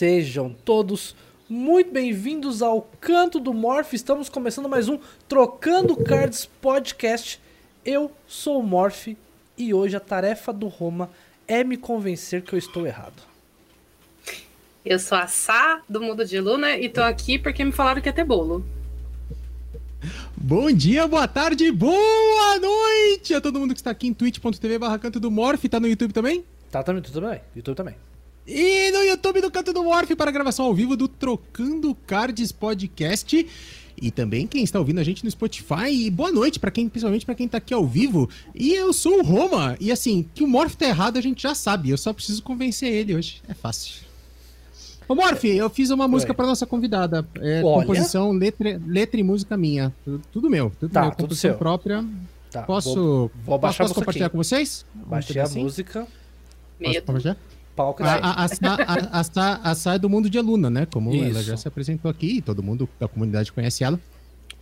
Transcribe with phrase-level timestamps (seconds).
[0.00, 1.14] Sejam todos
[1.46, 3.92] muito bem-vindos ao Canto do Morph.
[3.92, 7.38] Estamos começando mais um Trocando Cards Podcast.
[7.84, 9.08] Eu sou o Morph
[9.58, 11.10] e hoje a tarefa do Roma
[11.46, 13.22] é me convencer que eu estou errado.
[14.86, 18.08] Eu sou a Sá, do Mundo de Luna, e tô aqui porque me falaram que
[18.08, 18.64] ia ter bolo.
[20.34, 24.98] Bom dia, boa tarde, boa noite a todo mundo que está aqui em twitch.tv barra
[24.98, 25.66] Canto do Morph.
[25.66, 26.42] Tá no YouTube também?
[26.70, 27.42] Tá também, tudo bem.
[27.54, 28.09] YouTube também.
[28.52, 32.50] E no YouTube do Canto do Morph para a gravação ao vivo do Trocando Cards
[32.50, 33.46] Podcast.
[34.02, 35.88] E também quem está ouvindo a gente no Spotify.
[35.88, 38.28] E boa noite para quem, principalmente para quem está aqui ao vivo.
[38.52, 39.76] E eu sou o Roma.
[39.78, 41.90] E assim, que o Morph tá errado a gente já sabe.
[41.90, 43.40] Eu só preciso convencer ele hoje.
[43.48, 44.02] É fácil.
[45.06, 47.24] Ô Morph, eu fiz uma música para nossa convidada.
[47.38, 49.94] É, composição, letra, letra e música minha.
[50.04, 50.72] Tudo, tudo meu.
[50.80, 51.10] Tudo tá, meu.
[51.12, 51.58] Tudo composição seu.
[51.58, 52.04] própria.
[52.50, 54.32] Tá, posso, vou, vou baixar posso compartilhar aqui.
[54.32, 54.84] com vocês?
[54.92, 55.62] Baixei a assim?
[55.62, 56.00] música.
[56.00, 57.06] Posso Medo.
[57.06, 57.36] compartilhar?
[57.80, 60.68] Palco A, a, a, Sá- a, a, Sá- a Sá é do mundo de Aluna,
[60.68, 60.86] né?
[60.86, 61.42] Como ela Isso.
[61.44, 63.98] já se apresentou aqui, todo mundo da comunidade conhece ela.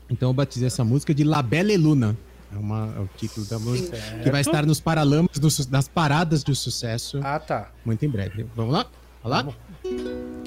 [0.08, 2.16] Então eu batizei essa música de La Belle Luna.
[2.54, 3.96] É, uma, é o título da música.
[4.22, 7.70] Que vai estar nos paralamas, do nas paradas do sucesso, Ah, tá.
[7.84, 8.46] muito em breve.
[8.56, 8.86] Vamos lá?
[9.22, 9.42] Vamos lá?
[9.82, 10.37] Vamos.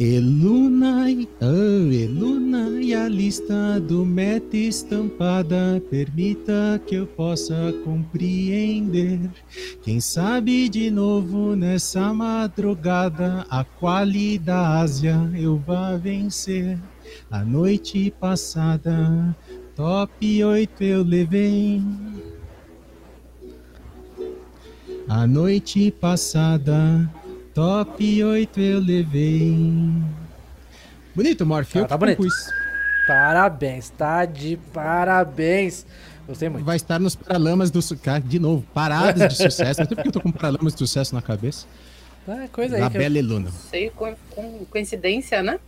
[0.00, 7.04] E luna, e- oh, e luna e a lista do meta estampada permita que eu
[7.04, 9.18] possa compreender.
[9.82, 16.78] Quem sabe de novo nessa madrugada a quali da Ásia eu vá vencer.
[17.28, 19.36] A noite passada,
[19.74, 21.82] top 8 eu levei.
[25.08, 27.10] A noite passada,
[27.62, 29.52] top 8 eu levei.
[31.12, 31.74] Bonito, Morph.
[31.74, 32.18] Ah, eu tá bonito.
[32.18, 32.52] compus.
[33.04, 35.84] Parabéns, tá de parabéns.
[36.28, 36.64] Gostei muito.
[36.64, 38.20] Vai estar nos Paralamas do Sucesso.
[38.28, 39.82] De novo, paradas de sucesso.
[39.82, 41.66] Até porque eu tô com Paralamas de sucesso na cabeça.
[42.28, 42.80] Ah, coisa aí.
[42.80, 43.50] La que eu- Belle Luna.
[43.50, 45.58] Sei, com, com coincidência, né?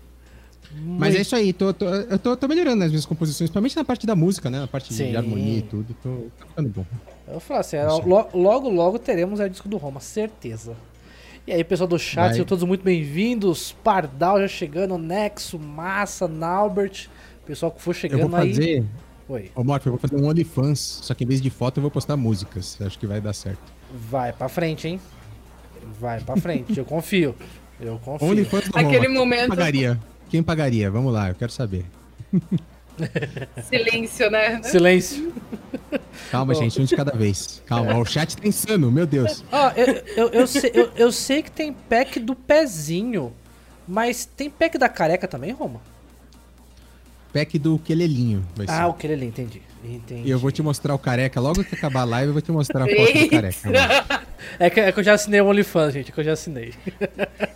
[0.72, 3.84] Mas é isso aí, tô, tô- eu tô, tô melhorando nas minhas composições, principalmente na
[3.84, 4.60] parte da música, né?
[4.60, 5.10] Na parte Sim.
[5.10, 5.92] de harmonia e tudo.
[6.00, 6.84] Tô, tá ficando bom.
[7.26, 7.76] Eu vou falar assim,
[8.06, 10.76] lo- logo, logo teremos o disco do Roma, certeza.
[11.46, 12.30] E aí, pessoal do chat, Vai.
[12.32, 13.72] sejam todos muito bem-vindos.
[13.82, 17.08] Pardal já chegando, Nexo, Massa, Naubert.
[17.46, 18.50] Pessoal que for Eu chegando vou aí.
[18.54, 18.84] fazer.
[19.28, 21.82] Oi, Ô, Morph, eu vou fazer um OnlyFans, só que em vez de foto eu
[21.82, 22.76] vou postar músicas.
[22.80, 23.60] Acho que vai dar certo.
[23.92, 25.00] vai pra frente, hein?
[26.00, 27.34] Vai pra frente, eu confio.
[27.80, 28.28] Eu confio.
[28.28, 29.18] OnlyFans do Aquele Roma.
[29.20, 30.00] momento- Quem pagaria?
[30.28, 30.90] Quem pagaria?
[30.90, 31.84] Vamos lá, eu quero saber.
[33.68, 34.62] Silêncio, né?
[34.62, 35.32] Silêncio.
[36.30, 37.62] Calma, gente, um de cada vez.
[37.66, 39.44] Calma, o chat tá insano, meu Deus.
[39.50, 43.32] Ó, eu, eu, eu, sei, eu, eu sei que tem pack do pezinho,
[43.86, 45.80] mas tem pack da careca também, Roma?
[47.32, 48.72] Pack do Quelelinho vai ser.
[48.72, 49.62] Ah, o que ele ali, entendi.
[49.82, 50.28] Entendi.
[50.28, 51.40] E eu vou te mostrar o careca.
[51.40, 53.58] Logo que acabar a live, eu vou te mostrar a foto do careca.
[53.64, 54.30] mano.
[54.58, 56.74] É que, é que eu já assinei o OnlyFans, gente, é que eu já assinei.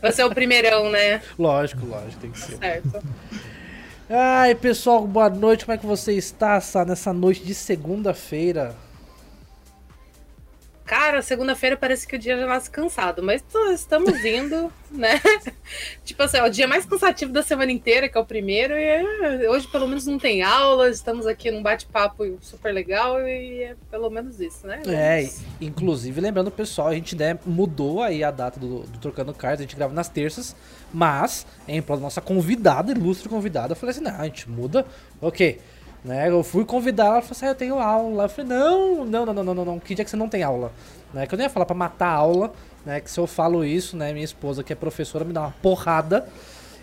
[0.03, 1.21] Você é o primeirão, né?
[1.39, 2.57] lógico, lógico, tem que ser.
[2.59, 3.03] Certo.
[4.09, 5.65] Ai, pessoal, boa noite.
[5.65, 8.75] Como é que você está nessa noite de segunda-feira?
[10.85, 15.19] Cara, segunda-feira parece que o dia já nasce cansado, mas estamos indo, né?
[16.05, 18.83] tipo assim, é o dia mais cansativo da semana inteira, que é o primeiro, e
[18.83, 23.77] é- hoje pelo menos não tem aula, estamos aqui num bate-papo super legal e é
[23.91, 24.83] pelo menos isso, né?
[24.87, 25.27] É,
[25.59, 29.63] inclusive, lembrando, pessoal, a gente né, mudou aí a data do, do Trocando Cards, a
[29.63, 30.55] gente grava nas terças,
[30.93, 34.85] mas, em prol da nossa convidada, ilustre convidada, eu falei assim, não, a gente muda,
[35.21, 35.61] ok.
[36.05, 38.25] Né, eu fui convidar, ela falou assim, ah, eu tenho aula.
[38.25, 40.43] Eu falei, não, não, não, não, não, não, não, que dia que você não tem
[40.43, 40.71] aula?
[41.15, 42.53] Né, que eu nem ia falar pra matar a aula,
[42.85, 45.55] né, que se eu falo isso, né, minha esposa, que é professora, me dá uma
[45.63, 46.29] porrada.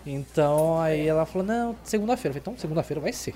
[0.04, 2.30] Então, aí ela falou, não, segunda-feira.
[2.36, 3.34] Eu falei, então, segunda-feira vai ser.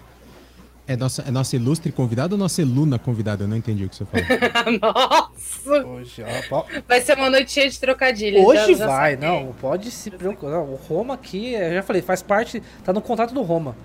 [0.88, 3.42] É nossa, é nossa ilustre convidada ou nossa Luna convidada?
[3.44, 4.26] Eu não entendi o que você falou.
[4.80, 5.84] Nossa!
[5.86, 8.44] Hoje, ó, pô, Vai ser uma noite cheia de trocadilhos.
[8.44, 9.26] Hoje já- já vai, sabe.
[9.26, 10.50] não, pode se preocupar.
[10.52, 13.76] Não, o Roma aqui, eu já falei, faz parte, tá no contrato do Roma.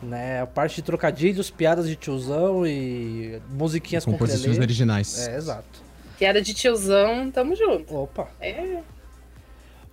[0.00, 5.26] Né, a parte de trocadilhos, piadas de tiozão e musiquinhas com Composições originais.
[5.26, 5.82] É, exato.
[6.16, 7.92] Piada de tiozão, tamo junto.
[7.96, 8.28] Opa.
[8.40, 8.80] É.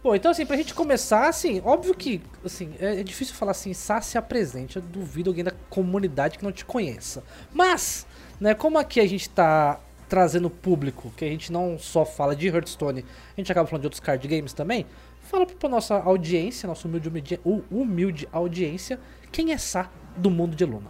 [0.03, 3.73] Bom, então assim, pra gente começar, assim, óbvio que, assim, é, é difícil falar assim,
[3.73, 7.23] Sá se apresente, eu duvido alguém da comunidade que não te conheça.
[7.51, 8.05] Mas,
[8.39, 12.47] né, como aqui a gente tá trazendo público, que a gente não só fala de
[12.47, 13.05] Hearthstone,
[13.35, 14.85] a gente acaba falando de outros card games também,
[15.21, 17.39] fala pra nossa audiência, nossa humilde,
[17.71, 18.99] humilde, audiência,
[19.31, 20.89] quem é Sá do mundo de Luna.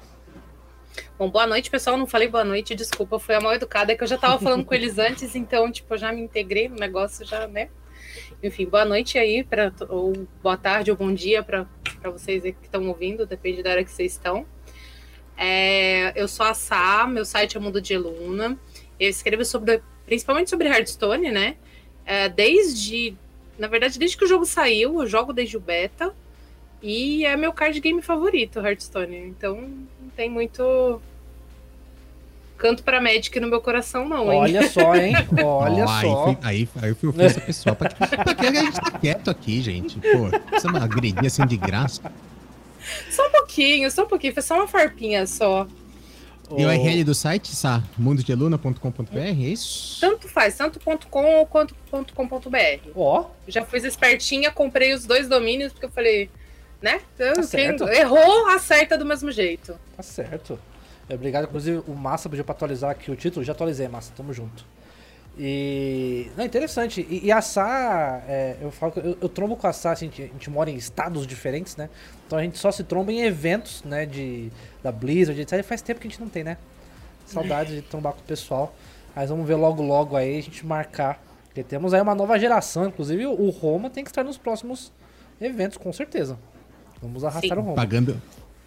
[1.17, 1.97] Bom, boa noite, pessoal.
[1.97, 4.65] Não falei boa noite, desculpa, fui a mal educada, é que eu já tava falando
[4.65, 7.69] com eles antes, então, tipo, eu já me integrei no negócio, já, né?
[8.43, 11.67] Enfim, boa noite aí, pra, ou boa tarde ou bom dia para
[12.03, 14.45] vocês que estão ouvindo, depende da hora que vocês estão.
[15.37, 18.57] É, eu sou a Sá, meu site é Mundo de Luna.
[18.99, 21.55] Eu escrevo sobre, principalmente sobre Hearthstone, né?
[22.05, 23.15] É, desde
[23.57, 26.13] Na verdade, desde que o jogo saiu, eu jogo desde o beta.
[26.83, 29.15] E é meu card game favorito, Hearthstone.
[29.17, 29.55] Então
[30.01, 31.01] não tem muito
[32.57, 34.39] canto pra Magic no meu coração, não, hein?
[34.39, 35.13] Olha só, hein?
[35.43, 35.93] Olha Ó, só.
[35.93, 37.75] Aí, fui- aí, aí eu fui ofensa pessoal.
[37.75, 39.99] Pra, pra que a gente tá quieto aqui, gente?
[39.99, 42.01] Pô, precisa uma agredir assim de graça.
[43.09, 44.33] Só um pouquinho, só um pouquinho.
[44.33, 45.67] Foi só uma farpinha só.
[46.57, 47.81] E o URL do site, Sá?
[47.97, 49.99] mundodeluna.com.br, é isso?
[50.01, 51.75] Tanto faz, tanto .com ou quanto
[52.13, 52.89] .com.br.
[52.95, 56.29] Ó, Já fui espertinha, comprei os dois domínios, porque eu falei,
[56.81, 57.01] né?
[57.17, 57.33] Eu-
[57.87, 59.75] Tá errou, acerta do mesmo jeito.
[59.95, 60.59] tá certo.
[61.09, 63.45] Obrigado, inclusive o Massa pediu pra atualizar aqui o título.
[63.45, 64.65] Já atualizei, Massa, tamo junto.
[65.37, 66.31] E.
[66.37, 67.05] Não, interessante.
[67.09, 70.07] E, e a Sá, é, eu falo que eu, eu trombo com a Sá, assim,
[70.07, 71.89] a, gente, a gente mora em estados diferentes, né?
[72.25, 74.05] Então a gente só se tromba em eventos, né?
[74.05, 74.51] De,
[74.81, 75.63] da Blizzard, etc.
[75.63, 76.57] Faz tempo que a gente não tem, né?
[77.25, 78.73] Saudade de trombar com o pessoal.
[79.15, 81.21] Mas vamos ver logo, logo aí, a gente marcar.
[81.45, 84.91] Porque temos aí uma nova geração, inclusive o Roma tem que estar nos próximos
[85.39, 86.37] eventos, com certeza.
[87.01, 87.63] Vamos arrastar Sim.
[87.63, 87.75] o Roma.
[87.75, 88.21] Pagando,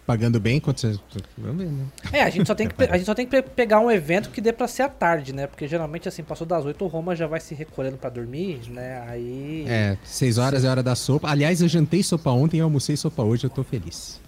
[0.09, 0.97] pagando bem quanto você.
[1.37, 1.85] Vamos ver, né?
[2.11, 4.31] É, a gente só tem que, a gente só tem que pe- pegar um evento
[4.31, 5.45] que dê pra ser à tarde, né?
[5.45, 9.03] Porque geralmente, assim, passou das 8, o Roma já vai se recolhendo pra dormir, né?
[9.07, 9.65] Aí.
[9.67, 11.29] É, 6 horas é hora da sopa.
[11.29, 14.19] Aliás, eu jantei sopa ontem e almocei sopa hoje, eu tô feliz.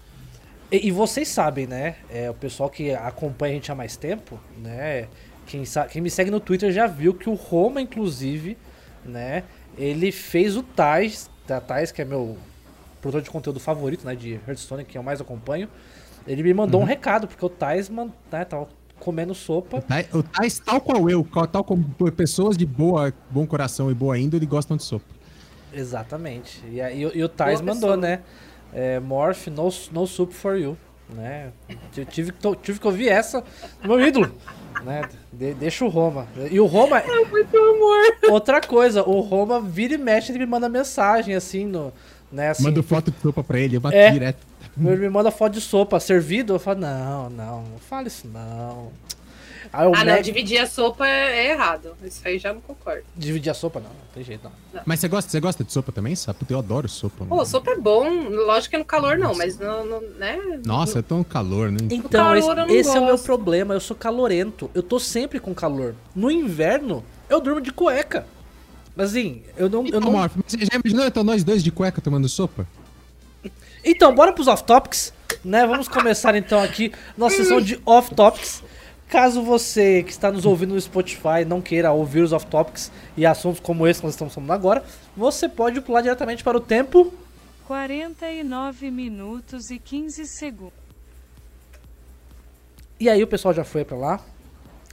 [0.72, 1.96] E, e vocês sabem, né?
[2.12, 5.08] É, o pessoal que acompanha a gente há mais tempo, né?
[5.48, 8.56] Quem, quem me segue no Twitter já viu que o Roma, inclusive,
[9.04, 9.46] né?
[9.76, 12.38] Ele fez o Tais, da Tais, que é meu
[13.02, 14.16] produtor de conteúdo favorito, né?
[14.16, 15.68] De Hearthstone, que eu mais acompanho.
[16.28, 18.68] Ele me mandou um recado, porque o Tais man, né, tava
[19.00, 19.82] comendo sopa.
[19.82, 21.84] Tá- O Tais, tal qual eu, tal como
[22.16, 25.06] pessoas de boa, bom coração e boa índole gostam de sopa.
[25.74, 26.62] Exatamente.
[26.70, 27.98] E, aí, o- e o Tais Boa mandou, pessoa.
[27.98, 28.20] né?
[28.74, 30.78] É, Morph, no, no soup for you.
[31.10, 31.52] Né?
[31.98, 33.44] Eu tive, que to- tive que ouvir essa
[33.82, 34.32] do meu ídolo.
[34.86, 35.02] Né?
[35.34, 36.26] De- deixa o Roma.
[36.50, 38.32] E o Roma, É muito amor.
[38.32, 41.92] outra coisa, o Roma vira e mexe, ele me manda mensagem assim no.
[42.32, 44.10] Né, assim, Mando foto de sopa pra ele, eu bato É.
[44.12, 44.40] direto.
[44.80, 46.54] Ele me manda foto de sopa servido.
[46.54, 48.90] Eu falo, não, não, não fala isso não.
[49.74, 51.94] Aí Ah, não, dividir a sopa é, é errado.
[52.04, 53.04] Isso aí já não concordo.
[53.16, 54.44] dividir a sopa, não, não tem jeito
[54.74, 54.82] não.
[54.86, 56.40] Mas você gosta, você gosta de sopa também, sabe?
[56.40, 57.24] Puta, Eu adoro sopa.
[57.26, 57.46] Pô, mano.
[57.46, 58.10] sopa é bom.
[58.30, 60.38] Lógico que no calor não, mas no, no- né?
[60.66, 61.78] Nossa, é tão calor, né?
[61.92, 63.74] Então, calor esse, não esse é o meu problema.
[63.74, 64.70] Eu sou calorento.
[64.74, 65.96] Eu tô sempre com calor.
[66.16, 68.26] No inverno, eu durmo de cueca.
[68.98, 69.82] Assim, eu não.
[69.82, 70.12] Eu Então, não...
[70.12, 72.68] Morph, mas você já imaginou então nós dois de cueca tomando sopa?
[73.84, 75.66] Então, bora pros off-topics, né?
[75.66, 78.64] Vamos começar então aqui nossa sessão de off-topics.
[79.08, 83.60] Caso você que está nos ouvindo no Spotify não queira ouvir os off-topics e assuntos
[83.60, 84.86] como esse que nós estamos falando agora,
[85.18, 87.14] você pode pular diretamente para o tempo
[87.72, 90.74] 49 minutos e 15 segundos.
[93.00, 94.20] E aí o pessoal já foi pra lá.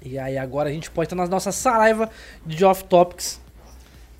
[0.01, 2.09] E aí agora a gente pode estar na nossa saraiva
[2.47, 3.41] de off-topics.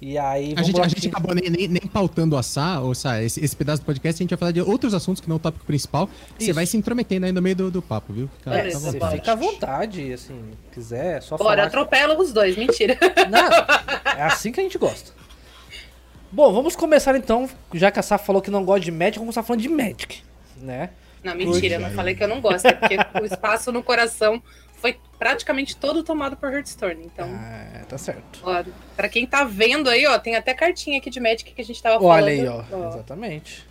[0.01, 3.21] E aí A gente, a gente acabou nem, nem, nem pautando a Sá, ou Sá,
[3.21, 5.39] esse, esse pedaço do podcast, a gente vai falar de outros assuntos que não é
[5.39, 6.09] o tópico principal.
[6.39, 8.31] Você vai se intrometendo aí no meio do, do papo, viu?
[8.39, 9.17] Fica, É, à você vontade.
[9.17, 10.41] fica à vontade, assim,
[10.73, 11.67] quiser, é só Bora, falar.
[11.67, 12.57] atropela os dois.
[12.57, 12.97] Mentira.
[13.29, 15.11] Não, é assim que a gente gosta.
[16.31, 19.35] Bom, vamos começar então, já que a Sá falou que não gosta de Magic, vamos
[19.35, 20.23] começar falando de Magic,
[20.59, 20.91] né?
[21.25, 21.75] Não, mentira.
[21.77, 21.97] Eu não Poxa.
[21.97, 22.67] falei que eu não gosto.
[22.67, 24.41] É porque o espaço no coração
[24.81, 27.05] foi praticamente todo tomado por Hearthstone.
[27.05, 28.41] Então, Ah, tá certo.
[28.43, 28.65] ó,
[28.97, 31.83] pra quem tá vendo aí, ó, tem até cartinha aqui de Magic que a gente
[31.83, 32.29] tava Olha falando.
[32.29, 33.67] aí, ó, exatamente.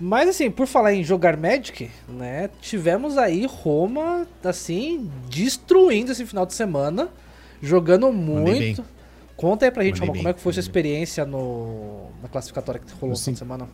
[0.00, 6.46] Mas assim, por falar em jogar Magic, né, tivemos aí Roma, assim, destruindo esse final
[6.46, 7.08] de semana,
[7.60, 8.84] jogando muito.
[9.36, 12.10] Conta aí pra gente, Mandei Roma, bem, como é que foi sua mandei experiência no,
[12.22, 13.68] na classificatória que rolou no final de semana?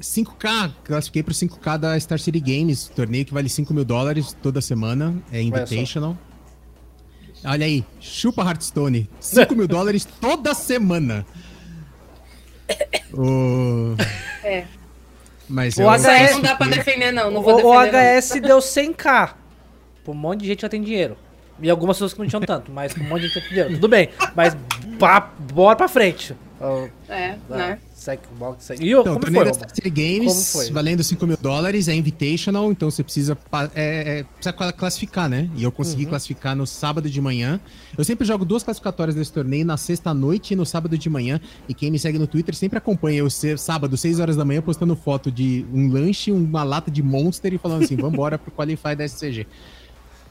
[0.00, 4.60] 5K, classifiquei pro 5K da Star City Games, torneio que vale 5 mil dólares toda
[4.60, 6.16] semana, é Invitational.
[7.44, 11.24] Olha aí, chupa Hearthstone, 5 mil dólares toda semana.
[13.12, 13.94] O...
[14.42, 14.64] É.
[15.48, 17.30] Mas O eu HS não dá pra defender, não.
[17.30, 18.18] Não O, vou o defender.
[18.20, 19.34] HS deu 100k.
[20.04, 21.16] Pra um monte de gente que já tem dinheiro.
[21.60, 23.48] E algumas pessoas que não tinham tanto, mas pra um monte de gente que tem
[23.50, 23.74] dinheiro.
[23.74, 24.56] Tudo bem, mas
[24.98, 26.34] pá, bora pra frente.
[27.08, 27.78] É, Ah, né?
[28.80, 29.82] E Então, como torneio foi?
[29.84, 30.70] da Games, Como foi?
[30.70, 35.28] valendo 5 mil dólares, é Invitational, então você precisa, pa- é, é, precisa cla- classificar,
[35.28, 35.50] né?
[35.54, 36.10] E eu consegui Uhum.
[36.10, 37.60] classificar no sábado de manhã.
[37.96, 41.10] Eu sempre jogo duas classificatórias desse torneio, na sexta à noite e no sábado de
[41.10, 41.40] manhã.
[41.68, 44.96] E quem me segue no Twitter sempre acompanha eu sábado, 6 horas da manhã, postando
[44.96, 49.04] foto de um lanche, uma lata de Monster e falando assim, vambora pro Qualify da
[49.04, 49.46] SCG.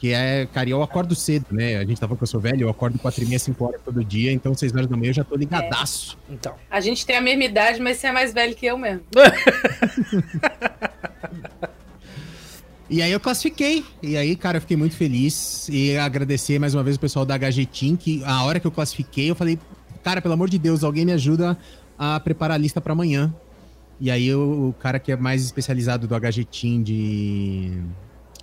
[0.06, 1.78] Que é, cara, eu acordo cedo, né?
[1.78, 4.06] A gente tava que eu sou velho, eu acordo 4 e meia, 5 horas todo
[4.06, 6.16] dia, então 6 horas da manhã eu já tô ligadaço.
[6.30, 6.54] Então.
[6.70, 9.02] A gente tem a mesma idade, mas você é mais velho que eu mesmo.
[12.88, 13.84] E aí eu classifiquei.
[14.00, 15.68] E aí, cara, eu fiquei muito feliz.
[15.70, 18.72] E agradecer mais uma vez o pessoal da HG Team, que a hora que eu
[18.72, 19.58] classifiquei, eu falei,
[20.04, 21.58] cara, pelo amor de Deus, alguém me ajuda
[21.98, 23.34] a preparar a lista para amanhã.
[24.00, 27.82] E aí o, o, cara que é mais especializado do HG Team de,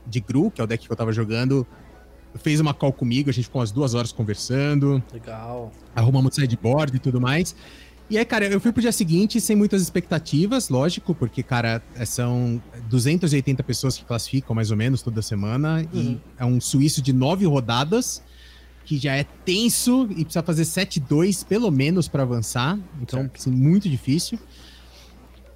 [0.07, 1.67] de Gru, que é o deck que eu tava jogando,
[2.37, 5.03] fez uma call comigo, a gente ficou umas duas horas conversando.
[5.13, 5.73] Legal.
[5.95, 7.55] Arrumamos sideboard e tudo mais.
[8.11, 12.05] E aí, cara, eu fui pro dia seguinte sem muitas expectativas, lógico, porque, cara, é,
[12.05, 15.87] são 280 pessoas que classificam mais ou menos toda semana.
[15.93, 16.01] Uhum.
[16.01, 18.23] E é um suíço de nove rodadas,
[18.85, 22.79] que já é tenso e precisa fazer 7-2 pelo menos para avançar.
[23.01, 24.39] Então, assim, muito difícil.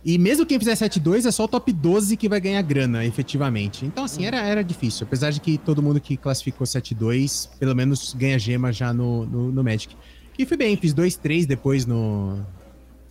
[0.07, 3.85] E mesmo quem fizer 7-2 é só o top 12 que vai ganhar grana, efetivamente.
[3.85, 5.05] Então, assim, era, era difícil.
[5.05, 9.51] Apesar de que todo mundo que classificou 7-2, pelo menos ganha gema já no, no,
[9.51, 9.97] no Magic.
[10.39, 12.39] E fui bem, fiz 2-3 depois no,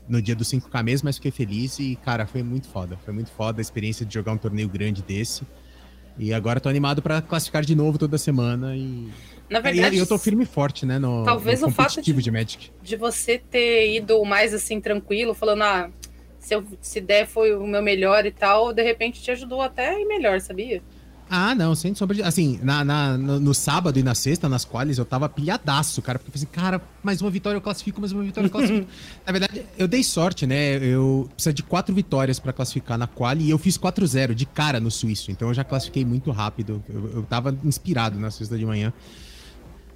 [0.08, 2.98] no dia do 5K mesmo, mas fiquei feliz e, cara, foi muito foda.
[3.04, 5.44] Foi muito foda a experiência de jogar um torneio grande desse.
[6.18, 9.10] E agora tô animado para classificar de novo toda semana e.
[9.50, 10.98] Na verdade, e eu tô firme e forte, né?
[10.98, 12.72] No, talvez no o fato de, de, Magic.
[12.82, 15.92] de você ter ido mais assim tranquilo, falando, ah,
[16.46, 19.90] se, eu, se der foi o meu melhor e tal, de repente te ajudou até
[19.90, 20.82] a ir melhor, sabia?
[21.28, 22.22] Ah, não, sem sombra de.
[22.22, 26.20] Assim, na, na, no, no, sábado e na sexta, nas quales, eu tava pilhadaço, cara.
[26.20, 28.88] Porque eu falei assim, cara, mais uma vitória eu classifico, mais uma vitória eu classifico.
[29.25, 30.78] na verdade, eu dei sorte, né?
[30.78, 34.80] Eu precisa de quatro vitórias para classificar na quali e eu fiz 4-0 de cara
[34.80, 35.32] no suíço.
[35.32, 36.84] Então eu já classifiquei muito rápido.
[36.88, 38.94] Eu, eu tava inspirado na sexta de manhã.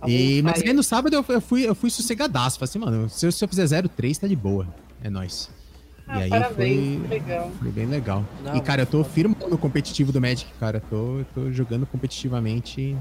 [0.08, 2.58] E, mas aí no sábado eu, eu, fui, eu fui sossegadaço.
[2.58, 4.68] Falei assim, mano, se eu, se eu fizer 0-3, tá de boa.
[5.04, 5.59] É nóis.
[6.10, 7.52] Ah, e aí parabéns, foi, legal.
[7.60, 8.26] foi bem legal.
[8.44, 10.82] Não, e, cara, eu tô firme no competitivo do Magic, cara.
[10.90, 12.98] Tô, tô jogando competitivamente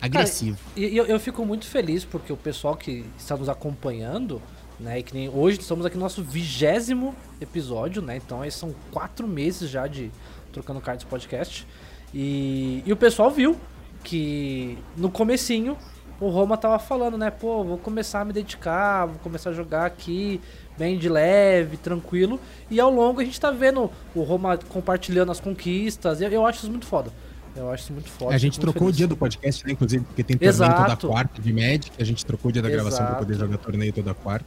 [0.00, 0.58] agressivo.
[0.74, 4.42] Cara, e eu, eu fico muito feliz porque o pessoal que está nos acompanhando,
[4.80, 4.98] né?
[4.98, 8.16] E que nem hoje estamos aqui no nosso vigésimo episódio, né?
[8.16, 10.10] Então aí são quatro meses já de
[10.52, 11.64] Trocando Cards Podcast.
[12.12, 13.56] E, e o pessoal viu
[14.02, 15.76] que no comecinho
[16.20, 17.30] o Roma tava falando, né?
[17.30, 20.40] Pô, vou começar a me dedicar, vou começar a jogar aqui
[20.78, 22.40] bem de leve, tranquilo.
[22.70, 26.20] E ao longo a gente tá vendo o Roma compartilhando as conquistas.
[26.20, 27.10] Eu, eu acho isso muito foda.
[27.56, 28.34] Eu acho isso muito foda.
[28.34, 28.94] a gente trocou feliz.
[28.94, 29.72] o dia do podcast, né?
[29.72, 30.96] Inclusive, porque tem torneio Exato.
[30.96, 31.90] toda quarta de Magic.
[31.98, 33.10] A gente trocou o dia da gravação Exato.
[33.10, 34.46] pra poder jogar torneio toda quarta.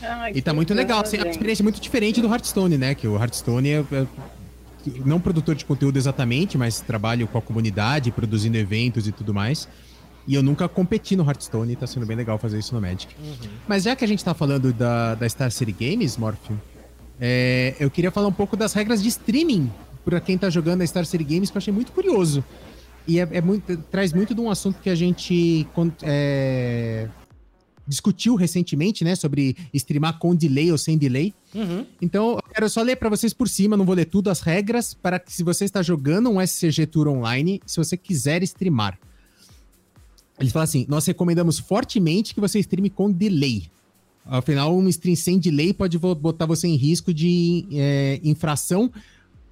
[0.00, 1.00] Ai, e tá muito legal.
[1.00, 2.94] Assim, é uma experiência muito diferente do Hearthstone, né?
[2.94, 4.06] Que o Hearthstone é, é
[5.04, 9.68] não produtor de conteúdo exatamente, mas trabalho com a comunidade, produzindo eventos e tudo mais.
[10.26, 13.14] E eu nunca competi no Hearthstone e tá sendo bem legal fazer isso no Magic.
[13.20, 13.48] Uhum.
[13.66, 16.50] Mas já que a gente tá falando da, da Star City Games, Morph,
[17.20, 19.70] é, eu queria falar um pouco das regras de streaming
[20.04, 22.44] para quem tá jogando a Star City Games, que eu achei muito curioso.
[23.06, 25.66] E é, é muito, traz muito de um assunto que a gente
[26.02, 27.08] é,
[27.86, 29.14] discutiu recentemente, né?
[29.14, 31.34] Sobre streamar com delay ou sem delay.
[31.54, 31.84] Uhum.
[32.00, 34.94] Então, eu quero só ler para vocês por cima, não vou ler tudo, as regras,
[34.94, 38.98] para que se você está jogando um SCG Tour online, se você quiser streamar.
[40.42, 43.70] Ele fala assim: nós recomendamos fortemente que você streame com delay.
[44.26, 48.90] Afinal, um stream sem delay pode botar você em risco de é, infração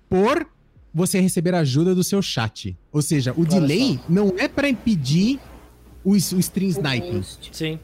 [0.09, 0.47] por
[0.93, 2.77] você receber ajuda do seu chat.
[2.93, 4.03] Ou seja, o Olha delay só.
[4.09, 5.39] não é para impedir
[6.05, 7.23] o, o stream sniping.
[7.53, 7.79] Sim.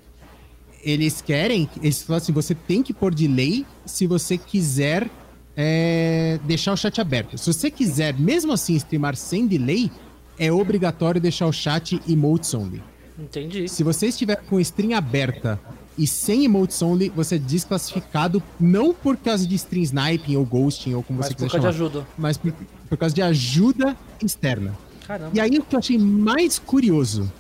[0.83, 5.09] Eles querem, eles falam assim: você tem que pôr delay se você quiser
[5.57, 7.39] é, deixar o chat aberto.
[7.39, 9.91] Se você quiser, mesmo assim, streamar sem delay,
[10.39, 12.83] é obrigatório deixar o chat emotes only.
[13.19, 13.69] Entendi.
[13.69, 15.59] Se você estiver com string aberta
[15.97, 20.95] e sem emotes only, você é desclassificado não por causa de string sniping ou ghosting
[20.95, 21.65] ou como mas você quiser chamar.
[21.65, 22.07] Mas por causa de ajuda.
[22.19, 22.53] Mas por,
[22.89, 24.77] por causa de ajuda externa.
[25.07, 25.31] Caramba.
[25.33, 27.31] E aí o que eu achei mais curioso,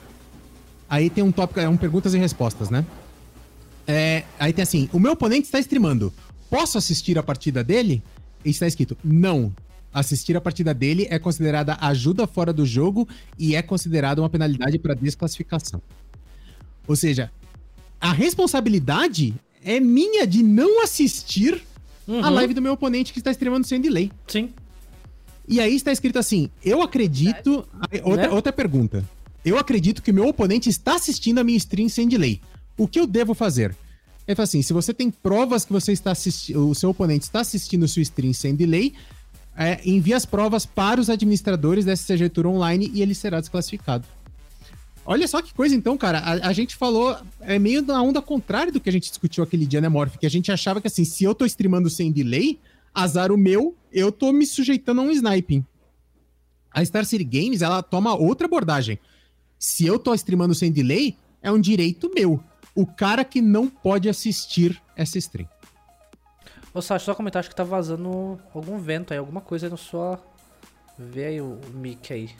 [0.88, 2.87] aí tem um tópico, é um perguntas e respostas, né?
[3.87, 6.12] É, aí tem assim, o meu oponente está streamando,
[6.50, 8.02] posso assistir a partida dele?
[8.45, 9.52] E está escrito, não,
[9.99, 14.79] assistir a partida dele é considerada ajuda fora do jogo e é considerada uma penalidade
[14.79, 15.81] para desclassificação.
[16.87, 17.33] Ou seja,
[17.99, 19.35] a responsabilidade
[19.65, 21.62] é minha de não assistir
[22.07, 22.23] uhum.
[22.23, 24.12] a live do meu oponente que está streamando sem delay.
[24.29, 24.50] Sim.
[25.49, 27.67] E aí está escrito assim: eu acredito.
[28.05, 28.31] Outra, né?
[28.31, 29.03] outra pergunta.
[29.45, 32.41] Eu acredito que meu oponente está assistindo a minha stream sem delay.
[32.76, 33.75] O que eu devo fazer?
[34.26, 37.41] Ele fala assim: se você tem provas que você está assistindo, o seu oponente está
[37.41, 38.93] assistindo sua stream sem delay,
[39.56, 44.06] é, envia as provas para os administradores da SCG Tour Online e ele será desclassificado.
[45.04, 46.18] Olha só que coisa, então, cara.
[46.18, 49.64] A, a, gente falou é meio na onda contrária do que a gente discutiu aquele
[49.64, 50.16] dia, né, Morph?
[50.16, 52.58] Que a gente achava que assim, se eu tô streamando sem delay,
[52.92, 55.64] azar o meu, eu tô me sujeitando a um sniping.
[56.72, 58.98] A Star City Games, ela toma outra abordagem.
[59.58, 62.42] Se eu tô streamando sem delay, é um direito meu.
[62.75, 65.48] O cara que não pode assistir essa stream.
[66.76, 69.78] Ô Sasha, só comentar, acho que tá vazando algum vento aí, alguma coisa aí no
[69.78, 70.23] sua.
[70.99, 72.37] Vê aí o, o mic aí.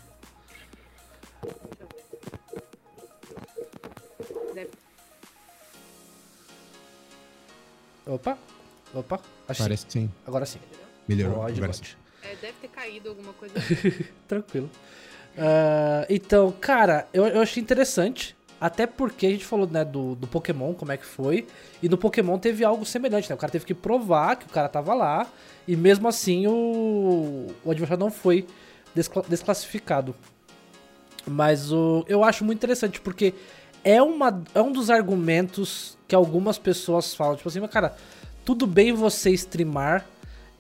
[8.05, 8.37] Opa!
[8.93, 9.63] Opa, acho que sim.
[9.63, 10.11] Parece que sim.
[10.27, 10.61] Agora sim.
[11.09, 11.39] Melhorou.
[11.39, 11.79] Pode, agora.
[12.23, 13.55] É, deve ter caído alguma coisa.
[14.29, 14.71] Tranquilo.
[15.39, 18.36] Ah, então, cara, eu, eu achei interessante.
[18.61, 21.47] Até porque a gente falou, né, do, do Pokémon, como é que foi.
[21.83, 23.35] E no Pokémon teve algo semelhante, né?
[23.35, 25.27] O cara teve que provar que o cara tava lá.
[25.69, 28.47] E mesmo assim o, o adversário não foi
[28.95, 30.15] descla- desclassificado.
[31.27, 33.35] Mas o, eu acho muito interessante, porque
[33.85, 37.37] é, uma, é um dos argumentos que algumas pessoas falam.
[37.37, 37.95] Tipo assim, mas cara,
[38.45, 40.07] tudo bem você streamar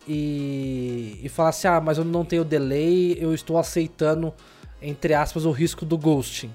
[0.06, 4.34] e, e falar assim, ah, mas eu não tenho delay, eu estou aceitando,
[4.82, 6.52] entre aspas, o risco do ghosting.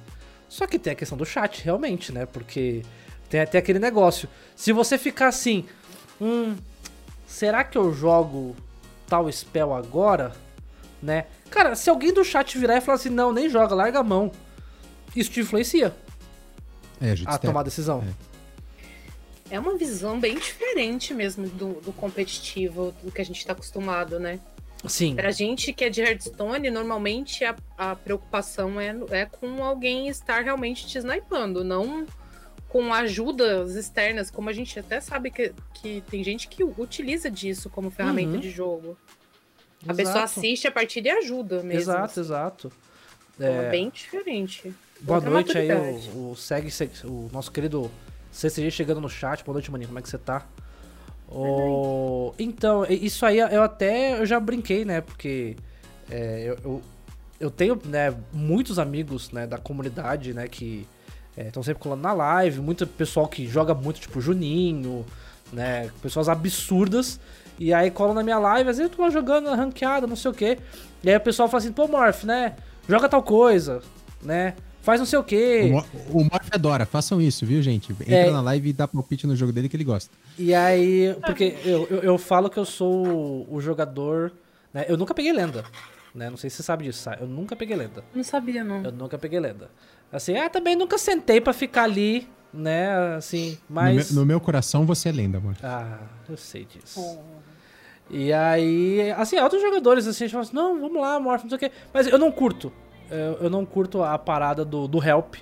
[0.51, 2.25] Só que tem a questão do chat, realmente, né?
[2.25, 2.83] Porque
[3.29, 4.27] tem até aquele negócio.
[4.53, 5.65] Se você ficar assim,
[6.19, 6.57] hum,
[7.25, 8.53] será que eu jogo
[9.07, 10.33] tal spell agora?
[11.01, 11.25] Né?
[11.49, 14.29] Cara, se alguém do chat virar e falar assim, não, nem joga, larga a mão.
[15.15, 15.95] Isso te influencia
[16.99, 18.03] É, a gente a tomar decisão.
[19.49, 24.19] É uma visão bem diferente mesmo do, do competitivo, do que a gente tá acostumado,
[24.19, 24.37] né?
[24.87, 25.15] Sim.
[25.15, 30.43] Pra gente que é de Hearthstone, normalmente a, a preocupação é, é com alguém estar
[30.43, 32.05] realmente te snipando, não
[32.67, 37.69] com ajudas externas, como a gente até sabe que, que tem gente que utiliza disso
[37.69, 38.39] como ferramenta Uhum.
[38.39, 38.97] de jogo.
[39.87, 39.97] A Exato.
[39.97, 41.81] pessoa assiste a partida e ajuda mesmo.
[41.81, 42.71] Exato, exato.
[43.35, 44.73] Então é bem diferente.
[45.01, 46.09] Boa Outra noite aí, maturidade.
[46.15, 47.91] o, o segue, segue- o nosso querido
[48.31, 49.43] CCG chegando no chat.
[49.43, 49.87] Boa noite, maninho.
[49.89, 50.47] Como é que você tá?
[51.31, 52.33] O...
[52.37, 55.01] Então, isso aí eu até eu já brinquei, né?
[55.01, 55.55] Porque
[56.09, 56.81] é, eu, eu,
[57.39, 60.47] eu tenho né, muitos amigos né, da comunidade, né?
[60.47, 60.85] Que
[61.37, 62.59] estão sempre colando na live.
[62.59, 65.05] Muito pessoal que joga muito, tipo Juninho,
[65.53, 65.89] né?
[66.01, 67.19] Pessoas absurdas.
[67.57, 70.33] E aí colam na minha live, às vezes eu tô jogando ranqueada, não sei o
[70.33, 70.57] quê.
[71.03, 72.55] E aí o pessoal fala assim, pô, Morph, né?
[72.89, 73.81] Joga tal coisa,
[74.21, 74.55] né?
[74.81, 75.71] Faz não sei o quê.
[76.11, 77.91] O, o Morph adora, façam isso, viu, gente?
[77.91, 78.31] Entra É.
[78.31, 80.11] na live e dá palpite no jogo dele que ele gosta.
[80.39, 84.31] E aí, porque eu, eu, eu falo que eu sou o, o jogador.
[84.73, 84.85] Né?
[84.87, 85.63] Eu nunca peguei lenda.
[86.15, 86.29] Né?
[86.29, 87.21] Não sei se você sabe disso, sabe?
[87.21, 88.03] Eu nunca peguei lenda.
[88.13, 88.83] Não sabia, não.
[88.83, 89.69] Eu nunca peguei lenda.
[90.11, 93.15] Assim, ah, também nunca sentei pra ficar ali, né?
[93.15, 94.09] Assim, mas.
[94.09, 95.55] No, meu, no meu coração, você é lenda, amor.
[95.63, 96.99] Ah, eu sei disso.
[96.99, 97.41] Oh.
[98.09, 101.49] E aí, assim, outros jogadores, assim, a gente fala assim, não, vamos lá, Morph, não
[101.49, 101.71] sei o quê.
[101.93, 102.73] Mas eu não curto.
[103.41, 105.35] Eu, não curto a parada do, do help,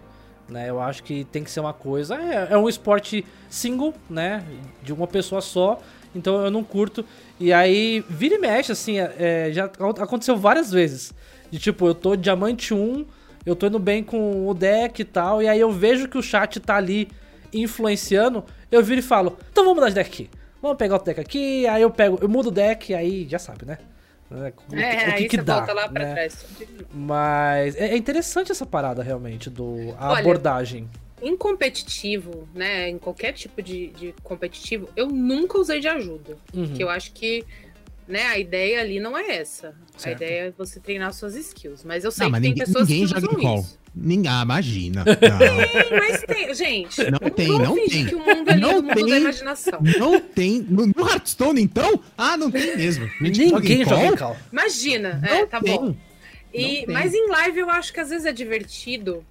[0.47, 0.69] né?
[0.69, 2.15] Eu acho que tem que ser uma coisa...
[2.15, 4.43] É, é um esporte single, né?
[4.81, 5.79] De uma pessoa só.
[6.15, 7.05] Então eu não curto.
[7.39, 11.13] E aí, vira e mexe, assim, é, já aconteceu várias vezes.
[11.51, 13.05] De tipo, eu tô diamante 1,
[13.45, 16.21] eu tô indo bem com o deck e tal, e aí eu vejo que o
[16.21, 17.09] chat tá ali
[17.53, 20.29] influenciando, eu viro e falo, então vamos mudar de deck aqui.
[20.61, 23.65] Vamos pegar o deck aqui, aí eu pego, eu mudo o deck, aí já sabe,
[23.65, 23.77] né?
[24.31, 24.75] É, O, É, o que,
[25.11, 26.13] aí que você dá, volta lá pra né?
[26.13, 26.45] trás.
[26.93, 30.89] Mas é é interessante essa parada realmente, do a Olha, abordagem.
[31.21, 32.89] Em competitivo, né?
[32.89, 36.37] Em qualquer tipo de, de competitivo, eu nunca usei de ajuda.
[36.53, 36.67] Uhum.
[36.67, 37.43] Porque eu acho que
[38.07, 39.75] né, a ideia ali não é essa.
[39.95, 40.17] A Certo.
[40.23, 41.83] ideia é você treinar suas skills.
[41.83, 43.78] Mas eu sei Não, que tem ninguém, pessoas ninguém que joga usam isso.
[43.95, 45.03] Ninguém, ah, imagina.
[45.05, 46.53] Tem, mas tem.
[46.53, 48.05] Gente, Não tem, não tem.
[48.05, 49.05] que o mundo ali é Não mundo tem.
[49.07, 49.79] da imaginação.
[49.81, 50.65] Não, tem.
[50.69, 51.99] No, no Hearthstone, então?
[52.17, 53.09] Ah, não tem mesmo.
[53.19, 54.15] Ninguém joga em call?
[54.17, 54.37] cal.
[54.51, 55.75] Imagina, Não é, tá tem.
[55.77, 55.95] bom.
[56.53, 59.23] E, mas em live eu acho que às vezes é divertido,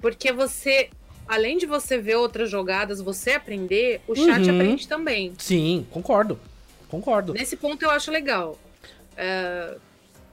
[0.00, 0.90] porque você,
[1.26, 4.54] além de você ver outras jogadas, você aprender, o chat Uhum.
[4.56, 5.32] aprende também.
[5.38, 6.38] Sim, concordo.
[6.88, 7.32] Concordo.
[7.32, 8.56] Nesse ponto eu acho legal.
[9.16, 9.76] É,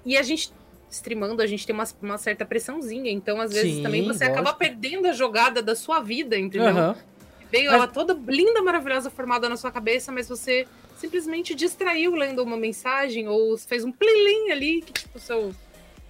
[0.06, 0.52] e a gente,
[0.94, 4.52] streamando, a gente tem uma, uma certa pressãozinha, então às vezes Sim, também você acaba
[4.52, 4.60] lógico.
[4.60, 6.70] perdendo a jogada da sua vida, entendeu?
[6.70, 6.96] Aham.
[7.52, 12.42] Veio Mas- ela toda linda, maravilhosa, formada na sua cabeça, mas você simplesmente distraiu lendo
[12.42, 15.54] uma mensagem ou fez um plilim ali que, tipo, seu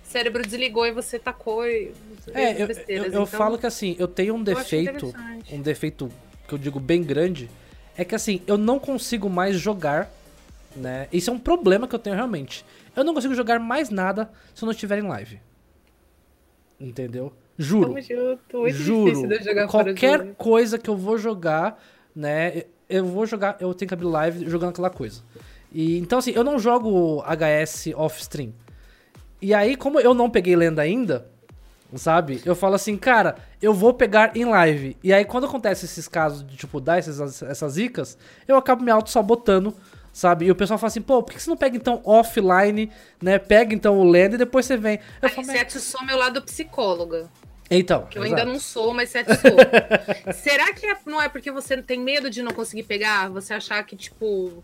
[0.04, 1.92] cérebro desligou e você tacou e
[2.34, 5.14] É, eu, eu, eu Então, falo que assim, eu tenho um defeito,
[5.52, 6.10] um defeito
[6.48, 7.50] que eu digo bem grande,
[7.98, 10.12] é que assim, eu não consigo mais jogar,
[10.76, 11.08] né?
[11.12, 12.66] Isso é um problema que eu tenho realmente.
[12.96, 15.40] Eu não consigo jogar mais nada se eu não estiver em live.
[16.80, 17.34] Entendeu?
[17.58, 17.90] Juro.
[17.90, 19.06] Tamo junto, muito Juro.
[19.06, 21.82] difícil de jogar Qualquer coisa que eu vou jogar,
[22.16, 22.64] né?
[22.90, 25.22] Eu vou jogar, eu tenho que abrir live jogando aquela coisa.
[25.72, 28.54] E então assim, eu não jogo HS off stream.
[29.42, 31.28] E aí, como eu não peguei lenda ainda,
[31.96, 32.42] sabe?
[32.46, 34.96] Eu falo assim, cara, eu vou pegar em live.
[35.04, 38.92] E aí, quando acontece esses casos de, tipo, dar essas, essas zicas, eu acabo me
[38.92, 39.74] auto-sabotando,
[40.14, 40.46] sabe?
[40.46, 42.90] E o pessoal fala assim, pô, por que você não pega então offline,
[43.22, 43.38] né?
[43.40, 45.00] Pega então o lenda e depois você vem.
[45.22, 47.30] Eu Aí falo, você atiçou meu lado psicóloga.
[47.70, 48.40] então, Que eu exato.
[48.42, 49.52] ainda não sou, mas você atiçou.
[50.34, 53.30] Será que é- não é porque você tem medo de não conseguir pegar?
[53.30, 54.64] Você achar que, tipo.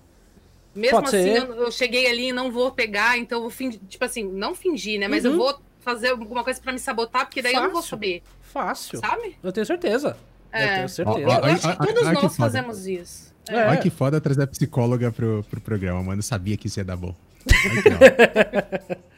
[0.76, 3.80] Mesmo Pode assim, eu, eu cheguei ali e não vou pegar, então eu vou fingir.
[3.90, 5.08] Tipo assim, não fingir, né?
[5.08, 5.32] Mas Uhum.
[5.32, 7.90] eu vou fazer alguma coisa pra me sabotar, porque daí eu não vou Fácil.
[7.90, 8.24] saber.
[8.42, 9.00] Fácil.
[9.00, 9.36] Sabe?
[9.42, 10.16] Eu tenho certeza.
[10.54, 10.68] Eu É.
[10.76, 11.28] tenho Eu, certeza.
[11.28, 13.29] Ó, ó, eu acho que todos nós fazemos isso.
[13.50, 13.68] É.
[13.68, 16.20] Olha que foda trazer a psicóloga pro, pro programa, mano.
[16.20, 17.16] Eu sabia que isso ia dar bom.
[17.46, 19.00] Que.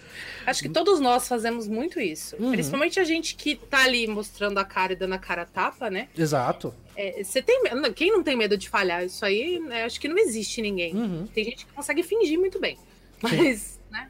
[0.46, 2.36] Acho que todos nós fazemos muito isso.
[2.40, 2.52] Uhum.
[2.52, 5.90] Principalmente a gente que tá ali mostrando a cara e dando a cara a tapa,
[5.90, 6.08] né?
[6.18, 6.74] Exato.
[6.96, 7.94] É, Você tem medo?
[7.94, 9.06] Quem não tem medo de falhar?
[9.06, 10.96] Isso aí, né, acho que não existe ninguém.
[10.96, 11.28] Uhum.
[11.34, 12.78] Tem gente que consegue fingir muito bem.
[13.22, 14.10] Mas, né?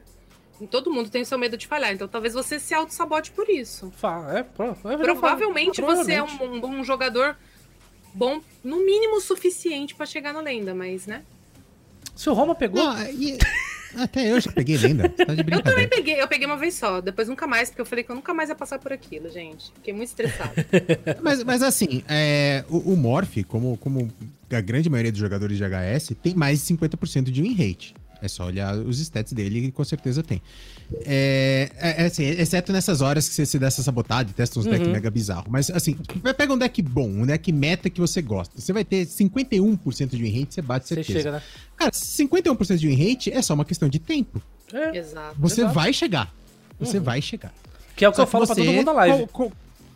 [0.70, 1.92] Todo mundo tem o seu medo de falhar.
[1.92, 3.92] Então talvez você se auto-sabote por isso.
[4.34, 6.42] É, pro- é, Provavelmente você é provavelmente.
[6.44, 7.36] um, bom- um jogador
[8.14, 11.22] bom, no mínimo suficiente pra chegar na lenda, mas, né?
[12.14, 12.82] Se o Roma pegou.
[12.82, 13.38] Não, e-
[13.94, 15.08] até eu já peguei lenda.
[15.08, 17.86] Tá de Eu também peguei, eu peguei uma vez só, depois nunca mais, porque eu
[17.86, 19.70] falei que eu nunca mais ia passar por aquilo, gente.
[19.74, 20.52] Fiquei muito estressada.
[21.22, 24.10] Mas, mas assim, é, o, o Morph, como, como
[24.50, 27.94] a grande maioria dos jogadores de HS, tem mais de 50% de win rate.
[28.20, 30.40] É só olhar os stats dele e com certeza tem.
[31.04, 34.58] É, é, é assim, exceto nessas horas que você se dá essa sabotada e testa
[34.58, 34.92] uns decks Uhum.
[34.92, 35.46] mega bizarro.
[35.48, 35.96] Mas assim,
[36.36, 38.60] pega um deck bom, um deck meta que você gosta.
[38.60, 41.18] Você vai ter 51% de win rate, você bate Você certeza.
[41.18, 41.42] chega, né?
[41.76, 44.40] Cara, 51% de win rate é só uma questão de tempo.
[44.72, 44.96] É.
[44.98, 45.36] Exato.
[45.38, 45.74] Você Exato.
[45.74, 46.32] vai chegar.
[46.78, 47.04] Você Uhum.
[47.04, 47.52] vai chegar.
[47.94, 49.28] Que é o que Só eu falo pra você, todo mundo na live.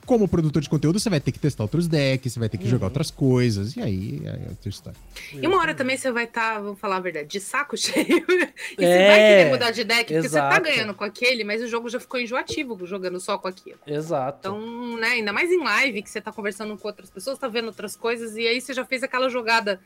[0.06, 2.64] Como produtor de conteúdo, você vai ter que testar outros decks, você vai ter que
[2.64, 2.70] Uhum.
[2.70, 4.98] jogar outras coisas, e aí é outra história.
[5.34, 8.24] E uma hora também você vai estar, vamos falar a verdade, de saco cheio.
[8.26, 11.60] e você É, vai querer mudar de deck, porque você tá ganhando com aquele, mas
[11.60, 13.78] o jogo já ficou enjoativo jogando só com aquilo.
[13.86, 14.38] Exato.
[14.38, 17.66] Então, né, ainda mais em live, que você tá conversando com outras pessoas, tá vendo
[17.66, 19.80] outras coisas, e aí você já fez aquela jogada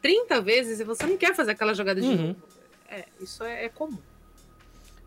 [0.00, 2.26] 30 vezes e você não quer fazer aquela jogada de Uhum.
[2.28, 2.36] novo.
[2.90, 3.98] É, isso é, é comum.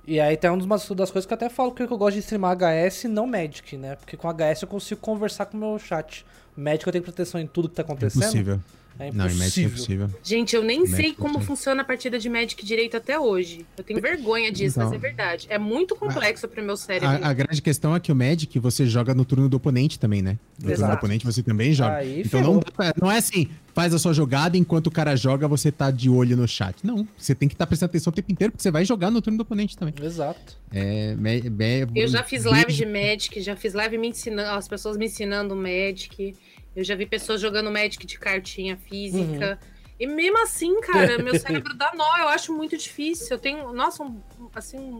[0.07, 2.19] E aí tem uma das das coisas que eu até falo que eu gosto de
[2.21, 3.95] streamar HS e não Magic, né?
[3.95, 6.25] Porque com HS eu consigo conversar com o meu chat.
[6.57, 8.23] Magic eu tenho proteção em tudo que tá acontecendo.
[8.23, 8.59] Impossível.
[8.99, 10.05] É Não, em Magic é impossível.
[10.05, 10.09] impossível.
[10.21, 11.43] Gente, eu nem Magic sei não como sei.
[11.47, 13.65] funciona a partida de Magic direito até hoje.
[13.77, 14.89] Eu tenho vergonha disso, Então.
[14.89, 15.47] mas é verdade.
[15.49, 17.07] É muito complexo pro meu cérebro.
[17.07, 20.21] A, a grande questão é que o Magic você joga no turno do oponente também,
[20.21, 20.31] né?
[20.31, 20.93] No turno do Exato.
[20.97, 21.95] oponente você também joga.
[21.97, 22.59] Aí então não,
[23.01, 26.35] não é assim, faz a sua jogada enquanto o cara joga, você tá de olho
[26.37, 26.75] no chat.
[26.85, 29.21] Não, você tem que estar prestando atenção o tempo inteiro, porque você vai jogar no
[29.21, 29.93] turno do oponente também.
[30.01, 30.57] Exato.
[30.71, 34.67] É, me- me- Eu já fiz live de Magic, já fiz live me ensinando, as
[34.67, 36.35] pessoas me ensinando Magic.
[36.75, 39.59] Eu já vi pessoas jogando Magic de cartinha física.
[39.61, 39.67] Uhum.
[39.99, 43.27] E mesmo assim, cara, meu cérebro dá nó, eu acho muito difícil.
[43.31, 44.19] Eu tenho, nossa, um,
[44.55, 44.99] assim,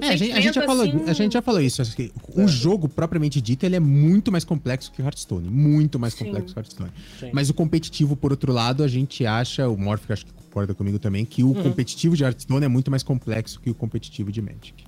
[0.00, 1.82] um, É, a, gente, a gente já falou, assim, a gente já falou isso.
[1.82, 2.46] acho que O É.
[2.48, 5.48] jogo, propriamente dito, ele é muito mais complexo que Hearthstone.
[5.48, 6.24] Muito mais Sim.
[6.26, 6.90] complexo que Hearthstone.
[7.20, 7.30] Sim.
[7.32, 10.98] Mas o competitivo, por outro lado, a gente acha, o Morph acho que concorda comigo
[10.98, 11.62] também, que o Uhum.
[11.62, 14.84] competitivo de Hearthstone é muito mais complexo que o competitivo de Magic.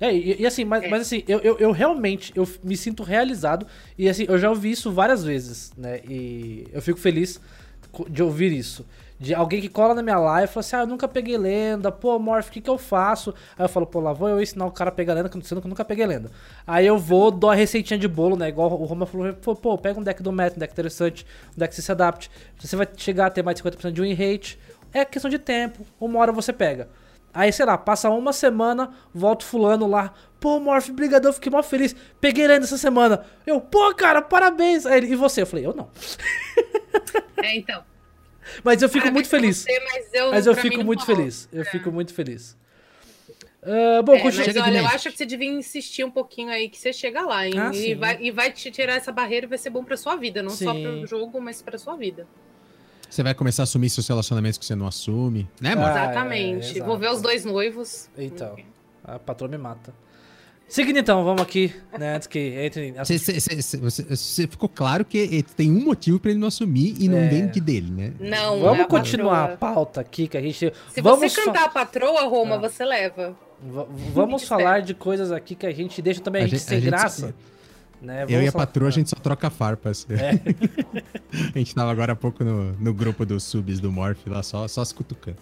[0.00, 0.88] É, e, e assim, mas, É.
[0.88, 3.64] mas assim, eu, eu, eu realmente eu me sinto realizado.
[3.96, 6.00] E assim, eu já ouvi isso várias vezes, né?
[6.08, 7.40] E eu fico feliz
[8.10, 8.84] de ouvir isso.
[9.22, 11.92] De alguém que cola na minha live e fala assim: Ah, eu nunca peguei lenda,
[11.92, 13.32] pô, Morph, o que, que eu faço?
[13.56, 15.62] Aí eu falo, pô, lá vou eu ensinar o cara a pegar lenda, que eu
[15.64, 16.28] nunca peguei lenda.
[16.66, 18.48] Aí eu vou, dou a receitinha de bolo, né?
[18.48, 21.72] Igual o Roma falou, pô, pega um deck do meta, um deck interessante, um deck
[21.72, 22.32] que se adapte.
[22.58, 24.58] Você vai chegar a ter mais de 50% de win rate.
[24.92, 26.88] É questão de tempo, uma hora você pega.
[27.32, 30.12] Aí, sei lá, passa uma semana, volta fulano lá.
[30.40, 31.94] Pô, Morph, brigadão, fiquei mó feliz.
[32.20, 33.24] Peguei lenda essa semana.
[33.46, 34.84] Eu, pô, cara, parabéns.
[34.84, 35.42] Aí ele, e você?
[35.42, 35.88] Eu falei, eu não.
[37.42, 37.82] É, então.
[38.64, 39.56] Mas eu fico Parabéns muito feliz.
[39.58, 41.48] você, mas eu, Mas fico muito feliz.
[41.52, 42.56] Eu fico muito feliz.
[43.62, 44.46] Ah, bom, É, continua.
[44.46, 47.46] mas olha, eu acho que você devia insistir um pouquinho aí que você chega lá,
[47.46, 47.54] hein?
[47.56, 47.94] Ah, e, sim.
[47.94, 50.50] vai, e vai te tirar essa barreira e vai ser bom pra sua vida, não
[50.50, 50.82] só Sim.
[50.82, 52.26] pro jogo, mas pra sua vida.
[53.08, 55.86] Você vai começar a assumir seus relacionamentos que você não assume, né, mano?
[55.86, 56.80] Ah, Exatamente.
[56.80, 58.08] é, Vou ver os dois noivos.
[58.18, 58.56] Então.
[59.04, 59.94] A patroa me mata.
[60.72, 62.16] Seguindo então, vamos aqui, né?
[62.16, 62.94] Antes que entre.
[63.04, 66.48] Cê- cê- cê- cê- você- cê ficou claro que tem um motivo pra ele não
[66.48, 67.28] assumir e não É.
[67.28, 68.12] vem de dele, né?
[68.18, 69.74] Não, é Vamos a continuar a patroa.
[69.74, 70.72] pauta aqui, que a gente.
[70.90, 72.58] Se vamos você fa- cantar a patroa, Roma, Ah.
[72.58, 73.36] você leva.
[73.62, 76.68] va- Vamos falar de coisas aqui que a gente deixa também a A gente gente-
[76.68, 77.34] sem a gente- graça.
[78.00, 78.24] Né?
[78.28, 80.06] Eu e a patroa, a gente só troca farpas.
[80.10, 80.30] É.
[81.54, 84.66] a gente tava agora há pouco no, no grupo dos subs do Morph lá, só,
[84.66, 85.36] só se cutucando.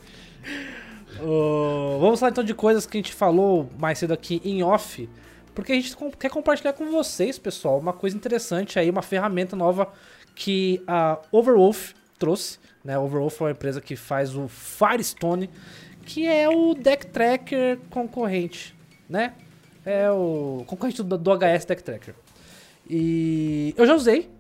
[1.99, 5.09] Vamos falar então de coisas que a gente falou mais cedo aqui em off.
[5.55, 9.93] Porque a gente quer compartilhar com vocês, pessoal, uma coisa interessante aí, uma ferramenta nova
[10.35, 12.59] que a Overwolf trouxe.
[12.85, 12.95] Né?
[12.95, 15.51] A Overwolf é uma empresa que faz o Firestone,
[16.05, 18.75] que é o deck tracker concorrente,
[19.09, 19.35] né?
[19.85, 22.15] É o concorrente do, do HS Deck Tracker.
[22.89, 24.31] E eu já usei,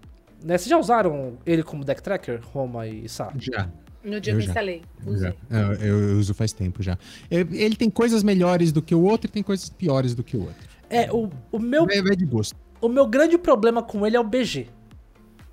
[0.42, 0.58] né?
[0.58, 3.32] Vocês já usaram ele como deck tracker, Roma e Sá?
[3.38, 3.68] Já.
[4.02, 4.50] No dia Eu que eu já.
[4.52, 4.82] instalei.
[5.04, 5.10] já.
[5.10, 5.34] Usei.
[5.50, 6.96] Eu, eu uso faz tempo já.
[7.30, 10.36] Eu- Ele tem coisas melhores do que o outro e tem coisas piores do que
[10.36, 10.68] o outro.
[10.88, 12.56] É, o, o meu Vai, vai de gosto.
[12.80, 14.68] O meu grande problema com ele é o BG.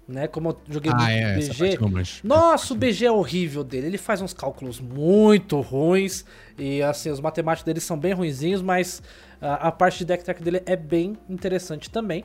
[0.07, 0.25] Né?
[0.25, 1.77] Como eu joguei Ah, é, BG.
[1.81, 1.91] eu.
[2.23, 3.87] Nossa, o BG é horrível dele.
[3.87, 6.23] Ele faz uns cálculos muito ruins.
[6.57, 9.03] E assim, os matemáticos dele são bem ruinzinhos, mas
[9.41, 12.23] a, a parte de deck track dele é bem interessante também.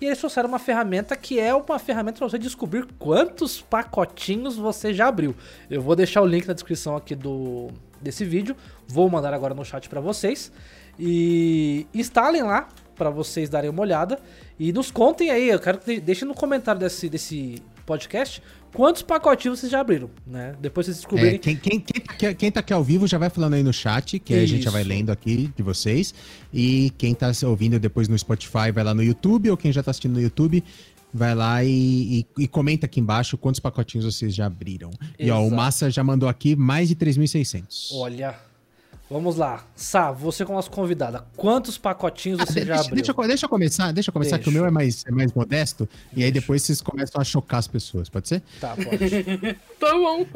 [0.00, 4.92] E eles trouxeram uma ferramenta que é uma ferramenta para você descobrir quantos pacotinhos você
[4.92, 5.34] já abriu.
[5.70, 7.68] Eu vou deixar o link na descrição aqui do
[8.00, 8.54] desse vídeo,
[8.86, 10.52] vou mandar agora no chat para vocês.
[10.98, 14.18] E instalem lá para vocês darem uma olhada.
[14.58, 18.42] E nos contem aí, eu quero que deixem no comentário desse, desse podcast
[18.74, 20.54] quantos pacotinhos vocês já abriram, né?
[20.60, 21.36] Depois vocês descobrirem.
[21.36, 23.62] É, quem, quem, quem, tá aqui, quem tá aqui ao vivo já vai falando aí
[23.62, 26.12] no chat, que a gente já vai lendo aqui de vocês.
[26.52, 29.90] E quem tá ouvindo depois no Spotify vai lá no YouTube, ou quem já tá
[29.92, 30.62] assistindo no YouTube,
[31.14, 34.90] vai lá e, e- e comenta aqui embaixo quantos pacotinhos vocês já abriram.
[35.18, 35.56] E ó, o Exato.
[35.56, 37.88] Massa já mandou aqui mais de 3.600.
[37.94, 38.34] Olha,
[39.10, 39.64] vamos lá.
[39.74, 42.94] Sá, você como nossa convidada, quantos pacotinhos Ah, você já deixa, abriu?
[42.96, 44.58] deixa, eu- deixa eu começar, deixa eu começar, que o Deixa.
[44.58, 46.40] meu é mais, é mais modesto, e aí Deixa.
[46.44, 48.42] depois vocês começam a chocar as pessoas, pode ser?
[48.60, 48.86] Tá, pode.
[49.80, 50.26] Tá bom.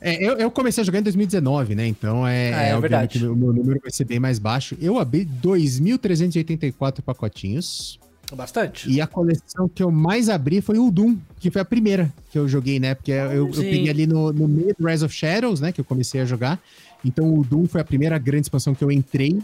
[0.00, 1.86] É, eu, eu comecei a jogar em 2019, né?
[1.86, 3.26] Então é, Ah, é é obviamente verdade.
[3.26, 4.76] o meu número vai ser bem mais baixo.
[4.80, 7.98] Eu abri 2.384 pacotinhos.
[8.34, 8.90] Bastante.
[8.90, 12.38] E a coleção que eu mais abri foi o Doom, que foi a primeira que
[12.38, 12.94] eu joguei, né?
[12.94, 15.72] Porque eu, eu peguei ali no, no meio do Rise of Shadows, né?
[15.72, 16.60] Que eu comecei a jogar.
[17.04, 19.38] Então o Doom foi a primeira grande expansão que eu entrei.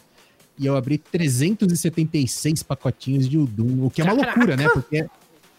[0.58, 4.38] E eu abri 376 pacotinhos de Doom, o que é uma Caraca!
[4.38, 4.68] loucura, né?
[4.72, 5.06] Porque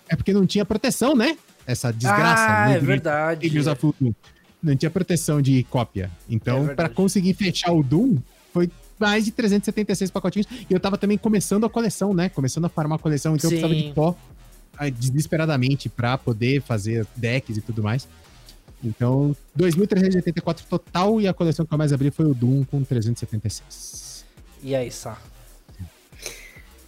[0.07, 1.37] é porque não tinha proteção, né?
[1.67, 2.45] Essa desgraça.
[2.47, 3.45] ah, no é verdade.
[3.47, 4.13] Heroes of Doom.
[4.61, 6.11] Não tinha proteção de cópia.
[6.29, 6.75] É Então, verdade.
[6.75, 8.17] pra conseguir fechar o Doom,
[8.53, 10.47] foi mais de 376 pacotinhos.
[10.69, 12.29] E eu tava também começando a coleção, né?
[12.29, 13.89] Começando a farmar a coleção, então eu precisava Sim.
[13.89, 14.15] de pó
[14.77, 18.07] ah, desesperadamente pra poder fazer decks e tudo mais.
[18.85, 24.23] Então, 2.384 total e a coleção que eu mais abri foi o Doom com 376.
[24.61, 25.17] E aí, Sá?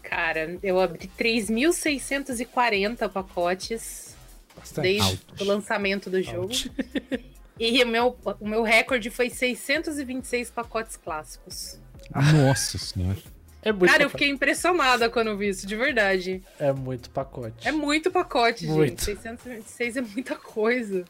[0.03, 4.15] Cara, eu abri 3.640 pacotes
[4.55, 4.83] Bastante.
[4.83, 5.41] desde Altos.
[5.41, 6.43] o lançamento do jogo.
[6.43, 6.71] Out.
[7.59, 11.79] E o meu, o meu recorde foi 626 pacotes clássicos.
[12.13, 13.17] Nossa senhora.
[13.63, 14.11] É muito Cara, eu pacote.
[14.11, 16.43] fiquei impressionada quando eu vi isso, de verdade.
[16.59, 17.67] É muito pacote.
[17.67, 18.89] É muito pacote, Muito.
[19.01, 19.03] gente.
[19.05, 21.03] 626 é muita coisa.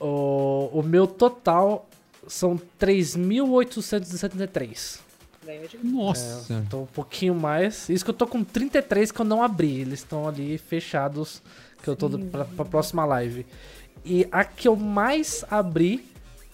[0.00, 1.88] O, o meu total
[2.26, 5.00] são 3.873.
[5.44, 6.64] Ganhou de Nossa.
[6.70, 7.88] Tô um pouquinho mais.
[7.88, 9.80] Isso que eu tô com 33 que eu não abri.
[9.80, 11.42] Eles estão ali fechados.
[11.82, 13.46] Que eu tô pra, pra próxima live.
[14.04, 16.04] E a que eu mais abri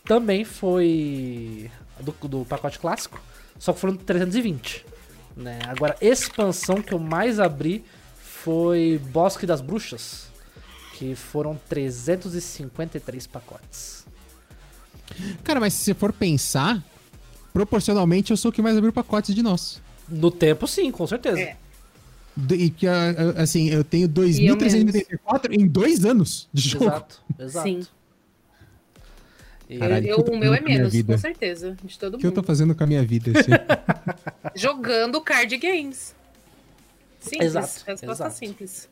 [0.05, 3.21] também foi do, do pacote clássico.
[3.59, 4.85] Só que foram 320.
[5.37, 5.61] Né?
[5.69, 7.85] Agora, expansão que eu mais abri
[8.19, 10.30] foi Bosque das Bruxas.
[11.01, 14.05] Que foram 353 pacotes.
[15.43, 16.85] Cara, mas se você for pensar,
[17.55, 19.81] proporcionalmente eu sou o que mais abriu pacotes de nós.
[20.07, 21.41] No tempo, sim, com certeza.
[21.41, 21.57] É.
[22.53, 26.85] E que, ah, ah, assim, eu tenho 2.384 em dois anos de jogo.
[26.85, 27.67] Exato, exato.
[27.69, 27.87] Sim.
[29.79, 30.07] Caralho.
[30.07, 31.77] Eu- eu o meu é menos, com certeza.
[31.83, 32.47] De todo O que eu tô mundo.
[32.47, 33.33] fazendo com a minha vida?
[33.39, 33.51] assim?
[34.55, 36.15] Jogando card games.
[37.21, 37.47] Simples.
[37.49, 38.37] Exato, Resposta exato.
[38.37, 38.89] simples.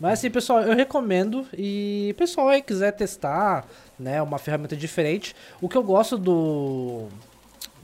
[0.00, 3.64] Mas assim, pessoal, eu recomendo e pessoal aí quiser testar,
[3.98, 5.34] né, uma ferramenta diferente.
[5.60, 7.08] O que eu gosto do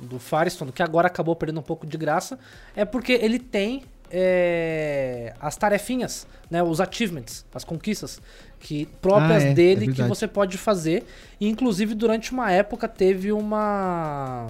[0.01, 2.39] do Firestone, que agora acabou perdendo um pouco de graça,
[2.75, 8.21] é porque ele tem é, as tarefinhas, né, os achievements, as conquistas
[8.59, 10.09] que próprias Ah, é, é dele que verdade.
[10.09, 11.05] você pode fazer.
[11.39, 14.47] E, inclusive durante uma época teve uma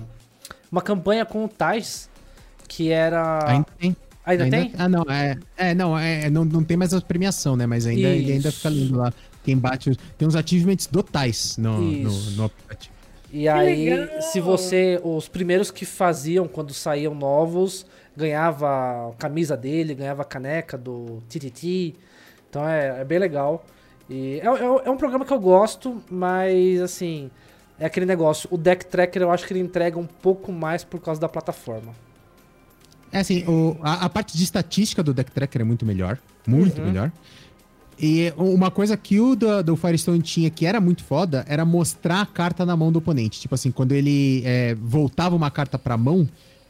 [0.71, 2.09] uma campanha com o Tais
[2.69, 3.97] que era Ainda tem.
[4.39, 4.73] Ainda, tem?
[4.79, 5.39] Ah, não, é.
[5.57, 7.67] É, não, é, não, não tem mais a premiação, né?
[7.67, 9.13] Mas ainda, ele ainda fica lindo lá.
[9.45, 9.91] Quem bate.
[9.91, 12.95] os- Tem uns achievements do Tais no, no, no aplicativo.
[13.33, 13.89] E aí,
[14.23, 15.01] se você.
[15.05, 21.23] Os primeiros que faziam quando saíam novos, ganhava a camisa dele, ganhava a caneca do
[21.29, 21.95] TTT.
[22.49, 23.65] Então é, é bem legal.
[24.09, 27.31] E é, é- é um programa que eu gosto, mas assim.
[27.79, 28.47] É aquele negócio.
[28.53, 31.95] O Deck Tracker eu acho que ele entrega um pouco mais por causa da plataforma.
[33.13, 36.19] É assim, o- a, a parte de estatística do Deck Tracker é muito melhor.
[36.47, 36.87] Muito Uhum.
[36.87, 37.13] melhor.
[38.03, 42.23] E uma coisa que o do, do Firestone tinha que era muito foda era mostrar
[42.23, 43.39] a carta na mão do oponente.
[43.41, 46.27] Tipo assim, quando ele é, voltava uma carta pra mão,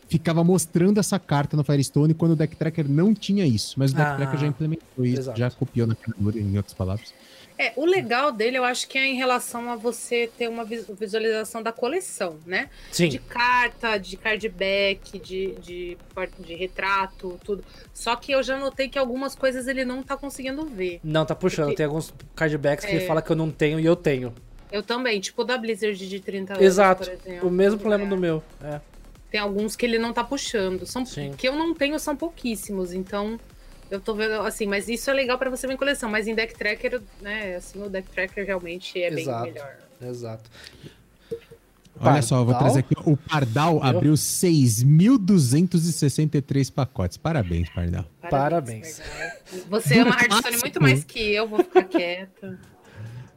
[0.08, 3.76] ficava mostrando essa carta no Firestone quando o Deck Tracker não tinha isso.
[3.78, 5.38] Mas o Deck Ah, Tracker já implementou isso, exato.
[5.38, 7.14] já copiou na criadora, em outras palavras.
[7.62, 10.86] É, o legal dele eu acho que é em relação a você ter uma vis-
[10.98, 12.70] visualização da coleção, né?
[12.90, 13.08] Sim.
[13.10, 15.98] De carta, de cardback, de, de,
[16.38, 17.62] de retrato, tudo.
[17.92, 21.00] Só que eu já notei que algumas coisas ele não tá conseguindo ver.
[21.04, 21.66] Não, tá puxando.
[21.66, 22.94] Porque- Tem alguns cardbacks que É.
[22.96, 24.32] ele fala que eu não tenho e eu tenho.
[24.72, 27.04] Eu também, tipo o da Blizzard de 30 anos, Exato.
[27.04, 27.48] por exemplo.
[27.48, 28.08] O mesmo problema É.
[28.08, 28.42] do meu.
[28.64, 28.80] É.
[29.30, 30.86] Tem alguns que ele não tá puxando.
[30.86, 31.34] São Sim.
[31.36, 33.38] que eu não tenho são pouquíssimos, então
[33.90, 36.34] eu tô vendo assim, mas isso é legal pra você ver em coleção, mas em
[36.34, 39.44] deck tracker, né, assim, o deck tracker realmente é Exato.
[39.44, 39.76] bem melhor.
[40.02, 40.48] Exato.
[42.02, 42.72] Olha só, eu vou Pardal?
[42.72, 42.94] trazer aqui.
[43.04, 47.18] O Pardal abriu 6.263 pacotes.
[47.18, 48.06] Parabéns, Pardal.
[48.30, 49.00] Parabéns.
[49.00, 49.30] Pardal.
[49.68, 50.60] Você ama Hearthstone clássico.
[50.60, 52.58] muito mais que eu, vou ficar quieta.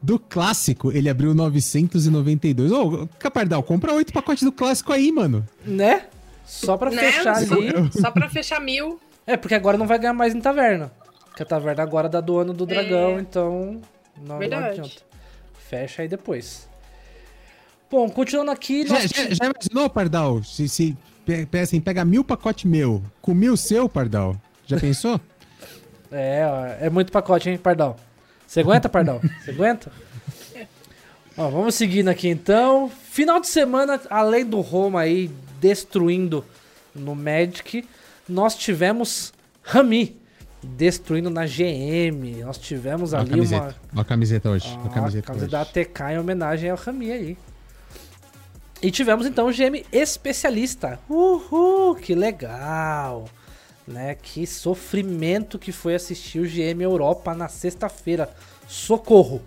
[0.02, 2.72] Do clássico, ele abriu 992.
[2.72, 5.46] Ô, Pardal, compra oito pacotes do clássico aí, mano.
[5.66, 6.06] Né?
[6.46, 7.12] Só pra Né?
[7.12, 7.72] fechar ali.
[8.00, 9.00] Só pra fechar mil.
[9.26, 10.92] É, porque agora não vai ganhar mais em taverna.
[11.26, 13.82] Porque a taverna agora dá do ano do dragão, então
[14.22, 15.02] não, não adianta.
[15.70, 16.68] Fecha aí depois.
[17.90, 18.86] Bom, continuando aqui.
[18.86, 20.44] Já, nós já, já imaginou, Pardal?
[20.44, 20.98] Se, se
[21.62, 24.36] assim, pega mil pacotes meu, com mil seu, Pardal.
[24.66, 25.20] Já pensou?
[26.16, 27.98] É, é muito pacote, hein, Pardal?
[28.46, 29.20] Você aguenta, Pardal?
[29.44, 29.92] Você aguenta?
[31.36, 32.88] Ó, vamos seguindo aqui então.
[33.10, 36.46] Final de semana, além do Roma aí destruindo
[36.94, 37.84] no Magic,
[38.28, 40.20] nós tivemos Rami
[40.64, 42.44] destruindo na GM.
[42.44, 43.64] Nós tivemos ali camiseta.
[43.64, 43.76] uma.
[43.96, 44.68] Ó a camiseta hoje.
[44.68, 45.80] Ah, a camiseta camiseta da hoje.
[45.80, 47.38] ATK em homenagem ao Rami aí.
[48.82, 51.00] E tivemos então o GM especialista.
[51.10, 53.26] Uhul, que legal.
[53.88, 54.16] Né?
[54.16, 58.30] Que sofrimento que foi assistir o GM Europa na sexta-feira.
[58.68, 59.42] Socorro.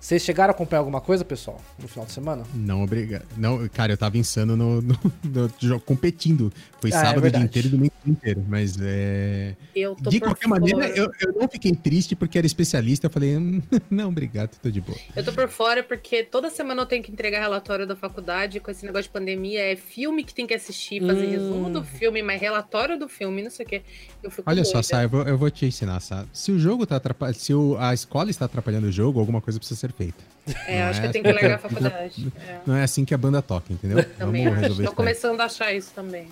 [0.00, 2.42] Vocês chegaram a acompanhar alguma coisa, pessoal, no final de semana?
[2.54, 3.26] Não, obrigado.
[3.36, 6.50] Não, cara, eu tava insano no, no, no jogo, competindo.
[6.80, 8.42] Foi Ah, é sábado o dia inteiro e domingo inteiro.
[8.48, 9.54] Mas é.
[9.76, 10.96] Eu tô De qualquer maneira, fora.
[10.98, 13.08] eu, eu não fiquei triste porque era especialista.
[13.08, 13.60] Eu falei, "Hum,
[13.90, 14.96] não, obrigado, tô de boa.
[15.14, 18.70] Eu tô por fora porque toda semana eu tenho que entregar relatório da faculdade com
[18.70, 19.60] esse negócio de pandemia.
[19.60, 21.30] É filme que tem que assistir, fazer Hum.
[21.30, 23.82] resumo do filme, mas relatório do filme, não sei o quê.
[24.22, 24.82] Eu fico Olha só, doida.
[24.88, 26.24] Sá, eu vou, eu vou te ensinar, Sá.
[26.32, 27.36] Se o jogo tá atrapalhando.
[27.38, 30.30] Se o- a escola está atrapalhando o jogo, alguma coisa precisa ser feita.
[30.66, 31.08] É, acho Não que é?
[31.08, 32.32] eu tenho que largar a faculdade.
[32.48, 34.02] É, Não é assim que a banda toca, entendeu?
[34.18, 34.74] também Vamos acho.
[34.74, 34.86] daí.
[34.88, 36.26] começando a achar isso também.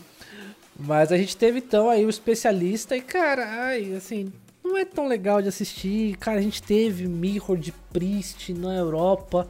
[0.79, 4.33] Mas a gente teve então aí o especialista e, cara, ai, assim,
[4.65, 6.17] não é tão legal de assistir.
[6.17, 9.49] Cara, a gente teve Mirror de Priest na Europa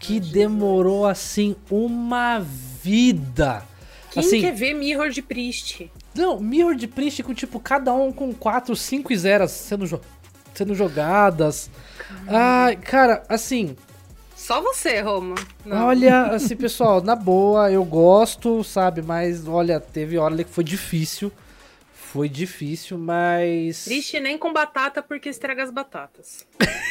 [0.00, 2.38] que demorou assim uma
[2.82, 3.62] vida.
[4.10, 5.90] Quem assim, quer ver Mirror de Priest?
[6.14, 10.00] não, Mirror de Priest com tipo cada um com 4, 5 e zeras sendo, jo-
[10.54, 11.70] sendo jogadas.
[12.28, 13.74] Ai, cara, assim,
[14.36, 15.34] Só você, Roma.
[15.64, 15.86] Não.
[15.86, 19.02] Olha, assim, pessoal, na boa, eu gosto, sabe?
[19.02, 21.32] Mas, olha, teve hora ali que foi difícil.
[21.92, 23.84] Foi difícil, mas.
[23.84, 26.46] Triste nem com batata porque estraga as batatas.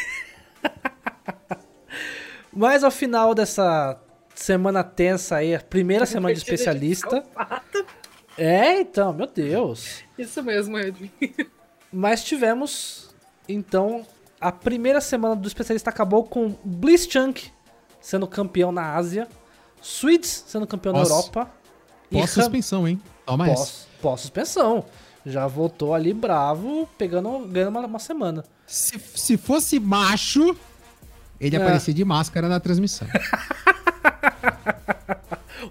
[2.51, 3.99] Mas ao final dessa
[4.33, 7.23] semana tensa aí, a primeira semana de especialista.
[8.35, 10.03] É, então, meu Deus.
[10.17, 11.11] Isso mesmo, Edwin.
[11.93, 13.15] Mas tivemos,
[13.47, 14.05] então,
[14.39, 17.49] a primeira semana do especialista acabou com Blitzchunk
[18.01, 19.27] sendo campeão na Ásia,
[19.81, 21.51] Sweets sendo campeão Pós- na Europa.
[22.11, 23.01] e Pós Ram- suspensão, hein?
[23.25, 23.45] Toma.
[23.45, 24.85] Pós, pós suspensão.
[25.25, 28.45] Já voltou ali bravo, pegando, ganhando uma, uma semana.
[28.65, 30.55] Se, se fosse macho,
[31.39, 31.61] ele É.
[31.61, 33.07] aparecia de máscara na transmissão.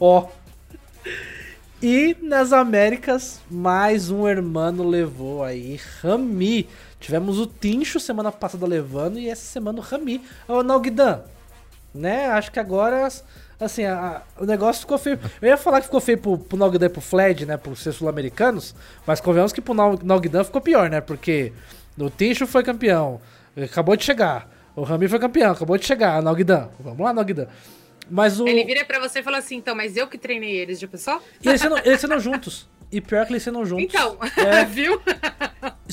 [0.00, 0.28] Ó.
[1.82, 6.68] E nas Américas, mais um hermano levou aí Rami.
[7.06, 10.20] Tivemos o Tincho semana passada levando e essa semana o Rami.
[10.48, 11.22] Ô, Nalguidan,
[11.94, 12.26] né?
[12.26, 13.06] Acho que agora,
[13.60, 15.16] assim, a- a- o negócio ficou feio.
[15.40, 17.56] Eu ia falar que ficou feio pro, pro Nalguidan e pro Fled, né?
[17.56, 18.74] Por ser sul-americanos,
[19.06, 21.00] mas convenhamos que pro Nal- Nalguidan ficou pior, né?
[21.00, 21.52] Porque
[21.96, 23.20] o Tincho foi campeão,
[23.56, 24.50] acabou de chegar.
[24.74, 26.20] O Rami foi campeão, acabou de chegar.
[26.20, 27.46] Nalguidan, vamos lá, Nalguidan.
[28.10, 28.48] Mas o.
[28.48, 31.22] Ele vira pra você e fala assim, então, mas eu que treinei eles, já pensou?
[31.40, 32.68] E eles sendo, eles sendo juntos.
[32.90, 33.84] E pior que eles sendo juntos.
[33.84, 34.64] Então, É.
[34.66, 35.00] viu?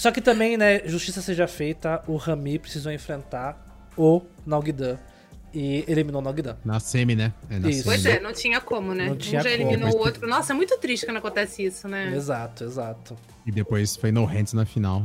[0.04, 4.98] Só que também, né, justiça seja feita, o Rami precisou enfrentar o Nalguidan.
[5.54, 6.58] E eliminou o Nalguidan.
[6.66, 7.32] Na semi, né?
[7.50, 7.84] É na Isso.
[7.84, 7.86] semi.
[7.86, 9.06] Pois é, não tinha como, né?
[9.06, 9.62] Não um tinha já como.
[9.62, 10.28] eliminou o outro.
[10.28, 12.13] Nossa, é muito triste quando acontece isso, né?
[12.13, 13.16] Exato, exato.
[13.46, 15.04] E depois foi no hands na final.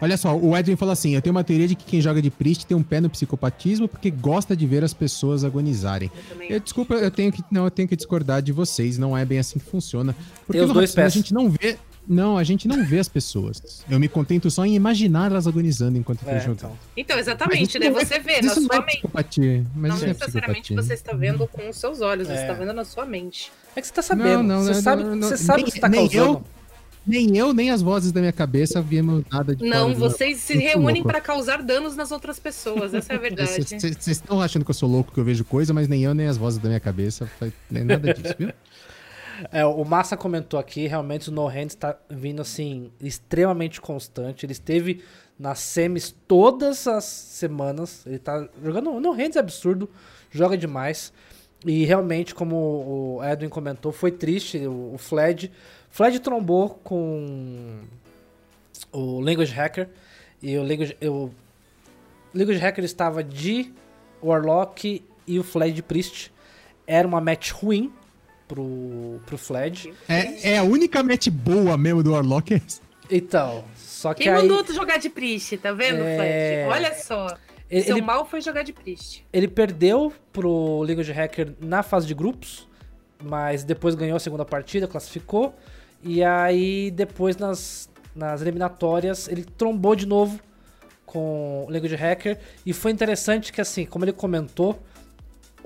[0.00, 2.30] Olha só, o Edwin falou assim: eu tenho uma teoria de que quem joga de
[2.30, 6.10] Priest tem um pé no psicopatismo porque gosta de ver as pessoas agonizarem.
[6.38, 8.98] Eu Eu, desculpa, eu tenho que não, eu tenho que discordar de vocês.
[8.98, 10.14] Não é bem assim que funciona.
[10.46, 11.06] Porque Tem os dois pés.
[11.06, 11.78] A gente não vê.
[12.08, 13.84] Não, a gente não vê as pessoas.
[13.90, 16.56] Eu me contento só em imaginar elas agonizando enquanto eu É, tô jogando.
[16.58, 16.78] então.
[16.96, 18.90] Então, exatamente, daí não é- você vê isso na sua é mente.
[18.92, 19.66] psicopatia.
[19.74, 22.42] Mas Não é necessariamente você está vendo com os seus olhos, você É.
[22.42, 23.50] está vendo na sua mente.
[23.74, 24.42] É que você tá sabendo.
[24.42, 26.08] Não, não, você não, sabe, não, não, você sabe o nem- que você tá nem
[26.08, 26.38] causando.
[26.38, 26.44] eu-
[27.08, 31.04] Nem eu, nem as vozes da minha cabeça vimos nada de Não, vocês se reúnem
[31.04, 33.48] para causar danos nas outras pessoas, essa é a verdade.
[33.62, 36.26] Vocês estão achando que eu sou louco, que eu vejo coisa, mas nem eu, nem
[36.26, 37.30] as vozes da minha cabeça,
[37.70, 38.52] nem nada disso, viu?
[39.52, 44.46] É, o Massa comentou aqui, realmente o No Hands tá vindo assim, extremamente constante.
[44.46, 45.02] Ele esteve
[45.38, 48.06] nas semis todas as semanas.
[48.06, 48.98] Ele tá jogando.
[49.00, 49.88] No Hands é absurdo,
[50.30, 51.12] joga demais.
[51.64, 54.58] E realmente, como o Edwin comentou, foi triste.
[54.66, 55.50] O, o Fled.
[55.90, 57.80] Fled trombou com
[58.92, 59.88] o Language Hacker.
[60.42, 61.30] E o Language, o
[62.34, 63.72] Language Hacker estava de
[64.22, 66.32] Warlock e o Fled de Priest.
[66.86, 67.92] era uma match ruim
[68.48, 69.92] pro, pro Fledge.
[70.08, 72.54] É, é a única match boa mesmo do Warlock.
[72.54, 72.80] é essa.
[73.10, 76.64] Então, só que Quem aí mandou tu jogar de Priest, tá vendo, É.
[76.66, 76.76] Flash?
[76.76, 77.36] Olha só.
[77.70, 79.24] ele, Seu ele, mal foi jogar de Priest.
[79.32, 82.66] ele perdeu pro League of Hacker na fase de grupos,
[83.22, 85.54] mas depois ganhou a segunda partida, classificou.
[86.02, 90.40] E aí depois nas, nas eliminatórias ele trombou de novo
[91.04, 92.38] com o League of Hacker.
[92.64, 94.78] E foi interessante que assim, como ele comentou,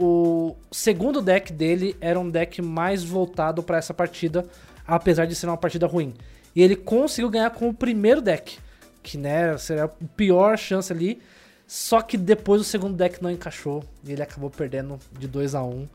[0.01, 4.47] o segundo deck dele era um deck mais voltado pra essa partida,
[4.87, 6.15] apesar de ser uma partida ruim.
[6.57, 8.59] E ele conseguiu ganhar com o primeiro deck,
[9.03, 11.21] que né, seria a pior chance ali.
[11.67, 15.63] Só que depois o segundo deck não encaixou e ele acabou perdendo de 2 a
[15.63, 15.89] 1 um.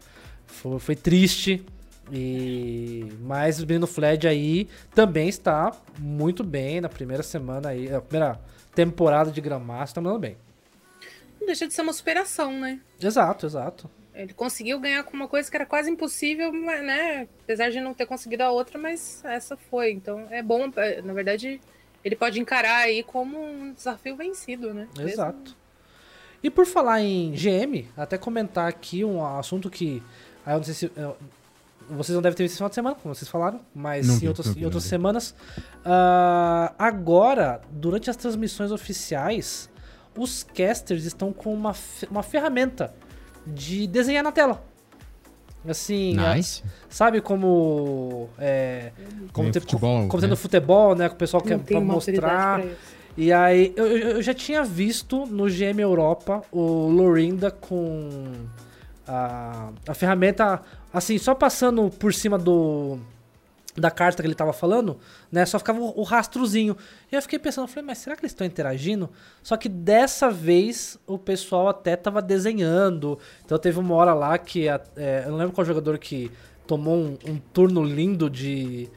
[0.45, 1.65] foi, foi triste.
[2.11, 7.99] E mas o menino Fled aí também está muito bem na primeira semana aí, a
[7.99, 8.39] primeira
[8.75, 10.37] temporada de Grandmaster, tá mandando bem.
[11.45, 12.79] Não deixa de ser uma superação, né?
[12.99, 13.87] Exato, exato.
[14.15, 17.27] Ele conseguiu ganhar com uma coisa que era quase impossível, né?
[17.43, 19.91] Apesar de não ter conseguido a outra, mas essa foi.
[19.91, 21.61] Então é bom, é, na verdade,
[22.03, 24.87] ele pode encarar aí como um desafio vencido, né?
[24.97, 25.55] Mesmo- Exato.
[26.41, 30.01] E por falar em GM, até comentar aqui um assunto que.
[30.43, 30.91] Aí eu não sei se.
[30.95, 31.15] eu-
[31.87, 34.17] vocês não devem ter visto esse final de semana, como vocês falaram, mas Não em,
[34.17, 34.89] vi, vi, em outras vi.
[34.89, 35.35] semanas.
[35.83, 39.69] ah, agora, durante as transmissões oficiais,
[40.17, 41.73] os casters estão com uma,
[42.09, 42.93] uma ferramenta
[43.45, 44.63] de desenhar na tela.
[45.67, 46.63] Assim, a- Nice.
[46.89, 48.29] sabe como.
[48.37, 48.91] É,
[49.33, 50.27] como, ter- futebol, como né?
[50.27, 51.09] tendo futebol, né?
[51.09, 52.61] Que o pessoal Não quer tem mostrar.
[53.17, 58.31] E aí, eu, eu eu já tinha visto no GM Europa o Lorinda com
[59.07, 60.61] a, a ferramenta,
[60.93, 62.99] assim, só passando por cima do
[63.75, 64.97] da carta que ele tava falando,
[65.31, 65.45] né?
[65.45, 66.77] Só ficava o, rastrozinho.
[67.11, 69.09] E eu fiquei pensando, eu falei, mas será que eles estão interagindo?
[69.43, 73.19] Só que dessa vez o pessoal até tava desenhando.
[73.43, 76.31] Então teve uma hora lá que, é, eu não lembro qual jogador que
[76.65, 78.89] tomou um, um turno lindo de,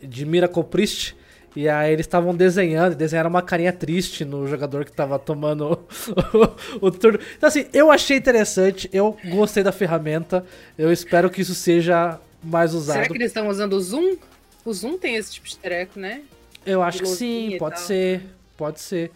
[0.00, 1.16] de Miracle Priest.
[1.54, 5.78] E aí eles estavam desenhando, desenharam uma carinha triste no jogador que tava tomando
[6.80, 7.18] o, o turno.
[7.36, 10.44] Então assim, eu achei interessante, eu gostei da ferramenta,
[10.78, 12.96] eu espero que isso seja mais usado.
[12.96, 14.16] Será que eles estão usando o Zoom?
[14.64, 16.22] O Zoom tem esse tipo de treco, né?
[16.64, 17.84] Eu acho que sim, pode tal.
[17.84, 18.22] ser,
[18.56, 19.10] pode ser.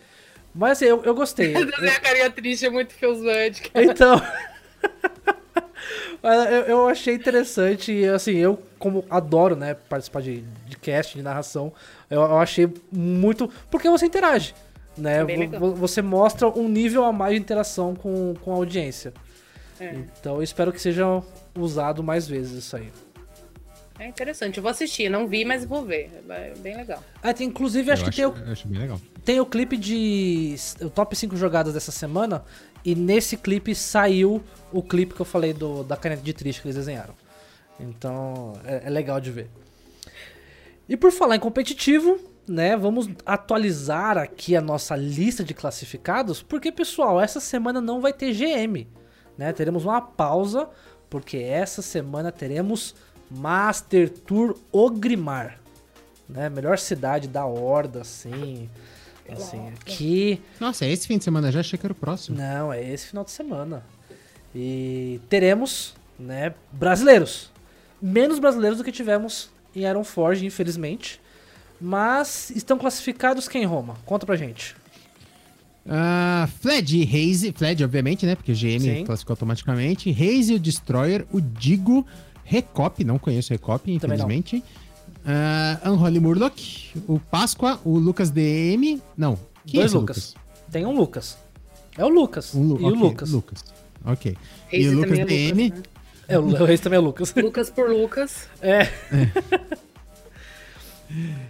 [0.55, 1.53] Mas assim, eu, eu gostei.
[1.65, 3.71] Desenhar a carinha triste é muito feusante.
[3.75, 4.21] Então.
[6.23, 11.73] Eu, eu achei interessante assim, eu como adoro, né, participar de, de cast, de narração,
[12.11, 13.49] eu, eu achei muito.
[13.71, 14.53] Porque você interage,
[14.97, 15.21] né?
[15.21, 19.13] É Você mostra um nível a mais de interação com, com a audiência.
[19.79, 19.95] É.
[19.95, 21.23] Então eu espero que seja
[21.57, 22.91] usado mais vezes isso aí.
[23.99, 24.59] É interessante.
[24.59, 26.11] Eu vou assistir, não vi, mas vou ver.
[26.29, 27.03] É bem legal.
[27.23, 29.01] Ah, tem, inclusive, acho eu que tem o, acho bem legal.
[29.25, 30.55] Tem o clipe de.
[30.81, 32.45] O top 5 jogadas dessa semana.
[32.85, 34.43] E nesse clipe saiu
[34.73, 37.15] o clipe que eu falei do, da caneta de triste que eles desenharam.
[37.81, 39.51] Então é, é legal de ver.
[40.89, 42.77] E por falar em competitivo, né?
[42.77, 46.43] Vamos atualizar aqui a nossa lista de classificados.
[46.43, 48.87] Porque, pessoal, essa semana não vai ter GM.
[49.37, 49.53] Né?
[49.53, 50.69] Teremos uma pausa.
[51.11, 52.95] Porque essa semana teremos
[53.31, 55.59] Master Tour Ogrimar.
[56.29, 56.49] Né?
[56.49, 58.69] Melhor cidade da Horda, assim.
[59.29, 60.41] Assim, aqui.
[60.61, 61.61] Nossa, é esse fim de semana já?
[61.61, 62.39] Achei que era o próximo.
[62.39, 63.83] Não, é esse final de semana.
[64.55, 67.51] E teremos, né, brasileiros.
[68.01, 71.21] Menos brasileiros do que tivemos em Iron Forge, infelizmente.
[71.81, 73.97] Mas estão classificados quem, Roma?
[74.07, 74.77] Conta pra gente.
[75.89, 78.35] Ah, Fled, Haze, Fled, obviamente, né?
[78.35, 79.05] Porque o GM Sim.
[79.05, 80.11] classificou automaticamente.
[80.11, 82.07] Haze, o Destroyer, o Digo,
[82.47, 84.63] Recop, não conheço Recop, infelizmente.
[85.25, 86.57] Ah, Unholy Murloc,
[87.09, 89.03] o Páscoa, o Lucas DM.
[89.17, 89.37] Não.
[89.67, 90.35] Quem Dois é esse Lucas.
[90.71, 91.37] Tem um Lucas.
[91.99, 92.55] É o Lucas.
[92.55, 93.31] Um Lu- e ok, o Lucas.
[93.31, 93.65] Lucas.
[94.05, 94.37] Ok.
[94.73, 95.65] e Reise o Lucas é DM.
[95.65, 95.85] Lucas, né?
[96.29, 97.35] É, o, o Reis também é o Lucas.
[97.37, 98.49] Lucas por Lucas.
[98.63, 98.89] É.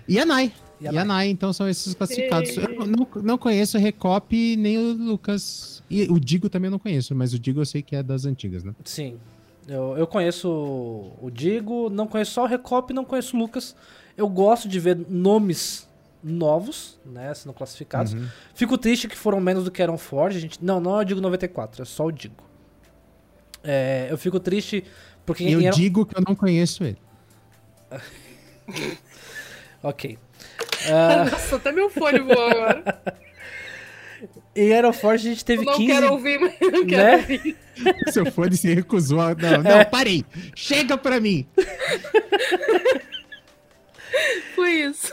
[0.09, 0.53] E a Nai.
[0.81, 1.05] E E a a, Nai.
[1.07, 2.57] Nai, então são esses classificados.
[2.57, 5.83] Eu não, não conheço o Recop nem o Lucas.
[5.91, 8.25] E o Digo também eu não conheço, mas o Digo eu sei que é das
[8.27, 8.75] antigas, né?
[8.85, 9.17] Sim.
[9.69, 13.75] Eu, eu conheço o Digo, não conheço só o Recop, não conheço o Lucas.
[14.17, 15.89] Eu gosto de ver nomes
[16.23, 18.15] novos, né, sendo classificados.
[18.15, 18.27] Uhum.
[18.55, 20.39] Fico triste que foram menos do que eram Forge.
[20.39, 22.45] A gente, não, não é o Digo 94, é só o Digo.
[23.65, 24.85] É, eu fico triste
[25.25, 26.99] porque eu Iron- digo que eu não conheço ele.
[29.83, 30.19] Ok.
[30.89, 33.03] Ah, Nossa, até meu fone voou agora.
[34.55, 35.93] em Iron Forge a gente Eu teve não 15...
[35.93, 37.17] quero ouvir, mas não quero Né?
[37.17, 37.57] ouvir.
[38.13, 39.21] Seu fone se recusou.
[39.21, 39.85] a- Não, não, É.
[39.85, 40.25] parei.
[40.55, 41.47] Chega pra mim.
[44.55, 45.13] Foi isso.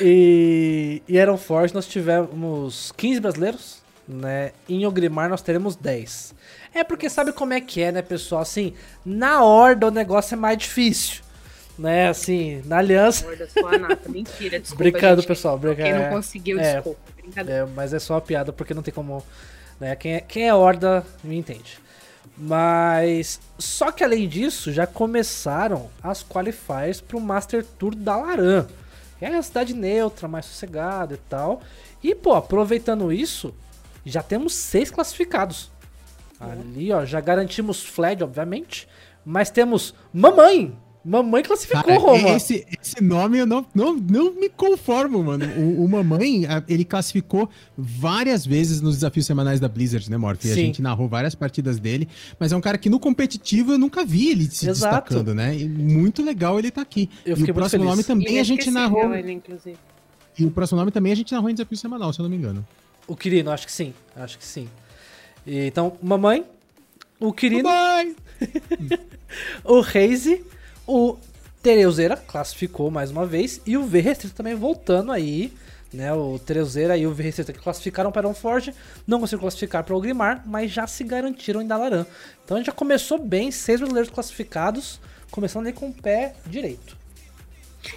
[0.00, 4.52] E, e Iron Forge nós tivemos 15 brasileiros, né?
[4.68, 6.34] Em Ogrimar nós teremos 10.
[6.74, 8.42] É porque sabe como é que é, né, pessoal?
[8.42, 11.22] Assim, na horda o negócio é mais difícil.
[11.78, 13.24] Né, assim, na aliança.
[13.24, 14.08] Amor da sua nata.
[14.08, 14.82] Mentira, desculpa.
[14.82, 15.28] Brincando, gente.
[15.28, 15.84] pessoal, brincando.
[15.84, 16.10] Quem não é.
[16.10, 16.74] conseguiu, É.
[16.74, 17.00] desculpa.
[17.36, 19.24] É, mas é só uma piada porque não tem como.
[19.78, 19.94] Né?
[19.96, 21.78] Quem, é, quem é horda me entende.
[22.36, 23.40] Mas.
[23.58, 28.66] Só que além disso, já começaram as qualifiers pro Master Tour da Laran.
[29.18, 31.60] Que é a cidade neutra, mais sossegada e tal.
[32.02, 33.52] E, pô, aproveitando isso,
[34.04, 35.70] já temos seis classificados.
[36.38, 38.88] Ali, ó, já garantimos Fled, obviamente.
[39.24, 40.76] Mas temos Mamãe.
[41.08, 42.28] Mamãe classificou, Cara, Roma.
[42.36, 45.46] esse, esse nome eu não, não, não me conformo, mano.
[45.56, 50.44] O, o Mamãe, ele classificou várias vezes nos desafios semanais da Blizzard, né, Morph?
[50.44, 52.06] E A gente narrou várias partidas dele,
[52.38, 54.96] mas é um cara que no competitivo eu nunca vi ele se Exato.
[54.96, 55.56] destacando, né?
[55.56, 57.08] E muito legal ele tá aqui.
[57.24, 57.90] Eu e fiquei o muito próximo feliz.
[57.90, 59.14] nome também a gente narrou.
[59.14, 59.78] Ele, inclusive.
[60.38, 62.36] E o próximo nome também a gente narrou em desafio semanal, se eu não me
[62.36, 62.66] engano.
[63.06, 63.94] O Quirino, acho que sim.
[64.14, 64.68] Acho que sim.
[65.46, 66.44] E, então, Mamãe,
[67.18, 68.14] o Quirino, Bye!
[69.64, 70.44] o Reise,
[70.88, 71.18] o
[71.62, 75.52] Tereuzeira classificou mais uma vez e o V Restrito também voltando aí.
[75.90, 78.74] Né, o Tereuzeira e o V Restrito que classificaram para o Forge,
[79.06, 82.04] não conseguiram classificar para o Grimar, mas já se garantiram em Dalaran.
[82.44, 86.94] Então a gente já começou bem, seis brasileiros classificados, começando ali com o pé direito.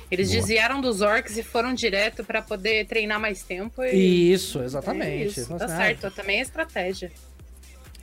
[0.10, 0.40] Eles Boa.
[0.40, 3.84] desviaram dos orcs e foram direto pra poder treinar mais tempo.
[3.84, 4.32] E...
[4.32, 5.06] Isso, exatamente.
[5.06, 6.12] É isso, tá assim, ah, certo.
[6.12, 7.12] Também é estratégia.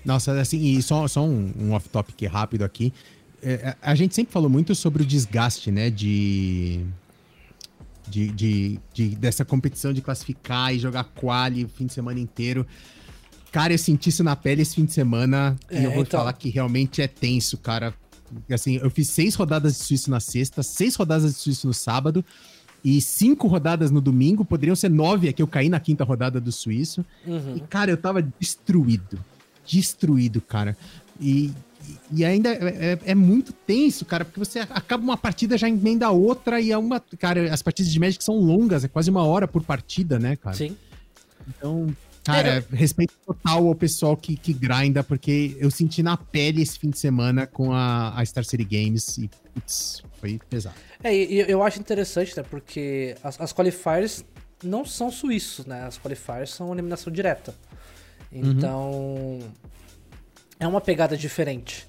[0.05, 2.93] Nossa, assim, e só, só um, um off-topic rápido aqui.
[3.43, 6.81] É, a gente sempre falou muito sobre o desgaste, né, de,
[8.09, 12.67] de, de, de- dessa competição de classificar e jogar quali o fim de semana inteiro.
[13.53, 16.21] Cara, eu senti isso na pele esse fim de semana É, e eu vou então.
[16.21, 17.95] falar que realmente é tenso, cara.
[18.53, 22.23] Assim, eu fiz seis rodadas de suíço na sexta, seis rodadas de suíço no sábado
[22.85, 24.45] e cinco rodadas no domingo.
[24.45, 27.05] Poderiam ser nove, é que eu caí na quinta rodada do suíço.
[27.27, 27.57] uhum.
[27.57, 29.19] E, cara, eu tava destruído.
[29.67, 30.77] Destruído, cara.
[31.21, 31.53] E,
[32.13, 36.07] e ainda é, é- é muito tenso, cara, porque você acaba uma partida, já emenda
[36.07, 37.01] a outra e é uma.
[37.19, 40.57] Cara, as partidas de Magic são longas, é quase uma hora por partida, né, cara?
[40.57, 40.77] Sim.
[41.49, 41.87] Então,
[42.25, 46.91] cara, respeito total ao pessoal que, que grinda, porque eu senti na pele esse fim
[46.91, 50.77] de semana com a, a Star City Games e, putz, foi pesado.
[51.03, 52.43] É, e eu acho interessante, né?
[52.43, 54.25] Porque as, as qualifiers
[54.63, 55.85] não são suíços, né?
[55.85, 57.55] As qualifiers são eliminação direta.
[58.31, 59.39] Então.
[60.61, 61.87] É uma pegada diferente.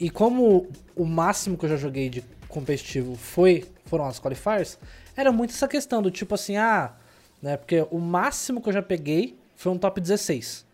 [0.00, 4.78] E como o máximo que eu já joguei de competitivo foi foram as qualifiers,
[5.16, 6.94] era muito essa questão do tipo assim, ah,
[7.42, 7.56] né?
[7.56, 10.66] Porque o máximo que eu já peguei foi um top 16.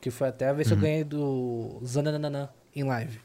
[0.00, 3.20] Que foi até a vez que eu ganhei do Zananana em live.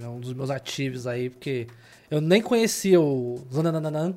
[0.00, 1.66] É um dos meus ativos aí, porque
[2.10, 4.16] eu nem conhecia o Zananana.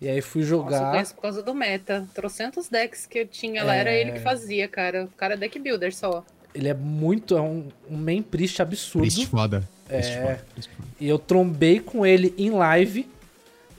[0.00, 0.90] E aí fui Nossa, eu jogar.
[0.92, 2.06] conheço por causa do meta.
[2.14, 4.00] Trocentos decks que eu tinha lá, era É.
[4.00, 5.04] ele que fazia, cara.
[5.04, 6.22] O cara é deck builder só.
[6.56, 7.36] Ele é muito.
[7.36, 9.02] É um, um main priest absurdo.
[9.02, 9.62] Triste foda.
[9.88, 10.02] É.
[10.02, 10.88] foda, triste foda.
[10.98, 13.08] E eu trombei com ele em live.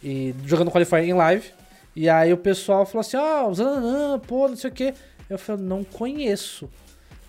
[0.03, 1.51] E jogando Qualifier em live.
[1.95, 4.93] E aí o pessoal falou assim, ó, oh, Zananã, pô, não sei o que.
[5.27, 6.69] Eu falei, não conheço.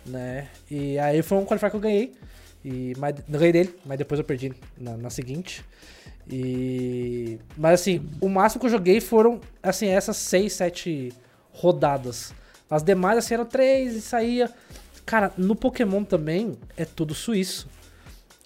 [0.05, 0.49] Né?
[0.71, 2.13] E aí foi um Qualifier que eu ganhei.
[2.65, 5.65] E, mas, não ganhei dele, mas depois eu perdi na, na seguinte.
[6.31, 7.39] E.
[7.57, 11.13] Mas assim, o máximo que eu joguei foram assim, essas 6, 7
[11.53, 12.35] rodadas.
[12.71, 14.51] As demais, assim, eram 3 e saía.
[15.09, 17.67] Cara, no Pokémon também é tudo suíço.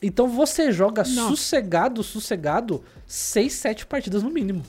[0.01, 1.29] Então você joga Nossa.
[1.29, 4.63] sossegado, sossegado, 6, 7 partidas no mínimo.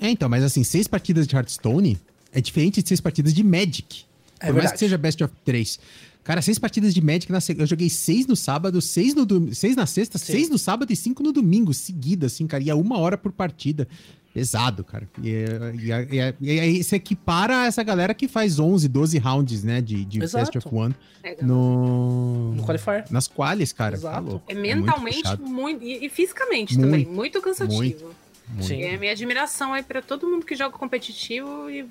[0.00, 1.98] É, então, mas assim, seis partidas de Hearthstone
[2.32, 4.04] é diferente de seis partidas de Magic.
[4.40, 4.72] É Por mais verdade.
[4.72, 5.78] que seja Best of 3.
[6.24, 9.76] Cara, seis partidas de Magic, na eu joguei seis no sábado, seis, no dom- seis
[9.76, 10.32] na sexta, Sim.
[10.32, 12.62] seis no sábado e cinco no domingo, seguida, assim, cara.
[12.64, 13.86] E é uma hora por partida.
[14.34, 15.08] Pesado, cara.
[15.22, 18.88] E, é- e, é- e, é- e aí se equipara essa galera que faz 11,
[18.88, 20.44] 12 rounds, né, de, de Exato.
[20.52, 22.52] Best of One É, no...
[22.54, 23.04] No Qualifier.
[23.12, 23.94] nas quales, cara.
[23.94, 24.14] Exato.
[24.14, 24.44] Tá louco.
[24.50, 25.46] É muito mentalmente puxado.
[25.46, 27.76] muito, e, e fisicamente Muito, também, muito cansativo.
[27.76, 28.04] muito.
[28.48, 28.64] Muito.
[28.66, 28.80] Sim.
[28.80, 31.82] E é a minha admiração aí pra todo mundo que joga competitivo e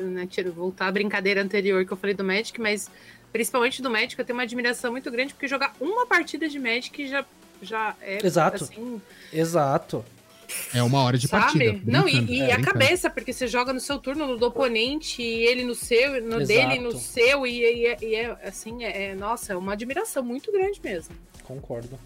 [0.00, 2.88] né, voltar à brincadeira anterior que eu falei do Magic, mas
[3.32, 7.06] principalmente do Magic eu tenho uma admiração muito grande porque jogar uma partida de Magic
[7.08, 7.24] já,
[7.60, 8.64] já é Exato.
[8.64, 10.04] assim, Exato.
[10.74, 11.42] É uma hora de sabe?
[11.44, 11.80] partida.
[11.84, 12.66] Não, e, e é, a brincando.
[12.78, 16.40] cabeça, porque você joga no seu turno, no do oponente, e ele no seu, no
[16.40, 16.46] Exato.
[16.46, 20.50] dele, no seu, e, e- e é assim, é, é- nossa, é uma admiração muito
[20.52, 21.14] grande mesmo.
[21.44, 21.98] Concordo.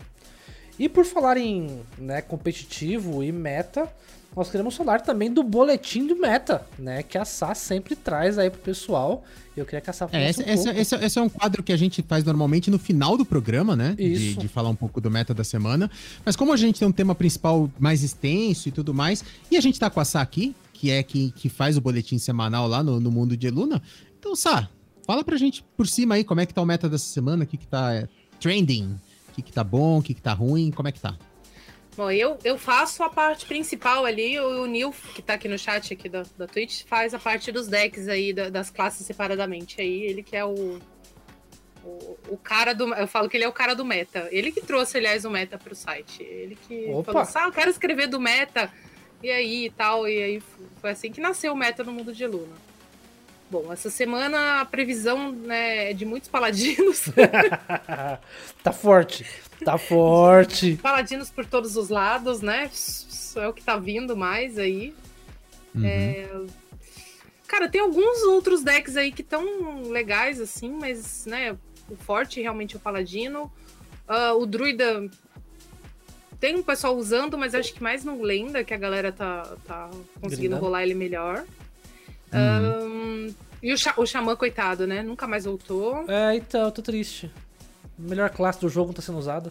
[0.78, 3.88] E por falar em né, competitivo e meta,
[4.36, 7.02] nós queremos falar também do boletim do meta, né?
[7.02, 9.24] Que a Sá sempre traz aí pro pessoal.
[9.56, 11.72] Eu queria que a Sá É, esse, um esse- esse- esse é um quadro que
[11.72, 13.94] a gente faz normalmente no final do programa, né?
[13.96, 14.38] De, Isso.
[14.40, 15.90] de falar um pouco do meta da semana.
[16.24, 19.60] Mas como a gente tem um tema principal mais extenso e tudo mais, e a
[19.60, 22.82] gente tá com a Sá aqui, que é quem que faz o boletim semanal lá
[22.82, 23.80] no, no mundo de Eluna,
[24.18, 24.68] então, Sá,
[25.06, 27.46] fala pra gente por cima aí como é que tá o meta dessa semana, o
[27.46, 28.08] que que tá é,
[28.40, 28.96] trending,
[29.28, 31.16] o que que tá bom, o que que tá ruim, como é que tá?
[31.96, 35.92] Bom, eu, eu faço a parte principal ali, o, Nil, que tá aqui no chat
[35.92, 40.02] aqui da, da Twitch, faz a parte dos decks aí, da- das classes separadamente aí,
[40.02, 40.80] ele que é o,
[41.84, 42.92] o, o cara do...
[42.94, 44.28] Eu falo que ele é o cara do meta.
[44.32, 46.22] Ele que trouxe, aliás, o meta pro site.
[46.22, 47.04] Ele que Opa!
[47.12, 48.72] falou assim, ah, eu quero escrever do meta,
[49.22, 50.42] e aí e tal, e aí
[50.80, 52.56] foi assim que nasceu o meta no mundo de Luna.
[53.50, 57.04] Bom, essa semana a previsão né, é de muitos paladinos.
[58.62, 59.24] tá forte.
[59.64, 60.76] Tá forte.
[60.82, 62.70] paladinos por todos os lados, né?
[62.72, 64.94] Isso é o que tá vindo mais aí.
[65.74, 65.84] Uhum.
[65.84, 66.28] É,
[67.46, 71.56] Cara, tem alguns outros decks aí que estão legais, assim, mas, né,
[71.88, 73.52] o forte realmente é o paladino.
[74.08, 75.08] Ah, o druida
[76.40, 79.88] tem um pessoal usando, mas acho que mais no lenda que a galera tá, tá
[80.20, 80.64] conseguindo Grindando.
[80.64, 81.44] rolar ele melhor.
[82.32, 83.26] Uhum.
[83.28, 85.02] Ahn, e o, o xamã, coitado, né?
[85.02, 86.04] Nunca mais voltou.
[86.08, 87.30] É, então, eu tô triste.
[87.98, 89.50] Melhor classe do jogo não tá sendo usada.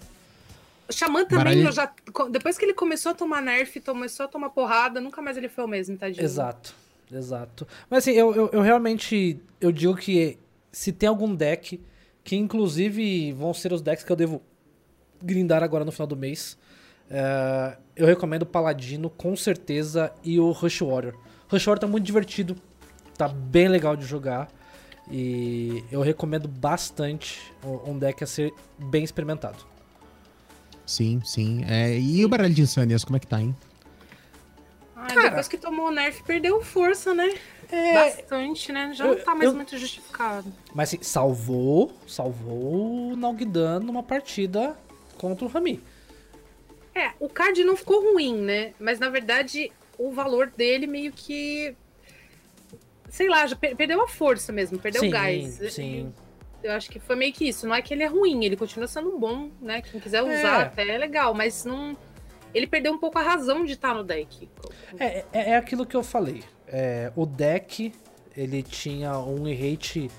[0.87, 1.89] O Xamã também, Baralho- eu já.
[2.29, 5.63] Depois que ele começou a tomar nerf, começou a tomar porrada, nunca mais ele foi
[5.63, 6.23] o mesmo, tadinho.
[6.23, 6.75] Exato,
[7.09, 7.65] exato.
[7.89, 10.37] Mas assim, eu, eu, eu realmente eu digo que
[10.73, 11.79] se tem algum deck,
[12.21, 14.41] que inclusive vão ser os decks que eu devo
[15.21, 16.57] grindar agora no final do mês,
[17.09, 21.15] é, eu recomendo o Paladino com certeza e o Rush Warrior.
[21.53, 22.55] Rush Warrior tá muito divertido,
[23.15, 24.47] tá bem legal de jogar
[25.11, 27.39] e eu recomendo bastante
[27.85, 29.63] um deck a ser bem experimentado.
[30.85, 31.63] Sim, sim.
[31.67, 33.55] É, e o baralho de Insânias, como é que tá, hein?
[34.95, 37.33] Ah, Cara- depois que tomou o nerf, perdeu força, né?
[37.71, 38.91] É, Bastante, né?
[38.93, 40.51] Já não eu- tá mais eu- muito justificado.
[40.73, 44.77] Mas assim, salvou, salvou o Nalgdan numa partida
[45.17, 45.81] contra o Rami.
[46.95, 48.73] É, o card não ficou ruim, né?
[48.79, 51.75] Mas na verdade, o valor dele meio que.
[53.09, 55.59] Sei lá, já per- perdeu a força mesmo, perdeu sim, o gás.
[55.71, 56.13] Sim.
[56.63, 57.67] Eu acho que foi meio que isso.
[57.67, 59.81] Não é que ele é ruim, ele continua sendo bom, né?
[59.81, 60.63] Quem quiser usar É.
[60.63, 61.95] até é legal, mas não.
[62.53, 64.49] Ele perdeu um pouco a razão de estar no deck.
[64.99, 66.43] É, é, é aquilo que eu falei.
[66.67, 67.91] É, o deck,
[68.37, 70.09] ele tinha um rate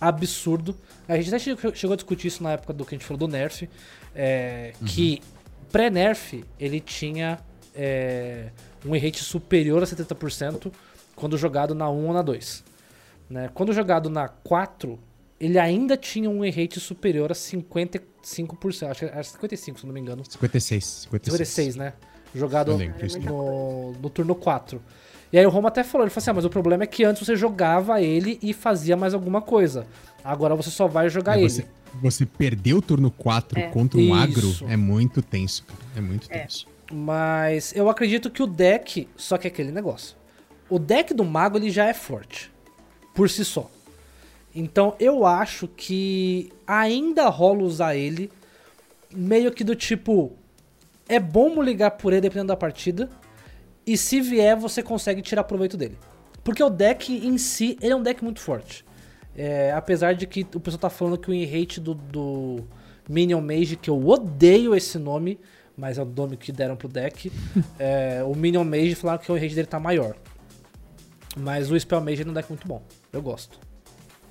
[0.00, 0.76] absurdo.
[1.08, 1.38] A gente até
[1.74, 3.68] chegou a discutir isso na época do que a gente falou do nerf.
[4.14, 5.20] é, Que
[5.70, 7.38] pré-nerf, ele tinha
[7.74, 8.50] é,
[8.84, 10.72] um rate superior a 70%
[11.14, 12.64] quando jogado na 1 ou na 2.
[13.28, 13.50] Né?
[13.54, 14.98] Quando jogado na 4,
[15.38, 18.90] ele ainda tinha um rate superior a 55%.
[18.90, 20.22] Acho que era 55%, se não me engano.
[20.28, 20.84] 56.
[20.84, 21.92] 56, 56, né?
[22.34, 22.76] Jogado
[23.24, 24.80] no, no turno 4.
[25.32, 27.04] E aí o Roma até falou, ele falou assim, ah, mas o problema é que
[27.04, 29.86] antes você jogava ele e fazia mais alguma coisa.
[30.24, 31.48] Agora você só vai jogar É, ele.
[31.48, 31.64] você,
[32.02, 33.68] você perdeu o turno 4 É.
[33.68, 34.14] contra um Isso.
[34.64, 35.78] agro é muito tenso, cara.
[35.96, 36.46] É muito É.
[36.90, 40.16] Mas eu acredito que o deck, só que é aquele negócio.
[40.68, 42.50] O deck do mago ele já é forte
[43.14, 43.70] por si só.
[44.54, 48.30] Então eu acho que ainda rola usar ele
[49.12, 50.32] meio que do tipo
[51.08, 53.08] é bom ligar por ele dependendo da partida
[53.86, 55.98] e se vier você consegue tirar proveito dele.
[56.42, 58.84] Porque o deck em si, ele é um deck muito forte.
[59.36, 62.64] É, apesar de que o pessoal tá falando que o in-rate do, do
[63.08, 65.38] Minion Mage, que eu odeio esse nome,
[65.80, 67.32] mas é o nome que deram pro deck.
[67.78, 70.14] é, o Minion Mage falaram que o in-rate dele tá maior.
[71.36, 72.82] Mas o Spell Mage é um deck muito bom.
[73.12, 73.58] Eu gosto.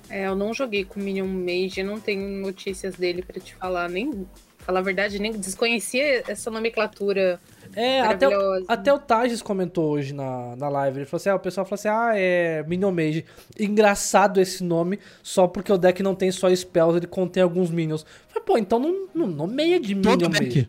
[0.08, 4.26] É, eu não joguei com Minion Mage, não tenho notícias dele pra te falar, nem.
[4.58, 7.40] Falar a verdade, nem desconhecia essa nomenclatura
[7.74, 10.98] É, até, o- até o Tages comentou hoje na, na live.
[10.98, 13.24] Ele falou assim: ah, o pessoal falou assim: ah, é Minion Mage.
[13.58, 18.02] Engraçado esse nome, só porque o deck não tem só spells, ele contém alguns minions.
[18.02, 20.68] Eu Falei, pô, então não, não nomeia de Minion Todo Mage.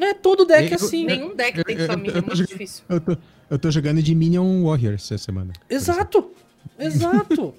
[0.00, 1.04] É, todo deck Eu- assim.
[1.04, 2.84] Nenhum deck tem eu- eu é muito jogando- difícil.
[2.88, 3.16] Eu tô,
[3.50, 5.52] eu tô jogando de Minion Warrior essa semana.
[5.68, 6.30] Exato!
[6.78, 7.54] Exato!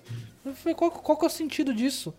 [0.45, 2.13] Eu falei, qual, qual que é o sentido disso?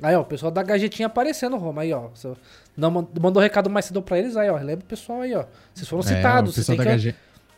[0.00, 2.08] Aí, ó, o pessoal da gajetinha aparecendo, Roma, aí, ó.
[2.14, 2.32] Você
[2.76, 4.56] não man- mandou recado mais cedo pra eles, aí, ó.
[4.56, 5.44] Relembra o pessoal aí, ó.
[5.74, 6.84] Vocês foram É, citados, vocês têm, que,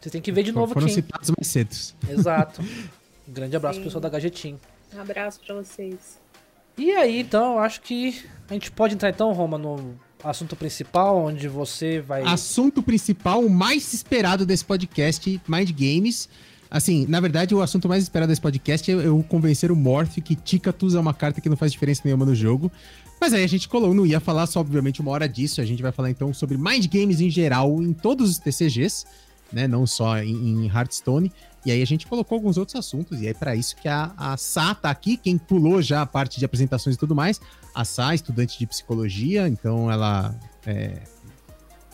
[0.01, 0.95] vocês têm que ver de novo Foram aqui.
[0.97, 1.03] hein?
[1.03, 1.76] citados mais cedo.
[2.09, 2.62] Exato.
[2.62, 2.66] Um
[3.32, 3.88] grande abraço pro Sim.
[3.88, 4.57] pessoal da gajetinha.
[4.97, 6.18] Um abraço pra vocês.
[6.78, 11.25] E aí, então, eu acho que a gente pode entrar, então, Roma, no assunto principal,
[11.25, 12.23] onde você vai...
[12.23, 16.29] Assunto principal, o mais esperado desse podcast, Mind Games.
[16.71, 20.37] Assim, na verdade, o assunto mais esperado desse podcast é eu convencer o Morph que
[20.37, 22.71] Tikatus é uma carta que não faz diferença nenhuma no jogo.
[23.21, 25.61] Mas aí a gente colou, não ia falar só, obviamente, uma hora disso.
[25.61, 29.05] A gente vai falar então sobre Mind Games em geral, em todos os TCGs,
[29.53, 29.68] né?
[29.68, 31.31] Não só em, em Hearthstone.
[31.66, 34.37] E aí a gente colocou alguns outros assuntos, e é para isso que a, a
[34.75, 37.39] tá aqui, quem pulou já a parte de apresentações e tudo mais.
[37.75, 40.35] A Sá, estudante de psicologia, então ela
[40.66, 40.99] é,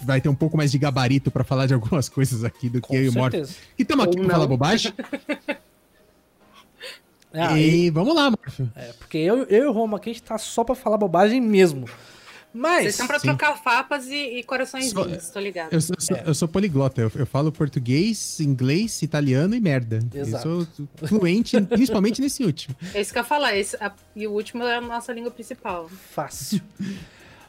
[0.03, 2.89] vai ter um pouco mais de gabarito para falar de algumas coisas aqui do Com
[2.89, 3.33] que eu e o Morph.
[3.33, 3.55] certeza.
[3.77, 4.93] Que estamos aqui pra falar bobagem.
[7.39, 8.61] Ah, e vamos lá, Morph.
[8.74, 11.39] É, porque eu, eu e o Roma aqui, a gente tá só pra falar bobagem
[11.39, 11.87] mesmo.
[12.59, 12.82] Mas.
[12.82, 13.26] Vocês estão pra sim.
[13.28, 15.72] trocar fapas e, e coraçõezinhos, Só- tô ligado.
[15.72, 16.22] Eu, sou- eu sou, É.
[16.26, 19.98] eu sou poliglota, eu, eu falo português, inglês, italiano e merda.
[20.14, 20.48] Exato.
[20.48, 20.66] Eu
[21.00, 22.74] sou fluente, principalmente nesse último.
[22.94, 23.57] É isso que eu ia falar.
[23.57, 25.88] Esse, a- e o último é a nossa língua principal.
[26.12, 26.61] Fácil.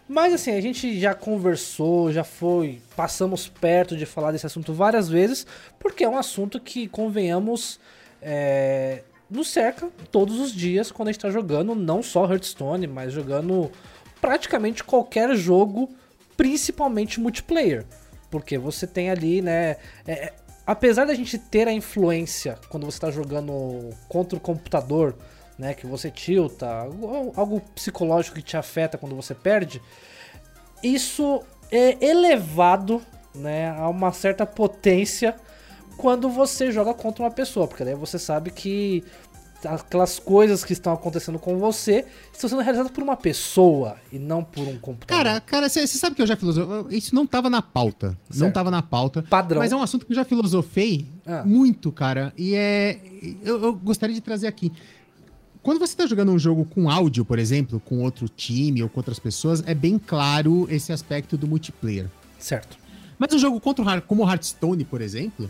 [0.09, 5.09] Mas assim, a gente já conversou, já foi, passamos perto de falar desse assunto várias
[5.09, 5.45] vezes,
[5.79, 7.77] porque é um assunto que, convenhamos,
[8.21, 13.11] é, nos cerca todos os dias quando a gente tá jogando, não só Hearthstone, mas
[13.11, 13.69] jogando
[14.27, 15.89] praticamente qualquer jogo,
[16.35, 17.85] principalmente multiplayer.
[18.29, 19.77] Porque você tem ali, né?
[20.05, 20.33] é,
[20.65, 25.15] apesar da gente ter a influência quando você tá jogando contra o computador,
[25.57, 25.73] né?
[25.73, 26.67] Que você tilta,
[27.37, 29.81] algo psicológico que te afeta quando você perde,
[30.83, 33.01] isso é elevado,
[33.33, 33.69] né?
[33.69, 35.37] A uma certa potência
[35.95, 39.05] quando você joga contra uma pessoa, porque daí você sabe que
[39.65, 44.43] aquelas coisas que estão acontecendo com você estão sendo realizadas por uma pessoa e não
[44.43, 45.23] por um computador.
[45.23, 46.97] Cara, cara, você sabe que eu já filosofei.
[46.97, 48.17] Isso não tava na pauta.
[48.29, 48.53] Não Certo.
[48.53, 49.23] tava na pauta.
[49.23, 49.59] Padrão.
[49.59, 51.43] Mas é um assunto que eu já filosofei Ah.
[51.45, 52.33] muito, cara.
[52.37, 52.99] E é.
[53.43, 54.71] Eu, eu gostaria de trazer aqui.
[55.63, 58.99] Quando você tá jogando um jogo com áudio, por exemplo, com outro time ou com
[58.99, 62.07] outras pessoas, é bem claro esse aspecto do multiplayer.
[62.39, 62.77] certo.
[63.19, 65.49] Mas um jogo contra o como o Hearthstone, por exemplo,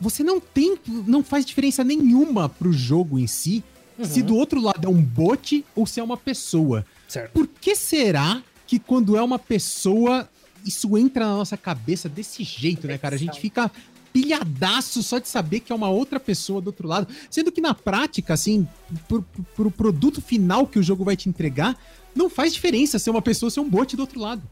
[0.00, 3.62] você não tem, não faz diferença nenhuma pro jogo em si,
[4.02, 6.86] se do outro lado é um bot ou se é uma pessoa.
[7.06, 7.32] Certo.
[7.32, 10.26] Por que será que quando é uma pessoa,
[10.64, 13.14] isso entra na nossa cabeça desse jeito, né, cara?
[13.14, 13.70] A gente fica
[14.12, 17.06] pilhadaço só de saber que é uma outra pessoa do outro lado.
[17.30, 18.66] Sendo que na prática, assim,
[19.06, 21.76] pro, pro- pro produto final que o jogo vai te entregar,
[22.14, 24.42] não faz diferença ser uma pessoa ou ser um bot do outro lado.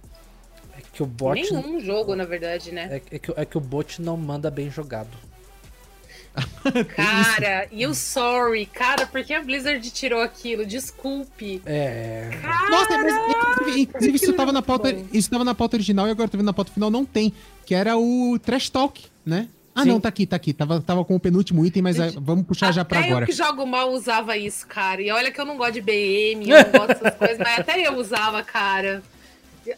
[0.76, 1.40] É que o bot.
[1.40, 3.01] Nenhum jogo, na verdade, né?
[3.11, 5.09] É, é que, é que o bot não manda bem jogado.
[6.95, 10.64] Cara, e o sorry, cara, por que a Blizzard tirou aquilo?
[10.66, 11.62] Desculpe.
[11.64, 12.30] É.
[12.70, 13.14] Nossa, mas
[13.76, 15.07] inclusive, isso aquilo tava é na pauta, bom.
[15.12, 17.32] isso tava na pauta original e agora tô vendo na pauta final não tem,
[17.64, 19.49] que era o Trash Talk, né?
[19.78, 19.91] Ah, Sim.
[19.91, 20.53] não, tá aqui, tá aqui.
[20.53, 23.24] Tava, tava com o penúltimo item, mas ah, vamos puxar já pra até agora.
[23.24, 25.01] eu que jogo mal usava isso, cara.
[25.01, 27.86] E olha que eu não gosto de BM, eu não gosto dessas coisas, mas até
[27.86, 29.03] eu usava, cara.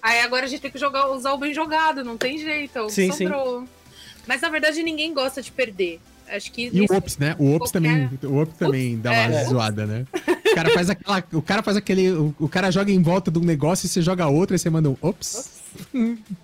[0.01, 2.79] Aí agora a gente tem que jogar, usar o bem jogado, não tem jeito.
[2.79, 3.69] é Sim, sobrou.
[4.27, 6.01] Mas na verdade ninguém gosta de perder.
[6.33, 7.35] Acho que E o Ops, né?
[7.39, 9.45] O Ops qualquer- também, o Ops também dá uma é.
[9.45, 10.07] zoada, né?
[10.51, 13.39] O cara faz aquela, o cara faz aquele, o, o cara joga em volta de
[13.39, 15.61] um negócio e você joga outro e você manda um Ops.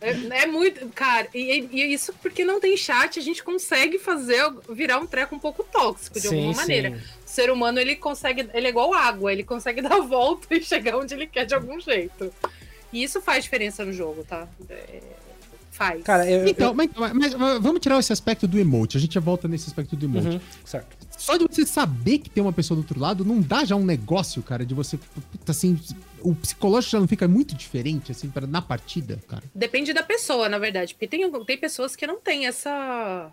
[0.00, 0.86] É, é muito.
[0.90, 5.34] Cara, e, e isso porque não tem chat, a gente consegue fazer virar um treco
[5.34, 6.60] um pouco tóxico, de Sim, alguma sim.
[6.60, 6.90] maneira.
[6.90, 8.48] O ser humano, ele consegue.
[8.54, 11.54] Ele é igual água, ele consegue dar a volta e chegar onde ele quer de
[11.54, 12.32] algum jeito.
[12.92, 14.46] E isso faz diferença no jogo, tá?
[14.70, 15.00] É,
[15.76, 16.02] faz.
[16.02, 16.46] Cara, eu.
[16.48, 18.96] Então, mas, mas- mas vamos tirar esse aspecto do emote.
[18.96, 20.36] A gente já volta nesse aspecto do eu- emote.
[20.36, 20.96] Uhum, certo.
[21.16, 23.84] Só de você saber que tem uma pessoa do outro lado, não dá já um
[23.84, 24.96] negócio, cara, de você.
[24.98, 25.78] puta, Assim,
[26.20, 29.42] o psicológico já não fica muito diferente, assim, pra, na partida, cara.
[29.54, 30.94] Depende da pessoa, na verdade.
[30.94, 33.30] Porque tem, tem pessoas que não têm essa.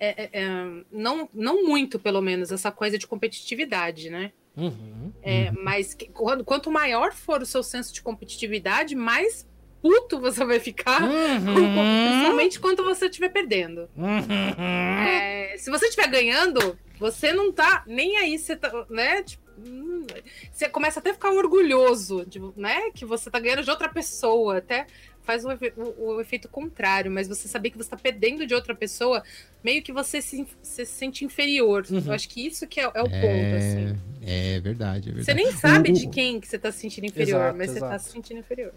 [0.00, 4.32] é- é- é, não, não muito, pelo menos, essa coisa de competitividade, né?
[4.56, 5.12] Uhum.
[5.22, 9.46] É, Mas que- quando- quanto maior for o seu senso de competitividade, mais
[9.84, 11.02] puto você vai ficar.
[11.02, 11.54] Uhum.
[11.54, 13.86] Principalmente quando você estiver perdendo.
[13.94, 14.64] Uhum.
[15.06, 19.22] É, se você estiver ganhando, você não tá nem aí, você tá, né?
[19.22, 20.06] Tipo, hum,
[20.50, 22.90] você começa até a ficar orgulhoso, de, né?
[22.94, 24.86] Que você tá ganhando de outra pessoa, até
[25.22, 28.74] faz o, o- o efeito contrário, mas você saber que você tá perdendo de outra
[28.74, 29.22] pessoa,
[29.62, 31.84] meio que você se, se sente inferior.
[31.90, 32.02] Uhum.
[32.06, 33.96] Eu acho que isso que é, é o ponto, assim.
[34.22, 35.24] é verdade, é verdade.
[35.24, 37.80] Você nem sabe O- de quem que você tá se sentindo inferior, Exato, mas você
[37.80, 38.02] tá exato.
[38.04, 38.72] se sentindo inferior.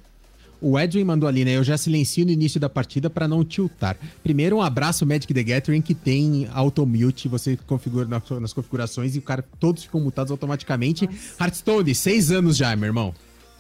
[0.62, 1.52] O Edwin mandou ali, né?
[1.58, 3.98] Eu já silencio no início da partida pra não tiltar.
[4.24, 9.22] Primeiro, um abraço Magic the Gathering que tem auto-mute, você configura nas, configurações e o
[9.22, 11.08] cara, todos ficam mutados automaticamente.
[11.40, 13.14] Hearthstone, seis anos já, meu irmão.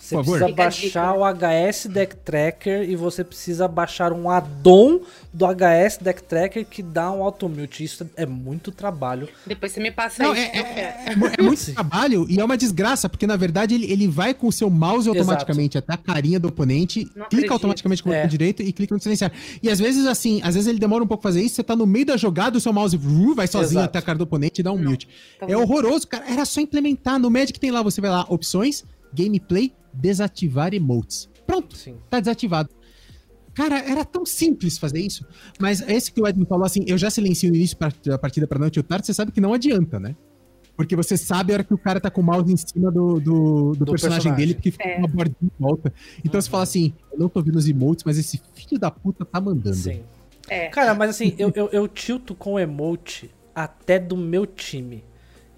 [0.07, 0.39] Você Por favor.
[0.39, 5.01] precisa a baixar o HS Deck Tracker e você precisa baixar um addon
[5.33, 7.83] do HS Deck Tracker que dá um automute.
[7.83, 9.27] Isso é muito trabalho.
[9.45, 12.55] Depois você me passa Não, isso é, é- é é muito trabalho e é uma
[12.57, 15.19] desgraça, porque na verdade ele, ele vai com o seu mouse Exato.
[15.19, 17.51] automaticamente até a carinha do oponente, Não clica acredito.
[17.51, 18.17] automaticamente com o É.
[18.17, 19.31] botão direito e clica no silenciar.
[19.61, 21.75] E às vezes, assim, às vezes ele demora um pouco pra fazer isso, você tá
[21.75, 23.85] no meio da jogada, o seu mouse uh, vai sozinho Exato.
[23.89, 24.91] até a cara do oponente e dá um Não.
[24.91, 25.07] mute.
[25.37, 26.23] Tá É horroroso, cara.
[26.31, 27.19] Era só implementar.
[27.19, 31.29] No Magic tem lá, você vai lá, opções, gameplay, desativar emotes.
[31.45, 31.95] Pronto, Sim.
[32.09, 32.69] tá desativado.
[33.53, 35.25] Cara, era tão simples fazer isso.
[35.59, 37.75] Mas esse que o Edmund falou assim, eu já silencio no início
[38.05, 40.15] da partida pra não tiltar, você sabe que não adianta, né?
[40.75, 43.19] Porque você sabe a hora que o cara tá com o mouse em cima do,
[43.19, 44.35] do, do Do personagem, personagem.
[44.35, 44.97] dele, porque fica É.
[44.99, 45.91] uma bordinha em volta.
[46.23, 49.25] Então você fala assim, eu não tô vendo os emotes, mas esse filho da puta
[49.25, 49.75] tá mandando.
[49.75, 50.03] Sim.
[50.47, 50.67] É.
[50.67, 55.03] Cara, mas assim, eu, eu, eu tilto com o emote até do meu time.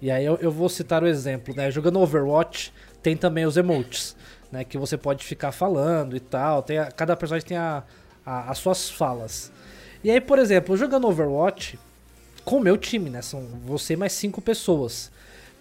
[0.00, 1.70] E aí eu, eu vou citar o exemplo, né?
[1.70, 2.72] Jogando Overwatch,
[3.02, 4.16] tem também os emotes,
[4.50, 4.64] né?
[4.64, 6.62] Que você pode ficar falando e tal.
[6.62, 7.82] Tem a- cada personagem tem a,
[8.24, 9.50] a- as suas falas.
[10.02, 11.78] E aí, por exemplo, jogando Overwatch
[12.44, 13.20] com o meu time, né?
[13.22, 15.10] São você mais cinco pessoas.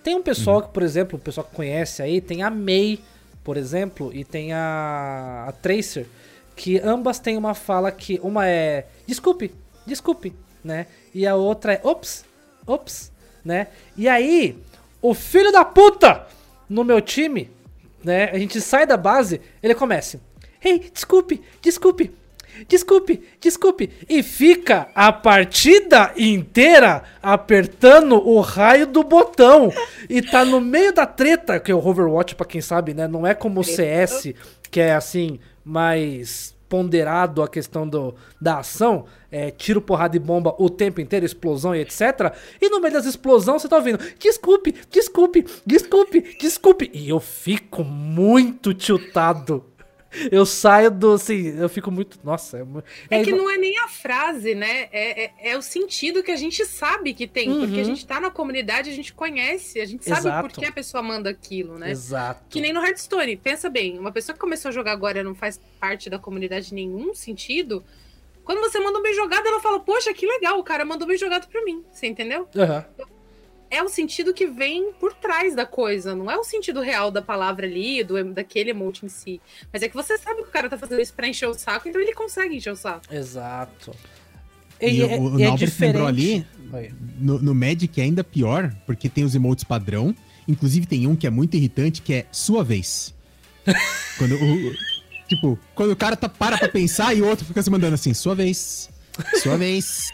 [0.03, 3.01] Tem um pessoal que, por exemplo, o pessoal que conhece aí, tem a Mei,
[3.43, 6.07] por exemplo, e tem a, a Tracer,
[6.55, 9.53] que ambas têm uma fala que uma é desculpe,
[9.85, 10.33] desculpe,
[10.63, 10.87] né?
[11.13, 12.23] E a outra é ops,
[12.65, 13.11] ops,
[13.43, 13.67] né?
[13.97, 14.57] E aí,
[15.01, 16.25] o filho da puta
[16.69, 17.49] no meu time,
[18.03, 18.29] né?
[18.31, 20.21] A gente sai da base, ele começa.
[20.63, 22.11] Ei, desculpe, desculpe,
[22.67, 23.89] desculpe, desculpe.
[24.07, 29.71] E fica a partida inteira apertando o raio do botão.
[30.09, 33.07] E tá no meio da treta, que é o Overwatch, pra quem sabe, né?
[33.07, 34.33] Não é como o CS,
[34.69, 40.55] que é assim, mais ponderado a questão do, da ação, é, tiro, porrada e bomba
[40.59, 42.33] o tempo inteiro, explosão e etc.
[42.61, 46.91] E no meio das explosões você tá ouvindo, desculpe, desculpe, desculpe, desculpe.
[46.93, 49.65] E eu fico muito tiltado.
[50.31, 52.57] Eu saio do, assim, eu fico muito, nossa.
[52.57, 54.87] É, mu- É que não é nem a frase, né?
[54.91, 57.49] É, é, é o sentido que a gente sabe que tem.
[57.59, 57.81] Porque Uhum.
[57.81, 60.47] a gente tá na comunidade, a gente conhece, a gente sabe Exato.
[60.49, 61.91] por que a pessoa manda aquilo, né?
[61.91, 62.43] Exato.
[62.49, 63.37] Que nem no Hearthstone.
[63.37, 66.75] Pensa bem, uma pessoa que começou a jogar agora não faz parte da comunidade em
[66.75, 67.83] nenhum sentido.
[68.43, 71.17] Quando você manda um bem jogado, ela fala, poxa, que legal, o cara mandou bem
[71.17, 71.83] jogado pra mim.
[71.91, 72.47] Você entendeu?
[72.57, 72.83] Aham.
[73.71, 77.21] É o sentido que vem por trás da coisa, não é o sentido real da
[77.21, 79.39] palavra ali, do, daquele emote em si.
[79.71, 81.87] Mas é que você sabe que o cara tá fazendo isso pra encher o saco,
[81.87, 83.01] então ele consegue encher o saco.
[83.13, 83.95] Exato.
[84.81, 85.49] E, é- o, o e é
[85.79, 86.47] lembrou ali, diferente.
[86.71, 86.91] Oi.
[87.19, 90.15] no, no Magic é ainda pior, porque tem os emotes padrão.
[90.47, 93.13] Inclusive tem um que é muito irritante, que é sua vez.
[94.17, 94.73] quando o.
[95.27, 98.15] Tipo, quando o cara tá, para pra pensar e o outro fica se mandando assim,
[98.15, 98.89] sua vez.
[99.43, 100.09] Sua vez.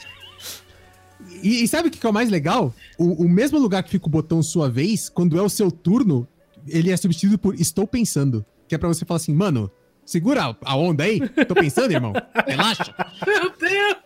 [1.45, 2.73] E, e sabe o que é o mais legal?
[2.97, 6.27] O, o mesmo lugar que fica o botão sua vez, quando é o seu turno,
[6.67, 8.45] ele é substituído por estou pensando.
[8.67, 9.69] Que é pra você falar assim, mano,
[10.05, 11.19] segura a- a onda aí.
[11.47, 12.13] Tô pensando, irmão.
[12.47, 12.93] Relaxa.
[13.27, 13.97] Meu Deus!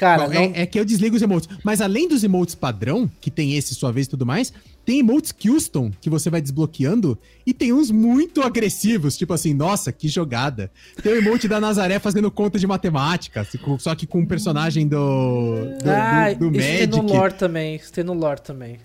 [0.00, 0.40] Cara, Bom, não...
[0.40, 1.46] é, é que eu desligo os emotes.
[1.62, 4.50] Mas além dos emotes padrão, que tem esse sua vez e tudo mais,
[4.82, 9.92] tem emotes custom que você vai desbloqueando e tem uns muito agressivos, tipo assim, nossa,
[9.92, 10.70] que jogada.
[11.02, 13.46] Tem o emote da Nazaré fazendo conta de matemática,
[13.78, 17.12] só que com um personagem do, do, ah, do, do isso tem no Magic.
[17.18, 17.76] lore também.
[17.76, 18.78] Isso tem no lore também.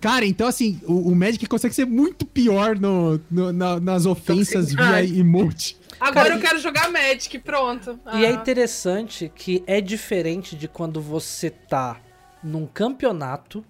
[0.00, 4.66] Cara, então assim, o, o Magic consegue ser muito pior no, no- na- nas ofensas
[4.72, 5.18] via Toxicidade.
[5.20, 5.76] emote.
[5.98, 7.98] Agora Cara, eu quero jogar Magic, pronto.
[8.14, 8.32] E é Ah.
[8.32, 11.96] interessante que é diferente de quando você tá
[12.42, 13.64] num campeonato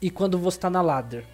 [0.00, 1.24] e quando você tá na ladder.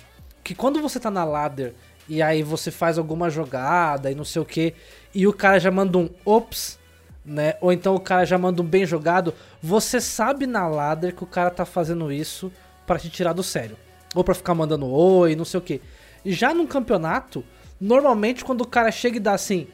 [0.42, 1.74] Que quando você tá na ladder
[2.08, 4.74] e aí você faz alguma jogada e não sei o que,
[5.14, 6.78] e o cara já manda um ops,
[7.24, 7.54] né?
[7.60, 11.26] Ou então o cara já manda um bem jogado, você sabe na ladder que o
[11.26, 12.50] cara tá fazendo isso
[12.86, 13.76] pra te tirar do sério.
[14.14, 15.80] Ou pra ficar mandando oi, não sei o que.
[16.24, 17.44] Já num campeonato,
[17.80, 19.66] normalmente quando o cara chega e dá assim,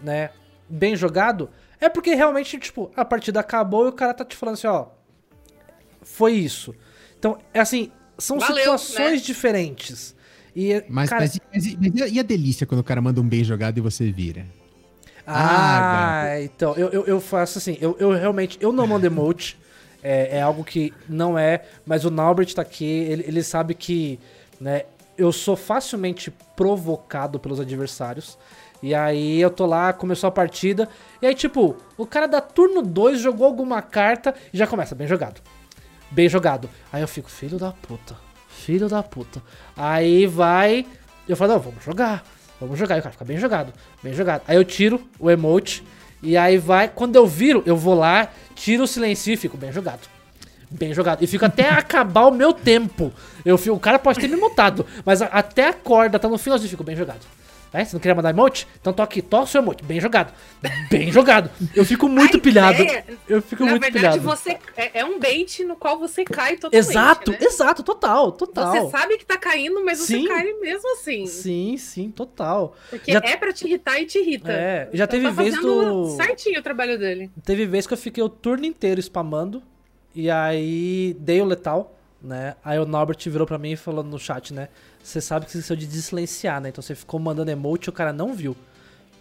[0.00, 0.30] né,
[0.68, 1.48] bem jogado,
[1.80, 4.86] é porque realmente, tipo, a partida acabou e o cara tá te falando assim, ó,
[6.02, 6.74] foi isso.
[7.18, 9.26] Então, é assim, são Valeu, situações né?
[9.26, 10.14] diferentes.
[10.54, 13.20] E, Mas, cara, mas, mas- mas e a- e a delícia quando o cara manda
[13.20, 14.46] um bem jogado e você vira?
[15.26, 19.58] Ah, então, eu, eu, eu faço assim, eu, eu realmente, eu não mando emote,
[20.04, 24.20] é, é algo que não é, mas o Naubert tá aqui, ele, ele sabe que,
[24.60, 24.82] né,
[25.16, 28.36] eu sou facilmente provocado pelos adversários,
[28.82, 30.90] e aí eu tô lá, começou a partida,
[31.22, 35.06] e aí tipo, o cara da turno 2 jogou alguma carta e já começa, bem
[35.06, 35.40] jogado,
[36.10, 36.68] bem jogado.
[36.92, 38.14] Aí eu fico, filho da puta,
[38.46, 39.42] filho da puta.
[39.74, 40.86] Aí vai,
[41.26, 42.22] eu falo, não, vamos jogar,
[42.60, 42.96] vamos jogar.
[42.96, 44.42] E o cara fica bem jogado, bem jogado.
[44.46, 45.82] Aí eu tiro o emote,
[46.24, 49.70] e aí vai, quando eu viro, eu vou lá, tiro o silêncio e fico bem
[49.72, 50.00] jogado.
[50.70, 51.22] Bem jogado.
[51.22, 53.12] E fico até acabar o meu tempo.
[53.44, 56.38] Eu fico, o cara pode ter me mutado, mas a- até a corda tá no
[56.38, 57.20] finalzinho, eu fico bem jogado.
[57.74, 58.68] É, você não queria mandar emote?
[58.80, 59.82] Então tô aqui, toca o seu emote.
[59.84, 60.32] Bem jogado.
[60.88, 61.50] Bem jogado.
[61.74, 62.82] Eu fico muito pilhado.
[63.28, 64.22] Eu fico Na muito verdade, pilhado.
[64.22, 66.88] você é, é um bait no qual você cai totalmente.
[66.88, 67.38] Exato, né?
[67.40, 68.72] exato, total, total.
[68.72, 70.22] Você sabe que tá caindo, mas Sim.
[70.22, 71.26] você cai mesmo assim.
[71.26, 72.76] Sim, sim, total.
[72.88, 74.52] Porque Já- é pra te irritar e te irrita.
[74.52, 76.10] É, já Então teve tá vez do.
[76.16, 77.28] certinho o trabalho dele.
[77.44, 79.60] Teve vez que eu fiquei o turno inteiro spamando.
[80.14, 82.54] E aí dei o letal, né?
[82.64, 84.68] Aí o Norbert virou pra mim e falou no chat, né?
[85.04, 86.70] Você sabe que você esqueceu de silenciar, né?
[86.70, 88.56] Então você ficou mandando emote e o cara não viu.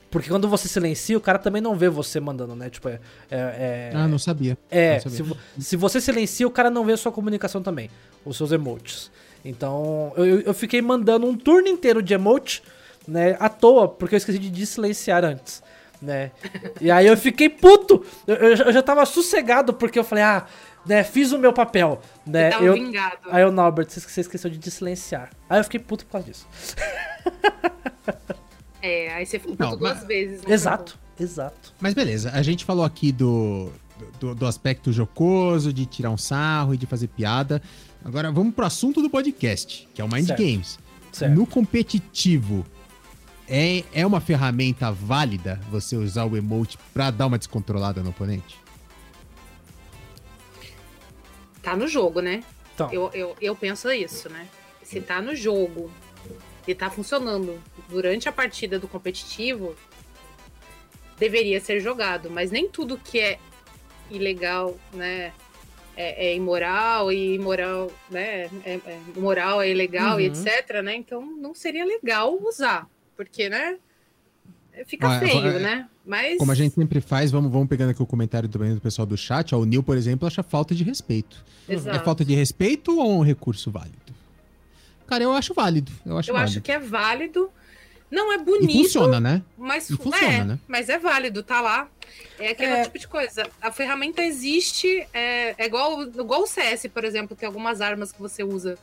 [0.10, 2.70] Porque quando você silencia, o cara também não vê você mandando, né?
[2.70, 3.00] Tipo, é.
[3.30, 4.58] é, é- Ah, não sabia.
[4.72, 5.36] É, Não sabia.
[5.58, 7.90] se, se você silencia, o cara não vê a sua comunicação também,
[8.24, 9.12] os seus emotes.
[9.44, 12.64] Então, eu, eu- fiquei mandando um turno inteiro de emote,
[13.08, 15.62] né, à toa, porque eu esqueci de desilenciar antes,
[16.02, 16.32] né.
[16.80, 20.24] E aí eu fiquei puto, eu, eu já- eu já tava sossegado, porque eu falei,
[20.24, 20.46] ah,
[20.86, 22.50] né, fiz o meu papel, né?
[22.50, 23.18] Tava Eu, vingado.
[23.32, 25.30] aí o Norbert, você esqueceu de silenciar.
[25.50, 26.48] Aí eu fiquei puto por causa disso.
[28.82, 30.42] É, aí você ficou puto duas mas- vezes.
[30.44, 30.54] né?
[30.54, 31.74] Exato, exato.
[31.80, 33.70] Mas beleza, a gente falou aqui do,
[34.20, 37.62] do, do aspecto jocoso, de tirar um sarro e de fazer piada.
[38.04, 40.40] Agora vamos pro assunto do podcast, que é o Mind Certo.
[40.40, 40.78] Games.
[41.14, 41.34] Certo.
[41.34, 42.66] No competitivo,
[43.48, 48.58] é, é uma ferramenta válida você usar o emote pra dar uma descontrolada no oponente?
[51.64, 52.44] Tá no jogo, né?
[52.76, 54.48] Então, Eu, eu, eu penso isso, né?
[54.84, 55.90] Se tá no jogo
[56.68, 57.60] e tá funcionando
[57.90, 59.76] durante a partida do competitivo,
[61.18, 62.30] deveria ser jogado.
[62.30, 63.40] Mas nem tudo que é
[64.12, 65.34] ilegal, né?
[65.96, 68.50] É, é imoral e imoral, né?
[68.66, 70.34] É, é moral é ilegal e Uhum.
[70.34, 70.96] etc, né?
[70.96, 73.78] Então não seria legal usar, porque, né?
[74.86, 75.88] Fica Ah, feio, é- né?
[76.06, 79.06] Mas Como a gente sempre faz, vamos, vamos pegando aqui o comentário também do pessoal
[79.06, 79.54] do chat.
[79.56, 81.44] Ó, o Neil, por exemplo, acha falta de respeito.
[81.70, 81.96] Exato.
[81.96, 83.98] É falta de respeito ou um recurso válido?
[85.08, 85.92] Cara, eu acho válido.
[86.06, 86.52] Eu acho eu válido.
[86.52, 87.50] acho que é válido.
[88.12, 89.42] Não é E bonito, funciona, né?
[89.58, 90.60] Mas, E funciona, é, né?
[90.68, 91.88] mas é válido, tá lá.
[92.38, 92.84] É aquele É.
[92.84, 93.48] tipo de coisa.
[93.62, 98.20] A ferramenta existe, é, é igual, igual o CS, por exemplo, tem algumas armas que
[98.22, 98.78] você usa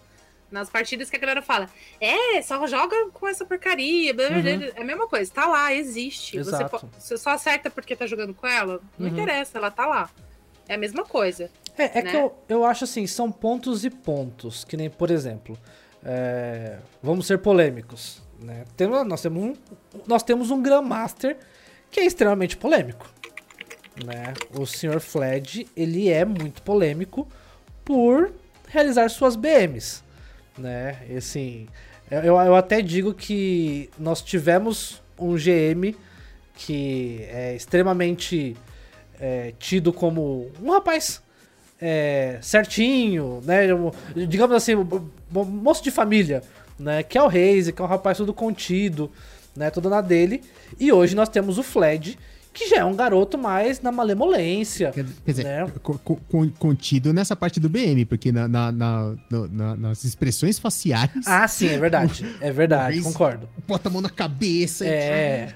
[0.51, 1.69] nas partidas que a galera fala,
[2.01, 4.73] é, só joga com essa porcaria, blá, blá, blá." Uhum.
[4.77, 6.39] é a mesma coisa, tá lá, existe.
[6.39, 6.65] Você,
[6.99, 8.81] você só acerta porque tá jogando com ela?
[8.99, 9.13] Não Uhum.
[9.15, 10.11] interessa, ela tá lá.
[10.69, 11.51] É a mesma coisa.
[11.77, 12.11] É, é né?
[12.11, 14.65] que eu, eu acho assim, são pontos e pontos.
[14.65, 15.59] Que nem, por exemplo,
[16.05, 18.23] é, vamos ser polêmicos.
[18.39, 18.65] Né?
[18.77, 19.55] Temos, nós, temos um,
[20.07, 21.37] nós temos um Grandmaster
[21.91, 23.11] que é extremamente polêmico.
[24.05, 24.33] Né?
[24.59, 25.01] O Sr.
[25.01, 27.29] Fled, ele é muito polêmico
[27.85, 28.33] por
[28.69, 30.03] realizar suas BMs.
[30.59, 30.97] Né?
[31.09, 31.69] E, assim,
[32.11, 35.95] eu, eu até digo que nós tivemos um GM
[36.55, 38.57] que é extremamente
[39.19, 41.23] é, tido como um rapaz
[41.81, 43.63] é, certinho, né?
[44.29, 44.73] Digamos assim,
[45.31, 46.43] moço de família,
[46.79, 47.03] né?
[47.03, 49.11] Que é o Reise, que é um rapaz todo contido,
[49.57, 49.71] né?
[49.71, 50.43] Tudo na dele.
[50.79, 52.19] E hoje nós temos o Fled,
[52.53, 54.91] que já é um garoto mais na malemolência.
[54.93, 55.73] Quer, quer dizer, né?
[55.83, 61.11] co- co- con- contido nessa parte do BM, porque na, na- na- nas expressões faciais,
[61.27, 62.25] Ah, sim, é verdade.
[62.41, 63.49] É verdade, concordo.
[63.69, 64.85] bota a mão na cabeça.
[64.87, 65.55] É.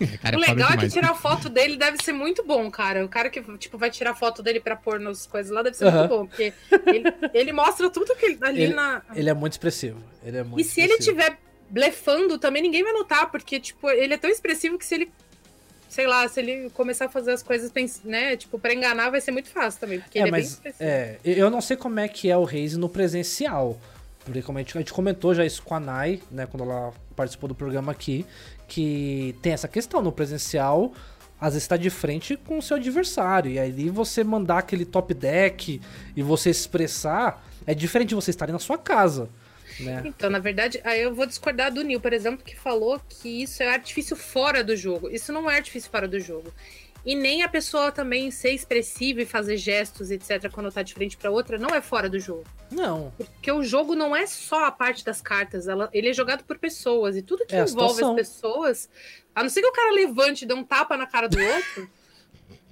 [0.00, 3.04] e- Cara, o legal é que tirar foto dele deve ser muito bom, cara.
[3.04, 5.90] O cara que, tipo, vai tirar foto dele pra pôr nas coisas lá deve ser
[5.90, 6.26] muito bom.
[6.26, 6.52] Porque
[6.86, 9.02] ele, ele mostra tudo que ele, ali Ele- na.
[9.14, 9.98] Ele é muito expressivo.
[10.24, 11.38] Ele é muito E se ele estiver
[11.70, 15.10] blefando, também ninguém vai notar, porque, tipo, ele é tão expressivo que se ele.
[15.88, 17.72] Sei lá, se ele começar a fazer as coisas,
[18.04, 18.36] né?
[18.36, 21.18] Tipo, pra enganar vai ser muito fácil também, porque É, ele é bem mas é,
[21.24, 23.78] eu não sei como é que é o Reise no presencial.
[24.24, 26.92] Porque como a gente, a gente comentou já isso com a Nai, né, quando ela
[27.16, 28.26] participou do programa aqui,
[28.68, 30.92] que tem essa questão no presencial,
[31.40, 33.50] às vezes está de frente com o seu adversário.
[33.50, 35.80] E aí você mandar aquele top deck
[36.14, 39.30] e você expressar, é diferente de você estar na sua casa.
[39.80, 40.02] Né?
[40.04, 43.62] Então, na verdade, aí eu vou discordar do Neil, por exemplo, que falou que isso
[43.62, 45.08] é artifício fora do jogo.
[45.10, 46.52] Isso não é artifício fora do jogo.
[47.06, 51.16] E nem a pessoa também ser expressiva e fazer gestos, etc., quando tá de frente
[51.16, 52.44] pra outra, não é fora do jogo.
[52.70, 53.12] Não.
[53.16, 56.58] Porque o jogo não é só a parte das cartas, ela- ele é jogado por
[56.58, 57.16] pessoas.
[57.16, 58.90] E tudo que É envolve as pessoas,
[59.34, 61.88] a não ser que o cara levante e dê um tapa na cara do outro,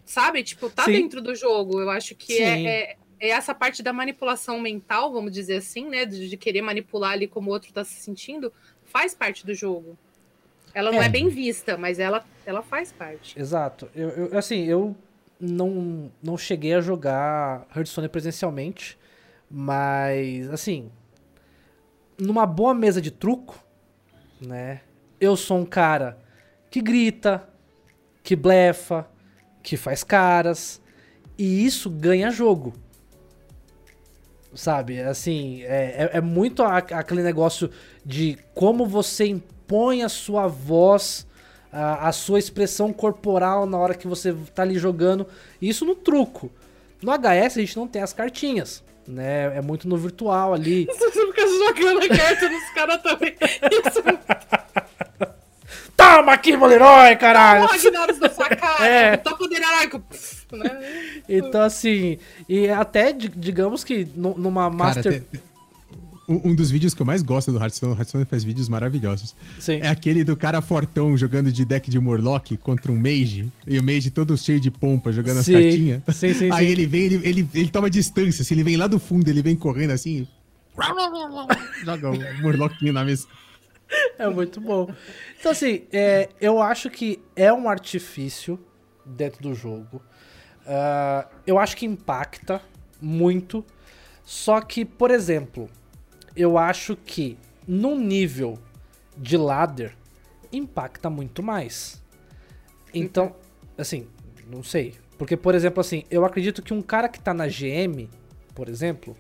[0.05, 0.43] sabe?
[0.43, 0.93] Tipo, tá Sim.
[0.93, 1.81] dentro do jogo.
[1.81, 6.05] Eu acho que é, é essa parte da manipulação mental, vamos dizer assim, né?
[6.05, 8.53] De, de querer manipular ali como o outro tá se sentindo,
[8.85, 9.97] faz parte do jogo.
[10.75, 11.07] Ela não É.
[11.07, 13.39] é, bem vista, mas ela, ela faz parte.
[13.39, 13.89] Exato.
[13.95, 14.95] Eu, eu- assim, eu
[15.41, 18.99] não, não cheguei a jogar Hearthstone presencialmente,
[19.51, 20.91] mas, assim,
[22.19, 23.63] numa boa mesa de truco,
[24.41, 24.81] né?
[25.21, 26.19] Eu sou um cara
[26.71, 27.49] que grita,
[28.23, 29.09] que blefa,
[29.63, 30.81] que faz caras,
[31.39, 32.75] e isso ganha jogo.
[34.57, 37.71] Sabe, assim, é, é, é muito a- aquele negócio
[38.05, 41.27] de como você impõe a sua voz,
[41.71, 45.27] a, a sua expressão corporal na hora que você tá ali jogando.
[45.61, 46.51] Isso no truco.
[47.03, 49.55] No HS a gente não tem as cartinhas, né?
[49.59, 50.87] É muito no virtual ali.
[50.91, 53.37] Você fica jogando a carta nos caras também.
[53.87, 54.03] Isso
[56.17, 57.65] Toma aqui, Moleroy, é caralho!
[57.65, 58.77] um Ragnaros da sua cara.
[58.87, 59.21] É.
[59.61, 60.01] Naraico.
[60.01, 61.21] pff, né?
[61.29, 65.23] Então, assim, e até, di- digamos que nu- numa Cara, Master.
[65.31, 65.41] tem-
[66.29, 69.35] um, dos vídeos que eu mais gosto do Hearthstone, o Hearthstone faz vídeos maravilhosos.
[69.61, 69.79] Sim.
[69.81, 73.83] É aquele do cara fortão jogando de deck de Morlock contra um Mage, e o
[73.83, 76.03] Mage todo cheio de pompa, jogando as Sim, cartinhas.
[76.15, 76.73] sim, sim, Aí sim.
[76.73, 79.55] ele vem, ele, ele, ele toma distância, se ele vem lá do fundo, ele vem
[79.55, 80.27] correndo assim.
[81.85, 83.27] Joga o Morlockinho na mesa.
[84.19, 84.89] É muito bom.
[85.39, 88.59] Então, assim, é, eu acho que é um artifício
[89.05, 90.03] dentro do jogo.
[90.67, 92.61] Ah, eu acho que impacta
[93.01, 93.65] muito.
[94.25, 95.71] Só que, por exemplo,
[96.35, 98.59] eu acho que num nível
[99.17, 99.97] de ladder
[100.53, 102.03] impacta muito mais.
[102.93, 103.37] Então,
[103.79, 104.09] assim,
[104.49, 104.95] não sei.
[105.17, 108.09] Porque, por exemplo, assim, eu acredito que um cara que tá na GM,
[108.55, 109.17] por exemplo,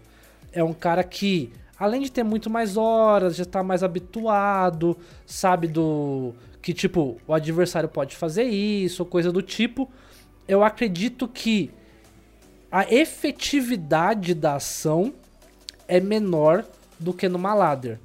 [0.52, 5.68] é um cara que, além de ter muito mais horas, já tá mais habituado, sabe
[5.68, 6.34] do.
[6.62, 9.90] Que, tipo, o adversário pode fazer isso, coisa do tipo.
[10.48, 11.70] Eu acredito que
[12.70, 15.14] a efetividade da ação
[15.86, 16.64] é menor
[16.98, 17.98] do que numa ladder.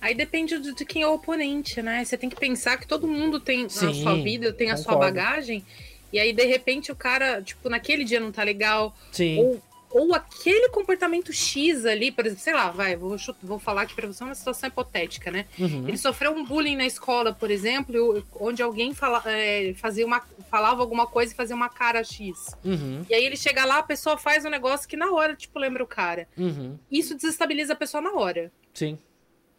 [0.00, 2.04] Aí depende de, quem é o oponente, né?
[2.04, 4.94] Você tem que pensar que todo mundo tem a Sim, sua vida, tem a sua
[4.94, 5.14] concordo.
[5.14, 5.64] bagagem.
[6.12, 8.94] E aí, de repente, o cara, tipo, naquele dia não tá legal.
[9.12, 9.38] Sim.
[9.38, 9.62] Ou,
[9.92, 14.06] ou aquele comportamento X ali, por exemplo, sei lá, vai, vou, vou falar aqui pra
[14.06, 15.46] você uma situação hipotética, né?
[15.58, 15.86] Uhum.
[15.86, 20.80] Ele sofreu um bullying na escola, por exemplo, onde alguém fala, é, fazia uma, falava
[20.80, 22.56] alguma coisa e fazia uma cara X.
[22.64, 23.04] Uhum.
[23.08, 25.84] E aí ele chega lá, a pessoa faz um negócio que na hora, tipo, lembra
[25.84, 26.28] o cara.
[26.36, 26.78] Uhum.
[26.90, 28.50] Isso desestabiliza a pessoa na hora.
[28.72, 28.98] Sim.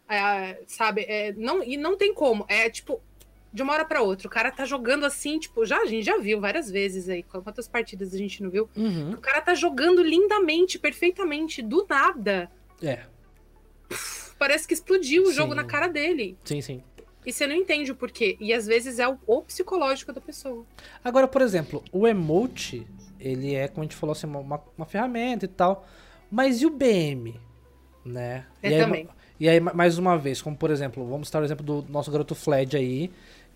[0.08, 1.02] É, sabe?
[1.08, 2.44] É, não, e não tem como.
[2.48, 3.00] É tipo,
[3.54, 4.26] de uma hora pra outra.
[4.26, 7.22] O cara tá jogando assim, tipo, já a gente já viu várias vezes aí.
[7.22, 8.68] Quantas partidas a gente não viu?
[8.76, 9.12] Uhum.
[9.12, 12.50] O cara tá jogando lindamente, perfeitamente, do nada.
[12.82, 13.04] É.
[14.38, 15.32] Parece que explodiu o Sim.
[15.34, 16.36] jogo na cara dele.
[16.44, 16.82] Sim, sim.
[17.24, 18.36] E você não entende o porquê.
[18.40, 20.66] E às vezes é o, o psicológico da pessoa.
[21.02, 22.84] Agora, por exemplo, o emote,
[23.20, 25.86] ele é, como a gente falou assim, uma, uma ferramenta e tal.
[26.30, 27.40] Mas e o BM?
[28.04, 28.44] Né?
[28.62, 29.08] É e aí, também.
[29.40, 32.10] E aí, ma- mais uma vez, como por exemplo, vamos citar o exemplo do nosso
[32.10, 33.10] garoto Fled aí,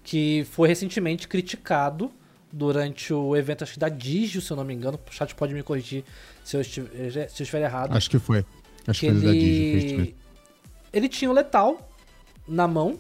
[0.09, 2.11] que foi recentemente criticado
[2.51, 4.99] durante o evento, acho que da Digio, se eu não me engano.
[5.07, 6.03] O chat pode me corrigir
[6.43, 7.95] se eu estiver, se eu estiver errado.
[7.95, 8.43] Acho que foi.
[8.87, 10.01] Acho que que foi da Digio.
[10.01, 10.17] ele...
[10.91, 11.87] Ele tinha o letal
[12.49, 12.99] na mão.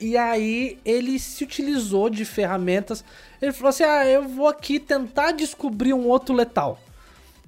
[0.00, 3.04] E aí ele se utilizou de ferramentas.
[3.40, 6.80] Ele falou assim: "Ah, eu vou aqui tentar descobrir um outro letal".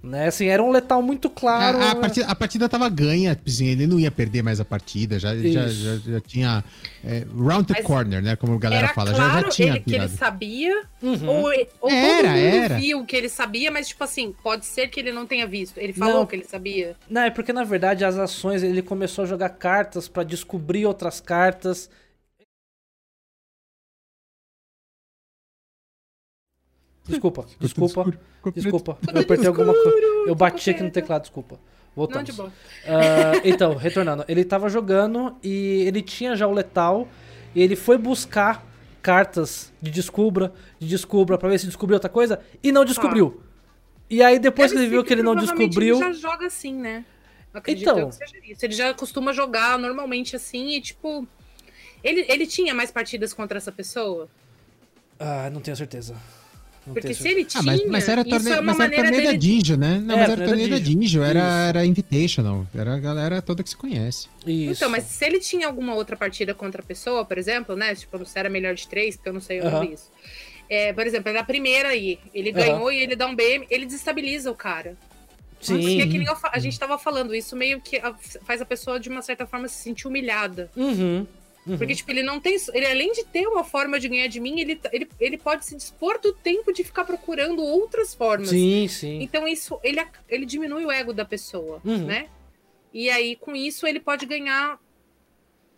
[0.05, 0.27] Né?
[0.29, 1.79] Assim, era um letal muito claro.
[1.79, 5.19] a, a partida, a partida tava ganha, assim, ele não ia perder mais a partida,
[5.19, 6.63] já, já, já, já tinha
[7.03, 8.37] é, round the Mas corner, né?
[8.37, 11.27] Como a galera Era fala, já, claro já tinha ele, que ele sabia, Uhum.
[11.29, 11.51] ou,
[11.81, 12.79] ou Era, todo mundo era.
[12.79, 15.79] viu que ele sabia, mas tipo assim, pode ser que ele não tenha visto.
[15.79, 16.27] Ele falou Não.
[16.27, 16.97] que ele sabia.
[17.09, 21.21] Não, é porque na verdade as ações ele começou a jogar cartas pra descobrir outras
[21.21, 21.89] cartas.
[27.07, 28.05] Desculpa, desculpa,
[28.55, 28.99] desculpa.
[29.13, 29.99] Eu apertei alguma coisa.
[30.27, 31.57] Eu bati aqui no teclado, desculpa.
[31.57, 31.61] Não,
[31.95, 32.25] Voltamos.
[32.25, 32.53] de boa.
[32.87, 37.07] Ah, então, retornando, ele tava jogando e ele tinha já o letal
[37.55, 38.67] e ele foi buscar
[39.03, 43.41] cartas de descubra, de descubra pra ver se descobriu outra coisa e não descobriu.
[44.09, 46.47] E aí depois que Deve ele ser viu que ele não descobriu, Ele já joga
[46.47, 47.05] assim, né?
[47.53, 48.09] Acredito Então.
[48.09, 48.65] que seja isso.
[48.65, 51.27] Ele já costuma jogar normalmente assim e, tipo.
[52.03, 54.29] Ele, ele tinha mais partidas contra essa pessoa?
[55.19, 56.17] ah, não tenho certeza.
[56.87, 57.61] Não Porque se ele tinha.
[57.61, 59.39] Ah, mas, mas era isso torneio, é uma mas era torneio da dele.
[59.39, 60.03] Digio, né?
[60.05, 60.79] Não, É, mas era torneio da.
[60.79, 62.67] Digio, era, era Invitational.
[62.75, 64.29] Era a galera toda que se conhece.
[64.47, 64.73] Isso.
[64.73, 67.95] Então, mas se ele tinha alguma outra partida contra a pessoa, por exemplo, né?
[67.95, 70.11] Tipo, se era melhor de três, porque eu não sei, eu vi isso.
[70.69, 74.51] É, por exemplo, na primeira aí, ele ganhou e ele dá um BM, ele desestabiliza
[74.51, 74.97] o cara.
[75.59, 76.09] Porque é Sim.
[76.11, 78.01] que nem eu fa- a gente tava falando, isso meio que
[78.45, 80.71] faz a pessoa, de uma certa forma, se sentir humilhada.
[80.77, 81.27] Uhum.
[81.67, 81.77] Uhum.
[81.79, 82.57] Porque, tipo, ele não tem.
[82.73, 85.77] Ele, além de ter uma forma de ganhar de mim, ele, ele, ele pode se
[85.77, 88.49] dispor do tempo de ficar procurando outras formas.
[88.51, 89.21] Sim, sim.
[89.23, 92.05] Então, isso, ele, ele diminui o ego da pessoa, Uhum.
[92.07, 92.29] né?
[92.93, 94.79] E aí, com isso, ele pode ganhar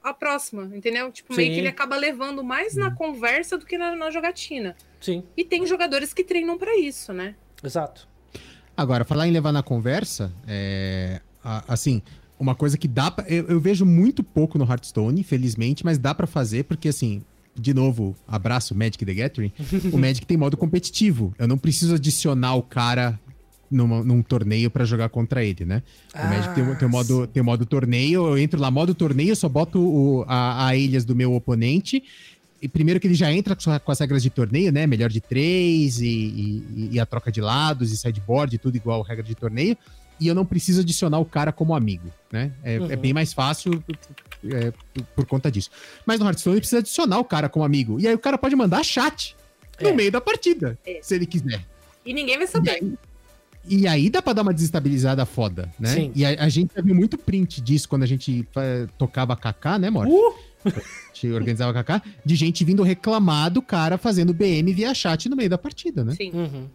[0.03, 1.11] a próxima, entendeu?
[1.11, 1.55] Tipo, meio Sim.
[1.55, 4.77] que ele acaba levando mais na conversa do que na, na jogatina.
[5.01, 7.35] Sim, E tem jogadores que treinam pra isso, né?
[7.65, 8.07] exato.
[8.77, 11.21] Agora, falar em levar na conversa, é,
[11.67, 12.03] assim,
[12.39, 16.15] uma coisa que dá pra, eu, eu vejo muito pouco no Hearthstone, infelizmente, mas dá
[16.15, 17.23] pra fazer, porque assim,
[17.59, 19.53] de novo, abraço Magic the Gathering,
[19.93, 21.35] o Magic tem modo competitivo.
[21.39, 23.19] Eu não preciso adicionar o cara
[23.71, 25.83] numa- num torneio pra jogar contra ele, né?
[26.15, 29.37] O Magic tem, o- tem modo, tem modo torneio, eu entro lá, modo torneio, eu
[29.37, 32.03] só boto o- a, a ilhas do meu oponente.
[32.63, 33.55] E primeiro que ele já entra
[33.85, 34.87] com as regras de torneio, né?
[34.87, 39.23] Melhor de três e, e- e a troca de lados e sideboard, tudo igual regra
[39.23, 39.77] de torneio.
[40.19, 42.53] E eu não preciso adicionar o cara como amigo, né?
[42.65, 42.91] É, Uhum.
[42.91, 43.83] é bem mais fácil
[44.45, 44.73] é,
[45.15, 45.71] por, conta disso.
[46.07, 48.01] Mas no Hearthstone ele precisa adicionar o cara como amigo.
[48.01, 49.37] E aí o cara pode mandar chat
[49.81, 49.93] no É.
[49.93, 51.01] meio da partida, É.
[51.03, 51.63] se ele quiser.
[52.05, 52.71] E ninguém vai E saber.
[52.71, 52.93] aí,
[53.69, 55.89] e aí dá pra dar uma desestabilizada foda, né?
[55.91, 56.13] Sim.
[56.15, 59.79] E a, a gente já viu muito print disso quando a gente eh, tocava KK,
[59.81, 60.07] né, Mor?
[60.07, 60.35] Uh!
[60.65, 60.71] A
[61.13, 65.51] gente organizava KK, de gente vindo reclamar do cara fazendo BM via chat no meio
[65.51, 66.15] da partida, né?
[66.15, 66.69] Sim, Uhum.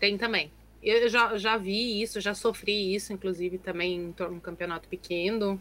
[0.00, 0.50] tem também.
[0.82, 5.60] Eu já, já vi isso, já sofri isso, inclusive, também em tor- um campeonato pequeno.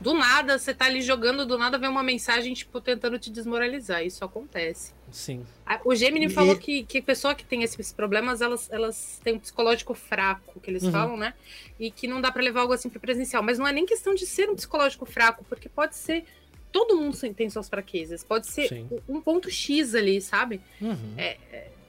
[0.00, 4.02] do nada, você tá ali jogando, do nada vem uma mensagem, tipo, tentando te desmoralizar.
[4.02, 4.94] Isso acontece.
[5.12, 5.44] Sim.
[5.84, 9.38] O Gemini E- falou que, que pessoa que tem esses problemas, elas, elas têm um
[9.38, 10.90] psicológico fraco, que eles Uhum.
[10.90, 11.34] falam, né?
[11.78, 13.42] E que não dá pra levar algo assim pro presencial.
[13.42, 16.24] Mas não é nem questão de ser um psicológico fraco, porque pode ser.
[16.72, 18.24] Todo mundo tem suas fraquezas.
[18.24, 18.88] Pode ser Sim.
[19.06, 20.62] um ponto X ali, sabe?
[20.80, 21.14] Uhum.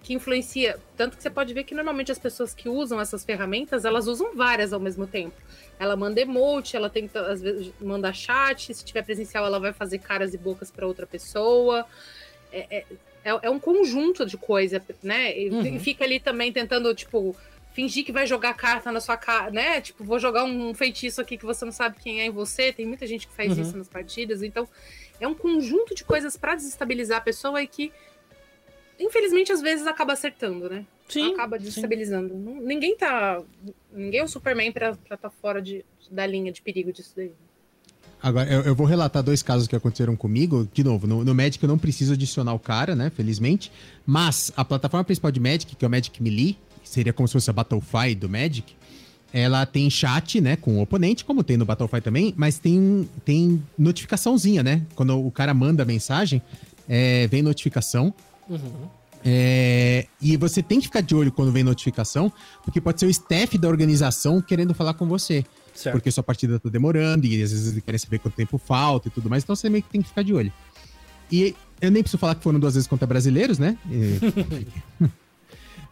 [0.04, 0.80] Que influencia.
[0.98, 4.36] Tanto que você pode ver que normalmente as pessoas que usam essas ferramentas, elas usam
[4.36, 5.36] várias ao mesmo tempo.
[5.80, 10.00] Ela manda emote, ela tenta, às vezes, mandar chat, se tiver presencial, ela vai fazer
[10.00, 11.86] caras e bocas para outra pessoa.
[12.52, 12.86] É, é,
[13.24, 15.38] é- é um conjunto de coisa, né?
[15.38, 15.80] E, Uhum.
[15.80, 17.36] fica ali também tentando, tipo,
[17.74, 19.80] fingir que vai jogar carta na sua cara, né?
[19.82, 22.74] Tipo, vou jogar um feitiço aqui que você não sabe quem é em você.
[22.74, 23.62] Tem muita gente que faz Uhum.
[23.62, 24.42] isso nas partidas.
[24.44, 24.68] Então,
[25.20, 27.92] é um conjunto de coisas para desestabilizar a pessoa e que,
[29.02, 30.86] infelizmente, às vezes acaba acertando, né?
[31.10, 31.34] Sim.
[31.34, 31.66] acaba sim.
[31.66, 32.34] desestabilizando.
[32.34, 33.42] Não- ninguém tá.
[33.92, 37.32] Ninguém é o Superman pra estar tá fora de, da linha de perigo disso daí.
[38.24, 40.68] Agora, eu, eu vou relatar dois casos que aconteceram comigo.
[40.72, 43.10] De novo, no, no Magic eu não preciso adicionar o cara, né?
[43.10, 43.72] Felizmente.
[44.06, 47.50] Mas a plataforma principal de Magic, que é o Magic Melee, seria como se fosse
[47.50, 48.76] a Battlefy do Magic,
[49.34, 53.64] ela tem chat, né, com o oponente, como tem no Battlefy também, mas tem, tem
[53.78, 54.82] notificaçãozinha, né?
[54.94, 56.42] Quando o cara manda a mensagem,
[56.88, 58.14] é, vem notificação.
[58.50, 58.90] Uhum.
[59.24, 62.32] É, e você tem que ficar de olho quando vem notificação,
[62.64, 65.46] porque pode ser o staff da organização querendo falar com você.
[65.76, 65.94] Certo.
[65.96, 69.12] Porque sua partida tá demorando e às vezes eles querem saber quanto tempo falta e
[69.12, 70.52] tudo mais, então você meio que tem que ficar de olho.
[71.32, 73.78] E eu nem preciso falar que foram duas vezes contra brasileiros, né?
[73.90, 75.08] E-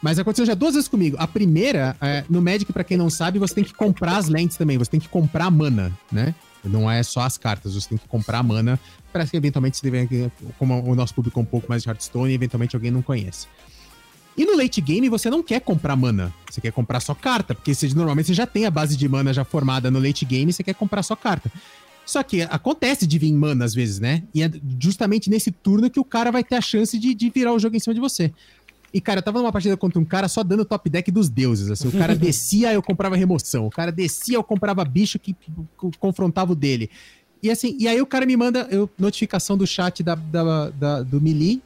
[0.01, 1.17] Mas aconteceu já duas vezes comigo.
[1.19, 4.55] A primeira, é, no Magic, pra quem não sabe, você tem que comprar as lentes
[4.55, 6.33] também, você tem que comprar a mana, né?
[6.63, 8.79] Não é só as cartas, você tem que comprar a mana
[9.11, 10.07] para que eventualmente se tiver,
[10.57, 13.47] como o nosso público é um pouco mais de Hearthstone, eventualmente alguém não conhece.
[14.37, 17.73] E no late game você não quer comprar mana, você quer comprar só carta, porque
[17.73, 20.63] você, normalmente você já tem a base de mana já formada no late game, você
[20.63, 21.51] quer comprar só carta.
[22.05, 24.23] Só que acontece de vir mana às vezes, né?
[24.33, 24.49] E é
[24.81, 27.75] justamente nesse turno que o cara vai ter a chance de, de virar o jogo
[27.75, 28.33] em cima de você.
[28.93, 31.69] E, cara, eu tava numa partida contra um cara só dando top deck dos deuses.
[31.69, 33.67] Assim, o cara descia, eu comprava remoção.
[33.67, 35.35] O cara descia, eu comprava bicho que
[35.99, 36.89] confrontava o dele.
[37.41, 41.03] E assim, e aí o cara me manda eu, notificação do chat da, da- da-
[41.03, 41.61] do Melee.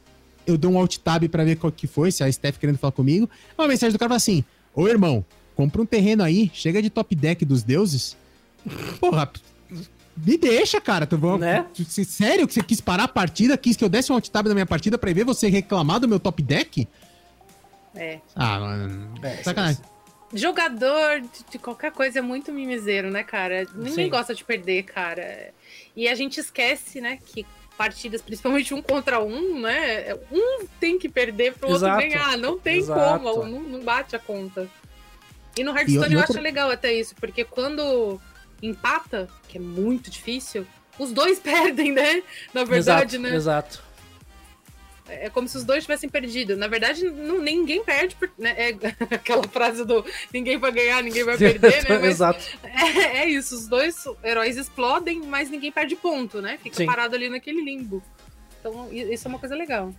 [0.46, 2.76] Eu dou um alt tab pra ver qual que foi, se é a Steph querendo
[2.78, 3.28] falar comigo.
[3.58, 4.44] Uma mensagem do cara fala assim:
[4.74, 5.24] Ô irmão,
[5.56, 8.16] compra um terreno aí, chega de top deck dos deuses.
[9.00, 9.30] Porra,
[10.16, 11.06] me deixa, cara.
[11.06, 11.66] Tu, vou- Né?
[12.04, 13.56] sério que você quis parar a partida?
[13.56, 16.06] Quis que eu desse um alt tab na minha partida pra ver você reclamar do
[16.06, 16.86] meu top deck?
[17.94, 18.20] É.
[18.36, 19.14] Ah, mano.
[19.22, 19.82] É, sacanagem.
[20.34, 23.66] Jogador de, de qualquer coisa é muito mimiseiro, né, cara?
[23.74, 24.08] Ninguém Sim.
[24.10, 25.54] gosta de perder, cara.
[25.96, 27.46] E a gente esquece, né, que
[27.78, 30.14] partidas, principalmente um contra um, né?
[30.30, 32.00] Um tem que perder pro outro Exato.
[32.02, 32.36] ganhar.
[32.38, 33.20] Não tem Exato.
[33.24, 34.68] como, não, não bate a conta.
[35.56, 38.20] E no Hearthstone E- e eu outra- acho legal até isso, porque quando
[38.62, 40.66] empata, que é muito difícil,
[40.98, 42.22] os dois perdem, né?
[42.52, 43.36] Na verdade, exato, né?
[43.36, 43.82] Exato.
[45.06, 46.56] É como se os dois tivessem perdido.
[46.56, 48.54] Na verdade, não, ninguém perde, por- né?
[48.56, 48.68] É
[49.14, 51.98] aquela frase do ninguém vai ganhar, ninguém vai perder, né?
[51.98, 52.42] Mas exato.
[52.64, 56.58] é, é isso, os dois heróis explodem, mas ninguém perde ponto, né?
[56.62, 56.86] Fica Sim.
[56.86, 58.02] parado ali naquele limbo.
[58.60, 59.94] Então, isso é uma coisa legal.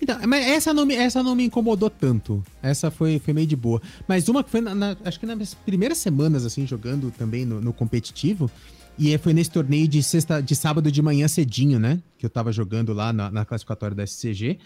[0.00, 2.42] Então, mas essa não, me, essa não me incomodou tanto.
[2.62, 3.82] Essa foi, foi meio de boa.
[4.06, 7.60] Mas uma que foi, na- na- acho que nas primeiras semanas, assim, jogando também no,
[7.60, 8.50] no competitivo.
[8.98, 12.02] E foi nesse torneio de, sexta, de sábado de manhã cedinho, né?
[12.18, 14.58] Que eu tava jogando lá na, na classificatória da SCG.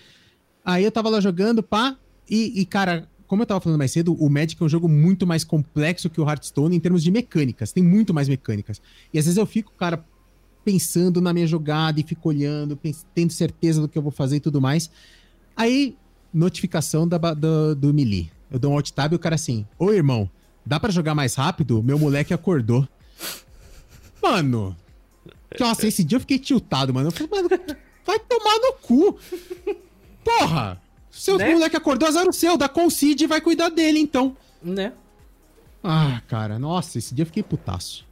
[0.64, 1.96] Aí eu tava lá jogando, pá.
[2.30, 5.26] E, e, cara, como eu tava falando mais cedo, o Magic é um jogo muito
[5.26, 7.72] mais complexo que o Hearthstone em termos de mecânicas.
[7.72, 8.80] Tem muito mais mecânicas.
[9.12, 10.04] E às vezes eu fico, cara,
[10.64, 12.78] pensando na minha jogada e fico olhando,
[13.14, 14.90] tendo certeza do que eu vou fazer e tudo mais.
[15.56, 15.96] Aí,
[16.32, 18.30] notificação da, do, do Melee.
[18.50, 20.30] Eu dou um alt tab e o cara assim, ô irmão,
[20.64, 21.82] dá pra jogar mais rápido?
[21.82, 22.86] Meu moleque acordou.
[24.22, 24.76] Mano,
[25.58, 27.08] nossa, esse dia eu fiquei tiltado, mano.
[27.08, 27.48] Eu falei, mano,
[28.06, 29.18] vai tomar no cu.
[30.24, 30.80] Porra,
[31.10, 31.52] seu Né?
[31.52, 34.36] moleque acordou, azar o seu, dá concede e vai cuidar dele, então.
[34.62, 34.92] Né?
[35.82, 38.06] Ah, cara, nossa, esse dia eu fiquei putaço.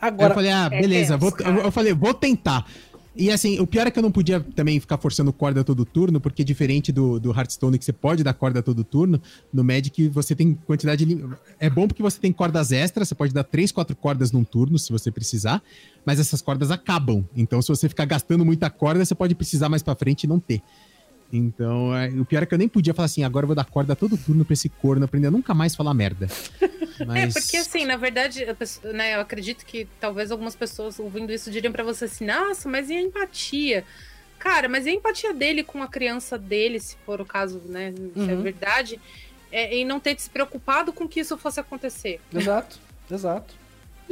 [0.00, 2.66] Aí eu Agora, falei, ah, é beleza, tenso, vou, eu falei, vou tentar.
[3.14, 6.18] E assim, o pior é que eu não podia também ficar forçando corda todo turno,
[6.18, 9.20] porque diferente do, do Hearthstone, que você pode dar corda todo turno,
[9.52, 11.06] no Magic você tem quantidade.
[11.60, 14.78] É bom porque você tem cordas extras, você pode dar 3, 4 cordas num turno,
[14.78, 15.62] se você precisar,
[16.06, 17.24] mas essas cordas acabam.
[17.36, 20.40] Então, se você ficar gastando muita corda, você pode precisar mais pra frente e não
[20.40, 20.62] ter.
[21.32, 23.64] Então, é, o pior é que eu nem podia falar assim, agora eu vou dar
[23.64, 26.26] corda todo turno pra esse corno aprender a nunca mais falar merda.
[27.06, 27.34] Mas...
[27.36, 31.50] É, porque assim, na verdade, pessoa- né, eu acredito que talvez algumas pessoas ouvindo isso
[31.50, 33.82] diriam pra você assim, nossa, mas e a empatia?
[34.38, 37.92] Cara, mas e a empatia dele com a criança dele, se for o caso, né?
[38.14, 38.42] Se é Uhum.
[38.42, 39.00] verdade,
[39.50, 42.20] é, em não ter se preocupado com que isso fosse acontecer.
[42.34, 42.78] exato,
[43.10, 43.54] exato.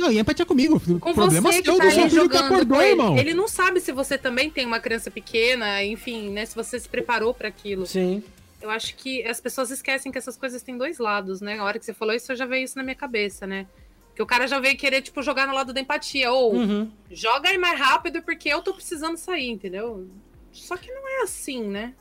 [0.01, 0.81] Não, e empatia comigo.
[0.99, 2.91] Com problema você é que tá seu filho que acordou, ele.
[2.93, 3.17] irmão.
[3.19, 6.47] Ele não sabe se você também tem uma criança pequena, enfim, né?
[6.47, 7.87] Se você se preparou pra aquilo.
[7.87, 8.23] Sim.
[8.61, 11.59] Eu acho que as pessoas esquecem que essas coisas têm dois lados, né?
[11.59, 13.67] A hora que você falou isso, eu já veio isso na minha cabeça, né?
[14.15, 16.31] Que o cara já veio querer, tipo, jogar no lado da empatia.
[16.33, 16.91] Ou Uhum.
[17.11, 20.07] joga aí mais rápido porque eu tô precisando sair, entendeu?
[20.53, 21.95] Só que não é assim, né?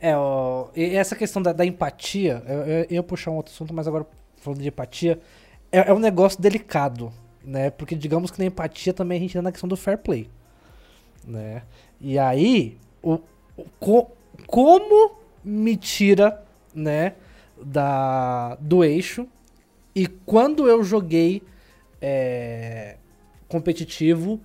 [0.00, 3.52] É, ó, e essa questão da, da empatia, eu, eu, eu ia puxar um outro
[3.54, 4.04] assunto, mas agora
[4.36, 5.20] falando de empatia,
[5.72, 7.12] é, é um negócio delicado,
[7.44, 7.70] né?
[7.70, 10.28] Porque digamos que na empatia também a gente entra na questão do fair play,
[11.26, 11.62] né?
[12.00, 13.20] E aí, o,
[13.56, 14.10] o- co-
[14.46, 16.42] como me tira,
[16.74, 17.14] né,
[17.62, 19.26] da, do eixo
[19.94, 21.42] e quando eu joguei
[22.00, 22.96] é,
[23.48, 24.40] competitivo,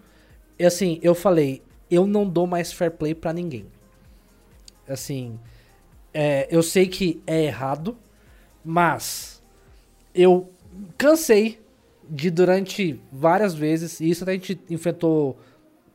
[0.64, 3.68] assim, eu falei, eu não dou mais fair play pra ninguém.
[4.88, 5.40] Assim,
[6.14, 7.98] é, eu sei que é errado,
[8.66, 9.44] mas
[10.16, 10.50] eu
[10.98, 11.60] cansei
[12.10, 15.38] de durante várias vezes, e isso até a gente enfrentou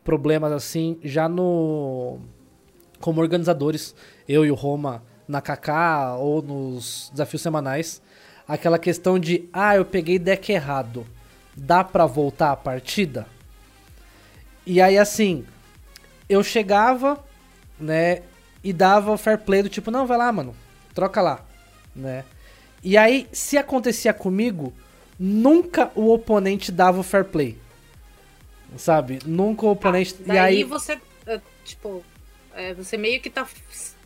[0.05, 2.19] problemas assim já no
[3.01, 3.95] como organizadores,
[4.29, 8.01] eu e o Roma na KK ou nos desafios semanais,
[8.47, 11.07] aquela questão de ah, eu peguei deck errado.
[11.57, 13.27] Dá pra voltar a partida?
[14.65, 15.45] E aí assim,
[16.29, 17.23] eu chegava,
[17.79, 18.23] né,
[18.63, 20.55] e dava o fair play do tipo, não, vai lá, mano,
[20.95, 21.45] troca lá,
[21.95, 22.25] né?
[22.83, 24.73] E aí, se acontecia comigo,
[25.19, 27.57] nunca o oponente dava o fair play.
[28.77, 29.19] Sabe?
[29.25, 30.17] Nunca o oponente.
[30.27, 32.03] Daí e aí, você, é, tipo,
[32.55, 33.47] é, você meio que tá,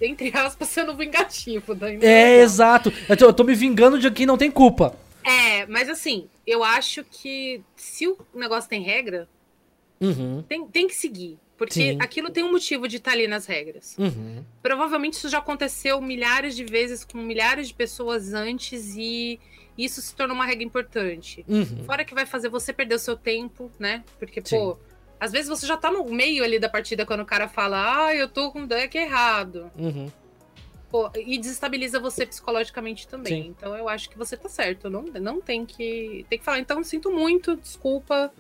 [0.01, 1.75] entre aspas, sendo vingativo.
[1.75, 2.93] Daí não É, exato.
[3.09, 4.95] Eu tô, eu tô me vingando de quem não tem culpa.
[5.25, 9.29] É, mas assim, eu acho que se o negócio tem regra,
[10.01, 11.39] Uhum, tem, tem que seguir.
[11.57, 11.99] Porque Sim.
[12.01, 13.97] aquilo tem um motivo de estar ali nas regras.
[13.99, 14.45] uhum.
[14.63, 19.41] Provavelmente isso já aconteceu milhares de vezes com milhares de pessoas antes e
[19.77, 21.45] isso se tornou uma regra importante.
[21.49, 21.85] Uhum.
[21.85, 24.05] Fora que vai fazer você perder o seu tempo, né?
[24.19, 24.57] Porque, Sim.
[24.57, 24.79] pô,
[25.19, 28.15] às vezes você já tá no meio ali da partida quando o cara fala, ah,
[28.15, 29.71] eu tô com o deck errado.
[29.79, 30.11] Uhum.
[30.91, 33.45] Pô, e desestabiliza você psicologicamente também.
[33.45, 33.49] Sim.
[33.49, 34.89] Então eu acho que você tá certo.
[34.89, 36.25] Não, não tem que.
[36.29, 38.33] Tem que falar, então sinto muito, desculpa.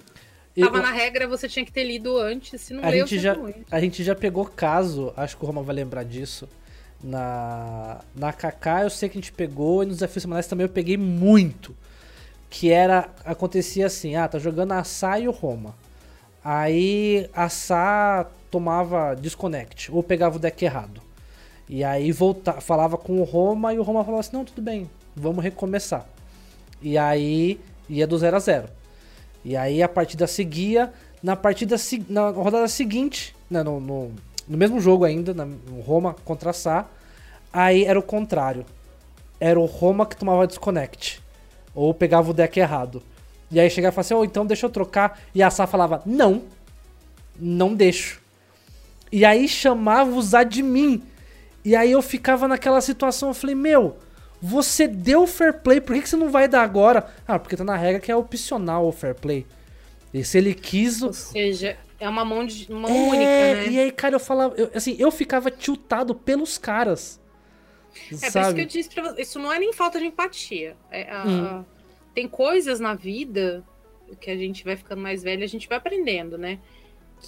[0.58, 2.60] Tava eu- na regra, você tinha que ter lido antes.
[2.60, 3.60] Se não A leu, gente já- muito.
[3.70, 6.48] A gente já pegou caso, acho que o Roma vai lembrar disso.
[7.02, 10.68] Na, na KK eu sei que a gente pegou e nos desafios semanais também eu
[10.70, 11.76] peguei muito.
[12.48, 13.08] Que era.
[13.24, 15.74] Acontecia assim, ah, tá jogando a Sá e o Roma.
[16.42, 21.02] Aí a Sá tomava disconnect, ou pegava o deck errado.
[21.68, 24.88] E aí volta, falava com o Roma e o Roma falava assim, não, tudo bem,
[25.14, 26.06] vamos recomeçar.
[26.80, 27.58] E aí
[27.88, 28.68] ia do 0 a 0
[29.46, 30.92] E aí a partida seguia.
[31.22, 31.76] Na partida
[32.08, 34.10] na rodada seguinte, né, no, no,
[34.48, 36.84] no mesmo jogo ainda, na, no Roma contra a Sá,
[37.52, 38.66] aí era o contrário.
[39.38, 41.22] Era o Roma que tomava desconnect.
[41.76, 43.00] Ou pegava o deck errado.
[43.48, 45.20] E aí chegava e falava assim, oh, então deixa eu trocar.
[45.32, 46.42] E a Sá falava, não,
[47.38, 48.20] não deixo.
[49.12, 51.04] E aí chamava os admin.
[51.64, 53.96] E aí eu ficava naquela situação, eu falei, meu,
[54.40, 57.12] você deu fair play, por que, que você não vai dar agora?
[57.26, 59.46] Ah, porque tá na regra que é opcional o fair play.
[60.12, 61.02] E se ele quis.
[61.02, 63.68] Ou seja, é uma mão, de, mão É, única, né?
[63.68, 64.54] E aí, cara, eu falava.
[64.56, 67.20] eu- assim, eu ficava tiltado pelos caras.
[67.94, 68.62] É por isso que sabe?
[68.62, 69.22] eu disse pra você.
[69.22, 70.76] Isso não é nem falta de empatia.
[70.90, 71.44] É, a- Uhum.
[71.46, 71.64] a-
[72.14, 73.64] tem coisas na vida
[74.20, 76.58] que a gente vai ficando mais velho, a gente vai aprendendo, né?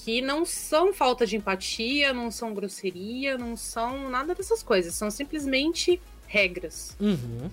[0.05, 4.94] Que não são falta de empatia, não são grosseria, não são nada dessas coisas.
[4.94, 6.96] São simplesmente regras.
[7.00, 7.50] Uhum.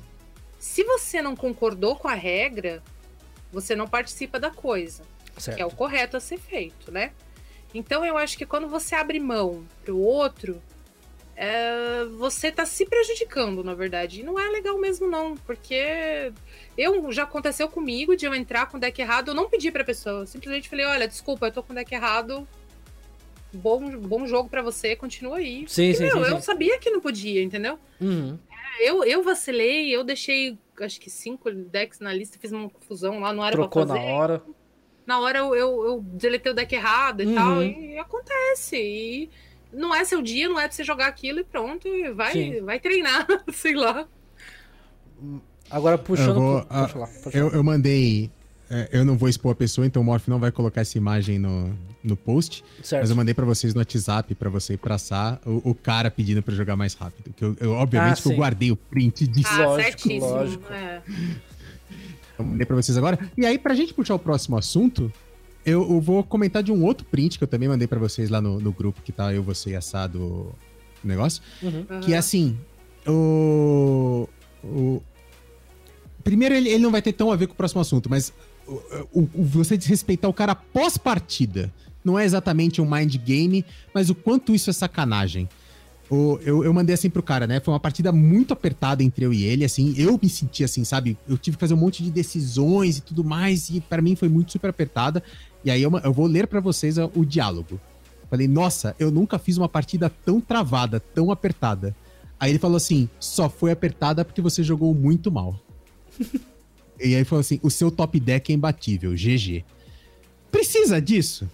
[0.59, 2.83] Se você não concordou com a regra,
[3.51, 5.03] você não participa da coisa.
[5.37, 5.57] Certo.
[5.57, 7.11] que é o correto a ser feito, né?
[7.73, 10.61] Então eu acho que quando você abre mão pro outro,
[11.35, 14.21] é, você tá se prejudicando, na verdade.
[14.21, 16.31] E não é legal mesmo, não, porque
[16.77, 19.83] eu já aconteceu comigo de eu entrar com o deck errado, eu não pedi pra
[19.83, 22.47] pessoa, eu simplesmente falei, olha, desculpa, eu tô com o deck errado.
[23.51, 25.65] Bom, bom jogo pra você, continua aí.
[25.67, 26.41] Sim, sim, Meu, sim, eu sim.
[26.41, 27.79] sabia que não podia, entendeu?
[28.01, 28.37] Uhum.
[28.79, 33.31] Eu, eu vacilei, eu deixei acho que cinco decks na lista, fiz uma confusão lá,
[33.33, 34.43] não era Trocou pra na fazer hora.
[35.05, 37.35] na hora eu, eu, eu deletei o deck errado e Uhum.
[37.35, 38.75] tal, e acontece.
[38.77, 39.29] E
[39.71, 42.61] não é seu dia, não é pra você jogar aquilo e pronto, e vai, Sim.
[42.61, 44.07] vai treinar, sei lá.
[45.69, 46.29] Agora puxando.
[46.29, 47.07] Eu vou, pro- ah, falar.
[47.23, 48.29] Pode Eu, eu mandei.
[48.69, 51.37] É, Eu não vou expor a pessoa, então o Morph não vai colocar essa imagem
[51.39, 51.73] no,
[52.03, 52.63] no post.
[52.77, 53.09] Mas Certo.
[53.09, 56.41] eu mandei pra vocês no WhatsApp, pra você ir pra Sá, o, o cara pedindo
[56.41, 57.33] pra jogar mais rápido.
[57.35, 59.49] Que eu, eu, obviamente, Ah, que eu guardei o print disso.
[59.51, 60.25] Ah, Lógico, certíssimo.
[60.29, 60.73] lógico.
[60.73, 61.01] É.
[62.37, 63.17] Eu mandei pra vocês agora.
[63.37, 65.11] E aí, pra gente puxar o próximo assunto,
[65.65, 68.41] eu, eu vou comentar de um outro print que eu também mandei pra vocês lá
[68.41, 70.51] no, no grupo que tá eu, você e a Sá do
[71.03, 71.41] negócio.
[71.63, 71.85] Uhum.
[72.01, 72.57] Que é assim,
[73.07, 74.27] o.
[74.63, 75.01] o
[76.23, 78.33] primeiro, ele, ele não vai ter tão a ver com o próximo assunto, mas
[78.67, 81.71] o, o- você desrespeitar o cara pós-partida.
[82.03, 85.49] Não é exatamente um mind game, mas o quanto isso é sacanagem.
[86.09, 87.59] O- eu, eu mandei assim pro cara, né?
[87.59, 89.93] Foi uma partida muito apertada entre eu e ele, assim.
[89.97, 91.17] Eu me senti assim, sabe?
[91.27, 94.29] Eu tive que fazer um monte de decisões e tudo mais, e pra mim foi
[94.29, 95.23] muito super apertada.
[95.63, 97.79] E aí eu, eu vou ler pra vocês o diálogo.
[98.29, 101.95] Falei, nossa, eu nunca fiz uma partida tão travada, tão apertada.
[102.39, 105.59] Aí ele falou assim: só foi apertada porque você jogou muito mal.
[106.99, 109.63] e aí falou assim: o seu top deck é imbatível, GG.
[110.51, 111.49] Precisa disso?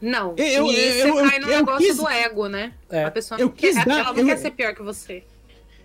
[0.00, 2.72] Não, Eu- e eu- você eu- cai no eu negócio quis- do ego, né?
[2.90, 3.04] É.
[3.04, 5.24] A pessoa Eu não quer, quis dar- ela não eu- quer ser pior que você.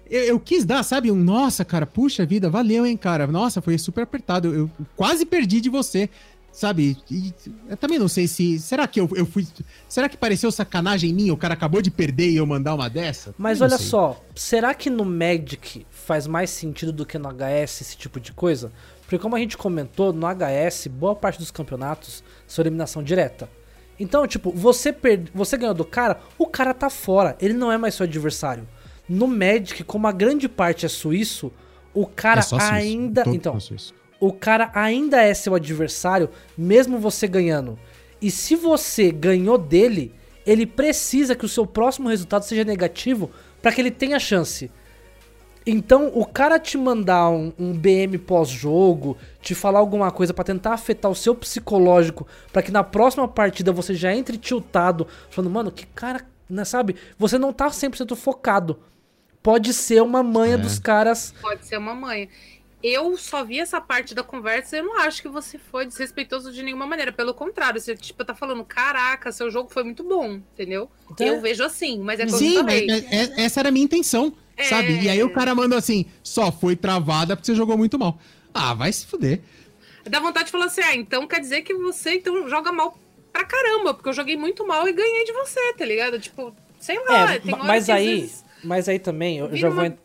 [0.09, 3.25] Eu, eu quis dar, sabe, um nossa, cara, puxa vida, valeu, hein, cara.
[3.27, 4.49] Nossa, foi super apertado.
[4.49, 6.09] Eu, eu quase perdi de você,
[6.51, 6.97] sabe?
[7.09, 7.33] E
[7.69, 8.59] eu também não sei se.
[8.59, 9.47] Será que eu, eu fui.
[9.88, 11.31] Será que pareceu sacanagem em mim?
[11.31, 13.33] O cara acabou de perder e eu mandar uma dessa?
[13.38, 13.88] Mas Eu olha sei.
[13.88, 18.34] só, será que no Magic faz mais sentido do que no HS esse tipo de
[18.34, 18.72] coisa?
[19.02, 23.49] Porque como a gente comentou, no HS, boa parte dos campeonatos são eliminação direta.
[23.99, 25.26] Então, tipo, você, per...
[25.34, 28.68] você ganhou do cara, o cara tá fora, ele não é mais seu adversário.
[29.07, 31.52] No Magic, como a grande parte é suíço,
[31.94, 33.23] o cara É ainda.
[33.23, 33.94] Todo Então, suíço.
[34.19, 37.78] o cara ainda é seu adversário, mesmo você ganhando.
[38.22, 40.14] E se você ganhou dele,
[40.45, 43.30] ele precisa que o seu próximo resultado seja negativo
[43.61, 44.72] para que ele tenha chance.
[45.65, 50.73] Então, o cara te mandar um, um BM pós-jogo, te falar alguma coisa pra tentar
[50.73, 55.71] afetar o seu psicológico, pra que na próxima partida você já entre tiltado, falando, mano,
[55.71, 56.95] que cara, né, sabe?
[57.17, 58.79] Você não tá 100% focado.
[59.43, 60.57] Pode ser uma manha É.
[60.57, 61.33] dos caras.
[61.41, 62.29] Pode ser uma mãe.
[62.84, 66.52] Eu só vi essa parte da conversa e eu não acho que você foi desrespeitoso
[66.52, 67.12] de nenhuma maneira.
[67.12, 70.90] Pelo contrário, você tipo, tá falando, caraca, seu jogo foi muito bom, entendeu?
[71.12, 72.90] Então, Eu vejo assim, mas é Sim, mas falei.
[72.90, 74.64] é- é- essa era a minha intenção, É.
[74.64, 74.99] sabe?
[74.99, 78.18] E aí o cara manda assim: só foi travada porque você jogou muito mal.
[78.53, 79.41] Ah, vai se fuder.
[80.03, 82.98] Dá vontade de falar assim, ah, então quer dizer que você então joga mal
[83.32, 86.20] pra caramba, porque eu joguei muito mal e ganhei de você, tá ligado?
[86.20, 89.98] Tipo, sei lá, É, mas aí, vezes- mas aí também eu já uma- vou en-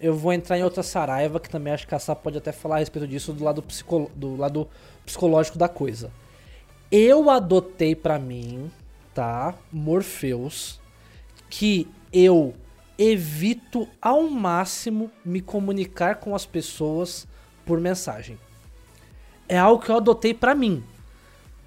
[0.00, 2.76] eu vou entrar em outra saraiva que também acho que a Sá pode até falar
[2.76, 4.68] a respeito disso do lado psicolo, do lado
[5.04, 6.10] psicológico da coisa.
[6.90, 8.70] Eu adotei pra mim,
[9.14, 10.80] tá, Morpheus,
[11.48, 12.54] que eu
[12.98, 17.26] evito ao máximo me comunicar com as pessoas
[17.64, 18.38] por mensagem.
[19.48, 20.84] É algo que eu adotei pra mim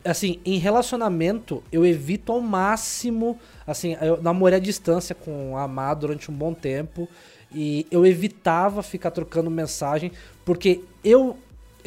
[0.04, 3.40] assim, em relacionamento, eu evito ao máximo.
[3.66, 7.08] Assim, eu namorei à distância com a durante um bom tempo.
[7.54, 10.12] E eu evitava ficar trocando mensagem.
[10.46, 11.38] Porque eu.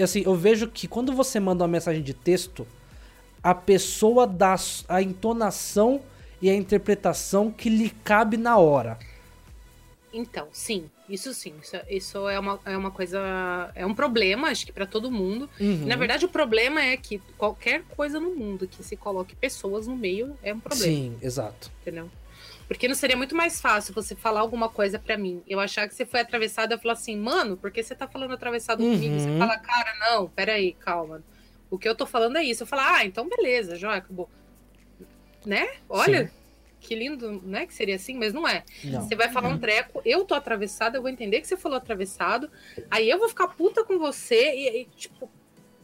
[0.01, 2.66] Assim, eu vejo que quando você manda uma mensagem de texto,
[3.43, 4.56] a pessoa dá
[4.89, 6.01] a entonação
[6.40, 8.98] e a interpretação que lhe cabe na hora.
[10.12, 11.55] Então, sim, isso sim.
[11.62, 13.70] Isso, isso é, uma, é uma coisa.
[13.74, 15.48] É um problema, acho que pra todo mundo.
[15.59, 15.86] Uhum.
[15.86, 19.97] Na verdade, o problema é que qualquer coisa no mundo que se coloque pessoas no
[19.97, 21.70] meio é um problema, Sim, exato.
[21.80, 22.10] entendeu?
[22.73, 25.94] Porque não seria muito mais fácil você falar alguma coisa pra mim, eu achar que
[25.94, 29.19] você foi atravessado, eu falar assim, mano, por que você tá falando atravessado comigo?
[29.20, 29.39] Você Uhum.
[29.39, 31.23] fala, cara, não, peraí, calma.
[31.70, 32.62] O que eu tô falando é isso.
[32.62, 34.28] Eu falo, ah, então beleza, já acabou.
[35.44, 35.69] Né?
[35.89, 36.31] Olha, Sim.
[36.81, 37.66] que lindo, né?
[37.66, 38.62] Que seria assim, mas não é.
[38.85, 39.03] Não.
[39.03, 42.51] Você vai falar um treco, eu tô atravessado, eu vou entender que você falou atravessado,
[42.90, 45.28] aí eu vou ficar puta com você e, e, tipo,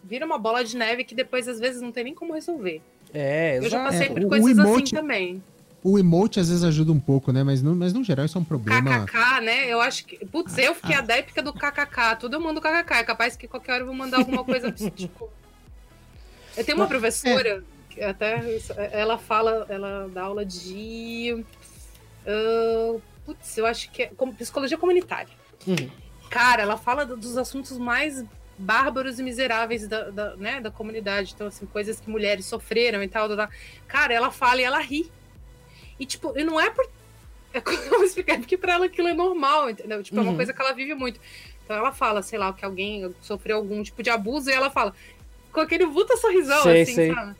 [0.02, 2.80] vira uma bola de neve que depois às vezes não tem nem como resolver.
[3.12, 5.42] É, Eu já passei É, por coisas assim também.
[5.82, 7.44] O emote às vezes ajuda um pouco, né?
[7.44, 9.06] Mas no, mas no geral isso é um problema.
[9.06, 9.66] KKK, né?
[9.66, 10.24] Eu acho que.
[10.26, 10.98] Putz, eu fiquei Ah.
[10.98, 12.16] adéptica do KKK.
[12.18, 12.94] Tudo eu mando KKK.
[12.98, 14.70] É capaz que qualquer hora eu vou mandar alguma coisa.
[14.72, 15.30] tipo.
[16.56, 18.58] Eu tenho uma Não, professora, que até
[18.90, 21.44] ela fala, ela dá aula de.
[22.26, 25.28] ah, putz, eu acho que é como psicologia comunitária.
[25.66, 25.88] Uhum.
[26.28, 28.24] Cara, ela fala do- dos assuntos mais
[28.58, 31.32] bárbaros e miseráveis da, da, né, da comunidade.
[31.34, 33.28] Então, assim, coisas que mulheres sofreram e tal.
[33.28, 33.48] tal, tal.
[33.86, 35.10] Cara, ela fala e ela ri.
[35.98, 36.88] E, tipo, e não é por.
[37.52, 40.02] É como explicar, é porque pra ela aquilo é normal, entendeu?
[40.02, 40.36] Tipo, é uma Uhum.
[40.36, 41.18] coisa que ela vive muito.
[41.64, 44.94] Então ela fala, sei lá, que alguém sofreu algum tipo de abuso e ela fala
[45.52, 47.14] com aquele puta sorrisão, Sei, assim, sei.
[47.14, 47.36] sabe?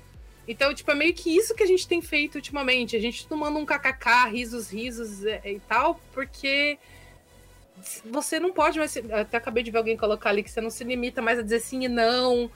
[0.47, 2.97] Então, tipo, é meio que isso que a gente tem feito ultimamente.
[2.97, 6.79] A gente não manda um kkk, risos, risos é, e tal, porque
[8.05, 8.97] você não pode mais.
[9.13, 11.61] Até acabei de ver alguém colocar ali que você não se limita mais a dizer
[11.61, 12.51] sim e não.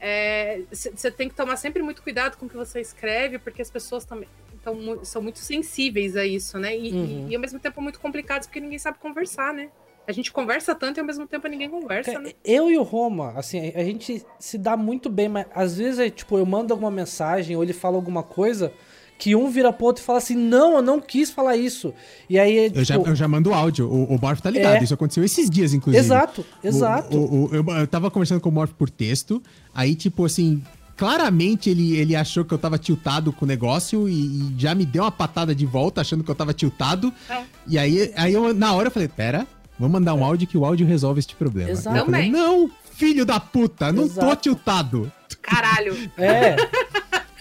[0.00, 3.70] É, Você tem que tomar sempre muito cuidado com o que você escreve, porque as
[3.70, 4.28] pessoas também
[4.72, 6.76] tão são muito sensíveis a isso, né?
[6.76, 7.26] E, Uhum.
[7.28, 9.68] e, e ao mesmo tempo muito complicados, porque ninguém sabe conversar, né?
[10.06, 12.32] A gente conversa tanto e ao mesmo tempo ninguém conversa, né?
[12.44, 16.08] Eu e o Roma, assim, a gente se dá muito bem, mas às vezes é,
[16.08, 18.72] tipo, eu mando alguma mensagem ou ele fala alguma coisa
[19.18, 21.92] que um vira pro outro e fala assim, não, eu não quis falar isso.
[22.30, 23.86] E aí, Eu já, tipo, eu já mando áudio.
[23.90, 24.76] O, o Morph tá ligado.
[24.76, 24.82] É.
[24.84, 26.02] Isso aconteceu esses dias, inclusive.
[26.02, 27.18] Exato, O- exato.
[27.18, 29.42] o- o- eu, eu tava conversando com o Morph por texto.
[29.74, 30.62] Aí, tipo assim,
[30.98, 34.84] claramente ele, ele achou que eu tava tiltado com o negócio e, e já me
[34.84, 37.14] deu uma patada de volta, achando que eu tava tiltado.
[37.30, 37.42] É.
[37.66, 39.46] E aí, aí eu, na hora eu falei: pera,
[39.78, 41.70] vamos mandar um áudio que o áudio resolve este problema.
[41.70, 41.96] Exato.
[41.96, 44.36] E eu falei, não, filho da puta, não tô Exato.
[44.42, 45.12] tiltado.
[45.40, 45.96] Caralho.
[46.18, 46.56] É.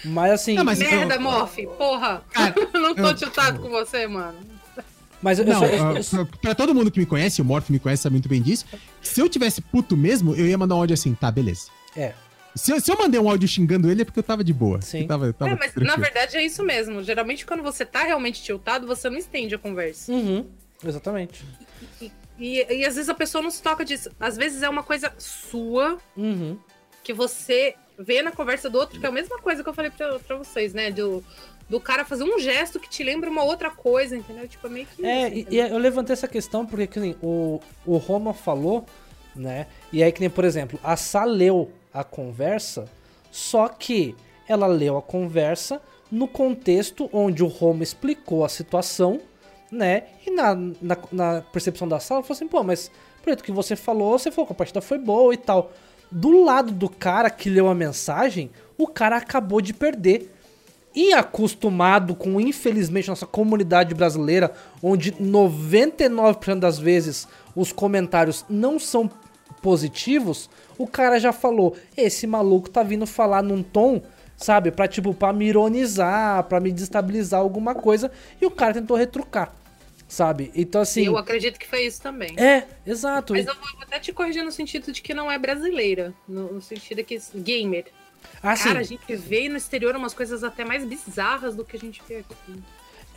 [0.06, 1.58] Mas assim, Não, mas- Merda, eu- Morph.
[1.78, 2.22] Porra.
[2.32, 4.38] Cara, não tô eu- tiltado com você, mano.
[5.22, 7.70] mas eu, Não, eu, eu- ah, pra, pra todo mundo que me conhece, o Morph
[7.72, 8.66] me conhece, sabe muito bem disso.
[9.02, 11.68] Se eu tivesse puto mesmo, eu ia mandar um áudio assim, tá, beleza.
[11.96, 12.14] é,
[12.58, 14.82] Se eu, se eu mandei um áudio xingando ele é porque eu tava de boa.
[14.82, 15.02] Sim.
[15.02, 15.88] Eu tava, eu tava É, mas tranquilo.
[15.88, 17.04] na verdade é isso mesmo.
[17.04, 20.12] Geralmente quando você tá realmente tiltado, você não estende a conversa.
[20.12, 20.46] uhum,
[20.84, 21.46] exatamente.
[22.02, 24.10] E, e- e às vezes a pessoa não se toca disso.
[24.20, 26.58] Às vezes é uma coisa sua Uhum.
[27.04, 29.90] que você vê na conversa do outro, que é a mesma coisa que eu falei
[29.92, 30.92] pra, pra vocês, né?
[30.92, 31.24] Do,
[31.70, 34.48] do cara fazer um gesto que te lembra uma outra coisa, entendeu?
[34.48, 35.06] Tipo, é meio que.
[35.06, 38.86] É, isso, e, e eu levantei essa questão porque que nem, o, o Roma falou,
[39.36, 39.66] né?
[39.92, 42.86] E aí que nem, por exemplo, a Sá leu a conversa,
[43.32, 44.16] só que
[44.48, 49.20] ela leu a conversa no contexto onde o Roma explicou a situação,
[49.72, 50.04] né?
[50.26, 52.90] E na, na, na percepção da sala, falou assim, pô, mas
[53.22, 55.72] preto que você falou, você falou que a partida foi boa e tal.
[56.10, 60.34] Do lado do cara que leu a mensagem, o cara acabou de perder.
[60.96, 64.52] E acostumado com, infelizmente, nossa comunidade brasileira,
[64.82, 69.08] onde 99% das vezes os comentários não são
[69.62, 74.02] positivos, o cara já falou: esse maluco tá vindo falar num tom,
[74.36, 78.12] sabe, pra tipo, pra me ironizar, pra me destabilizar alguma coisa,
[78.42, 79.54] e o cara tentou retrucar,
[80.08, 80.52] sabe?
[80.56, 81.06] Então assim.
[81.06, 82.34] Eu acredito que foi isso também.
[82.38, 83.34] É, exato.
[83.34, 86.14] Mas eu vou até te corrigir no sentido de que não é brasileira.
[86.28, 87.86] No, sentido que gamer.
[88.42, 88.66] Ah, sim.
[88.66, 92.02] Cara, a gente vê no exterior umas coisas até mais bizarras do que a gente
[92.08, 92.64] vê aqui.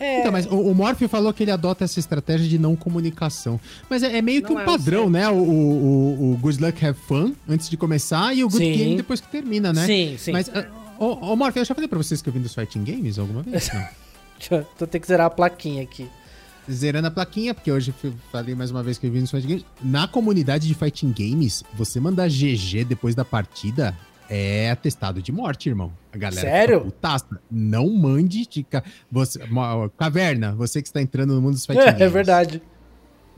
[0.01, 3.61] É, Então, mas o, o Morph falou que ele adota essa estratégia de não comunicação.
[3.89, 5.11] Mas é, é meio que Não um é padrão, certo.
[5.11, 5.29] né?
[5.29, 8.73] O, o, o Good Luck Have Fun antes de começar e o Good Sim.
[8.73, 9.87] Game depois que termina, né?
[9.87, 10.33] Sim, sim.
[10.33, 10.67] Mas, ah,
[10.99, 13.43] ô, ô, Morph, eu já falei pra vocês que eu vim dos Fighting Games alguma
[13.43, 13.69] vez?
[13.73, 13.81] Não.
[14.39, 16.09] Deixa eu- Tô tendo que zerar a plaquinha aqui.
[16.71, 17.93] Zerando a plaquinha, porque hoje
[18.31, 19.65] falei mais uma vez que eu vim dos Fighting Games.
[19.83, 23.97] Na comunidade de Fighting Games, você mandar GG depois da partida
[24.31, 25.93] é atestado de morte, irmão.
[26.13, 26.81] A galera Sério?
[26.83, 27.27] putaça.
[27.51, 28.83] Não mande de ca...
[29.11, 29.41] você,
[29.99, 32.01] Caverna, você que está entrando no mundo dos Fighting É, Games.
[32.01, 32.63] é verdade.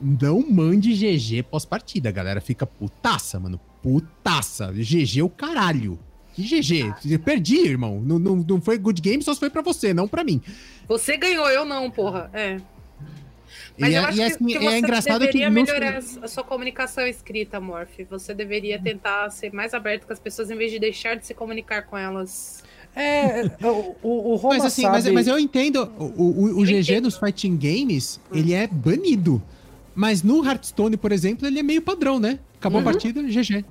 [0.01, 2.09] Não mande GG pós-partida.
[2.09, 3.59] A galera fica putaça, mano.
[3.82, 4.70] Putaça.
[4.73, 5.98] GG o caralho.
[6.35, 6.94] Que GG?
[7.10, 8.01] Eu perdi, irmão.
[8.01, 10.40] Não, não, não foi good game, só foi pra você, não pra mim.
[10.89, 12.31] Você ganhou, eu não, porra.
[12.32, 12.59] É.
[13.79, 15.51] Mas e eu é, acho e é que, assim, que é você engraçado que deveria
[15.51, 18.01] não- melhorar a sua comunicação escrita, Morph.
[18.11, 21.35] Você deveria tentar ser mais aberto com as pessoas em vez de deixar de se
[21.35, 22.62] comunicar com elas.
[22.95, 24.95] É, é, o, o, Roma Mas assim, sabe...
[24.95, 25.91] mas, mas eu entendo.
[25.99, 27.05] O, o, o GG entendo.
[27.05, 29.43] nos fighting games, ele é banido.
[29.95, 32.39] Mas no Hearthstone, por exemplo, ele é meio padrão, né?
[32.59, 32.89] Acabou Uhum.
[32.89, 33.65] a partida, GG.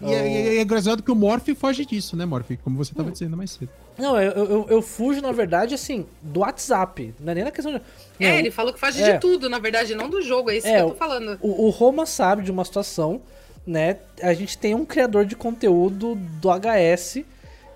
[0.00, 2.50] E é, e é engraçado que o Morph foge disso, né, Morph?
[2.62, 3.68] Como você tava dizendo mais cedo.
[3.98, 7.12] Não, eu, eu, eu fujo, na verdade, assim, do WhatsApp.
[7.18, 7.80] Não é nem na questão de...
[8.20, 9.14] É, Não, ele falou que faz é.
[9.14, 10.50] de tudo, na verdade, não do jogo.
[10.50, 11.36] É isso É, que eu tô falando.
[11.42, 13.20] O, o Roma sabe de uma situação,
[13.66, 13.96] né?
[14.22, 17.24] A gente tem um criador de conteúdo do HS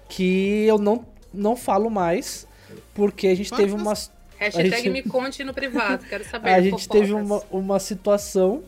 [0.09, 1.05] que eu não,
[1.35, 2.47] não falo mais,
[2.95, 3.95] porque a gente Fala, teve uma...
[4.39, 6.51] Hashtag gente- me conte no privado, quero saber.
[6.55, 7.01] A gente fofocas.
[7.01, 8.63] teve uma, uma situação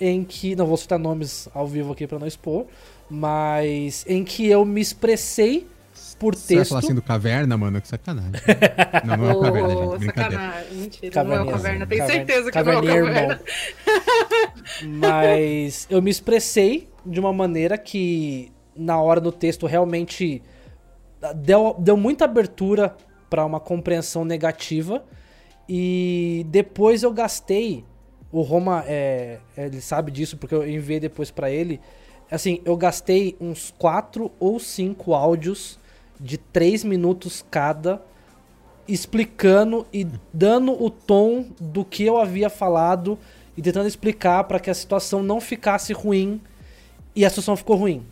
[0.00, 0.56] em que.
[0.56, 2.66] Não vou citar nomes ao vivo aqui pra não expor.
[3.14, 5.66] Mas em que eu me expressei
[6.18, 6.68] por Você vai texto.
[6.70, 7.80] falar assim do caverna, mano?
[7.80, 8.30] Que sacanagem.
[9.04, 9.98] não, não é Ô, caverna, gente.
[9.98, 10.42] Brincadeira.
[10.42, 10.76] sacanagem.
[10.78, 11.86] Mentira, Caverninha, não é o caverna.
[11.86, 13.20] Tenho caverna- certeza que não é o caverna.
[13.20, 13.38] irmão.
[14.98, 20.42] Mas eu me expressei de uma maneira que na hora do texto realmente
[21.36, 22.96] deu, deu muita abertura
[23.28, 25.04] para uma compreensão negativa.
[25.68, 27.84] E depois eu gastei.
[28.30, 31.80] O Roma, é, ele sabe disso porque eu enviei depois para ele.
[32.34, 35.78] Assim, eu gastei uns 4 ou 5 áudios
[36.18, 38.00] de 3 minutos cada
[38.88, 43.18] explicando e dando o tom do que eu havia falado
[43.54, 46.40] e tentando explicar para que a situação não ficasse ruim
[47.14, 48.02] e a situação ficou ruim.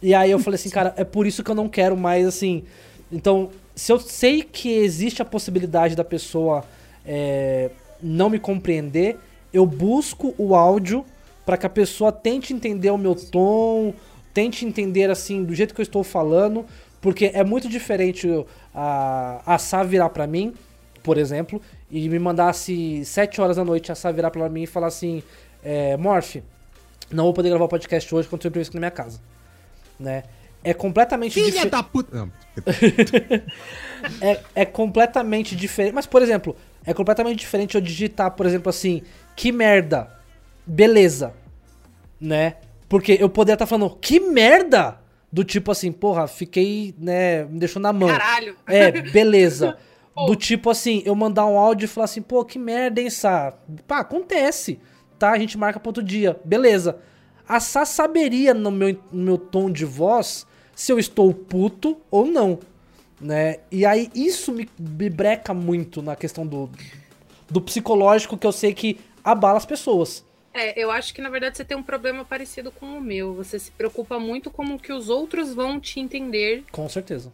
[0.00, 2.64] E aí eu falei assim, cara, é por isso que eu não quero mais assim.
[3.12, 6.64] Então, se eu sei que existe a possibilidade da pessoa
[7.04, 7.70] é,
[8.02, 9.18] não me compreender,
[9.52, 11.04] eu busco o áudio
[11.44, 13.94] para que a pessoa tente entender o meu tom,
[14.32, 16.64] tente entender assim do jeito que eu estou falando,
[17.00, 18.28] porque é muito diferente
[18.74, 20.54] a, a Sá virar pra mim,
[21.02, 21.60] por exemplo,
[21.90, 25.22] e me mandasse 7 horas da noite a Sá virar pra mim e falar assim:
[25.62, 26.36] é, Morph,
[27.10, 29.20] não vou poder gravar o podcast hoje quando eu imprevisto aqui na minha casa.
[30.00, 30.24] Né?
[30.64, 32.16] é completamente Filha dife- da puta.
[32.16, 32.32] Não,
[34.20, 35.92] é, é completamente diferente.
[35.94, 39.02] Mas, por exemplo, é completamente diferente eu digitar, por exemplo, assim,
[39.36, 40.08] que merda,
[40.66, 41.34] beleza,
[42.20, 42.56] né?
[42.88, 45.00] Porque eu poderia estar falando, que merda!
[45.32, 48.08] Do tipo assim, porra, fiquei, né, me deixou na mão.
[48.08, 48.56] Caralho.
[48.68, 49.76] É, beleza.
[50.14, 53.52] Do tipo assim, eu mandar um áudio e falar assim, pô, que merda, hein, Sá?
[53.84, 54.78] Pá, acontece,
[55.18, 55.32] tá?
[55.32, 56.98] A gente marca pra outro dia, beleza.
[57.48, 62.26] A Sá saberia no meu, no meu tom de voz se eu estou puto ou
[62.26, 62.60] não,
[63.20, 63.58] né?
[63.70, 66.70] E aí isso me, me breca muito na questão do,
[67.50, 70.24] do psicológico que eu sei que abala as pessoas.
[70.54, 73.34] É, eu acho que na verdade você tem um problema parecido com o meu.
[73.34, 76.62] Você se preocupa muito como que os outros vão te entender.
[76.70, 77.32] Com certeza.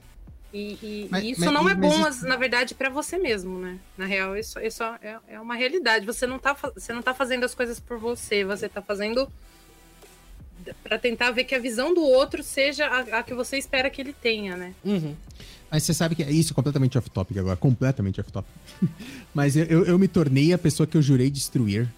[0.52, 3.58] E, e- Mas- e isso mas- não é bom, isso- na verdade, pra você mesmo,
[3.58, 3.78] né?
[3.96, 6.04] Na real, isso, isso é, é uma realidade.
[6.06, 9.30] Você não, tá, você não tá fazendo as coisas por você, você tá fazendo
[10.82, 14.00] pra tentar ver que a visão do outro seja a, a que você espera que
[14.00, 14.74] ele tenha, né?
[14.84, 15.14] Uhum.
[15.70, 18.50] Mas você sabe que é isso completamente off-topic agora, completamente off-topic.
[19.32, 21.88] Mas eu, eu, eu me tornei a pessoa que eu jurei destruir.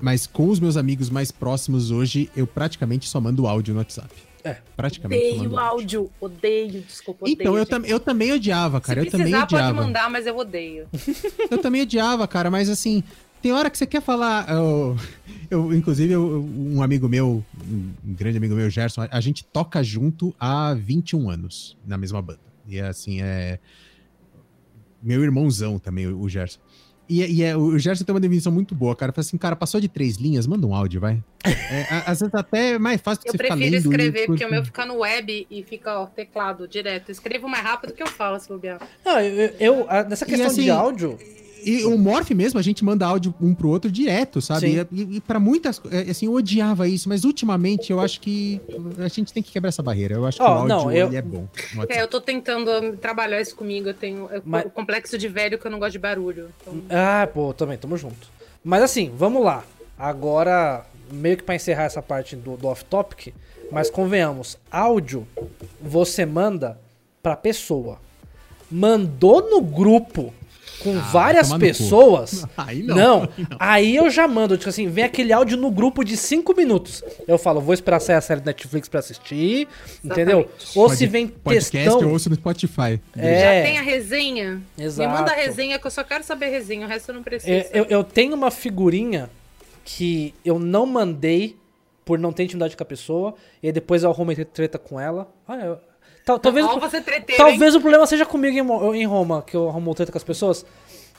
[0.00, 4.14] Mas com os meus amigos mais próximos hoje, eu praticamente só mando áudio no WhatsApp.
[4.44, 4.58] É.
[4.76, 6.00] Praticamente só Odeio mando áudio.
[6.00, 7.34] áudio, odeio, desculpa, odeio.
[7.40, 9.00] Então, eu, tam, eu também odiava, cara.
[9.02, 9.82] Se eu também precisar, pode odiava.
[9.82, 10.86] mandar, mas eu odeio.
[11.50, 13.02] Eu também odiava, cara, mas assim,
[13.42, 14.48] tem hora que você quer falar.
[14.48, 14.96] Eu,
[15.50, 19.82] eu- inclusive, eu- um amigo meu, um grande amigo meu, Gerson, a, a gente toca
[19.82, 22.40] junto há 21 anos na mesma banda.
[22.68, 23.58] E assim, é.
[25.02, 26.60] Meu irmãozão também, o Gerson.
[27.08, 29.12] E, e é, o Gerson tem uma definição muito boa, cara.
[29.12, 31.22] Fala assim, cara, passou de três linhas, manda um áudio, vai.
[31.70, 33.84] É, às vezes até é mais fácil do que Eu você ficar prefiro lendo.
[33.92, 37.08] escrever, porque o meu fica no web e fica ó, teclado direto.
[37.08, 38.80] Eu escrevo mais rápido que eu falo, se bobear.
[39.04, 41.18] Não, eu, eu- nessa questão de assim, áudio,
[41.64, 44.60] E o Morph mesmo, a gente manda áudio um pro outro direto, sabe?
[44.72, 44.86] Sim.
[44.92, 48.60] E, e para muitas, é, assim, eu odiava isso, mas ultimamente eu acho que
[48.98, 50.14] a gente tem que quebrar essa barreira.
[50.14, 51.46] Eu acho que Ó, o áudio não, eu- ele é bom.
[51.88, 53.88] É, eu tô tentando trabalhar isso comigo.
[53.88, 56.48] Eu tenho eu- Mas- o complexo de velho que eu não gosto de barulho.
[56.62, 58.28] Então, Ah, pô, também, tamo junto.
[58.64, 59.64] Mas assim, vamos lá.
[59.98, 63.32] Agora, meio que pra encerrar essa parte do, do off-topic,
[63.72, 65.26] mas convenhamos, áudio
[65.80, 66.78] você manda
[67.22, 67.98] pra pessoa.
[68.70, 70.32] Mandou no grupo
[70.80, 72.44] com Ah, várias pessoas.
[72.56, 73.56] Aí não, Não, aí não.
[73.58, 77.02] aí eu já mando, tipo assim, vem aquele áudio no grupo de 5 minutos.
[77.26, 79.66] Eu falo, vou esperar sair a série do Netflix pra assistir,
[80.04, 80.40] entendeu?
[80.40, 80.78] Exatamente.
[80.78, 82.00] Ou Pod- se vem Podcast textão.
[82.02, 83.00] eu ouço no Spotify.
[83.16, 83.40] É.
[83.62, 84.60] Já tem a resenha?
[84.78, 85.08] Exato.
[85.10, 87.22] Me manda a resenha que eu só quero saber a resenha, o resto eu não
[87.22, 87.50] preciso.
[87.52, 89.28] É, eu, eu tenho uma figurinha
[89.84, 91.56] que eu não mandei
[92.04, 95.28] por não ter intimidade com a pessoa, e aí depois eu arrumei treta com ela.
[95.46, 95.78] Ah, eu-
[96.28, 97.48] tal- talvez, o- você treteiro, hein?
[97.50, 98.56] talvez o problema seja comigo
[98.94, 100.64] em, em Roma, que eu arrumo treta com as pessoas.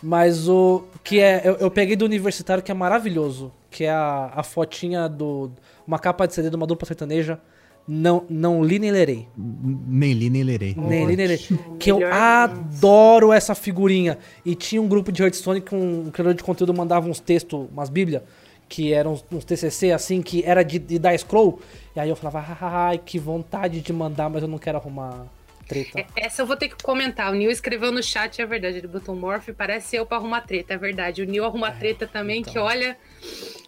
[0.02, 1.42] Mas o que é.
[1.44, 3.52] Eu, eu peguei do universitário que é maravilhoso.
[3.70, 5.52] Que é a, a fotinha do.
[5.86, 7.38] Uma capa de CD de uma dupla sertaneja.
[7.86, 9.28] Não, não li nem lerei.
[9.36, 10.74] Nem li, nem lerei.
[10.78, 11.46] Nem li, nem lerei.
[11.80, 14.18] Que eu adoro essa figurinha.
[14.46, 17.90] E tinha um grupo de Hearthstone que um criador de conteúdo mandava uns textos, umas
[17.90, 18.22] bíblias,
[18.70, 21.60] que eram uns, TCC assim, que era de, de dar scroll.
[21.96, 25.26] E aí eu falava, ai, que vontade de mandar, mas eu não quero arrumar
[25.68, 26.00] treta.
[26.00, 27.32] É, Essa eu vou ter que comentar.
[27.32, 28.78] O Nil escreveu no chat, é verdade.
[28.78, 31.22] Ele botou Morph, parece eu pra arrumar treta, é verdade.
[31.22, 32.96] O Nil arruma treta também, que olha.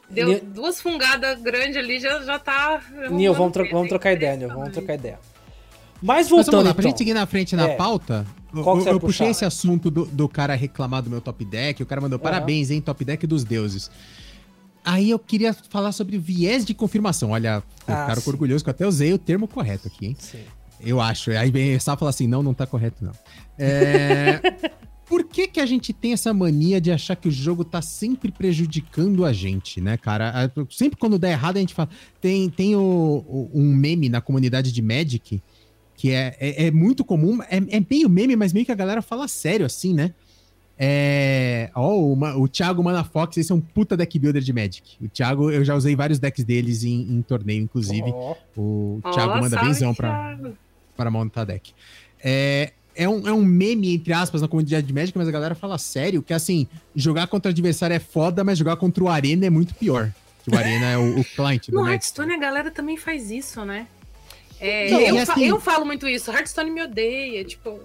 [0.09, 2.81] Deu duas fungadas grandes ali, já, já tá.
[3.09, 5.17] Nil, vamos, tro- vamos trocar ideia, Nil, vamos trocar ideia.
[6.01, 6.89] Mas Mas voltando vamos lá, pra então.
[6.91, 7.75] gente seguir na frente na É.
[7.75, 11.81] pauta, eu, Qual eu puxei esse assunto do, do cara reclamar do meu top deck,
[11.81, 13.89] o cara mandou parabéns, hein, top deck dos deuses.
[14.83, 17.31] Aí eu queria falar sobre viés de confirmação.
[17.31, 20.15] Olha, eu Ah, cara orgulhoso que eu até usei o termo correto aqui, hein?
[20.19, 20.39] Sim.
[20.83, 21.31] Eu acho.
[21.31, 23.11] Aí vem só falar assim, não, não tá correto, não.
[23.57, 24.39] É...
[25.07, 28.31] Por que que a gente tem essa mania de achar que o jogo tá sempre
[28.31, 30.49] prejudicando a gente, né, cara?
[30.69, 31.89] Sempre quando dá errado a gente fala...
[32.21, 35.43] Tem, tem o, o- um meme na comunidade de Magic
[35.97, 39.03] que é, é, é muito comum, é, é meio meme, mas meio que a galera
[39.03, 40.15] fala sério assim, né?
[40.83, 41.69] É...
[41.75, 44.97] Ó, o, Ma- o Thiago Manafox, esse é um puta deck builder de Magic.
[44.99, 48.09] O Thiago, eu já usei vários decks deles em, em torneio, inclusive.
[48.11, 50.39] Ó, O Thiago manda benzão pra,
[50.97, 51.71] para montar deck.
[52.23, 55.53] É, é, um, é um meme, entre aspas, na comunidade de Magic, mas a galera
[55.53, 59.45] fala sério que, assim, jogar contra o adversário é foda, mas jogar contra o Arena
[59.45, 60.11] é muito pior.
[60.43, 61.87] Que o Arena é o, o client do No.
[61.87, 63.85] Hearthstone a galera também faz isso, né?
[64.59, 66.31] É, Não, eu, assim- eu falo muito isso.
[66.31, 67.79] Hearthstone me odeia, tipo.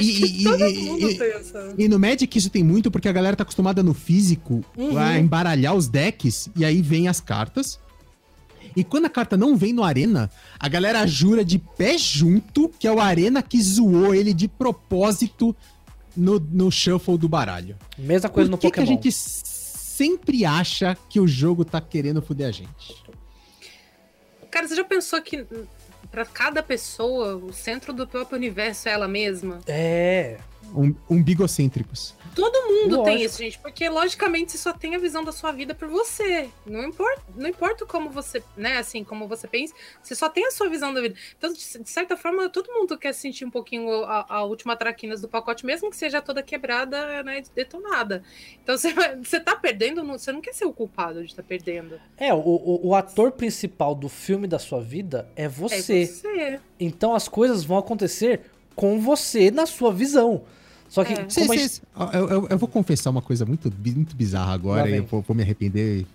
[0.00, 1.74] E- que e- todo e- mundo e- tem essa.
[1.78, 4.96] E no Magic isso tem muito porque a galera tá acostumada no físico Uhum.
[4.98, 7.78] a embaralhar os decks e aí vem as cartas.
[8.76, 12.88] E quando a carta não vem no Arena, a galera jura de pé junto que
[12.88, 15.54] é o Arena que zoou ele de propósito
[16.16, 17.76] no, no shuffle do baralho.
[17.96, 19.00] mesma coisa Por no que, que a Pokémon.
[19.02, 23.04] gente sempre acha que o jogo tá querendo foder a gente?
[24.50, 25.44] Cara, você já pensou que.
[26.14, 29.58] Pra cada pessoa, o centro do próprio universo é ela mesma.
[29.66, 30.38] É.
[30.74, 32.14] Um, umbigocêntricos.
[32.34, 33.22] Todo mundo tem Lógico.
[33.24, 36.50] isso, gente, porque logicamente você só tem a visão da sua vida por você.
[36.66, 39.72] Não importa, não importa como você, né, assim, como você pensa,
[40.02, 41.14] você só tem a sua visão da vida.
[41.38, 45.28] Então, de certa forma, todo mundo quer sentir um pouquinho a, a última traquinas do
[45.28, 48.24] pacote, mesmo que seja toda quebrada, né, detonada.
[48.62, 48.92] Então, você,
[49.22, 52.00] você tá perdendo, não- você não quer ser o culpado de estar perdendo.
[52.16, 56.06] É, o, o, o ator principal do filme da sua vida é É você.
[56.06, 56.60] você.
[56.80, 58.40] Então as coisas vão acontecer
[58.74, 60.42] com você na sua visão.
[60.94, 61.26] Só que É.
[61.28, 65.20] Gente- eu, eu- eu vou confessar uma coisa muito, muito bizarra agora e eu vou,
[65.22, 66.06] vou me arrepender.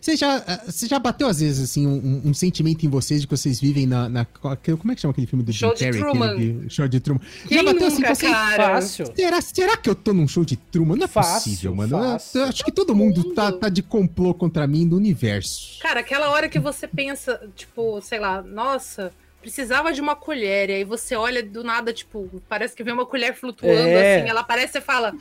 [0.00, 3.28] Você já, ah, você já bateu, às vezes, assim, um, um sentimento em vocês de
[3.28, 4.08] que vocês vivem na.
[4.08, 6.00] na- como é que chama aquele filme do Show Jim de Carrey?
[6.00, 6.30] Truman.
[6.32, 7.20] aquele de- show de Truman.
[7.46, 8.32] Quem já bateu assim nunca, com vocês?
[8.32, 8.62] cara?
[8.74, 9.12] fácil.
[9.14, 10.96] Será, será que eu tô num show de Truman?
[10.96, 11.96] Não é Fácil, possível, mano.
[11.96, 12.40] Eu- fácil.
[12.40, 13.32] Eu, acho que todo mundo mundo.
[13.34, 15.78] tá, tá de complô contra mim do universo.
[15.80, 20.72] Cara, aquela hora que você pensa, tipo, sei lá, nossa, precisava de uma colher, e
[20.74, 24.18] aí você olha do nada, tipo, parece que vem uma colher flutuando, É.
[24.20, 25.12] assim, ela aparece e fala.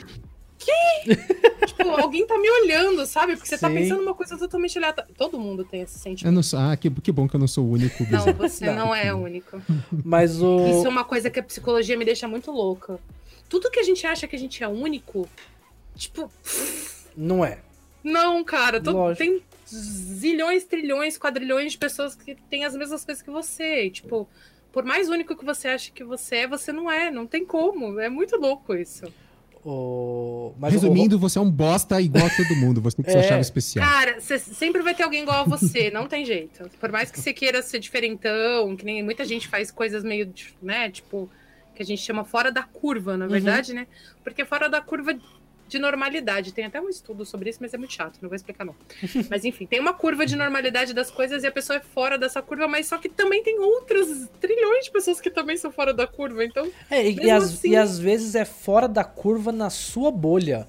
[0.58, 0.72] Que?
[1.68, 3.36] tipo, alguém tá me olhando, sabe?
[3.38, 3.76] Porque você tá Sim.
[3.76, 5.10] pensando numa coisa totalmente aleatória.
[5.18, 6.36] Todo mundo tem esse Eu sentimento.
[6.36, 8.76] não sou, ah, que, que bom que eu não sou o único Não, você Não.
[8.88, 9.62] não é único.
[10.04, 10.68] Mas o.
[10.68, 13.00] Isso é uma coisa que a psicologia me deixa muito louca.
[13.48, 15.30] Tudo que a gente acha que a gente é único,
[15.96, 16.30] tipo,
[17.16, 17.60] Não é.
[18.04, 19.18] Não, cara, Lógico.
[19.18, 19.42] tem
[19.74, 23.86] zilhões, trilhões, quadrilhões de pessoas que têm as mesmas coisas que você.
[23.86, 24.28] E, tipo,
[24.72, 27.10] por mais único que você acha que você é, você não é.
[27.12, 28.00] Não tem como.
[28.00, 29.06] É muito louco isso.
[29.66, 30.54] O...
[30.58, 32.82] Mas Resumindo, você é um bosta igual a todo mundo.
[32.82, 33.22] Você tem que se É.
[33.22, 33.86] achar especial.
[33.86, 35.92] Cara, você sempre vai ter alguém igual a você.
[35.92, 36.70] não tem jeito.
[36.80, 40.32] Por mais que você queira ser diferentão, que nem muita gente faz coisas meio,
[40.62, 41.30] né, tipo,
[41.76, 43.86] que a gente chama fora da curva, na verdade, né?
[44.24, 45.18] Porque fora da curva
[45.70, 46.52] de normalidade.
[46.54, 48.76] Tem até um estudo sobre isso, mas é muito chato, não vou explicar não.
[49.30, 52.42] mas enfim, tem uma curva de normalidade das coisas e a pessoa é fora dessa
[52.42, 56.06] curva, mas só que também tem outras trilhões de pessoas que também são fora da
[56.08, 59.70] curva, então É, e, e às, assim- e às vezes é fora da curva na
[59.70, 60.68] sua bolha,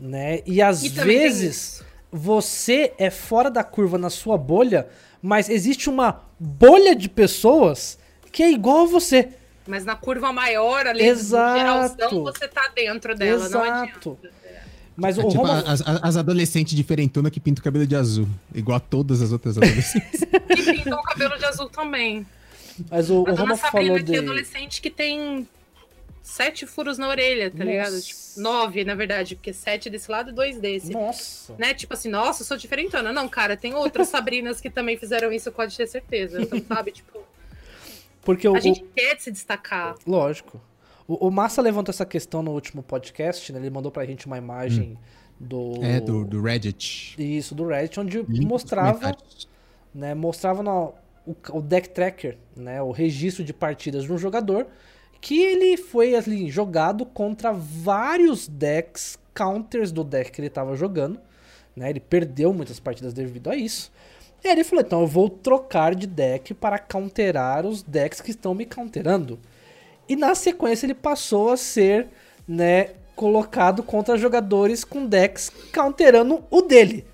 [0.00, 0.40] né?
[0.46, 4.88] E às E vezes você é fora da curva na sua bolha,
[5.22, 7.98] mas existe uma bolha de pessoas
[8.32, 9.28] que é igual a você.
[9.70, 11.58] Mas na curva maior, ali, Exato.
[11.58, 14.18] geralzão, você tá dentro dela, não Exato.
[14.18, 14.30] adianta.
[14.96, 15.60] Mas É o tipo Roma...
[15.60, 18.28] as, as- adolescentes diferentonas que pintam o cabelo de azul.
[18.54, 20.20] Igual a todas as outras adolescentes.
[20.50, 22.26] E pintam o cabelo de azul também.
[22.90, 24.18] Mas o, A o Roma Sabrina falou aqui, de...
[24.18, 25.46] adolescente que tem
[26.22, 27.70] sete furos na orelha, tá Nossa.
[27.70, 28.00] ligado?
[28.02, 30.90] Tipo, nove, na verdade, porque sete desse lado e dois desse.
[30.92, 31.54] Nossa.
[31.56, 31.72] Né?
[31.72, 33.12] Tipo assim, nossa, eu sou diferentona.
[33.12, 36.42] Não, cara, tem outras Sabrinas que também fizeram isso, pode ter certeza.
[36.42, 37.20] Então, sabe, tipo,
[38.22, 39.96] Porque o, a o- gente quer se destacar.
[40.06, 40.60] Lógico.
[41.06, 43.58] O, o Massa levantou essa questão no último podcast, né?
[43.58, 44.96] Ele mandou pra gente uma imagem
[45.38, 45.72] do...
[45.82, 47.16] é, do, do Reddit.
[47.18, 49.16] Isso, do Reddit, onde mostrava,
[49.94, 50.92] né, mostrava no,
[51.26, 54.66] o, o deck tracker, né, o registro de partidas de um jogador,
[55.20, 61.18] que ele foi ali jogado contra vários decks, counters do deck que ele tava jogando,
[61.74, 63.90] né, ele perdeu muitas partidas devido a isso.
[64.42, 68.30] E aí ele falou, então eu vou trocar de deck para counterar os decks que
[68.30, 69.38] estão me counterando.
[70.08, 72.08] E na sequência ele passou a ser,
[72.48, 77.04] né, colocado contra jogadores com decks counterando o dele.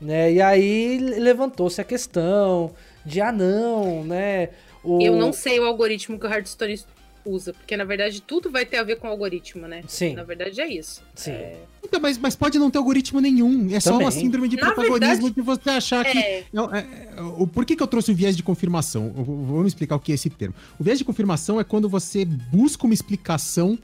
[0.00, 0.32] Né?
[0.32, 2.72] E aí levantou-se a questão
[3.04, 4.50] de ah não, né?
[4.82, 5.02] O...
[5.02, 6.80] Eu não sei o algoritmo que o Hearthstone
[7.24, 9.82] usa, porque na verdade tudo vai ter a ver com o algoritmo, né?
[9.86, 10.14] Sim.
[10.14, 11.02] Na verdade é isso.
[11.14, 11.30] Sim.
[11.32, 13.68] É, Então, mas, mas pode não ter algoritmo nenhum.
[13.74, 14.06] É só Também.
[14.06, 14.98] uma síndrome de Na protagonismo
[15.28, 16.18] verdade, de você achar que.
[16.18, 16.44] é.
[16.52, 16.86] Não, é,
[17.16, 19.12] é, o, por que, que eu trouxe o viés de confirmação?
[19.14, 20.54] Vamos explicar o que é esse termo.
[20.78, 23.78] O viés de confirmação é quando você busca uma explicação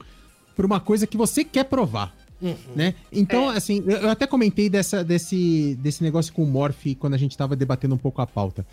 [0.55, 2.15] para uma coisa que você quer provar.
[2.39, 2.55] Uhum.
[2.75, 2.93] Né?
[3.11, 3.57] Então, É.
[3.57, 7.35] assim, eu eu até comentei dessa, desse, desse negócio com o Morph quando a gente
[7.35, 8.63] tava debatendo um pouco a pauta.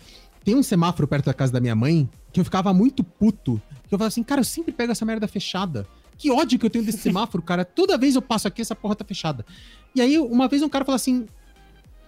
[0.45, 3.61] Tem um semáforo perto da casa da minha mãe que eu ficava muito puto.
[3.87, 5.85] Que eu falava assim, cara, eu sempre pego essa merda fechada.
[6.17, 7.65] Que ódio que eu tenho desse semáforo, cara.
[7.65, 9.45] Toda vez eu passo aqui, essa porra tá fechada.
[9.93, 11.27] E aí, uma vez um cara falou assim: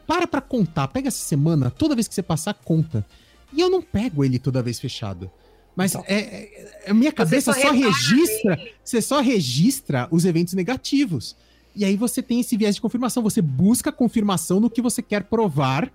[0.06, 3.06] para pra contar, pega essa semana, toda vez que você passar, conta.
[3.52, 5.30] E eu não pego ele toda vez fechado.
[5.76, 6.06] Mas Então.
[6.08, 8.60] é, é- a minha cabeça só só, registra.
[8.84, 11.36] Você só registra os eventos negativos.
[11.76, 13.22] E aí você tem esse viés de confirmação.
[13.24, 15.92] Você busca confirmação no que você quer provar.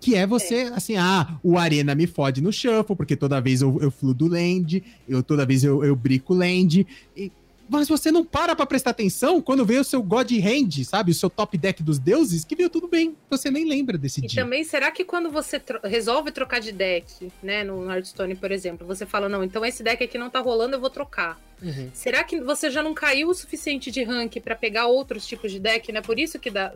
[0.00, 3.78] Que é você, assim, ah, o Arena me fode no shuffle, porque toda vez eu,
[3.82, 6.86] eu fludo land, eu toda vez eu, eu brico land.
[7.16, 7.30] E-
[7.72, 11.12] mas você não para pra prestar atenção quando vê o seu God Hand, sabe?
[11.12, 13.14] O seu top deck dos deuses, que veio tudo bem.
[13.30, 14.42] Você nem lembra desse E dia.
[14.42, 18.84] também, será que quando você tro- resolve trocar de deck, né, no Hearthstone, por exemplo,
[18.84, 21.40] você fala, não, então esse deck aqui não tá rolando, eu vou trocar.
[21.62, 21.90] Uhum.
[21.92, 25.60] Será que você já não caiu o suficiente de rank pra pegar outros tipos de
[25.60, 26.00] deck, né?
[26.00, 26.72] Por isso que dá,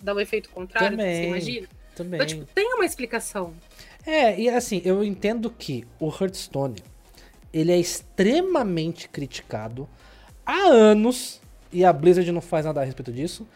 [0.00, 1.16] dá o efeito contrário, Também.
[1.16, 1.68] você imagina?
[2.04, 2.16] Também.
[2.20, 3.52] Então, tipo, tem uma explicação.
[4.06, 6.76] É, e assim, eu entendo que o Hearthstone,
[7.52, 9.88] ele é extremamente criticado
[10.46, 11.40] há anos,
[11.72, 13.46] e a Blizzard não faz nada a respeito disso,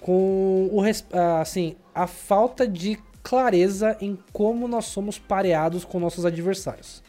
[0.00, 0.80] com o,
[1.12, 7.02] ah, assim, a falta de clareza em como nós somos pareados com nossos adversários.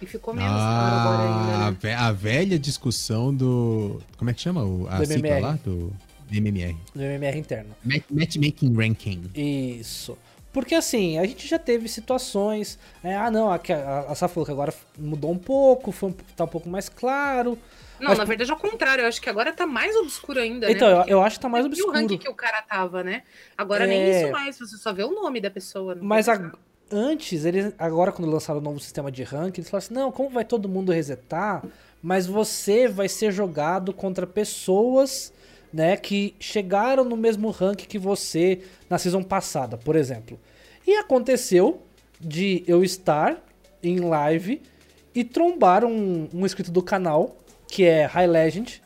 [0.00, 1.94] E ficou menos claro agora Ah, ainda, a né?
[1.96, 4.00] a velha discussão do.
[4.16, 4.62] Como é que chama?
[4.64, 5.58] O, a Do sigla lá?
[5.64, 5.92] Do
[6.30, 6.76] MMR.
[6.94, 7.74] No MMR interno.
[7.84, 9.24] Match- Matchmaking Ranking.
[9.34, 10.16] Isso.
[10.58, 12.78] Porque assim, a gente já teve situações.
[13.04, 16.48] é, ah, não, a, a, a que agora mudou um pouco, foi um, tá um
[16.48, 17.56] pouco mais claro.
[18.00, 20.88] Não, Mas- na verdade, ao contrário, eu acho que agora tá mais obscuro ainda, Então,
[20.88, 21.04] né?
[21.06, 21.92] eu, eu acho que tá mais obscuro.
[21.92, 23.22] o ranking que o cara tava, né?
[23.56, 23.86] Agora É.
[23.86, 25.96] nem isso mais, você só vê o nome da pessoa.
[26.00, 26.50] Mas a-
[26.90, 30.28] antes, eles, agora quando lançaram o novo sistema de ranking, eles falaram assim: não, como
[30.30, 31.64] vai todo mundo resetar,
[32.02, 35.32] mas você vai ser jogado contra pessoas
[35.72, 40.38] né, que chegaram no mesmo ranking que você na season passada, por exemplo.
[40.88, 41.82] E aconteceu
[42.18, 43.44] de eu estar
[43.82, 44.62] em live
[45.14, 47.36] e trombar um, um inscrito do canal,
[47.66, 48.82] que é High Legend,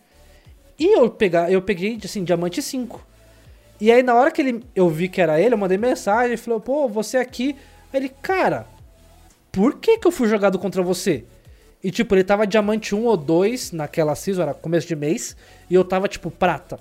[0.76, 3.06] e eu, pegar, eu peguei, assim, diamante 5.
[3.80, 6.58] E aí, na hora que ele, eu vi que era ele, eu mandei mensagem, falou,
[6.58, 7.54] pô, você aqui.
[7.92, 8.66] Aí ele, cara,
[9.52, 11.24] por que que eu fui jogado contra você?
[11.84, 15.36] E, tipo, ele tava diamante 1 ou 2 naquela season, era começo de mês,
[15.70, 16.80] e eu tava, tipo, prata.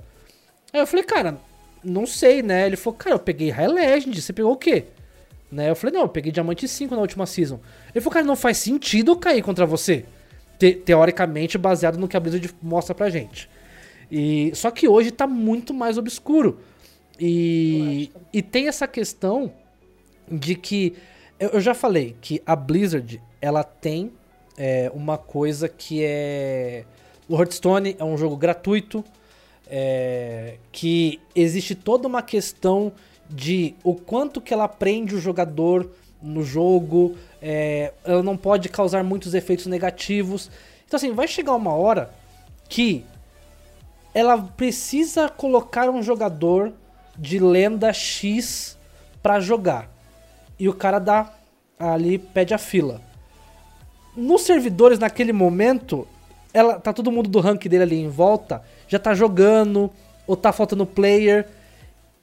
[0.74, 1.38] Aí eu falei, cara,
[1.84, 2.66] não sei, né?
[2.66, 4.86] Ele falou, cara, eu peguei High Legend, você pegou o quê?
[5.52, 5.70] Né?
[5.70, 7.60] Eu falei, não, eu peguei diamante 5 na última season.
[7.94, 10.06] Ele falou, cara, não faz sentido eu cair contra você.
[10.58, 13.50] Te- teoricamente, baseado no que a Blizzard mostra pra gente.
[14.10, 16.60] E, só que hoje tá muito mais obscuro.
[17.20, 19.52] E, e tem essa questão
[20.30, 20.96] de que.
[21.40, 24.12] Eu, eu já falei que a Blizzard ela tem
[24.58, 26.86] é, uma coisa que é.
[27.28, 29.04] O Hearthstone é um jogo gratuito.
[29.70, 32.92] é, que existe toda uma questão
[33.32, 35.90] de o quanto que ela prende o jogador
[36.22, 37.16] no jogo.
[37.42, 40.52] é, ela não pode causar muitos efeitos negativos.
[40.86, 42.14] Então, assim, vai chegar uma hora
[42.70, 43.04] que
[44.14, 46.74] ela precisa colocar um jogador
[47.18, 48.78] de lenda X
[49.24, 49.90] pra jogar.
[50.60, 51.34] E o cara dá
[51.80, 53.02] ali, pede a fila.
[54.16, 56.08] Nos servidores, naquele momento,
[56.54, 59.90] ela tá todo mundo do rank dele ali em volta, já tá jogando,
[60.28, 61.48] ou tá faltando player.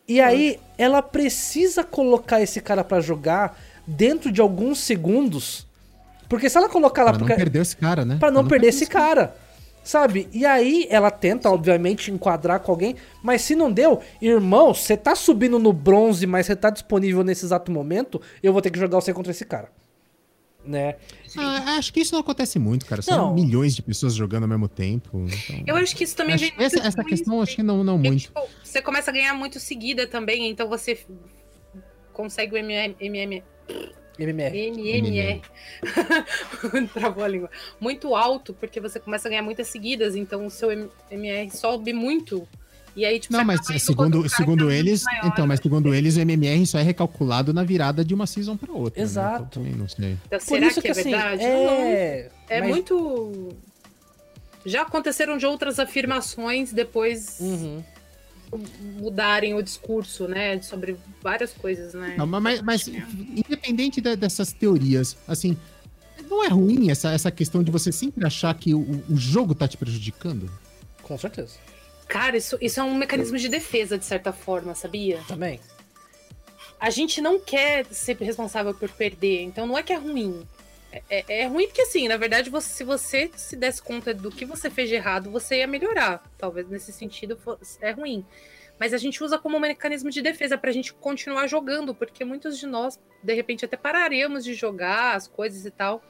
[0.08, 5.66] E aí, ela precisa colocar esse cara pra jogar dentro de alguns segundos.
[6.28, 8.16] Porque se ela colocar lá Pra não porque- perder esse cara, né?
[8.18, 9.34] Pra não perder esse cara.
[9.84, 10.28] Sabe?
[10.32, 15.14] E aí ela tenta, obviamente, enquadrar com alguém, mas se não deu, irmão, você tá
[15.14, 19.00] subindo no bronze, mas você tá disponível nesse exato momento, eu vou ter que jogar
[19.00, 19.70] você contra esse cara.
[20.64, 20.96] Né?
[21.36, 23.00] Ah, acho que isso não acontece muito, cara.
[23.00, 23.34] São Não.
[23.34, 25.24] milhões de pessoas jogando ao mesmo tempo.
[25.48, 27.62] então- Eu acho que isso também Acho- vem muito essa, essa questão isso, acho que
[27.62, 28.22] não, não porque, muito.
[28.22, 30.98] tipo, você começa a ganhar muito seguida também, então você
[32.12, 33.42] consegue o MM, MM,
[34.18, 34.58] MMR.
[34.58, 35.42] MMR.
[36.92, 37.50] Travou a língua.
[37.80, 41.92] Muito alto, porque você começa a ganhar muitas seguidas, então o seu M- MR sobe
[41.92, 42.46] muito.
[42.98, 45.26] E aí, tipo, Não, mas segundo, segundo tá eles, maior.
[45.26, 48.72] então, mas segundo eles, o MMR só é recalculado na virada de uma season pra
[48.72, 48.98] outra.
[49.00, 49.04] né?
[49.04, 49.34] Exato.
[49.36, 50.18] Então, também não sei.
[50.26, 51.42] Então, Por será isso que, que, é assim, verdade?
[51.44, 52.28] Não, é...
[52.48, 53.56] é mas- muito.
[54.66, 57.82] Já aconteceram de outras afirmações depois Uhum.
[58.98, 60.60] mudarem o discurso, né?
[60.60, 62.16] Sobre várias coisas, né?
[62.18, 65.56] Não, mas, mas independente da- dessas teorias, assim,
[66.28, 69.68] não é ruim essa, essa questão de você sempre achar que o, o jogo tá
[69.68, 70.50] te prejudicando?
[71.02, 71.54] Com certeza.
[72.08, 75.20] Cara, isso, isso é um mecanismo de defesa, de certa forma, sabia?
[75.28, 75.60] Também.
[76.80, 80.46] A gente não quer ser responsável por perder, então não é que é ruim.
[80.90, 84.30] É, é- é ruim porque, assim, na verdade, você- se você se desse conta do
[84.30, 86.22] que você fez de errado, você ia melhorar.
[86.38, 88.24] Talvez nesse sentido fosse- é ruim.
[88.78, 92.56] Mas a gente usa como um mecanismo de defesa pra gente continuar jogando, porque muitos
[92.58, 96.00] de nós, de repente, até pararemos de jogar as coisas e tal,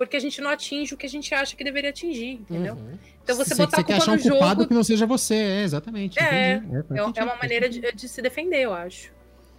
[0.00, 2.72] porque a gente não atinge o que a gente acha que deveria atingir, entendeu?
[2.72, 2.98] Uhum.
[3.22, 5.34] Então você botar a quer culpa achar no um culpado jogo que não seja você,
[5.34, 6.18] é, exatamente.
[6.18, 6.74] É, entendi.
[6.74, 9.12] é, é sentido, uma maneira de, de se defender, eu acho.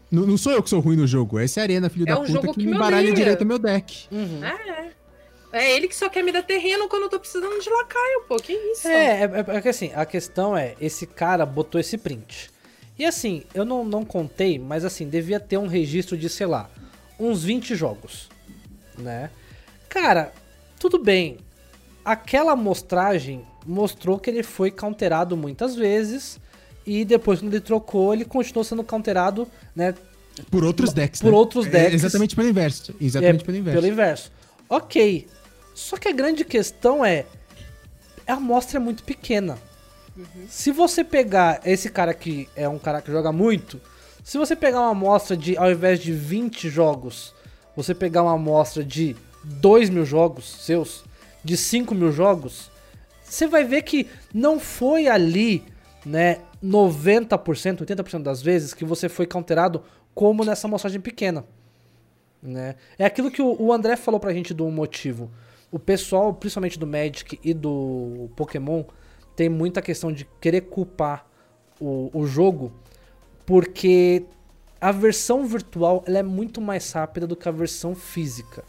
[0.10, 2.16] Não, não sou eu que sou ruim no jogo, é a arena, filho É da
[2.16, 3.14] puta, jogo que, que me me embaralha odeia.
[3.14, 4.08] direito o meu deck.
[4.12, 4.44] Uhum.
[4.44, 4.92] É.
[5.54, 8.38] É ele que só quer me dar terreno quando eu tô precisando de lacaio, pô.
[8.38, 8.88] Que isso?
[8.88, 12.50] É, é, é, é que assim, a questão é, esse cara botou esse print.
[12.98, 16.68] E assim, eu não, não contei, mas assim, devia ter um registro de, sei lá,
[17.20, 18.28] uns 20 jogos,
[18.98, 19.30] né?
[19.92, 20.32] Cara,
[20.80, 21.38] tudo bem.
[22.04, 26.40] Aquela amostragem mostrou que ele foi counterado muitas vezes
[26.88, 29.46] e depois quando ele trocou, ele continuou sendo counterado,
[29.76, 29.94] né,
[30.50, 31.38] Por outros decks, Por né?
[31.38, 31.94] outros É, decks.
[31.96, 32.96] exatamente pelo inverso.
[33.02, 33.82] Exatamente é, pelo inverso.
[33.82, 34.32] Pelo inverso.
[34.70, 35.28] Ok.
[35.76, 37.26] Só que a grande questão é.
[38.26, 39.58] A amostra é muito pequena.
[40.48, 43.80] Se você pegar esse cara que é um cara que joga muito,
[44.24, 47.34] se você pegar uma amostra de, ao invés de 20 jogos,
[47.76, 51.04] você pegar uma amostra de 2 mil jogos seus,
[51.44, 52.72] de 5 mil jogos,
[53.24, 55.64] você vai ver que não foi ali,
[56.06, 61.46] né, 90%, 80% das vezes que você foi counterado como nessa amostragem pequena.
[62.42, 62.76] Né?
[62.98, 65.32] É aquilo que o, André falou pra gente do motivo.
[65.72, 68.84] O pessoal, principalmente do Magic e do Pokémon,
[69.36, 71.26] tem muita questão de querer culpar
[71.80, 72.74] o, o jogo
[73.46, 74.26] porque
[74.80, 78.64] a versão virtual ela é muito mais rápida do que a versão física.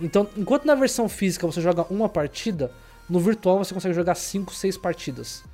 [0.00, 2.72] Então, enquanto na versão física você joga uma partida,
[3.08, 5.44] no virtual você consegue jogar 5, 6 partidas.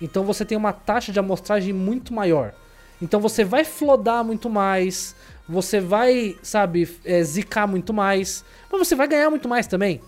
[0.00, 2.54] Então você tem uma taxa de amostragem muito maior.
[3.00, 5.14] Então você vai flodar muito mais,
[5.48, 10.00] você vai, sabe, é, zicar muito mais, mas você vai ganhar muito mais também.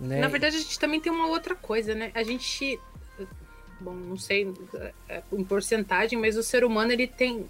[0.00, 0.18] Né?
[0.20, 2.10] Na verdade, a gente também tem uma outra coisa, né?
[2.14, 2.78] A gente.
[3.80, 4.52] Bom, não sei
[5.08, 7.46] é, em porcentagem, mas o ser humano ele tem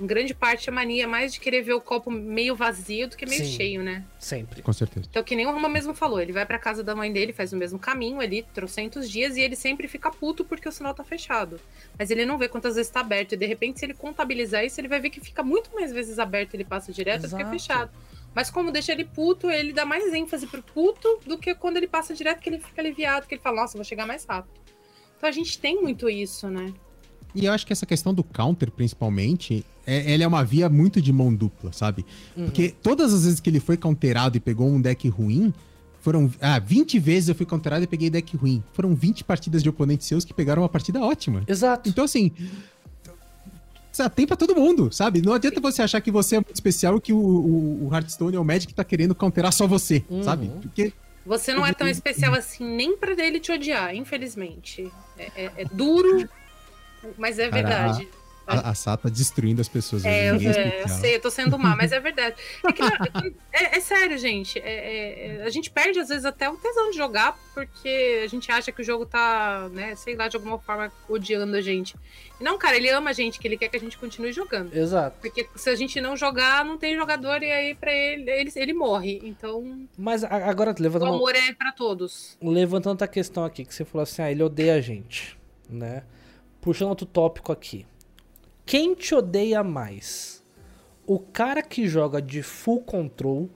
[0.00, 3.26] em grande parte a mania mais de querer ver o copo meio vazio do que
[3.26, 3.52] meio Sim.
[3.52, 4.04] cheio, né?
[4.18, 4.62] Sempre.
[4.62, 5.06] Com certeza.
[5.08, 7.52] Então, que nem o Roma mesmo falou, ele vai pra casa da mãe dele, faz
[7.52, 11.02] o mesmo caminho ali, trocentos dias, e ele sempre fica puto porque o sinal tá
[11.02, 11.60] fechado.
[11.98, 14.80] Mas ele não vê quantas vezes tá aberto, e de repente, se ele contabilizar isso,
[14.80, 17.50] ele vai ver que fica muito mais vezes aberto, ele passa direto do que Exato.
[17.50, 17.90] fechado.
[18.34, 21.88] Mas como deixa ele puto, ele dá mais ênfase pro puto do que quando ele
[21.88, 24.60] passa direto, que ele fica aliviado, que ele fala, nossa, vou chegar mais rápido.
[25.16, 26.72] Então a gente tem muito isso, né?
[27.36, 31.00] E eu acho que essa questão do counter, principalmente, é, ele é uma via muito
[31.00, 32.04] de mão dupla, sabe?
[32.34, 35.52] Porque todas as vezes que ele foi counterado e pegou um deck ruim,
[36.00, 36.30] foram.
[36.40, 38.62] Ah, 20 vezes eu fui counterado e peguei deck ruim.
[38.72, 41.42] Foram 20 partidas de oponentes seus que pegaram uma partida ótima.
[41.46, 41.88] Exato.
[41.88, 42.32] Então, assim.
[43.92, 45.22] sabe, Tem pra todo mundo, sabe?
[45.22, 48.36] Não adianta você achar que você é muito especial e que o, o, o Hearthstone
[48.36, 50.22] ou o Magic tá querendo counterar só você, Uhum.
[50.22, 50.50] sabe?
[50.62, 50.92] Porque
[51.24, 54.90] Você não é tão especial assim nem pra ele te odiar, infelizmente.
[55.18, 56.28] É, é- é duro,
[57.16, 58.08] mas é Cara, verdade.
[58.46, 60.04] a, a Sá tá destruindo as pessoas.
[60.04, 62.36] É, eu, é é, eu sei, eu tô sendo má, mas é verdade.
[62.64, 62.98] É, que na-
[63.52, 64.58] é- é sério, gente.
[64.58, 68.28] É- é- é- a gente perde, às vezes, até o tesão de jogar, porque a
[68.28, 71.96] gente acha que o jogo tá, né, sei lá, de alguma forma odiando a gente.
[72.40, 74.72] E não, cara, ele ama a gente, que ele quer que a gente continue jogando.
[74.76, 75.16] Exato.
[75.20, 78.74] Porque se a gente não jogar, não tem jogador, e aí pra ele, ele, ele
[78.74, 79.20] morre.
[79.24, 82.36] Então, Mas a- agora, o levantando, amor é pra todos.
[82.40, 85.36] levantando outra questão aqui, que você falou assim, ah, ele odeia a gente,
[85.68, 86.04] né?
[86.66, 87.86] Puxando outro tópico aqui.
[88.64, 90.42] Quem te odeia mais?
[91.06, 93.48] O cara que joga de full control,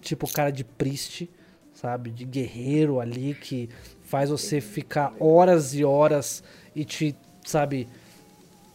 [0.00, 1.28] tipo o cara de priest,
[1.74, 2.08] sabe?
[2.10, 3.68] De guerreiro ali, que
[4.02, 6.42] faz você ficar horas e horas
[6.74, 7.14] e te,
[7.44, 7.86] sabe?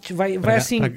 [0.02, 0.78] Te vai, vai Pra- assim.
[0.80, 0.92] pra-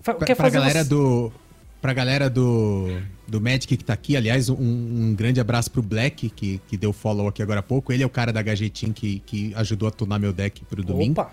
[0.00, 1.32] fa- Pra, quer pra fazer galera você- do.
[1.80, 2.88] Pra galera do,
[3.28, 6.92] do Magic que tá aqui, aliás, um, um grande abraço pro Black, que, que deu
[6.92, 7.92] follow aqui agora há pouco.
[7.92, 11.20] Ele é o cara da Team que, que ajudou a tunar meu deck pro domingo.
[11.20, 11.30] Opa!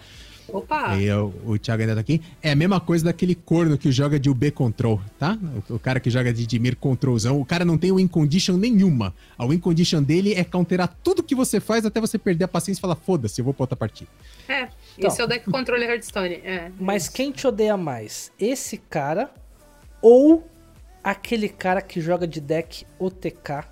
[0.57, 0.95] Opa!
[0.97, 2.21] E o, o Thiago ainda tá aqui.
[2.41, 5.37] É a mesma coisa daquele corno que joga de UB Control, tá?
[5.69, 7.39] O, o cara que joga de Dimir Controlzão.
[7.41, 9.13] O cara não tem win condition nenhuma.
[9.37, 12.79] A win condition dele é counterar tudo que você faz até você perder a paciência
[12.79, 14.09] e falar, foda-se, eu vou pra outra partida.
[14.47, 14.67] É,
[14.97, 15.09] Então.
[15.09, 16.35] esse é o deck controle Hearthstone.
[16.35, 18.31] É, Mas quem te odeia mais?
[18.39, 19.29] Esse cara
[20.01, 20.47] ou
[21.03, 23.65] aquele cara que joga de deck OTK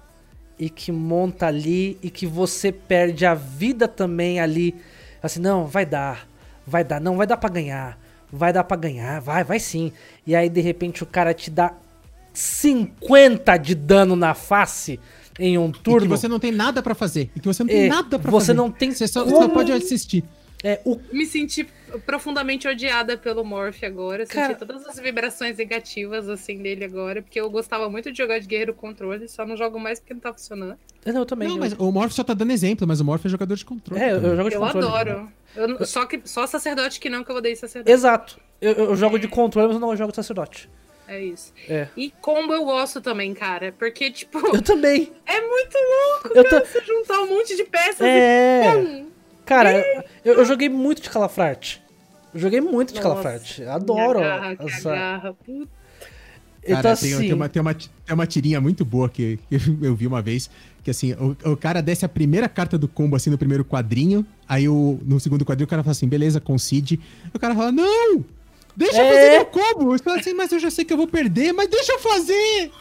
[0.59, 4.75] e que monta ali e que você perde a vida também ali?
[5.21, 6.27] Assim, não, vai dar,
[6.65, 7.97] vai dar, não, vai dar pra ganhar,
[8.31, 9.91] vai dar pra ganhar, vai, vai sim.
[10.25, 11.73] E aí de repente o cara te dá
[12.33, 14.99] 50 de dano na face
[15.39, 16.07] em um E que turno.
[16.09, 17.29] você não tem nada pra fazer.
[17.35, 18.53] E que você não tem É, nada pra você fazer.
[18.57, 20.23] não tem Você só, como- só pode assistir.
[20.65, 21.67] É, o Me senti
[22.05, 24.25] profundamente odiada pelo Morph agora.
[24.25, 27.21] Senti Cara- todas as vibrações negativas, assim, dele agora.
[27.21, 30.21] Porque eu gostava muito de jogar de guerreiro controle, só não jogo mais porque não
[30.21, 30.75] tá funcionando.
[31.05, 31.49] não, eu também.
[31.49, 33.65] Não, eu- mas o Morph só tá dando exemplo, mas o Morph é jogador de
[33.65, 34.01] controle.
[34.01, 34.87] É, eu, eu jogo de Eu controle.
[34.87, 35.29] adoro.
[35.55, 37.91] Eu- só, que, só sacerdote que não, que eu odeio sacerdote.
[37.91, 38.39] Exato.
[38.61, 40.69] Eu, eu jogo de controle, mas eu não jogo de sacerdote.
[41.07, 41.53] É isso.
[41.67, 41.87] É.
[41.97, 43.73] E combo eu gosto também, cara.
[43.77, 45.11] Porque, tipo, Eu também.
[45.27, 48.73] é muito louco, Eu cara, tô- você juntar um monte de peças É.
[48.81, 49.05] e.
[49.45, 49.83] Cara,
[50.23, 51.83] eu, eu joguei muito de Calafrate.
[52.33, 53.63] Eu joguei muito de Nossa, Calafrate.
[53.65, 54.19] Adoro.
[54.19, 55.33] Me agarra, que essa- agarra.
[55.33, 55.69] Puta.
[56.63, 57.09] Então, Cara, assim.
[57.09, 60.21] tem, tem uma, tem, uma, tem uma tirinha muito boa que, que eu vi uma
[60.21, 60.49] vez.
[60.83, 64.25] Que assim, o, o cara desce a primeira carta do combo assim no primeiro quadrinho.
[64.47, 66.99] Aí o, no segundo quadrinho o cara fala assim, beleza, concede.
[67.33, 68.23] O cara fala, não!
[68.75, 69.09] Deixa eu É.
[69.13, 69.93] fazer meu combo!
[69.95, 72.71] Eu falo assim, mas eu já sei que eu vou perder, mas deixa eu fazer!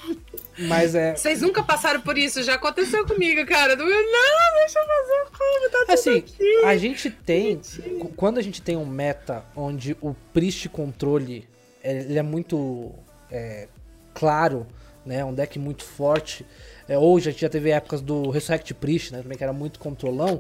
[0.59, 1.15] Mas é.
[1.15, 3.77] Vocês nunca passaram por isso, já aconteceu comigo, cara.
[3.77, 3.85] Do...
[3.85, 6.65] Não, deixa eu fazer o combo, tá tudo Assim, aqui.
[6.65, 7.61] a gente tem.
[8.01, 11.47] qu- Quando a gente tem um meta onde o Priest controle
[11.83, 12.91] é- ele é muito
[13.31, 13.69] é,
[14.13, 14.67] claro,
[15.07, 15.25] né?
[15.25, 16.45] Um deck muito forte.
[16.93, 19.23] É, hoje a gente já teve épocas do Resurrect Priest, né?
[19.23, 20.39] Também que era muito controlão.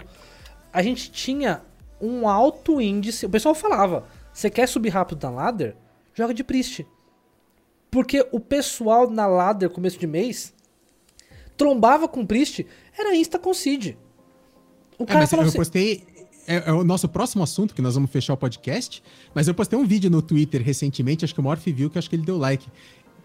[0.70, 1.62] A gente tinha
[1.98, 3.24] um alto índice.
[3.24, 4.04] O pessoal falava:
[4.34, 5.74] você quer subir rápido na ladder?
[6.12, 6.86] Joga de Priest.
[7.90, 10.52] Porque o pessoal na ladder, começo de mês,
[11.56, 12.66] trombava com o Priest,
[12.98, 13.96] era insta concede.
[14.98, 16.04] O É, cara mas falou eu assim, postei.
[16.46, 19.02] É, é o nosso próximo assunto, que nós vamos fechar o podcast.
[19.34, 22.10] Mas eu postei um vídeo no Twitter recentemente, acho que o Morph viu, que acho
[22.10, 22.68] que ele deu like.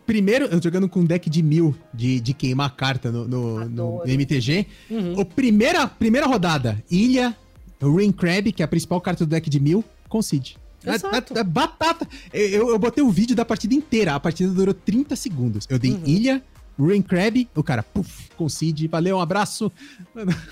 [0.08, 4.02] Primeiro, eu jogando com um deck de mil de, de queimar carta no, no, no.
[4.08, 4.66] MTG.
[4.90, 5.20] Uhum.
[5.20, 7.36] O primeira, primeira rodada, Ilha,
[7.82, 10.58] Rain Crab, que é a principal carta do deck de mil, concede.
[10.86, 11.38] É, Exato.
[11.38, 12.08] é- é batata.
[12.34, 14.16] Eu, eu- eu botei o vídeo da partida inteira.
[14.16, 15.68] A partida durou 30 segundos.
[15.70, 16.02] Eu dei Uhum.
[16.06, 16.42] Ilha,
[16.80, 18.88] Rain Crab, o cara, puf, concede.
[18.88, 19.70] Valeu, um abraço.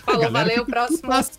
[0.05, 0.99] Falou, galera valeu, próximo.
[1.01, 1.31] putaça.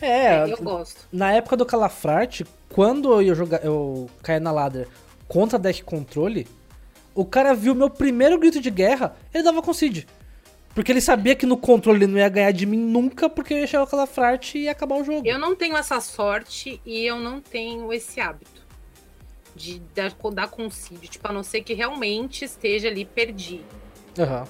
[0.00, 1.06] é, Eu gosto.
[1.12, 4.88] na época do Calafrate, quando eu ia jogar, eu caí na ladder
[5.28, 6.46] contra deck controle,
[7.14, 10.06] o cara viu meu primeiro grito de guerra, ele dava concede.
[10.74, 13.58] Porque ele sabia que no controle ele não ia ganhar de mim nunca, porque eu
[13.58, 15.26] ia chegar o Calafrate e ia acabar o jogo.
[15.26, 18.62] Eu não tenho essa sorte e eu não tenho esse hábito
[19.54, 21.08] de dar, dar concídio.
[21.10, 23.60] Tipo, a não ser que realmente esteja ali perdi.
[24.18, 24.46] Aham,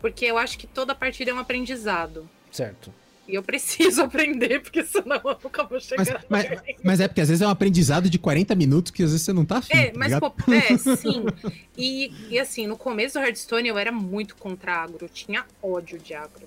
[0.00, 2.28] Porque eu acho que toda partida é um aprendizado.
[2.50, 2.92] certo.
[3.26, 6.24] E eu preciso aprender, porque senão eu nunca vou Mas, chegar.
[6.28, 6.46] mas,
[6.82, 9.32] mas é porque às vezes é um aprendizado de 40 minutos que às vezes você
[9.32, 9.76] não tá afim.
[9.76, 10.30] É, tá mas ligado?
[10.30, 11.24] pô, é, sim.
[11.76, 15.98] E, e assim, no começo do Hearthstone eu era muito contra agro, eu tinha ódio
[15.98, 16.46] de agro.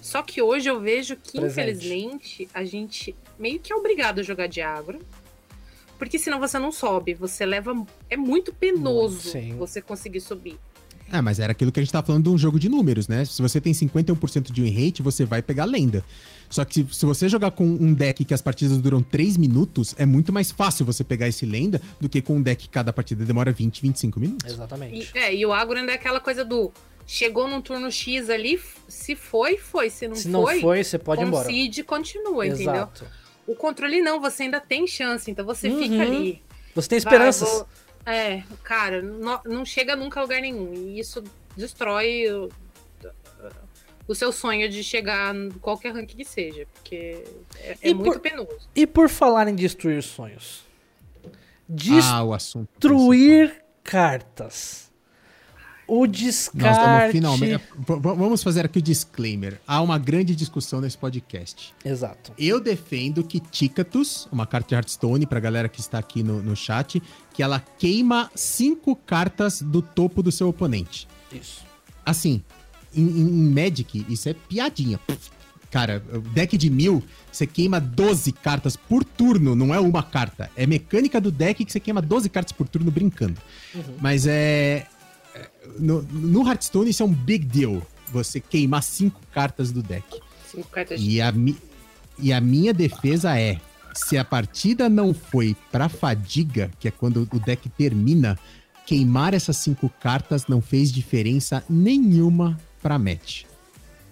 [0.00, 1.52] Só que hoje eu vejo que, Presente.
[1.52, 4.98] infelizmente, a gente meio que é obrigado a jogar de agro.
[5.96, 7.72] Porque senão você não sobe, você leva.
[8.10, 9.54] É muito penoso Sim.
[9.56, 10.58] você conseguir subir.
[11.12, 13.24] É, mas era aquilo que a gente tava falando de um jogo de números, né?
[13.26, 16.02] Se você tem 51% de win rate, você vai pegar lenda.
[16.48, 19.94] Só que se, se você jogar com um deck que as partidas duram 3 minutos,
[19.98, 22.92] é muito mais fácil você pegar esse lenda do que com um deck que cada
[22.92, 24.52] partida demora 20, 25 minutos.
[24.52, 25.10] Exatamente.
[25.14, 26.72] E, é, e o agro ainda é aquela coisa do.
[27.06, 29.90] Chegou num turno X ali, se foi, foi.
[29.90, 31.44] Se não Se não foi, foi, você pode ir embora.
[31.44, 32.72] concede, continua, entendeu?
[32.72, 33.04] Exato.
[33.46, 35.78] O controle não, você ainda tem chance, então você Uhum.
[35.82, 36.40] fica ali.
[36.74, 37.48] Você tem Vai, esperanças.
[37.50, 37.66] vou-
[38.04, 40.72] É, cara, no- não chega nunca a lugar nenhum.
[40.74, 41.22] E isso
[41.56, 42.48] destrói o,
[44.08, 46.66] o seu sonho de chegar em qualquer rank que seja.
[46.74, 47.24] Porque
[47.60, 48.68] é, é muito por- penoso.
[48.74, 50.64] E por falar em destruir sonhos.
[52.12, 52.68] Ah, o assunto.
[52.72, 54.91] Destruir cartas.
[55.86, 57.12] O descarte.
[57.12, 57.62] finalmente.
[57.76, 59.60] V- vamos fazer aqui o disclaimer.
[59.66, 61.74] Há uma grande discussão nesse podcast.
[61.84, 62.32] Exato.
[62.38, 66.54] Eu defendo que Ticatus, uma carta de Hearthstone, pra galera que está aqui no, no
[66.56, 67.02] chat,
[67.34, 71.06] que ela queima cinco cartas do topo do seu oponente.
[71.32, 71.62] Isso.
[72.06, 72.42] Assim,
[72.94, 74.98] em, em- Magic, isso é piadinha.
[75.70, 76.00] Cara,
[76.34, 80.50] deck de mil, você queima 12 cartas por turno, não é uma carta.
[80.54, 83.40] É mecânica do deck que você queima 12 cartas por turno brincando.
[84.00, 84.86] Mas é.
[85.78, 87.82] No, no Hearthstone, isso é um big deal.
[88.12, 90.20] Você queimar cinco cartas do deck.
[90.50, 91.10] Cinco cartas de...
[91.10, 91.56] E a, mi-
[92.18, 93.58] e a minha defesa é:
[93.94, 98.38] se a partida não foi pra fadiga, que é quando o deck termina,
[98.86, 103.44] queimar essas cinco cartas não fez diferença nenhuma pra match.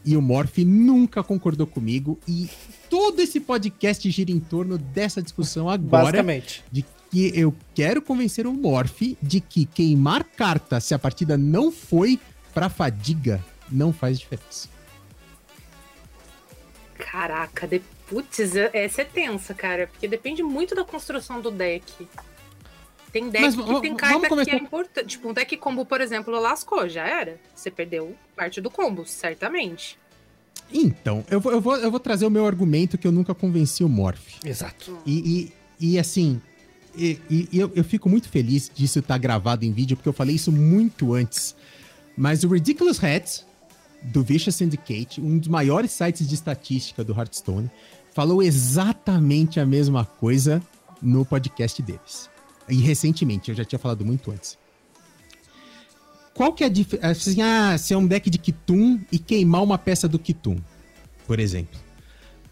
[0.02, 2.48] E o Morph nunca concordou comigo, e
[2.88, 6.64] todo esse podcast gira em torno dessa discussão agora Basicamente.
[6.72, 11.72] de que eu quero convencer o Morph de que queimar carta se a partida não
[11.72, 12.18] foi
[12.54, 14.68] pra fadiga não faz diferença.
[16.98, 17.80] Caraca, de...
[18.08, 19.86] putz, é- essa é tensa, cara.
[19.86, 22.06] Porque depende muito da construção do deck.
[23.12, 25.06] Tem deck Mas que tem carta que começar- é importante.
[25.08, 27.40] Tipo, um deck combo, por exemplo, lascou, já era.
[27.54, 29.98] Você perdeu parte do combo, certamente.
[30.72, 33.82] Então, eu vou, eu, vou, eu vou trazer o meu argumento que eu nunca convenci
[33.82, 34.38] o Morph.
[34.44, 34.96] Exato.
[35.04, 36.40] E, e, e, assim,
[37.00, 40.36] e, e- eu, eu fico muito feliz disso estar gravado em vídeo, porque eu falei
[40.36, 41.54] isso muito antes.
[42.16, 43.46] Mas o Ridiculous Heads,
[44.02, 47.70] do Vicious Syndicate, um dos maiores sites de estatística do Hearthstone,
[48.14, 50.62] falou exatamente a mesma coisa
[51.00, 52.28] no podcast deles.
[52.68, 54.58] E recentemente, eu já tinha falado muito antes.
[56.34, 57.08] Qual que é a diferença?
[57.10, 60.56] Assim, ah, se é um deck de Kitum e queimar uma peça do Kitum,
[61.26, 61.78] por exemplo.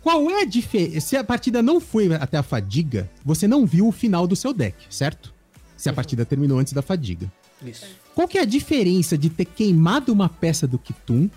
[0.09, 1.01] Qual é a diferença?
[1.01, 4.55] Se a partida não foi até a fadiga, você não viu o final do seu
[4.55, 5.35] deck, certo?
[5.77, 7.31] Se a partida terminou antes da fadiga.
[7.63, 7.85] Isso.
[8.15, 11.29] Qual que é a diferença de ter queimado uma peça do Kitum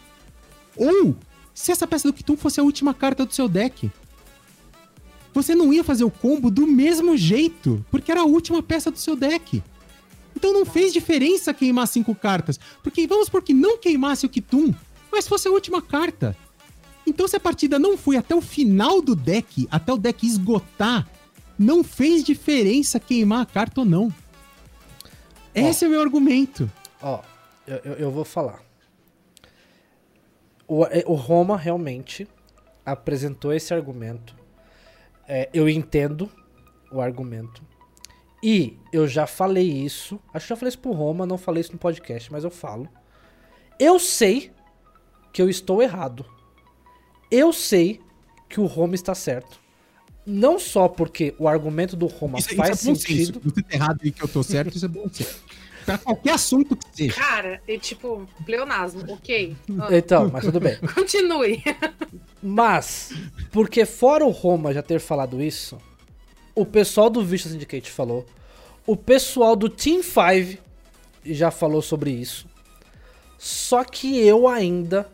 [0.73, 1.13] ou
[1.53, 3.91] se essa peça do Kitum fosse a última carta do seu deck?
[5.33, 8.97] Você não ia fazer o combo do mesmo jeito, porque era a última peça do
[8.97, 9.61] seu deck.
[10.33, 14.73] Então não fez diferença queimar cinco cartas, porque vamos por que não queimasse o Kitum,
[15.11, 16.37] mas fosse a última carta.
[17.05, 21.07] Então se a partida não foi até o final do deck, até o deck esgotar,
[21.57, 24.13] não fez diferença queimar a carta ou não.
[25.53, 26.71] Esse é o meu argumento.
[27.01, 27.21] Ó,
[27.67, 28.61] eu, eu, eu vou falar.
[30.67, 32.27] O, é, o Roma realmente
[32.85, 34.35] apresentou esse argumento.
[35.27, 36.31] É, eu entendo
[36.91, 37.61] o argumento.
[38.43, 40.19] E eu já falei isso.
[40.33, 42.87] Acho que já falei isso pro Roma, não falei isso no podcast, mas eu falo.
[43.77, 44.51] Eu sei
[45.31, 46.25] que eu estou errado.
[47.31, 47.99] Eu sei
[48.49, 49.59] que o Roma está certo.
[50.25, 53.07] Não só porque o argumento do Roma Isso, faz isso é bom senso.
[53.07, 53.41] sentido.
[53.43, 55.39] Você tá errado e que eu tô certo, isso é bom senso.
[55.85, 57.15] Pra qualquer assunto que seja.
[57.15, 59.55] Cara, é tipo, pleonasmo, ok.
[59.79, 60.77] Ah, Então, mas tudo bem.
[60.93, 61.63] Continue.
[62.41, 63.13] Mas,
[63.51, 65.77] porque fora o Roma já ter falado isso,
[66.53, 68.25] o pessoal do Vista Syndicate falou,
[68.85, 70.59] o pessoal do Team 5
[71.25, 72.45] já falou sobre isso.
[73.39, 75.09] Só que eu ainda,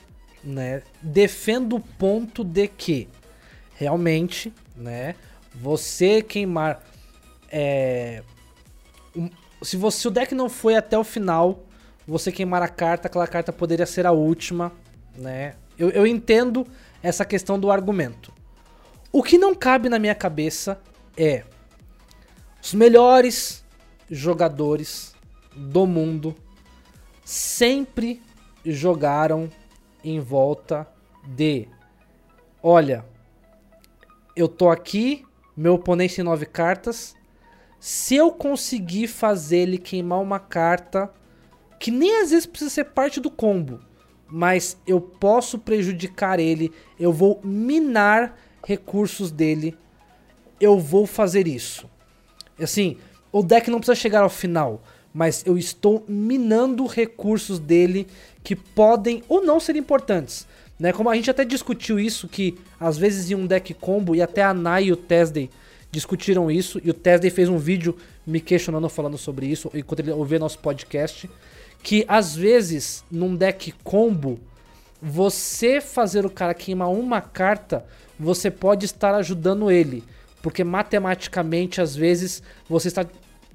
[0.47, 3.09] né, defendo o ponto de que
[3.75, 5.13] realmente, né,
[5.53, 6.81] você queimar
[7.51, 8.23] é,
[9.15, 9.29] um-
[9.61, 11.63] se você se o deck não foi até o final,
[12.07, 14.71] você queimar a carta, aquela carta poderia ser a última,
[15.17, 15.55] né?
[15.77, 16.65] Eu, eu entendo
[17.03, 18.31] essa questão do argumento.
[19.11, 20.79] O que não cabe na minha cabeça
[21.17, 21.43] é
[22.63, 23.63] os melhores
[24.09, 25.13] jogadores
[25.55, 26.35] do mundo
[27.25, 28.21] sempre
[28.63, 29.49] jogaram
[30.09, 30.87] em volta
[31.25, 31.67] de
[32.61, 33.05] olha,
[34.35, 35.25] eu tô aqui,
[35.55, 37.15] meu oponente tem nove cartas.
[37.79, 41.11] Se eu conseguir fazer ele queimar uma carta
[41.79, 43.79] que nem às vezes precisa ser parte do combo,
[44.27, 48.35] mas eu posso prejudicar ele, eu vou minar
[48.65, 49.77] recursos dele,
[50.59, 51.87] eu vou fazer isso.
[52.59, 52.97] Assim,
[53.31, 54.81] o deck não precisa chegar ao final,
[55.17, 58.05] mas eu estou minando recursos dele
[58.43, 60.47] que podem ou não ser importantes.
[60.79, 60.93] Né?
[60.93, 64.43] Como a gente até discutiu isso, que às vezes em um deck combo, e até
[64.43, 65.49] a Nai e o Tesday
[65.91, 70.11] discutiram isso, e o Tesday fez um vídeo me questionando, falando sobre isso, enquanto ele
[70.11, 71.27] ouvia nosso podcast,
[71.81, 74.39] que às vezes num deck combo,
[75.01, 77.83] você fazer o cara queimar uma carta,
[78.19, 80.03] você pode estar ajudando ele.
[80.43, 83.03] Porque matematicamente, às vezes, você está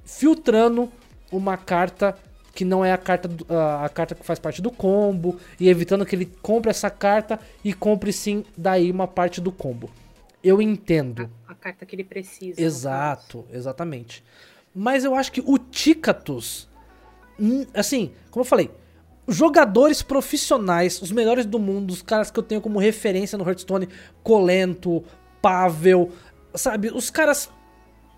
[0.04, 0.90] filtrando
[1.32, 2.16] uma carta
[2.54, 6.04] que não é a carta, a, a carta que faz parte do combo, e evitando
[6.04, 9.90] que ele compre essa carta e compre sim daí uma parte do combo.
[10.44, 11.30] Eu entendo.
[11.48, 12.60] A carta que ele precisa.
[12.60, 14.22] Exato, exatamente.
[14.74, 16.68] Mas eu acho que o Ticatus,
[17.38, 18.70] hum, assim, como eu falei,
[19.28, 23.88] jogadores profissionais, os melhores do mundo, os caras que eu tenho como referência no Hearthstone,
[24.22, 25.04] Colento,
[25.40, 26.10] Pavel,
[26.54, 27.48] sabe, os caras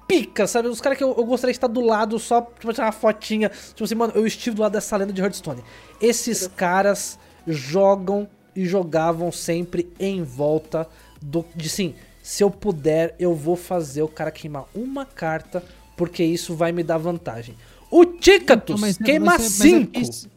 [0.06, 2.86] pica, sabe, os caras que eu, eu gostaria de estar do lado só pra tirar
[2.86, 5.62] uma fotinha, tipo assim, mano, eu estive do lado dessa lenda de Hearthstone.
[6.01, 10.86] Esses caras jogam e jogavam sempre em volta
[11.20, 15.62] do, de sim, se eu puder, eu vou fazer o cara queimar uma carta,
[15.97, 17.55] porque isso vai me dar vantagem.
[17.90, 20.34] O Ticatus Mas é- queima mas é- mas é 5.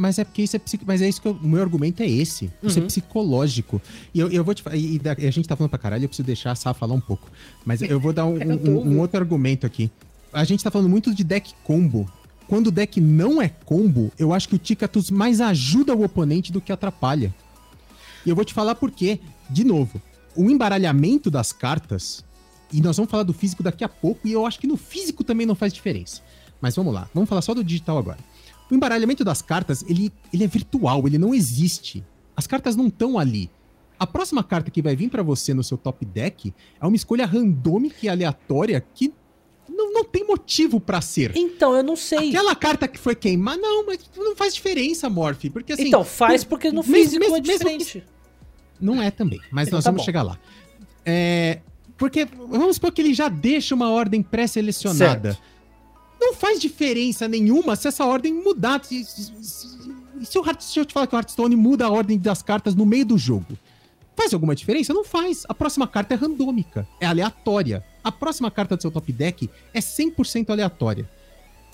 [0.00, 0.84] Mas é porque isso é psico...
[0.86, 2.50] Mas é isso que eu- o meu argumento é esse.
[2.62, 2.84] Isso Uhum.
[2.84, 3.82] é psicológico.
[4.14, 6.08] E eu, eu vou te fa- e, e a gente tá falando pra caralho, eu
[6.08, 7.28] preciso deixar a Sá falar um pouco.
[7.66, 9.90] Mas eu vou dar um, um- um outro argumento aqui.
[10.32, 12.08] A gente tá falando muito de deck combo.
[12.46, 16.52] Quando o deck não é combo, eu acho que o Ticatus mais ajuda o oponente
[16.52, 17.34] do que atrapalha.
[18.24, 19.18] E eu vou te falar por quê.
[19.50, 20.00] De novo,
[20.36, 22.24] o embaralhamento das cartas,
[22.72, 25.24] e nós vamos falar do físico daqui a pouco, e eu acho que no físico
[25.24, 26.22] também não faz diferença.
[26.60, 28.18] Mas vamos lá, vamos falar só do digital agora.
[28.70, 32.04] O embaralhamento das cartas, ele, ele é virtual, ele não existe.
[32.36, 33.50] As cartas não estão ali.
[33.98, 37.26] A próxima carta que vai vir pra você no seu top deck é uma escolha
[37.26, 39.12] randômica e aleatória que
[39.68, 41.32] não, não tem motivo pra ser.
[41.36, 42.28] Então, eu não sei.
[42.28, 45.44] Aquela carta que foi queimar, não, mas não faz diferença, Morph.
[45.52, 45.88] Porque assim.
[45.88, 48.04] então, faz porque no físico mesmo- é diferente.
[48.80, 50.04] Não é também, mas Então nós tá vamos bom.
[50.04, 50.38] chegar lá.
[51.04, 51.60] É,
[51.96, 55.32] porque, vamos supor que ele já deixa uma ordem pré-selecionada.
[55.32, 55.42] Certo.
[56.20, 58.84] Não faz diferença nenhuma se essa ordem mudar.
[58.84, 62.18] Se, se- se- o Heart- se eu te falar que o Hearthstone muda a ordem
[62.18, 63.56] das cartas no meio do jogo,
[64.16, 64.92] faz alguma diferença?
[64.92, 65.44] Não faz.
[65.48, 67.84] A próxima carta é randômica, é aleatória.
[68.02, 71.08] A próxima carta do seu top deck é 100% aleatória.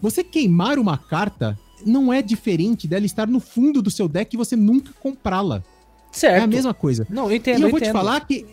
[0.01, 4.37] Você queimar uma carta não é diferente dela estar no fundo do seu deck e
[4.37, 5.63] você nunca comprá-la.
[6.13, 6.41] Certo.
[6.41, 7.07] É a mesma coisa.
[7.11, 7.95] Não, eu entendo, e eu eu vou te entendo.
[7.97, 8.45] falar que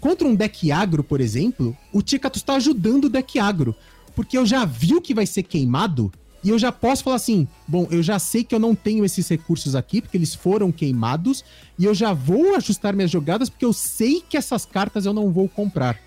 [0.00, 3.74] contra um deck agro, por exemplo, o Ticatus tá ajudando o deck agro.
[4.20, 6.12] Porque eu já vi o que vai ser queimado
[6.44, 9.26] e eu já posso falar assim: bom, eu já sei que eu não tenho esses
[9.26, 11.42] recursos aqui, porque eles foram queimados,
[11.78, 15.32] e eu já vou ajustar minhas jogadas, porque eu sei que essas cartas eu não
[15.32, 15.98] vou comprar.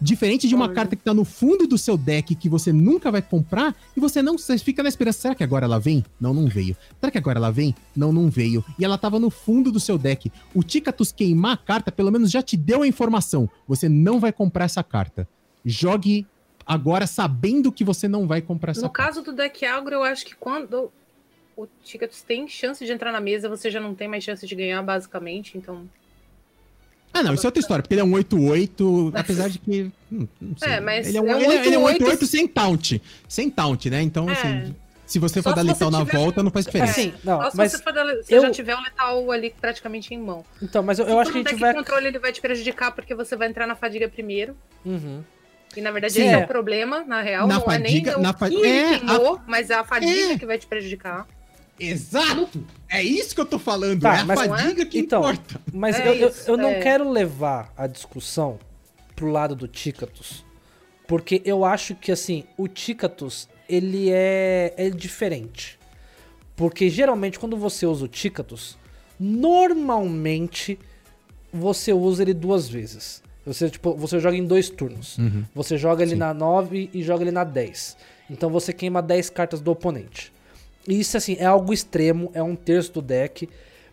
[0.00, 0.74] Diferente de uma Olha.
[0.74, 4.22] carta que tá no fundo do seu deck que você nunca vai comprar e você
[4.22, 5.22] não você fica na esperança.
[5.22, 6.04] Será que agora ela vem?
[6.20, 6.76] Não, não veio.
[7.00, 7.74] Será que agora ela vem?
[7.96, 8.64] Não, não veio.
[8.78, 10.30] E ela tava no fundo do seu deck.
[10.54, 13.50] O Ticatus queimar a carta, pelo menos já te deu a informação.
[13.66, 15.26] Você não vai comprar essa carta.
[15.64, 16.24] Jogue
[16.66, 20.24] agora sabendo que você não vai comprar essa No caso do deck agro, eu acho
[20.26, 20.90] que quando
[21.56, 24.54] o Ticatus tem chance de entrar na mesa, você já não tem mais chance de
[24.54, 25.56] ganhar, basicamente.
[25.56, 25.88] Então,
[27.14, 29.90] Ah, não, isso é outra história, porque ele é um 88, apesar de que.
[30.12, 30.68] hum, não sei.
[30.72, 32.46] É, mas ele é um, é um ele é- ele é um 88 88 sem
[32.46, 33.02] taunt.
[33.26, 34.02] Sem taunt, né?
[34.02, 34.32] Então, É.
[34.34, 34.76] assim,
[35.06, 36.90] se você Só for dar se letal na tiver- volta, não faz diferença.
[37.00, 39.54] Assim, não, Só se mas você, for dar- se eu- já tiver o letal ali
[39.58, 40.44] praticamente em mão.
[40.60, 41.74] Então, mas eu, eu Se acho que a um gente deck vai.
[41.74, 44.54] controle, ele vai te prejudicar porque você vai entrar na fadiga primeiro.
[44.84, 45.22] Uhum.
[45.76, 46.40] E na verdade Sim, esse é.
[46.40, 46.44] é.
[46.44, 47.46] o problema, na real.
[47.46, 49.84] Na não fadiga- é nem na o fa- que ele é, queimou, mas é a
[49.84, 50.38] fadiga É.
[50.38, 51.26] que vai te prejudicar.
[51.78, 52.64] Exato!
[52.88, 54.00] É isso que eu tô falando.
[54.00, 55.60] Tá, é a mas- fadiga que Então, importa.
[55.72, 56.80] Mas É eu, eu, isso, eu não é.
[56.80, 58.58] quero levar a discussão
[59.14, 60.42] pro lado do Tícatus,
[61.06, 65.78] porque eu acho que, assim, o Tícatus, ele é, é diferente.
[66.56, 68.78] Porque, geralmente, quando você usa o Tícatus,
[69.20, 70.78] normalmente,
[71.52, 73.22] você usa ele duas vezes.
[73.46, 75.16] Você, tipo, você joga em dois turnos.
[75.54, 76.16] Você joga ele Sim.
[76.16, 77.96] na 9 e joga ele na 10.
[78.28, 80.32] Então, você queima 10 cartas do oponente.
[80.86, 83.48] Isso, assim, é algo extremo, é um terço do deck.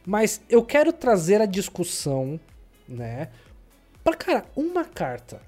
[0.05, 2.39] Mas eu quero trazer a discussão,
[2.89, 3.29] né?
[4.03, 5.39] Pra, cara, uma carta.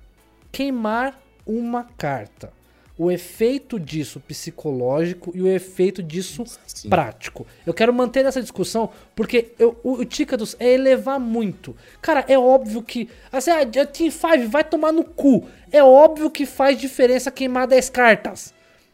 [0.52, 2.53] Queimar uma carta.
[2.97, 6.88] O efeito disso psicológico e o efeito disso Sim.
[6.89, 7.45] prático.
[7.65, 11.76] Eu quero manter essa discussão porque eu- o, o Tícados é elevar muito.
[12.01, 13.09] Cara, é óbvio que.
[13.31, 15.45] Assim, ah, a Team 5 vai tomar no cu.
[15.72, 18.53] É óbvio que faz diferença queimar 10 cartas.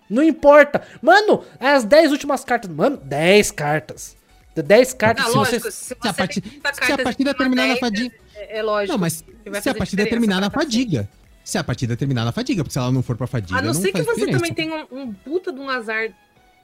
[0.10, 0.82] Não importa.
[1.02, 2.72] Mano, as 10 últimas cartas.
[2.72, 4.18] Mano, 10 cartas.
[4.56, 5.26] 10 cartas.
[5.26, 7.62] Ah, se lógico, você- se a você parti- tem 30 se a cartas partida terminar
[7.68, 8.92] na 10, fadiga- É, é lógico.
[8.94, 9.24] Não, mas
[9.62, 11.08] se a partida terminar na fadiga.
[11.52, 13.60] Se a partida terminar na fadiga, porque se ela não for pra fadiga.
[13.60, 14.38] A não, ser que você diferença.
[14.40, 16.14] também tenha um, um puta de um azar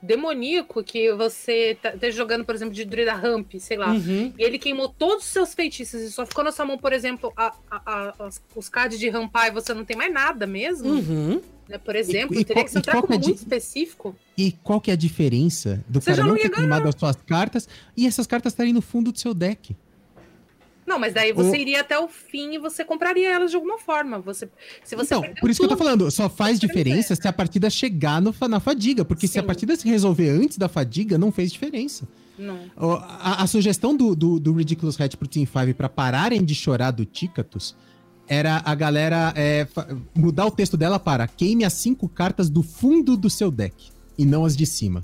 [0.02, 3.92] demoníaco que você tá, esteja jogando, por exemplo, de druida ramp, sei lá.
[3.92, 4.32] Uhum.
[4.38, 7.34] E ele queimou todos os seus feitiços e só ficou na sua mão, por exemplo,
[7.36, 10.90] a, a- a- os cards de rampar e você não tem mais nada mesmo.
[10.90, 11.42] Uhum.
[11.68, 11.78] né?
[11.78, 14.16] Por exemplo, e teria qual- que ser um e que é muito de- específico.
[14.38, 17.16] E qual que é a diferença do Você cara não não ter queimado as suas
[17.28, 19.76] cartas e essas cartas estarem no fundo do seu deck?
[20.88, 23.78] Não, mas daí você O- iria até o fim e você compraria elas de alguma
[23.78, 24.20] forma.
[24.22, 24.50] Você,
[24.86, 27.34] se você então, por isso que eu tô tudo, falando, só faz diferença se a
[27.34, 29.48] partida chegar no na fadiga, porque se a Sim.
[29.48, 32.08] partida se resolver antes da fadiga, não fez diferença.
[32.40, 32.58] Não.
[32.78, 36.92] A, a sugestão do, do, do Ridiculous Hat pro Team 5 pra pararem de chorar
[36.92, 37.76] do Tícatus
[38.28, 39.68] era a galera é,
[40.16, 44.26] mudar o texto dela para queime as cinco cartas do fundo do seu deck e
[44.26, 45.04] não as de cima.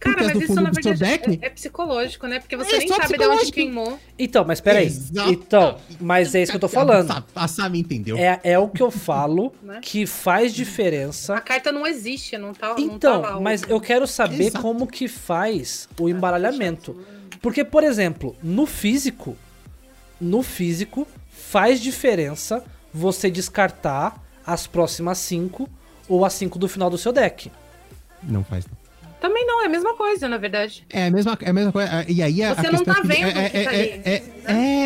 [0.00, 2.40] Cara, Porque as mas do isso fundo na verdade deck- é, é psicológico, né?
[2.40, 3.98] Porque você É nem sabe de onde queimou.
[4.18, 4.86] Então, mas peraí.
[4.86, 5.30] Exato.
[5.30, 7.10] Então, mas é isso que eu tô falando.
[7.10, 8.16] A, a Sam entendeu.
[8.16, 9.80] É, é o que eu falo Né?
[9.82, 11.40] que faz A diferença.
[11.42, 13.40] carta não existe, não tá, não tá Então, lá.
[13.40, 14.62] mas eu quero saber Exato.
[14.62, 16.96] como que faz o embaralhamento.
[17.42, 19.36] Porque, por exemplo, no físico,
[20.20, 25.68] no físico, faz diferença você descartar as próximas cinco
[26.08, 27.52] ou as cinco do final do seu deck.
[28.22, 28.64] Não faz.
[28.66, 28.79] não.
[29.20, 30.84] Também não, é a mesma coisa, na verdade.
[30.90, 32.04] É a mesma, é a mesma coisa.
[32.08, 33.72] E aí a, Você a não questão tá é, vendo é, o que é, tá
[33.72, 34.22] é, ali, é,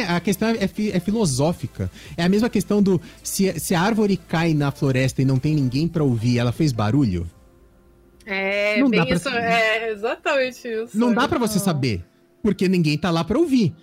[0.01, 1.91] é, a questão é, fi- é filosófica.
[2.17, 5.55] É a mesma questão do se, se a árvore cai na floresta e não tem
[5.55, 7.31] ninguém pra ouvir, ela fez barulho.
[8.27, 9.25] É, Não dá bem pra isso.
[9.25, 9.43] saber.
[9.43, 10.99] É exatamente isso.
[10.99, 12.03] Não dá pra você saber,
[12.43, 13.75] porque ninguém tá lá pra ouvir.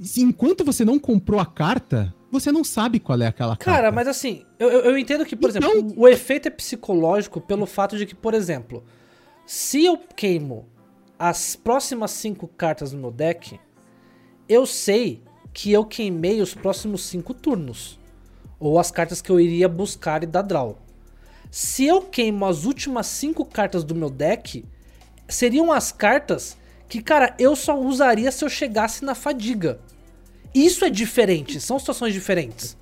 [0.00, 3.64] Se enquanto você não comprou a carta, você não sabe qual é aquela carta.
[3.64, 7.40] Cara, mas assim, eu, eu- eu entendo que, por Então- exemplo, o efeito é psicológico
[7.40, 8.82] pelo fato de que, por exemplo,
[9.46, 10.68] se eu queimo
[11.18, 13.60] as próximas cinco cartas do meu deck,
[14.48, 15.22] eu sei
[15.52, 17.98] que eu queimei os próximos cinco turnos.
[18.58, 20.78] Ou as cartas que eu iria buscar e dar draw.
[21.50, 24.64] Se eu queimo as últimas cinco cartas do meu deck,
[25.28, 26.56] seriam as cartas
[26.88, 29.80] que, cara, eu só usaria se eu chegasse na fadiga.
[30.54, 32.76] Isso é diferente, são situações diferentes.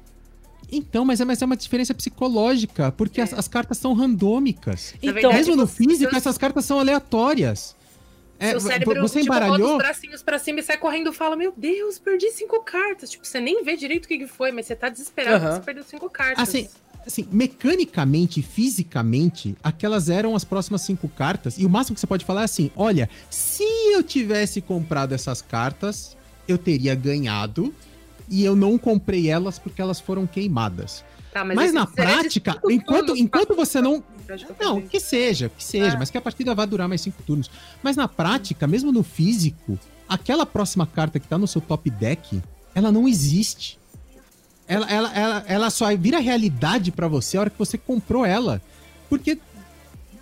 [0.70, 4.94] Então, mas é, mas é uma diferença psicológica, porque as, as cartas são randômicas.
[5.02, 7.76] Então, Mesmo no físico, essas cartas são aleatórias.
[8.38, 9.72] É, Seu cérebro você tipo, bota embaralhou.
[9.72, 13.10] os bracinhos pra cima e sai correndo e fala: Meu Deus, perdi cinco cartas.
[13.10, 15.62] Tipo, você nem vê direito o que, que foi, mas você tá desesperado porque você
[15.62, 16.48] perdeu cinco cartas.
[16.48, 16.68] Assim,
[17.04, 21.58] assim, mecanicamente, fisicamente, aquelas eram as próximas cinco cartas.
[21.58, 25.42] E o máximo que você pode falar é assim: olha, se eu tivesse comprado essas
[25.42, 26.16] cartas,
[26.46, 27.74] eu teria ganhado.
[28.30, 31.04] E eu não comprei elas porque elas foram queimadas.
[31.32, 34.02] Tá, Mas, esse na prática, enquanto, enquanto você não.
[34.60, 35.98] Não, que seja, que seja, Ah.
[35.98, 37.50] mas que a partida vai durar mais cinco turnos.
[37.82, 39.78] Mas na prática, mesmo no físico,
[40.08, 42.42] aquela próxima carta que tá no seu top deck,
[42.74, 43.78] ela não existe.
[44.66, 48.60] Ela, ela, ela, ela só vira realidade pra você a hora que você comprou ela.
[49.08, 49.38] Porque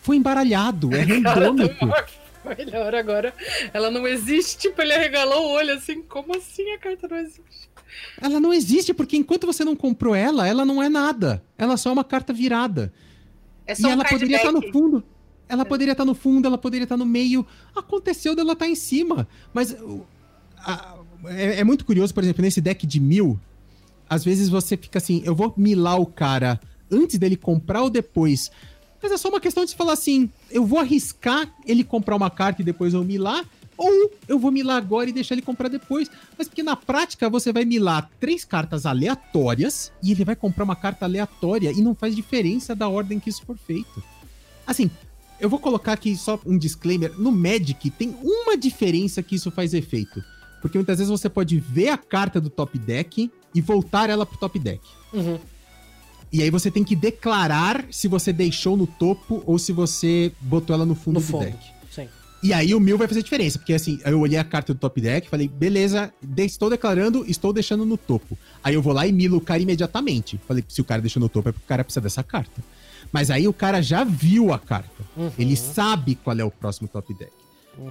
[0.03, 1.87] foi embaralhado, é randômico.
[2.57, 3.35] Melhor agora.
[3.75, 4.57] Ela não existe.
[4.59, 6.01] Tipo, ele arregalou o olho assim.
[6.03, 7.69] Como assim a carta não existe?
[8.21, 11.43] Ela não existe, porque enquanto você não comprou ela, ela não é nada.
[11.59, 12.93] Ela só é uma carta virada.
[13.67, 14.73] É E só um ela poderia estar no deck.
[14.73, 15.05] fundo.
[15.49, 17.47] Ela poderia estar no fundo, ela poderia estar no meio.
[17.75, 19.29] Aconteceu dela estar em cima.
[19.55, 19.77] Mas
[20.59, 20.97] a-
[21.27, 23.39] é, é muito curioso, por exemplo, nesse deck de mil,
[24.09, 26.61] às vezes você fica assim, eu vou milar o cara
[26.91, 28.51] antes dele comprar ou depois.
[29.03, 32.31] Mas é só uma questão de se falar assim, eu vou arriscar ele comprar uma
[32.31, 33.45] carta e depois eu milar,
[33.77, 36.11] ou eu vou milar agora e deixar ele comprar depois.
[36.39, 40.77] Mas porque na prática você vai milar três cartas aleatórias e ele vai comprar uma
[40.77, 44.03] carta aleatória e não faz diferença da ordem que isso for feito.
[44.67, 44.91] Assim,
[45.41, 47.13] eu vou colocar aqui só um disclaimer.
[47.19, 50.23] No Magic tem uma diferença que isso faz efeito.
[50.63, 54.39] Porque muitas vezes você pode ver a carta do top deck e voltar ela pro
[54.39, 54.81] top deck.
[55.13, 55.39] Uhum.
[56.33, 60.75] E aí você tem que declarar se você deixou no topo ou se você botou
[60.75, 61.45] ela no fundo No do fundo.
[61.45, 61.76] deck.
[62.43, 65.01] E aí o mil vai fazer diferença, porque assim, eu olhei a carta do top
[65.01, 68.39] deck, falei, beleza, estou declarando, estou deixando no topo.
[68.63, 70.39] Aí eu vou lá e milo o cara imediatamente.
[70.47, 72.63] Falei, se o cara deixou no topo é porque o cara precisa dessa carta.
[73.11, 75.03] Mas aí o cara já viu a carta.
[75.17, 75.31] Uhum.
[75.39, 77.33] Ele sabe qual é o próximo top deck.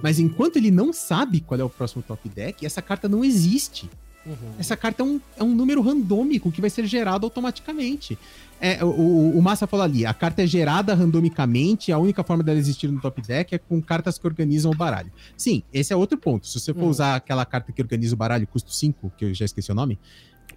[0.02, 3.88] Mas enquanto ele não sabe qual é o próximo top deck, essa carta não existe.
[4.26, 4.52] Uhum.
[4.58, 8.18] Essa carta é um, é um número randômico que vai ser gerado automaticamente.
[8.60, 12.42] É, o, o, o Massa falou ali, a carta é gerada randomicamente, a única forma
[12.42, 15.12] dela existir no top deck é com cartas que organizam o baralho.
[15.36, 16.46] Sim, esse é outro ponto.
[16.46, 16.88] Se você for Uhum.
[16.88, 19.98] usar aquela carta que organiza o baralho, custo 5, que eu já esqueci o nome,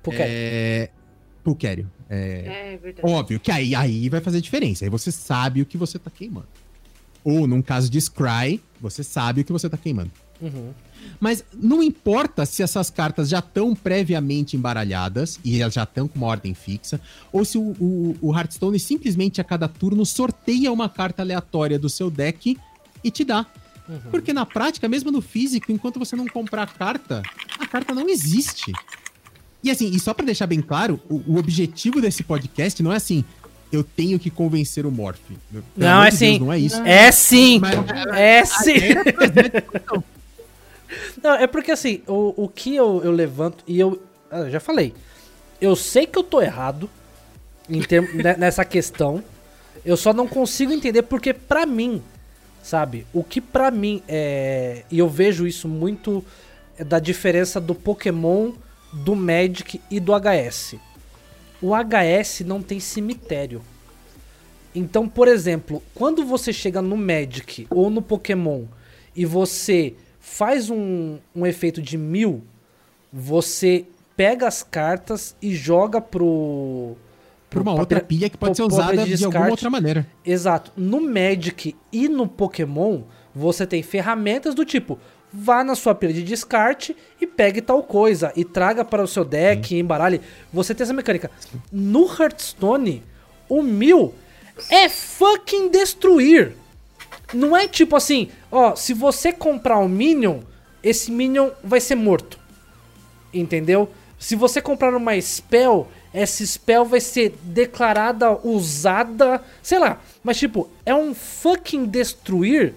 [0.02, 0.90] Porque é...
[1.44, 1.90] Pulquério.
[2.10, 2.74] É...
[2.74, 3.08] É verdade.
[3.08, 4.86] Óbvio que aí, aí vai fazer diferença.
[4.86, 6.48] Aí você sabe o que você tá queimando.
[7.24, 10.12] Ou, num caso de Scry, você sabe o que você tá queimando.
[10.42, 10.72] Uhum.
[11.20, 16.18] Mas não importa se essas cartas já estão previamente embaralhadas e elas já estão com
[16.18, 17.00] uma ordem fixa,
[17.32, 21.90] ou se o, o, o Hearthstone simplesmente a cada turno sorteia uma carta aleatória do
[21.90, 22.58] seu deck
[23.04, 23.46] e te dá.
[23.88, 24.00] Uhum.
[24.12, 27.24] Porque na prática, mesmo no físico, enquanto você não comprar a carta,
[27.60, 28.72] a carta não existe.
[29.64, 32.96] E assim, e só pra deixar bem claro, o, o objetivo desse podcast não é
[32.96, 33.26] assim,
[33.72, 35.20] eu tenho que convencer o Morph.
[35.76, 36.40] Não, é de sim.
[36.40, 36.82] não é isso.
[36.82, 37.60] É sim!
[37.60, 37.74] Mas-
[38.16, 38.74] É sim!
[39.36, 40.04] É discussão.
[41.22, 44.02] Não, é porque assim, o, o que eu, eu levanto, e eu,
[44.32, 44.94] ah, eu já falei,
[45.62, 46.90] eu sei que eu tô errado
[47.70, 49.24] em term- ne- nessa questão,
[49.86, 52.02] eu só não consigo entender porque pra mim,
[52.64, 56.24] sabe, o que pra mim é, e eu vejo isso muito
[56.78, 58.52] é da diferença do Pokémon,
[58.92, 60.76] do Magic e do HS.
[61.62, 63.62] O HS não tem cemitério.
[64.74, 68.64] Então, por exemplo, quando você chega no Magic ou no Pokémon
[69.16, 69.94] e você
[70.30, 72.44] faz um, um efeito de mil,
[73.12, 73.86] você
[74.16, 76.96] pega as cartas e joga pro.
[77.50, 80.06] Por uma outra pilha que pode ser usada de de alguma outra maneira.
[80.24, 80.72] Exato.
[80.78, 83.02] No Magic e no Pokémon,
[83.34, 85.00] você tem ferramentas do tipo:
[85.34, 89.26] vá na sua pilha de descarte e pegue tal coisa e traga para o seu
[89.26, 90.22] deck e embaralhe.
[90.54, 91.32] Você tem essa mecânica.
[91.72, 93.02] No Hearthstone,
[93.50, 94.14] o mil
[94.70, 96.54] é fucking destruir.
[97.34, 100.40] Não é tipo assim, ó, se você comprar um Minion,
[100.82, 102.40] esse Minion vai ser morto.
[103.34, 103.90] Entendeu?
[104.18, 110.02] Se você comprar uma spell, essa spell vai ser declarada, usada, sei lá.
[110.24, 112.74] Mas tipo, é um fucking destruir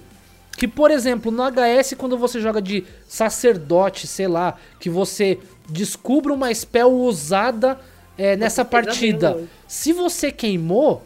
[0.57, 5.39] que, por exemplo, no HS, quando você joga de sacerdote, sei lá, que você
[5.69, 7.81] descubra uma spell usada
[8.16, 9.43] é, nessa partida.
[9.66, 11.03] Se você queimou,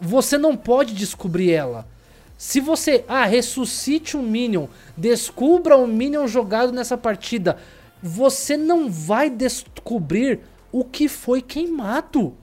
[0.00, 1.86] você não pode descobrir ela.
[2.36, 4.66] Se você, ah, ressuscite um Minion,
[4.96, 7.56] descubra um Minion jogado nessa partida,
[8.02, 10.40] você não vai descobrir
[10.70, 12.34] o que foi queimado.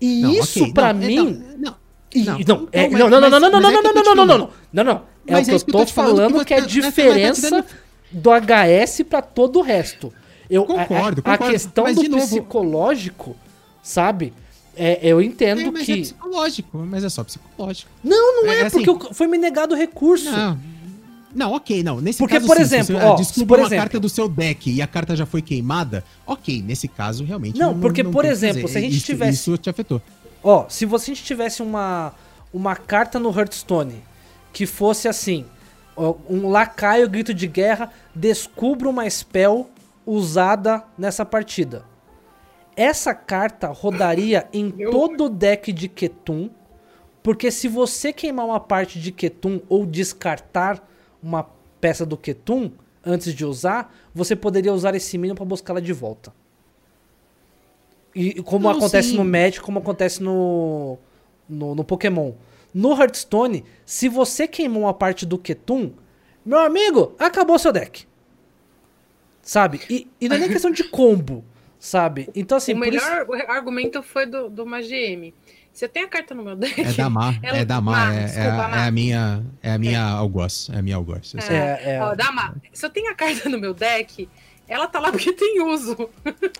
[0.00, 1.16] E Não, isso ok, pra não, é, mim.
[1.16, 1.76] não, não,
[2.14, 4.26] Não, não, é- não, não, não, não, não, não, é não, não, não, não, não,
[4.26, 5.02] não, não, não.
[5.26, 7.64] É o que é eu tô falando, que é a diferença
[8.10, 10.12] do HS pra todo o resto.
[10.48, 13.36] Eu, Concordo, a, a questão do psicológico,
[13.82, 14.32] sabe?
[14.76, 15.92] É, eu entendo É, mas que.
[15.92, 17.90] é psicológico, mas é só psicológico.
[18.02, 20.30] Não, não é, É, assim- porque foi me negado o recurso.
[20.30, 20.58] Não,
[21.34, 22.00] não, ok, não.
[22.00, 24.08] Nesse Porque, caso, por sim, exemplo, você ó, ah, descobre por uma exemplo- carta do
[24.08, 28.22] seu deck e a carta já foi queimada, ok, nesse caso realmente Não, porque, por
[28.22, 30.00] tem o que exemplo, se a gente isso, tivesse- Isso te afetou.
[30.42, 32.14] Ó, se você tivesse uma,
[32.52, 33.96] uma carta no Hearthstone
[34.52, 35.44] que fosse assim:
[35.96, 39.68] ó, um lacaio grito de guerra, descubra uma spell
[40.06, 41.84] usada nessa partida.
[42.76, 46.50] Essa carta rodaria em Meu- todo o deck de Ketum,
[47.22, 50.86] porque se você queimar uma parte de Ketum ou descartar
[51.22, 51.46] uma
[51.80, 52.70] peça do Ketum
[53.04, 56.32] antes de usar, você poderia usar esse minion para buscá-la de volta.
[58.14, 59.16] E como Não, acontece sim.
[59.16, 60.98] no Magic, como acontece no,
[61.48, 62.32] no, no Pokémon.
[62.72, 65.92] No Hearthstone, se você queimou uma parte do Ketum,
[66.44, 68.06] meu amigo, acabou seu deck.
[69.42, 69.80] Sabe?
[69.88, 71.44] E, e não é nem questão de combo,
[71.80, 72.28] sabe?
[72.34, 75.32] Então assim, o por isso- melhor argumento foi do, do uma GM.
[75.72, 76.80] Se eu tenho a carta no meu deck.
[76.80, 78.88] É da Mar, ela- é da Mar, Mar, é, desculpa, é, a- é Mar.
[78.88, 81.32] a minha, é a minha algoz, é a minha algoz.
[81.34, 81.56] eu sei.
[81.56, 82.02] É, é.
[82.02, 84.28] Ó, Dama, se eu tenho a carta no meu deck,
[84.70, 85.96] ela tá lá porque tem uso.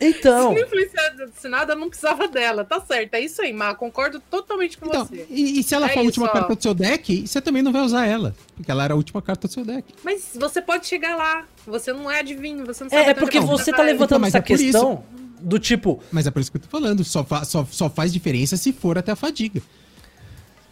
[0.00, 2.64] Então, Se não influenciasse nada, eu não precisava dela.
[2.64, 3.74] Tá certo, é isso aí, Má.
[3.74, 5.26] Concordo totalmente com Então, você.
[5.30, 6.28] e, e se ela É for a última ó.
[6.30, 9.22] carta do seu deck, você também não vai usar ela, porque ela era a última
[9.22, 9.94] carta do seu deck.
[10.04, 11.44] Mas você pode chegar lá.
[11.66, 13.02] Você não é adivinho, você não sabe.
[13.02, 14.64] é, é porque você tá levantando mas essa é por isso.
[14.64, 15.04] questão
[15.40, 18.12] do tipo, Mas é por isso que eu tô falando, só, fa- só, só faz
[18.12, 19.62] diferença se for até a fadiga.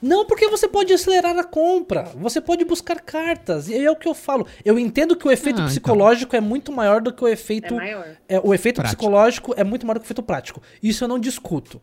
[0.00, 2.04] Não, porque você pode acelerar a compra.
[2.16, 3.68] Você pode buscar cartas.
[3.68, 4.46] E é o que eu falo.
[4.64, 5.66] Eu entendo que o efeito Ah, então.
[5.68, 7.74] psicológico é muito maior do que o É efeito.
[7.74, 8.06] maior.
[8.28, 8.96] é, o efeito Prático.
[9.00, 10.62] psicológico é muito maior do que o efeito prático.
[10.82, 11.80] Isso eu não discuto.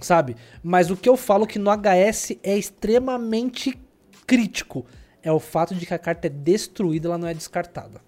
[0.00, 0.36] Sabe?
[0.62, 3.78] Mas o que eu falo que no HS é extremamente
[4.26, 4.84] crítico.
[5.22, 8.00] É o fato de que a carta é destruída, ela não é descartada.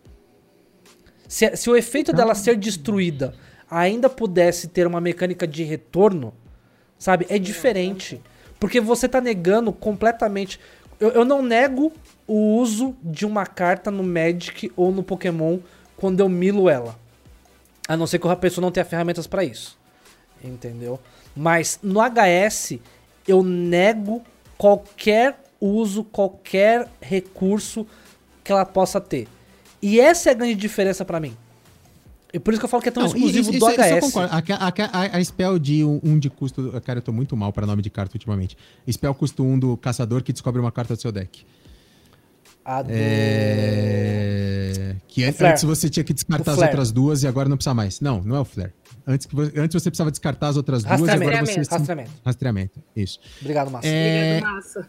[1.26, 3.34] Se, se o efeito dela ser destruída
[3.70, 6.32] ainda pudesse ter uma mecânica de retorno,
[6.98, 7.26] sabe?
[7.28, 8.20] É diferente.
[8.58, 10.58] Porque você tá negando completamente.
[10.98, 11.92] Eu, eu não nego
[12.26, 15.58] o uso de uma carta no Magic ou no Pokémon
[15.96, 16.98] quando eu milo ela.
[17.88, 19.78] A não ser que a pessoa não tenha ferramentas pra isso.
[20.42, 21.00] Entendeu?
[21.34, 22.78] Mas no HS
[23.26, 24.22] eu nego
[24.56, 27.86] qualquer uso, qualquer recurso
[28.42, 29.28] que ela possa ter.
[29.80, 31.36] E essa é a grande diferença pra mim.
[32.32, 33.80] E por isso que eu falo que é tão Não, exclusivo isso- do isso- isso
[33.80, 34.00] eu HS.
[34.00, 34.34] concordo.
[34.34, 34.72] A, a,
[35.14, 36.70] a, a spell de um, um de custo.
[36.84, 38.56] Cara, eu tô muito mal pra nome de carta ultimamente.
[38.90, 41.44] Spell custo 1 um do caçador que descobre uma carta do seu deck.
[42.64, 42.90] A do...
[42.92, 44.96] É...
[45.08, 45.52] Que an- Flare.
[45.52, 47.98] antes você tinha que descartar as outras duas e agora não precisa mais.
[48.00, 48.72] Não, não é o Flare.
[49.06, 49.26] Antes,
[49.56, 51.30] antes você precisava descartar as outras duas e Rastreamento.
[51.38, 51.60] agora você.
[51.74, 52.10] Rastreamento.
[52.24, 52.82] Rastreamento.
[52.94, 53.18] Isso.
[53.40, 53.90] Obrigado, Márcio.
[53.90, 54.86] É, Obrigado, massa.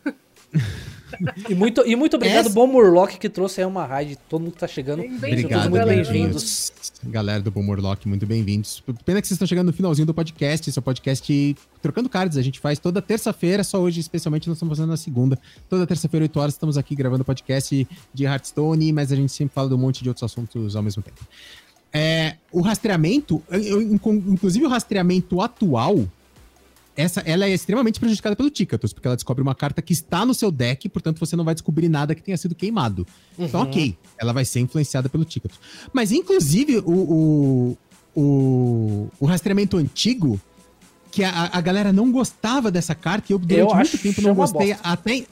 [1.49, 4.15] E muito, e muito obrigado, Essa- Bom Murloc, que trouxe aí uma raid.
[4.29, 5.01] Todo mundo que tá chegando.
[5.03, 6.03] Obrigado, todos muito galera.
[6.03, 6.71] bem-vindos.
[7.03, 8.83] Galera do Bomorlock, muito bem-vindos.
[9.05, 10.69] Pena que vocês estão chegando no finalzinho do podcast.
[10.69, 12.37] Esse é o podcast Trocando Cards.
[12.37, 15.37] A gente faz toda terça-feira, só hoje, especialmente, nós estamos fazendo na segunda.
[15.67, 19.67] Toda terça-feira, 8 horas, estamos aqui gravando podcast de Hearthstone, mas a gente sempre fala
[19.69, 21.25] de um monte de outros assuntos ao mesmo tempo.
[21.91, 23.41] É, o rastreamento,
[24.27, 26.05] inclusive o rastreamento atual,
[26.99, 30.33] essa, ela é extremamente prejudicada pelo Ticatus, porque ela descobre uma carta que está no
[30.33, 33.07] seu deck, portanto você não vai descobrir nada que tenha sido queimado.
[33.37, 35.57] Então, ok, ela vai ser influenciada pelo Ticatus.
[35.93, 37.77] Mas, inclusive, o, o,
[38.13, 40.39] o, o rastreamento antigo,
[41.09, 44.35] que a, a galera não gostava dessa carta, e eu durante Eu muito tempo não
[44.35, 45.25] gostei até.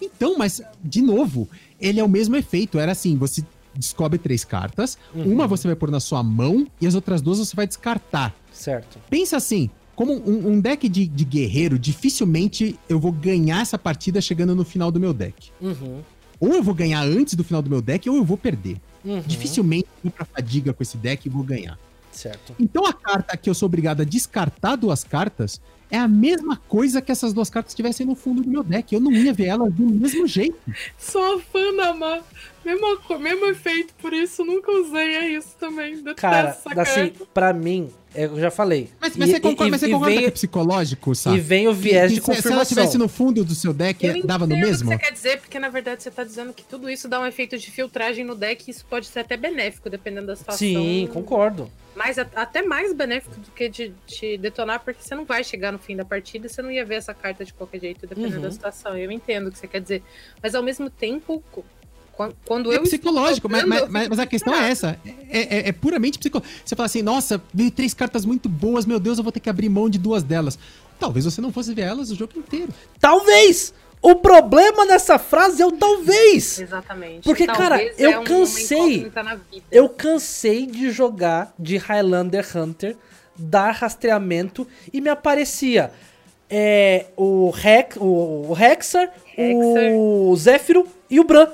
[0.00, 1.48] Então, mas, de novo,
[1.80, 2.80] ele é o mesmo efeito.
[2.80, 3.44] Era assim: você
[3.74, 5.32] descobre três cartas, Uhum.
[5.32, 8.34] uma você vai pôr na sua mão e as outras duas você vai descartar.
[8.52, 8.98] Certo.
[9.08, 9.70] Pensa assim,
[10.02, 14.64] como um, um deck de, de guerreiro, dificilmente eu vou ganhar essa partida chegando no
[14.64, 15.52] final do meu deck.
[15.60, 16.00] Uhum.
[16.40, 18.80] Ou eu vou ganhar antes do final do meu deck, ou eu vou perder.
[19.04, 19.20] Uhum.
[19.20, 21.78] Dificilmente eu vou pra fadiga com esse deck e vou ganhar.
[22.10, 22.52] Certo.
[22.58, 27.00] Então a carta que eu sou obrigado a descartar duas cartas é a mesma coisa
[27.00, 28.92] que essas duas cartas estivessem no fundo do meu deck.
[28.92, 30.58] Eu não ia ver elas do mesmo jeito.
[30.98, 32.20] Sou fã da Má.
[32.64, 35.14] Mesmo, mesmo efeito, por isso nunca usei.
[35.14, 35.94] É isso também.
[35.96, 37.26] Detesto Cara, essa assim, carta.
[37.32, 38.88] pra mim, eu já falei.
[39.00, 41.36] Mas, mas E- você concorda, e- mas você e concorda vem- que é psicológico, sabe?
[41.36, 42.62] E vem o viés Que- de que se- Se ela confirmação.
[42.62, 44.88] estivesse no fundo do seu deck, Eu dava no entendo mesmo?
[44.90, 47.20] o que você quer dizer, porque na verdade você tá dizendo que tudo isso dá
[47.20, 50.58] um efeito de filtragem no deck e isso pode ser até benéfico, dependendo da situação.
[50.58, 51.70] Sim, concordo.
[51.94, 55.78] Mas até mais benéfico do que de te detonar, porque você não vai chegar no
[55.78, 58.42] fim da partida e você não ia ver essa carta de qualquer jeito, dependendo Uhum.
[58.42, 58.96] da situação.
[58.96, 60.02] Eu entendo o que você quer dizer.
[60.42, 61.42] Mas ao mesmo tempo,
[62.44, 62.82] quando É eu.
[62.82, 64.98] psicológico, mas, mas, mas- a questão é essa.
[65.30, 66.54] É, é- é puramente psicológico.
[66.64, 69.50] Você fala assim, nossa, veio três cartas muito boas, meu Deus, eu vou ter que
[69.50, 70.58] abrir mão de duas delas.
[70.98, 72.68] Talvez você não fosse ver elas o jogo inteiro.
[73.00, 73.74] Talvez!
[74.00, 76.58] O problema dessa frase é o talvez!
[76.58, 77.22] Exatamente.
[77.22, 78.78] Porque, cara, Talvez eu é um- cansei.
[78.78, 79.64] incógnita na vida.
[79.70, 82.96] Eu cansei de jogar de Highlander Hunter,
[83.36, 85.92] dar rastreamento e me aparecia
[86.50, 89.08] é, o, Rex, o, o Hexar,
[89.94, 91.46] o Zéfiro e o Bran.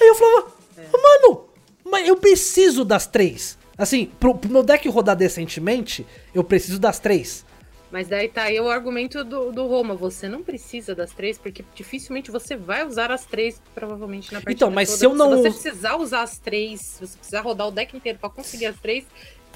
[0.00, 1.44] Aí eu falava, "Ah, mano,
[1.84, 3.56] mas eu preciso das três.
[3.78, 7.44] Assim, pro, pro meu deck rodar decentemente, eu preciso das três.
[7.90, 9.94] Mas daí tá aí o argumento do, do Roma.
[9.94, 14.52] Você não precisa das três, porque dificilmente você vai usar as três, provavelmente, na partida
[14.52, 14.98] Então, mas toda.
[14.98, 17.96] se eu não Se você precisar usar as três, se você precisar rodar o deck
[17.96, 19.04] inteiro pra conseguir as três,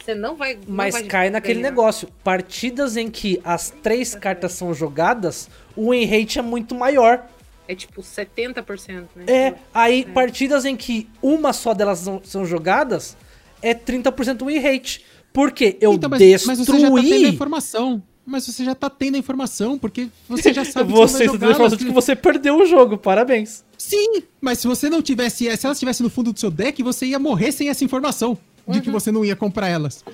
[0.01, 0.55] você não vai.
[0.55, 1.71] não Mas vai cai naquele ganhar.
[1.71, 2.09] negócio.
[2.23, 7.27] Partidas em que as três cartas são jogadas, o win rate é muito maior.
[7.71, 9.25] É tipo 70%, né?
[9.29, 13.17] É, aí partidas em que uma só delas são, são jogadas,
[13.63, 15.05] é 30% win rate.
[15.33, 16.57] Porque eu Então, mas, destruí...
[16.57, 18.03] mas você já tá tendo a informação.
[18.27, 21.47] Mas você já tá tendo a informação, porque você já sabe você que você tendo
[21.49, 23.65] a informação de que você perdeu o jogo, parabéns.
[23.79, 27.07] Sim, mas se você não tivesse, se elas estivessem no fundo do seu deck, você
[27.07, 28.37] ia morrer sem essa informação
[28.69, 28.83] de Uhum.
[28.83, 30.05] que você não ia comprar elas.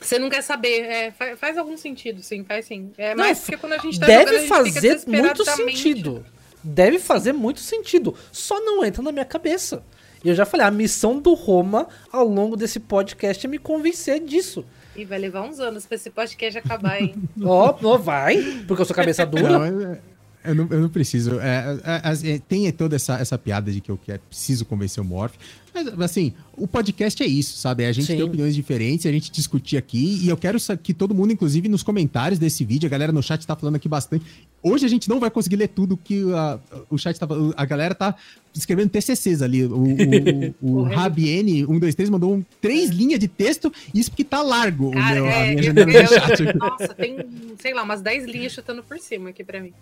[0.00, 0.80] Você não quer saber.
[0.80, 2.90] É, faz, faz algum sentido, sim, faz sim.
[2.96, 5.44] É Não, mais porque quando a gente tá jogando, a Deve gente fazer fica muito
[5.44, 6.24] sentido.
[6.62, 8.14] Deve fazer muito sentido.
[8.32, 9.82] Só não entra na minha cabeça.
[10.22, 14.20] E eu já falei, a missão do Roma ao longo desse podcast é me convencer
[14.20, 14.64] disso.
[14.94, 17.14] E vai levar uns anos pra esse podcast acabar, hein?
[17.42, 19.58] Ó, ó, vai, porque eu sou cabeça dura.
[19.70, 20.00] Não, é-
[20.44, 21.38] eu, não, eu não preciso.
[21.40, 25.06] É, é, é, tem toda essa, essa piada de que eu quero, preciso convencer o
[25.06, 25.34] Morph.
[25.72, 27.84] Mas, assim, o podcast é isso, sabe?
[27.84, 28.16] A gente Sim.
[28.16, 30.18] tem opiniões diferentes, a gente discutir aqui.
[30.22, 33.46] E eu quero que todo mundo, inclusive nos comentários desse vídeo, a galera no chat
[33.46, 34.24] tá falando aqui bastante.
[34.62, 36.58] Hoje a gente não vai conseguir ler tudo que a,
[36.88, 37.54] o chat tá falando.
[37.56, 38.16] A galera tá
[38.54, 39.64] escrevendo TCCs ali.
[39.64, 44.42] O, o, o, o Rabiene 123 mandou um, três linhas de texto, isso porque tá
[44.42, 46.56] largo o Cara, meu, a é, minha eu- janela eu- do chat.
[46.58, 47.16] Nossa, tem,
[47.60, 49.72] sei lá, umas 10 linhas chutando por cima aqui pra mim.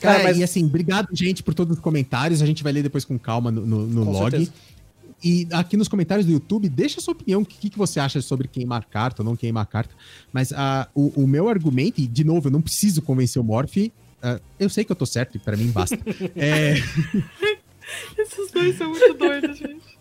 [0.00, 2.42] Cara, Cara, mas- e assim, obrigado, gente, por todos os comentários.
[2.42, 4.30] A gente vai ler depois com calma no, no- no Com log.
[4.30, 4.52] certeza.
[5.22, 7.40] E aqui nos comentários do YouTube, deixa a sua opinião.
[7.40, 9.94] O que, que você acha sobre queimar carta ou não queimar carta.
[10.32, 13.76] Mas ah, o, o meu argumento, e de novo, eu não preciso convencer o Morph.
[14.22, 15.96] ah, eu sei que eu tô certo e pra mim basta.
[16.36, 16.74] é,
[18.18, 19.94] Esses dois são muito doidos, gente.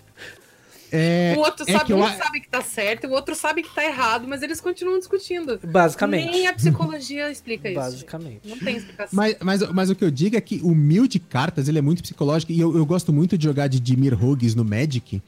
[0.95, 3.63] É, o outro é sabe, que eu um sabe que tá certo, o outro sabe
[3.63, 5.59] que tá errado, mas eles continuam discutindo.
[5.63, 6.29] Basicamente.
[6.29, 7.79] Nem a psicologia explica isso.
[7.79, 8.47] Basicamente.
[8.47, 9.09] Não tem explicação.
[9.11, 11.81] Mas, mas, mas o que eu digo é que o mil de cartas ele é
[11.81, 15.19] muito psicológico e eu, eu gosto muito de jogar de Dimir Hughes no Magic,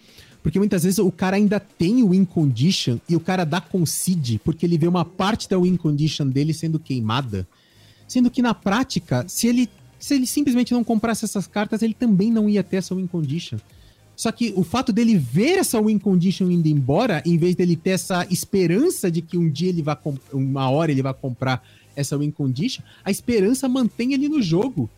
[0.44, 4.40] porque muitas vezes o cara ainda tem o win condition e o cara dá concede
[4.46, 7.48] porque ele vê uma parte da win condition dele sendo queimada.
[8.08, 9.68] Sendo que na prática, se ele,
[9.98, 13.58] se ele simplesmente não comprasse essas cartas, ele também não ia ter essa win condition.
[14.16, 17.92] Só que o fato dele ver essa win condition indo embora, em vez dele ter
[17.92, 19.98] essa esperança de que um dia ele vai
[20.32, 21.66] uma hora ele vai comprar
[21.96, 24.90] essa win condition, a esperança mantém ele no jogo.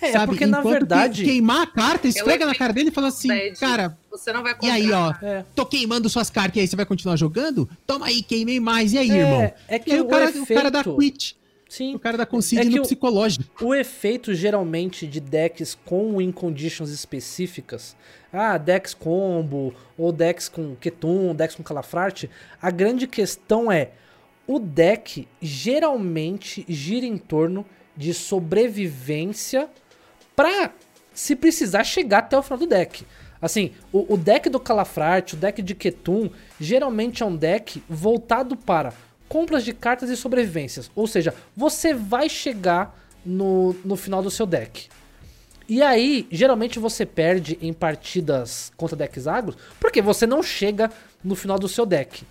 [0.00, 0.26] É, sabe?
[0.32, 1.24] porque na Enquanto que verdade.
[1.24, 3.58] queimar a carta, esfrega na cara dele e fala assim, Bad.
[3.58, 4.72] cara, Você não vai e comprar.
[4.74, 5.44] aí, ó, É.
[5.54, 7.68] tô queimando suas cartas, e aí você vai continuar jogando?
[7.86, 9.52] Toma aí, queimei mais, e aí, É, irmão?
[9.68, 11.36] é que e aí o o cara, o efeito- cara dá quit,
[11.68, 11.94] Sim.
[11.94, 13.64] o cara dá concede É que no o- psicológico.
[13.64, 17.96] O efeito geralmente de decks com win conditions específicas,
[18.32, 22.30] ah, decks combo, ou decks com Ketum, decks com Calafrate,
[22.60, 23.90] a grande questão é,
[24.46, 27.64] o deck geralmente gira em torno
[27.96, 29.68] de sobrevivência
[30.34, 30.72] pra
[31.12, 33.04] se precisar chegar até o final do deck.
[33.40, 36.30] Assim, o, o deck do Calafrate, o deck de Ketum,
[36.60, 38.92] geralmente é um deck voltado para
[39.28, 40.90] compras de cartas e sobrevivências.
[40.94, 44.88] Ou seja, você vai chegar no, no final do seu deck.
[45.72, 50.90] E aí, geralmente você perde em partidas contra decks agros, porque você não chega
[51.24, 52.24] no final do seu deck.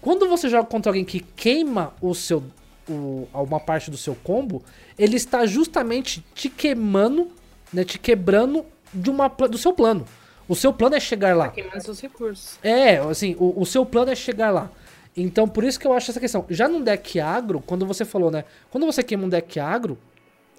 [0.00, 2.42] Quando você joga contra alguém que queima o seu
[2.88, 4.62] o- uma parte do seu combo,
[4.98, 7.30] ele está justamente te queimando,
[7.70, 10.06] né, te quebrando de uma do seu plano.
[10.48, 11.48] O seu plano é chegar lá.
[11.48, 12.58] Tá queimando seus recursos.
[12.62, 14.70] É, assim, o, o seu plano é chegar lá.
[15.14, 16.46] Então, por isso que eu acho essa questão.
[16.48, 18.44] Já num deck agro, quando você falou, né?
[18.70, 19.98] Quando você queima um deck agro,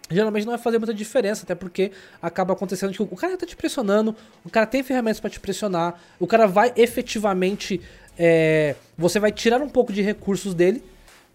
[0.09, 3.55] geralmente não vai fazer muita diferença, até porque acaba acontecendo que o cara tá te
[3.55, 7.81] pressionando, o cara tem ferramentas pra te pressionar, o cara vai efetivamente.
[8.17, 10.83] é, você vai tirar um pouco de recursos dele,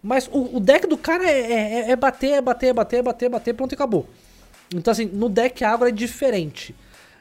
[0.03, 1.51] mas o, o deck do cara é,
[1.87, 4.07] é- é bater, é bater, é bater, é bater, é bater, pronto e acabou.
[4.73, 6.75] Então, assim, no deck agro é diferente.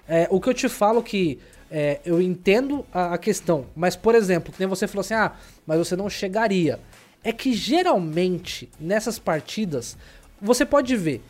[0.07, 1.39] É, o que eu te falo que
[1.71, 5.33] é, eu entendo a, a questão, mas, por exemplo, que nem você falou assim, ah,
[5.67, 6.79] mas você não chegaria.
[7.23, 9.97] É que geralmente, nessas partidas,
[10.41, 11.23] você pode ver,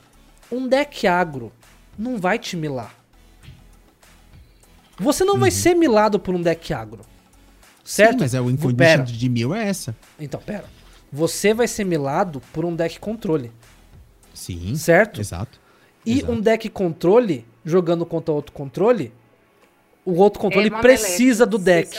[0.50, 1.52] um deck agro
[1.98, 2.94] não vai te milar.
[4.98, 7.00] Você não vai ser milado por um deck agro.
[7.84, 8.12] Certo?
[8.12, 9.02] Sim, mas é o win condition Pera.
[9.02, 9.94] de mil é essa.
[10.18, 10.64] Então, pera.
[11.12, 13.52] Você vai ser milado por um deck controle.
[14.32, 15.20] Sim, Certo?
[15.20, 15.60] exato.
[16.06, 16.32] E Exato.
[16.32, 19.12] um deck controle, jogando contra outro controle,
[20.04, 21.98] o outro controle É precisa do deck.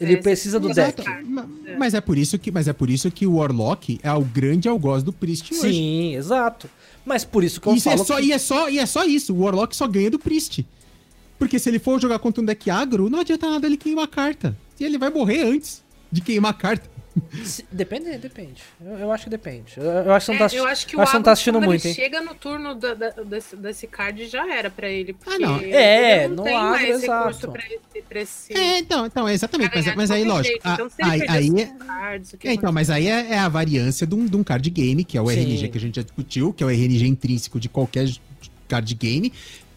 [0.00, 1.02] Ele precisa do Exato.
[1.02, 1.24] deck.
[1.24, 4.22] Ma- Mas é por isso que, mas é por isso que o Warlock é o
[4.22, 5.60] grande algoz do Priest hoje.
[5.72, 6.68] Sim, exato.
[7.04, 8.86] Mas por isso que eu Isso é falo só, que- e, é só, e é
[8.86, 9.34] só isso.
[9.34, 10.64] O Warlock só ganha do Priest.
[11.38, 14.08] Porque se ele for jogar contra um deck agro, não adianta nada ele queimar a
[14.08, 14.56] carta.
[14.78, 16.88] E ele vai morrer antes de queimar a carta.
[17.70, 18.62] Depende, depende.
[18.80, 19.74] Eu, eu acho que depende.
[19.76, 21.54] Eu, eu acho que não É, tá, eu acho que o acho não tá assistindo
[21.58, 21.94] quando muito, ele hein?
[21.94, 25.12] chega no turno da- da- desse, desse card, já era pra ele.
[25.12, 25.58] Porque não.
[25.60, 27.28] É, ele no tem mais exato.
[27.28, 28.02] recurso pra esse...
[28.08, 29.72] Pra esse É, então, então exatamente.
[29.74, 30.48] Mas, ganhar mas aí, lógico.
[30.48, 30.66] jeito.
[30.66, 31.20] a- Então, aí,
[31.60, 34.68] é, cards, É, então, mas aí é, é a variância de um, de um card
[34.70, 35.40] game, que é o Sim.
[35.40, 38.08] RNG que a gente já discutiu, que é o RNG intrínseco de qualquer
[38.68, 39.32] card game,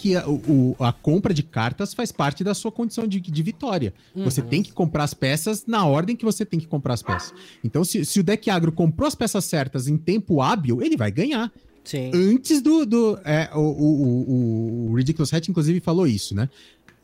[0.06, 3.92] que a, o- a compra de cartas faz parte da sua condição de, de vitória.
[4.16, 4.48] Você Uhum.
[4.48, 7.34] tem que comprar as peças na ordem que você tem que comprar as peças.
[7.64, 11.09] Então, se, se o deck agro comprou as peças certas em tempo hábil, ele vai
[11.11, 11.51] ganhar.
[11.84, 12.11] Sim.
[12.14, 12.85] Antes do.
[12.85, 16.50] do é, o, o, o, o Ridiculous Hat, inclusive, falou isso, né?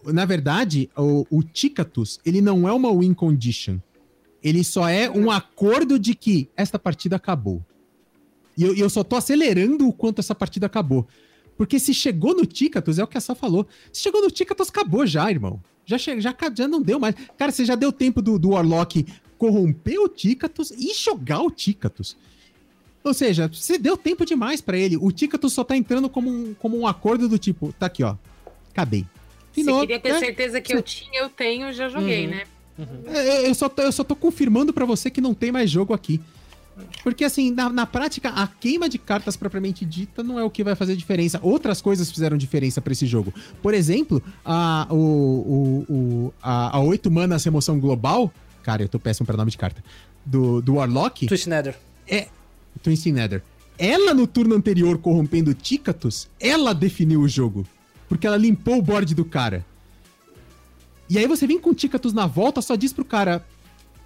[0.05, 3.79] Na verdade, o, o Ticatus, ele não é uma win condition.
[4.43, 7.63] Ele só é um acordo de que esta partida acabou.
[8.55, 11.07] E eu, e eu só tô acelerando o quanto essa partida acabou.
[11.57, 13.67] Porque se chegou no Tícatos, é o que a Sá falou.
[13.93, 15.61] Se chegou no Tícatos, acabou já, irmão.
[15.85, 17.15] Já, já, já não deu mais.
[17.37, 19.05] Cara, você já deu tempo do, do Warlock
[19.37, 22.15] corromper o Tícatos e jogar o Tícatos.
[23.03, 24.95] Ou seja, você deu tempo demais pra ele.
[24.97, 28.15] O Tícatos só tá entrando como um, como um acordo do tipo, tá aqui, ó.
[28.71, 29.05] Acabei.
[29.51, 30.19] Se Finou, queria ter né?
[30.19, 32.31] certeza que eu tinha, eu tenho, já joguei, Uhum.
[32.31, 32.43] né?
[33.07, 35.93] É, Eu só, tô, eu só tô confirmando pra você que não tem mais jogo
[35.93, 36.21] aqui.
[37.03, 40.63] Porque, assim, na, na prática, a queima de cartas propriamente dita não é o que
[40.63, 41.39] vai fazer diferença.
[41.41, 43.33] Outras coisas fizeram diferença pra esse jogo.
[43.61, 48.31] Por exemplo, a, o, o, o- a, a 8 manas remoção global.
[48.63, 49.83] Cara, eu tô péssimo pra nome de carta.
[50.25, 51.27] Do, do Warlock.
[51.27, 51.77] Twist Nether.
[52.07, 52.27] É.
[52.83, 53.41] Twisting Nether.
[53.77, 57.65] Ela, no turno anterior, corrompendo Tícatos, ela definiu o jogo.
[58.07, 59.65] Porque ela limpou o board do cara.
[61.09, 63.43] E aí você vem com Tícatos na volta, só diz pro cara.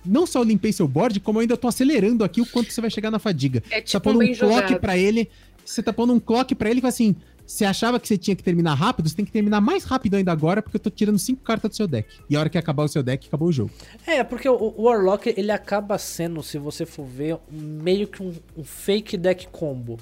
[0.06, 2.82] Não só eu limpei seu board, como eu ainda tô acelerando aqui o quanto você
[2.82, 3.64] vai chegar na fadiga.
[3.70, 5.30] É você tá tipo pondo um um clock pra ele.
[5.66, 7.16] Você tá pondo um clock pra ele que assim.
[7.46, 10.32] Você achava que você tinha que terminar rápido, você tem que terminar mais rápido ainda
[10.32, 12.10] agora, porque eu tô tirando cinco cartas do seu deck.
[12.28, 13.70] E a hora que acabar o seu deck, acabou o jogo.
[14.08, 18.34] É, porque o, o Warlock, ele acaba sendo, se você for ver, meio que um,
[18.58, 20.00] um fake deck combo.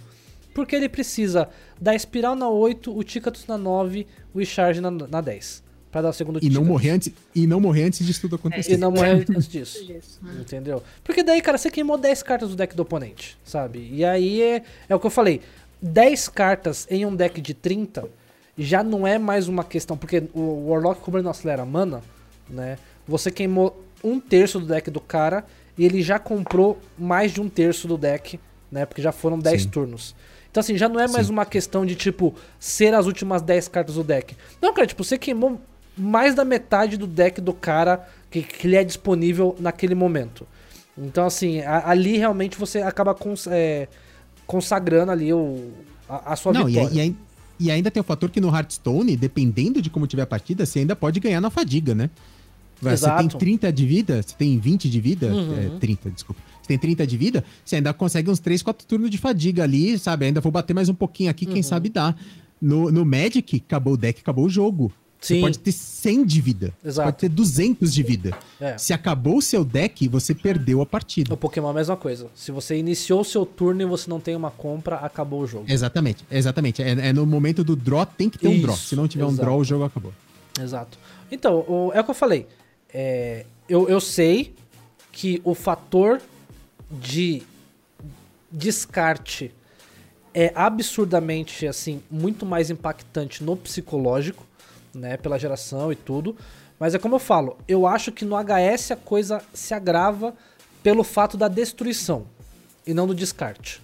[0.53, 1.49] Porque ele precisa
[1.82, 5.62] da Espiral na 8, o Tícatus na 9, o Icharge na, na 10.
[5.93, 8.73] Pra dar o segundo E não morrer antes, e não morrer antes disso tudo acontecer.
[8.73, 9.77] E não morrer antes disso.
[9.83, 10.38] Isso, né?
[10.41, 10.81] Entendeu?
[11.03, 13.88] Porque daí, cara, você queimou 10 cartas do deck do oponente, sabe?
[13.93, 15.39] E aí é, é o que eu falei.
[15.80, 18.09] 10 cartas em um deck de 30
[18.57, 19.95] já não é mais uma questão.
[19.95, 22.01] Porque o Warlock, como ele não acelera mana,
[22.49, 22.80] né?
[23.07, 25.45] Você queimou um terço do deck do cara
[25.77, 28.39] e ele já comprou mais de um terço do deck,
[28.72, 28.83] né?
[28.88, 29.69] Porque já foram 10 Sim.
[29.69, 30.15] turnos.
[30.49, 31.33] Então, assim, já não é mais Sim.
[31.33, 34.35] uma questão de, tipo, ser as últimas 10 cartas do deck.
[34.59, 35.61] Não, cara, tipo, você queimou
[35.97, 40.45] mais da metade do deck do cara que, que ele é disponível naquele momento.
[40.97, 43.88] Então, assim, a- ali realmente você acaba cons- é,
[44.45, 45.72] consagrando ali o,
[46.07, 46.95] a, a sua Não, e, vitória.
[46.95, 47.15] e ai-
[47.59, 50.80] e ainda tem o fator que no Hearthstone, dependendo de como tiver a partida, você
[50.80, 52.09] ainda pode ganhar na fadiga, né?
[52.81, 53.38] Vai, Você tem Exato.
[53.38, 55.75] 30 de vida, você tem 20 de vida, Uhum.
[55.75, 56.41] é, 30, desculpa.
[56.61, 59.97] Você tem 30 de vida, você ainda consegue uns 3, 4 turnos de fadiga ali,
[59.97, 60.25] sabe?
[60.25, 61.53] Ainda vou bater mais um pouquinho aqui, Uhum.
[61.53, 62.13] quem sabe dá.
[62.61, 64.91] No, no Magic, acabou o deck, acabou o jogo.
[65.24, 65.42] Você Sim.
[65.42, 66.74] pode ter 100 de vida.
[66.82, 67.08] Você Exato.
[67.08, 68.38] pode ter 200 de vida.
[68.60, 68.77] É.
[68.77, 71.30] Se acabou o seu deck, você perdeu a partida.
[71.30, 72.27] No Pokémon é a mesma coisa.
[72.35, 75.66] Se você iniciou o seu turno e você não tem uma compra, acabou o jogo.
[75.69, 76.84] Exatamente, exatamente.
[76.84, 78.76] É, é no momento do draw, tem que ter um draw.
[78.76, 79.42] Isso, Se não tiver um exato.
[79.45, 80.14] draw, o jogo acabou.
[80.61, 81.00] Exato.
[81.32, 82.45] Então, o- é o que eu falei.
[82.93, 84.53] É, eu, eu sei
[85.11, 86.22] que o fator
[86.92, 87.43] de
[88.52, 89.52] descarte
[90.34, 94.43] é absurdamente, assim, muito mais impactante no psicológico,
[94.93, 96.35] né, pela geração e tudo.
[96.80, 100.33] Mas é como eu falo, eu acho que no HS a coisa se agrava
[100.81, 102.25] pelo fato da destruição
[102.85, 103.81] e não do descarte.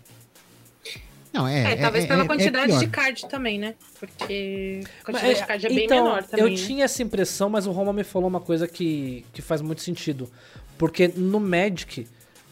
[1.31, 1.73] Não, é.
[1.73, 3.75] É, talvez é- pela é- é quantidade de card também, né?
[3.99, 6.45] Porque a Mas, quantidade de card é bem então, menor também.
[6.45, 6.57] Eu né?
[6.57, 10.29] tinha essa impressão, mas o Roma me falou uma coisa que, que faz muito sentido.
[10.77, 12.07] Porque no Magic,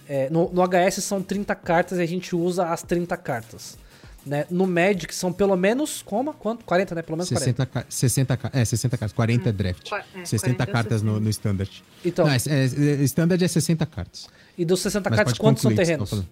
[0.08, 3.77] é, no, no HS são 30 cartas e a gente usa as 30 cartas.
[4.28, 4.46] Né?
[4.50, 6.34] No Magic são pelo menos, como?
[6.34, 6.66] Quanto?
[6.66, 7.02] 40, né?
[7.02, 7.46] Pelo menos 40.
[7.46, 9.88] 60, ca- 60, ca- é, 60 cartas, 40 é draft.
[9.90, 11.24] Qua- é, 60 40 cartas no, 60.
[11.24, 11.84] no standard.
[12.04, 12.64] Então, Não, é, é-
[13.02, 14.28] é- standard é 60 cartas.
[14.58, 16.10] e dos 60 Mas cartas, quantos são concluir, terrenos?
[16.10, 16.28] tá falando.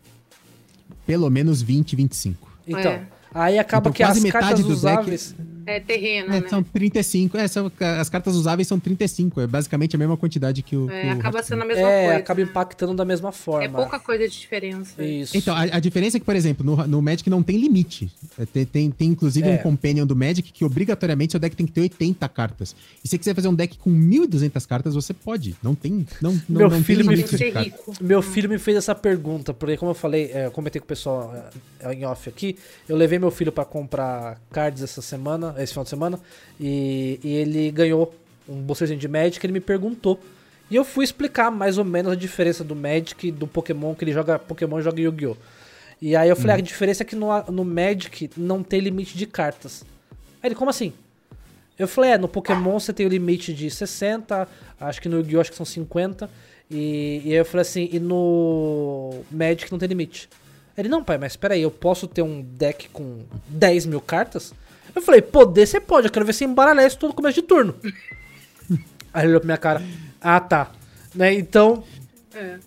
[1.06, 2.52] Pelo menos 20, 25.
[2.68, 3.08] Então, É.
[3.34, 5.36] aí acaba Então, que as cartas do deck- usáveis...
[5.66, 6.48] É terreno, É, né?
[6.48, 7.38] são 35.
[7.38, 9.42] É, são, as cartas usáveis são 35.
[9.42, 10.90] É basicamente a mesma quantidade que o.
[10.90, 11.44] É, que o acaba Hearthstone.
[11.44, 12.20] sendo a mesma É, coisa.
[12.20, 13.66] acaba impactando da mesma forma.
[13.66, 15.04] É pouca coisa de diferença.
[15.04, 15.36] Isso.
[15.38, 18.12] Então, a, a diferença é que, por exemplo, no, no Magic não tem limite.
[18.38, 19.54] É, Tem, tem, tem, inclusive É.
[19.54, 22.76] um companion do Magic que obrigatoriamente seu deck tem que ter 80 cartas.
[23.04, 25.56] E se você quiser fazer um deck com 1.200 cartas, você pode.
[25.64, 26.06] Não tem.
[26.22, 27.64] Não, não, Meu não filho tem me cartas.
[27.66, 27.94] rico.
[28.02, 30.88] Meu filho me fez essa pergunta, porque como eu falei, é, eu comentei com o
[30.88, 31.34] pessoal
[31.80, 35.84] é, em off aqui, eu levei meu filho pra comprar cards essa semana, esse final
[35.84, 36.20] de semana,
[36.60, 38.14] e, e ele ganhou
[38.48, 40.20] um boosterzinho de Magic, ele me perguntou.
[40.70, 44.04] E eu fui explicar mais ou menos a diferença do Magic e do Pokémon, que
[44.04, 45.38] ele joga Pokémon e joga Yu-Gi-Oh!
[46.02, 49.26] E aí eu falei, a diferença é que no, no Magic não tem limite de
[49.26, 49.86] cartas.
[50.42, 50.94] Aí ele, como assim?
[51.78, 54.48] Eu falei, é, no Pokémon você tem o limite de 60,
[54.80, 55.42] acho que no Yu-Gi-Oh!
[55.42, 56.30] acho que são 50.
[56.70, 60.28] E, e aí eu falei assim, e no Magic não tem limite.
[60.78, 64.54] Ele, não, pai, mas espera aí, eu posso ter um deck com 10 mil cartas?
[64.96, 67.76] Eu falei, poder você pode, eu quero ver você embaralhar isso todo começo de turno.
[69.14, 69.84] aí ele olhou pra minha cara,
[70.22, 70.72] ah tá.
[71.14, 71.84] Né, então,
[72.34, 72.58] É.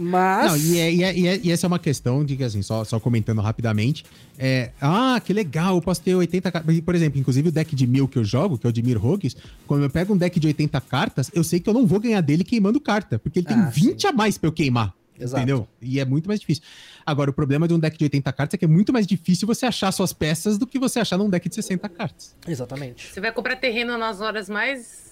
[0.00, 0.52] Mas.
[0.52, 2.62] Não, e, é- e é- e é- e essa é uma questão de que, assim,
[2.62, 4.04] só, só comentando rapidamente.
[4.38, 6.80] É, ah, que legal, eu posso ter 80 cartas.
[6.80, 8.96] Por exemplo, inclusive o deck de mil que eu jogo, que é o de Mir
[8.96, 9.36] Rogues,
[9.66, 12.20] quando eu pego um deck de 80 cartas, eu sei que eu não vou ganhar
[12.20, 14.94] dele queimando carta, porque ele tem Ah, 20 a mais pra eu queimar.
[15.18, 15.42] Exato.
[15.42, 15.68] Entendeu?
[15.80, 16.62] E é muito mais difícil.
[17.04, 19.46] Agora, o problema de um deck de 80 cartas é que é muito mais difícil
[19.46, 22.36] você achar suas peças do que você achar num deck de 60 cartas.
[22.46, 23.12] Exatamente.
[23.12, 25.07] Você vai comprar terreno nas horas mais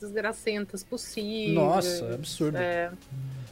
[0.00, 1.54] desgracentas possíveis.
[1.54, 2.56] Nossa, é absurdo.
[2.58, 2.90] É.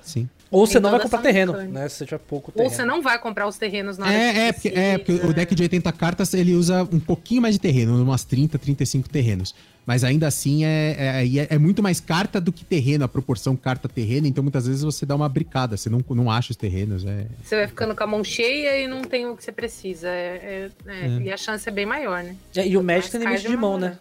[0.03, 0.29] Sim.
[0.51, 1.79] Ou você não vai comprar terreno, mecânica.
[1.81, 1.89] né?
[1.91, 2.75] Se você tiver pouco Ou terreno.
[2.75, 5.35] você não vai comprar os terrenos na hora É, que é, porque, é, porque o
[5.35, 9.55] deck de 80 cartas ele usa um pouquinho mais de terreno, umas 30, 35 terrenos.
[9.85, 13.55] Mas ainda assim é, é, é, é muito mais carta do que terreno, a proporção
[13.57, 17.05] carta-terreno, então muitas vezes você dá uma bricada, você não, não acha os terrenos.
[17.05, 17.27] É...
[17.43, 20.09] Você vai ficando com a mão cheia e não tem o que você precisa.
[20.09, 21.21] É, é- é, É.
[21.25, 22.35] E a chance é bem maior, né?
[22.57, 23.99] É, E o Magic Mas tem limite de mão, né?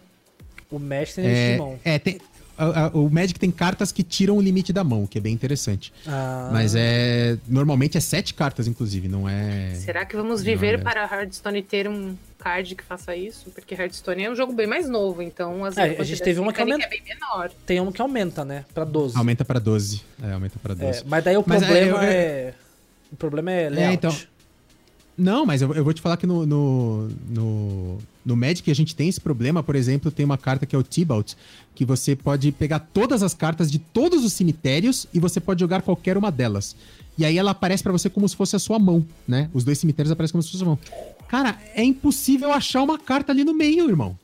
[0.70, 1.78] O Magic tem limite de mão.
[1.84, 2.18] é, tem-
[2.58, 5.32] a- a- o Magic tem cartas que tiram o limite da mão, que é bem
[5.32, 5.92] interessante.
[6.06, 7.38] Ah, Mas é.
[7.46, 9.74] Normalmente é sete cartas, inclusive, não é.
[9.74, 10.78] Será que vamos viver é.
[10.78, 13.50] para Hearthstone ter um card que faça isso?
[13.50, 16.52] Porque Hearthstone é um jogo bem mais novo, então as É, a gente teve uma
[16.52, 17.50] que mecânica é bem menor.
[17.66, 18.64] Tem um que aumenta, né?
[18.74, 19.16] Pra 12.
[19.16, 20.02] Aumenta pra 12.
[20.22, 21.00] É, aumenta pra 12.
[21.00, 22.54] É, mas daí o Mas, é, problema eu- é.
[23.10, 23.94] O problema é layout.
[23.94, 24.16] então,
[25.18, 28.94] Não, mas eu, eu vou te falar que no, no, no, no Magic a gente
[28.94, 29.62] tem esse problema.
[29.64, 31.34] Por exemplo, tem uma carta que é o Tibalt,
[31.74, 35.82] que você pode pegar todas as cartas de todos os cemitérios e você pode jogar
[35.82, 36.76] qualquer uma delas.
[37.18, 39.50] E aí ela aparece pra você como se fosse a sua mão, né?
[39.52, 40.78] Os dois cemitérios aparecem como se fosse a sua mão.
[41.26, 44.16] Cara, é impossível achar uma carta ali no meio, irmão.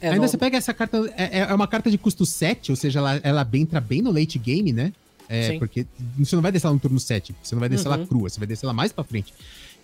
[0.00, 0.98] É, Ainda não- você pega essa carta.
[1.16, 4.36] É, é uma carta de custo 7, ou seja, ela, ela entra bem no late
[4.38, 4.92] game, né?
[5.28, 5.58] É, Sim.
[5.58, 5.86] porque
[6.18, 7.94] você não vai descer ela no turno 7, você não vai descer Uhum.
[7.94, 9.32] ela crua, você vai descer ela mais pra frente.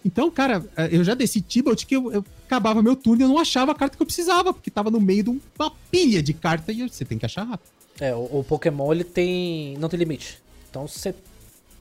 [0.05, 3.29] Então, cara, eh, eu já desci Tibalt que eu, eu acabava meu turno e eu
[3.29, 6.35] não achava a carta que eu precisava, porque tava no meio de uma pilha de
[6.35, 7.69] carta e você tem que achar rápido.
[8.01, 9.77] É, o, o Pokémon ele tem.
[9.79, 10.43] não tem limite.
[10.69, 11.15] Então você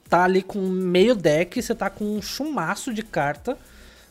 [0.08, 3.58] tá ali com meio deck, você tá com um chumaço de carta,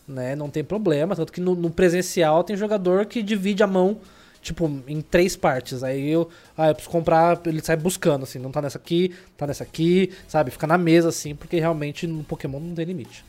[0.08, 0.36] né?
[0.36, 1.16] Não tem problema.
[1.16, 3.98] Tanto que no, no presencial tem jogador que divide a mão,
[4.42, 5.84] tipo, em três partes.
[5.84, 6.30] Aí eu.
[6.56, 10.12] Ah, eu preciso comprar, ele sai buscando, assim, não tá nessa aqui, tá nessa aqui,
[10.28, 10.52] sabe?
[10.52, 13.24] Fica na mesa, assim, porque realmente no Pokémon não tem limite.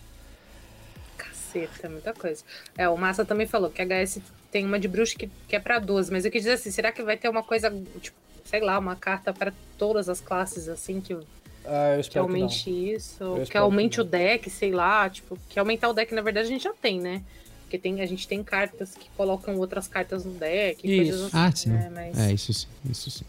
[1.54, 2.42] Caceta, muita coisa.
[2.76, 5.60] É, o Massa também falou que a HS tem uma de bruxa que, que é
[5.60, 8.60] pra 12, mas eu quis dizer assim, será que vai ter uma coisa, tipo, sei
[8.60, 11.14] lá, uma carta pra todas as classes, assim, que,
[11.64, 13.22] Ah, eu que espero que, aumente isso?
[13.22, 16.46] Eu Que aumente que o deck, sei lá, tipo, que aumentar o deck, na verdade,
[16.48, 17.22] a gente já tem, né?
[17.62, 20.96] Porque tem, a gente tem cartas que colocam outras cartas no deck, Isso.
[21.10, 21.70] coisas assim, Ah, sim.
[21.70, 21.90] né?
[21.92, 23.24] Mas, É, isso sim, isso sim.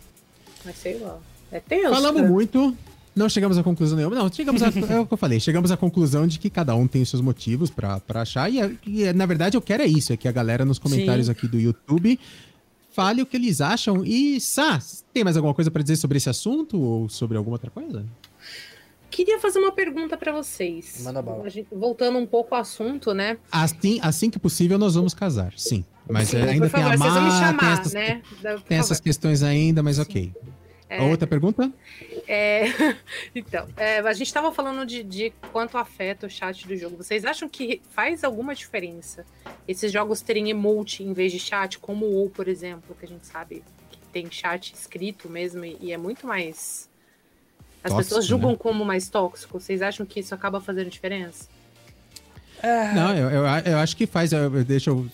[0.63, 1.17] mas sei lá.
[1.51, 1.89] É tenso.
[1.93, 2.27] Falamos né?
[2.27, 2.75] muito,
[3.15, 4.15] não chegamos a conclusão nenhuma.
[4.15, 6.87] Não, chegamos a, é o que eu falei, chegamos à conclusão de que cada um
[6.87, 8.51] tem os seus motivos pra, pra achar.
[8.51, 11.31] E, e, na verdade eu quero é isso, é que a galera nos comentários Sim.
[11.31, 12.19] aqui do YouTube
[12.91, 14.05] fale o que eles acham.
[14.05, 14.79] E, Sá,
[15.13, 18.05] tem mais alguma coisa pra dizer sobre esse assunto ou sobre alguma outra coisa?
[19.11, 21.01] Queria fazer uma pergunta pra vocês.
[21.03, 21.45] Manda bala.
[21.45, 23.37] A gente- voltando um pouco ao assunto, né?
[23.51, 25.85] Assim, assim que possível nós vamos casar, sim.
[26.09, 27.93] Mas Sim, é, ainda por favor, tem a vocês vão me Má, chamar, tem essas,
[27.93, 28.21] né?
[28.67, 30.31] Tem essas questões ainda, mas ok.
[30.87, 30.99] É.
[30.99, 31.71] A outra pergunta?
[32.27, 32.65] É,
[33.33, 36.97] então, é, a gente estava falando de, de quanto afeta o chat do jogo.
[36.97, 39.25] Vocês acham que faz alguma diferença
[39.67, 43.07] esses jogos terem emote em vez de chat, como o WoW, por exemplo, que a
[43.07, 46.87] gente sabe que tem chat escrito mesmo e, e é muito mais.
[47.83, 48.57] As Tóxico, pessoas julgam né?
[48.57, 49.59] como mais tóxico.
[49.59, 51.47] Vocês acham que isso acaba fazendo diferença?
[52.95, 54.31] Não, eu, eu, eu acho que faz.
[54.31, 55.07] eu- eu- deixa eu.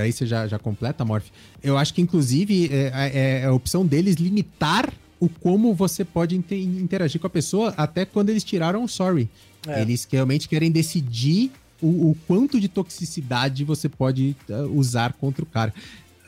[0.00, 1.28] aí você já, já completa, Morph.
[1.62, 6.36] Eu acho que, inclusive, é, é- é a opção deles limitar o como você pode
[6.36, 9.28] inte- interagir com a pessoa até quando eles tiraram o sorry.
[9.66, 9.82] É.
[9.82, 15.46] Eles realmente querem decidir o, o quanto de toxicidade você pode uh, usar contra o
[15.46, 15.72] cara.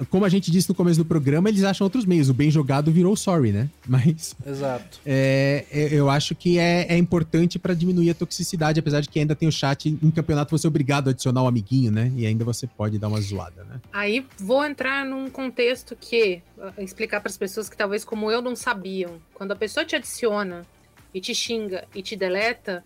[0.09, 2.29] Como a gente disse no começo do programa, eles acham outros meios.
[2.29, 3.69] O bem jogado virou sorry, né?
[3.87, 5.01] Mas Exato.
[5.05, 9.19] é, é, eu acho que é, é importante pra diminuir a toxicidade, apesar de que
[9.19, 12.13] ainda tem o chat em campeonato você é obrigado a adicionar o amiguinho, né?
[12.17, 13.81] E ainda você pode dar uma zoada, né?
[13.93, 18.41] Aí vou entrar num contexto que ah, explicar para as pessoas que talvez como eu
[18.41, 19.21] não sabiam.
[19.35, 20.67] Quando a pessoa te adiciona
[21.13, 22.85] e te xinga e te deleta,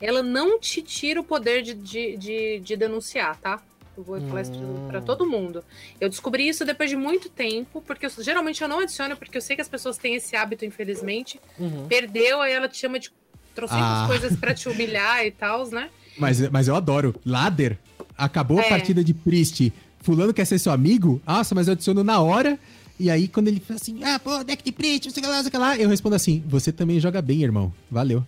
[0.00, 3.60] ela não te tira o poder de, de, de, de denunciar, tá?
[3.96, 4.86] Eu vou isso Hum.
[4.88, 5.62] para todo mundo.
[6.00, 9.42] Eu descobri isso depois de muito tempo, porque eu- geralmente eu não adiciono, porque eu
[9.42, 11.40] sei que as pessoas têm esse hábito, infelizmente.
[11.58, 11.86] Uhum.
[11.88, 13.10] Perdeu, aí ela te chama de
[13.54, 14.04] trocentas Ah.
[14.08, 15.88] coisas para te humilhar e tal, né?
[16.18, 17.14] Mas, mas eu adoro.
[17.24, 17.78] Ladder,
[18.18, 18.68] acabou a É.
[18.68, 21.20] partida de Priest, fulano quer ser seu amigo?
[21.26, 22.58] Nossa, mas eu adiciono na hora.
[22.98, 25.28] E aí, quando ele fala assim, ah, pô, deck de Priest, não sei o que
[25.30, 27.72] lá, não sei o que lá, eu respondo assim, você também joga bem, irmão.
[27.90, 28.24] Valeu.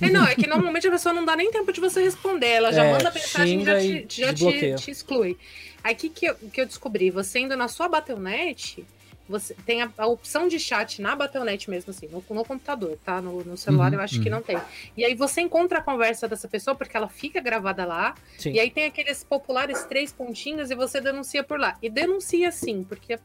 [0.00, 2.48] É, não, é que normalmente a pessoa não dá nem tempo de você responder.
[2.48, 5.36] Ela já É, manda mensagem e já, xinga te, e já te, te exclui.
[5.82, 7.10] Aí o que, que, eu, que eu descobri?
[7.10, 8.84] Você indo na sua Battle.net
[9.28, 13.20] você tem a, a opção de chat na Battle.net mesmo, assim, no, no computador, tá?
[13.20, 14.36] No, no celular Uhum, eu acho que uhum.
[14.36, 14.58] não tem.
[14.96, 18.52] E aí você encontra a conversa dessa pessoa, porque ela fica gravada lá, Sim.
[18.52, 21.76] e aí tem aqueles populares três pontinhos e você denuncia por lá.
[21.82, 23.18] E denuncia sim, porque a,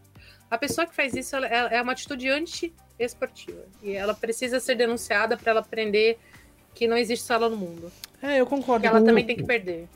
[0.49, 3.63] a pessoa que faz isso ela, ela é uma atitude anti-esportiva.
[3.83, 6.17] E ela precisa ser denunciada para ela aprender
[6.75, 7.91] que não existe sala no mundo.
[8.21, 8.81] É, eu concordo.
[8.81, 9.87] Que ela o- também tem que perder.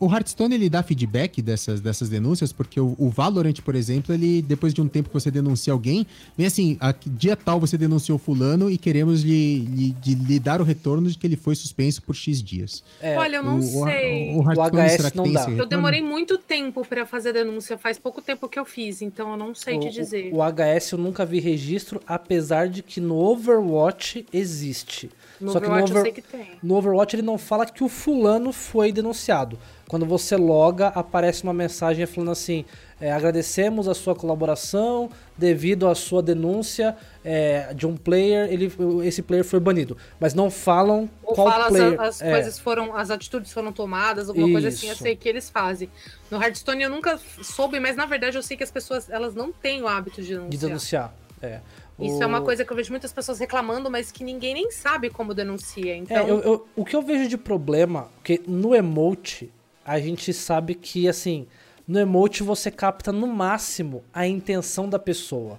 [0.00, 4.42] O Hearthstone ele dá feedback dessas, dessas denúncias, porque o, o Valorant, por exemplo, ele,
[4.42, 6.04] depois de um tempo que você denuncia alguém,
[6.36, 10.60] vem assim, a, dia tal você denunciou fulano e queremos lhe, lhe, de lhe dar
[10.60, 12.82] o retorno de que ele foi suspenso por X dias.
[13.00, 14.34] É, Olha, eu não o, sei.
[14.34, 15.50] O, o Hearthstone, HS será que não tem dá.
[15.50, 19.36] Eu demorei muito tempo para fazer denúncia, faz pouco tempo que eu fiz, então eu
[19.36, 20.34] não sei o, te dizer.
[20.34, 25.08] O, o HS eu nunca vi registro, apesar de que no Overwatch existe.
[25.44, 26.58] No Só que no, Overwatch eu Over- sei que tem.
[26.62, 29.58] no Overwatch ele não fala que o fulano foi denunciado.
[29.88, 32.64] Quando você loga, aparece uma mensagem falando assim:
[33.00, 38.72] é, agradecemos a sua colaboração devido à sua denúncia é, de um player, ele,
[39.04, 39.96] esse player foi banido.
[40.18, 42.00] Mas não falam Ou qual fala player.
[42.00, 42.30] as, as é.
[42.32, 45.02] coisas foram, as atitudes foram tomadas, alguma coisa assim, eu Isso.
[45.02, 45.90] sei que eles fazem.
[46.30, 49.52] No Hearthstone eu nunca soube, mas na verdade eu sei que as pessoas, elas não
[49.52, 50.50] têm o hábito de denunciar.
[50.50, 51.14] de denunciar.
[51.42, 51.60] É.
[52.00, 54.70] Isso O- é uma coisa que eu vejo muitas pessoas reclamando, mas que ninguém nem
[54.70, 55.94] sabe como denuncia.
[55.96, 59.50] Então, É, eu- eu- o que eu vejo de problema, porque no emote,
[59.84, 61.46] a gente sabe que, assim,
[61.86, 65.56] no emote você capta no máximo a intenção da pessoa.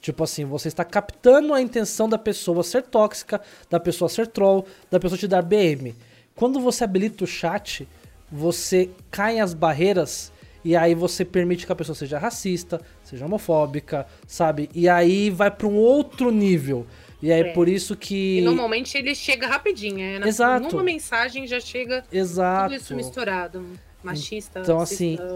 [0.00, 4.66] Tipo assim, você está captando a intenção da pessoa ser tóxica, da pessoa ser troll,
[4.90, 5.94] da pessoa te dar BM.
[6.34, 7.86] Quando você habilita o chat,
[8.30, 10.32] você cai as barreiras
[10.64, 14.68] e aí você permite que a pessoa seja racista, seja homofóbica, sabe?
[14.74, 16.86] E aí vai para um outro nível.
[17.20, 17.52] E aí É.
[17.52, 18.38] por isso que.
[18.38, 20.68] e normalmente ele chega rapidinho, é, na- Exato.
[20.70, 22.70] Numa mensagem já chega Exato.
[22.70, 23.64] tudo isso misturado.
[24.02, 25.34] Machista, Então, racista, assim,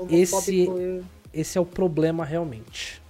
[0.66, 3.00] homofóbico, Esse é o problema realmente.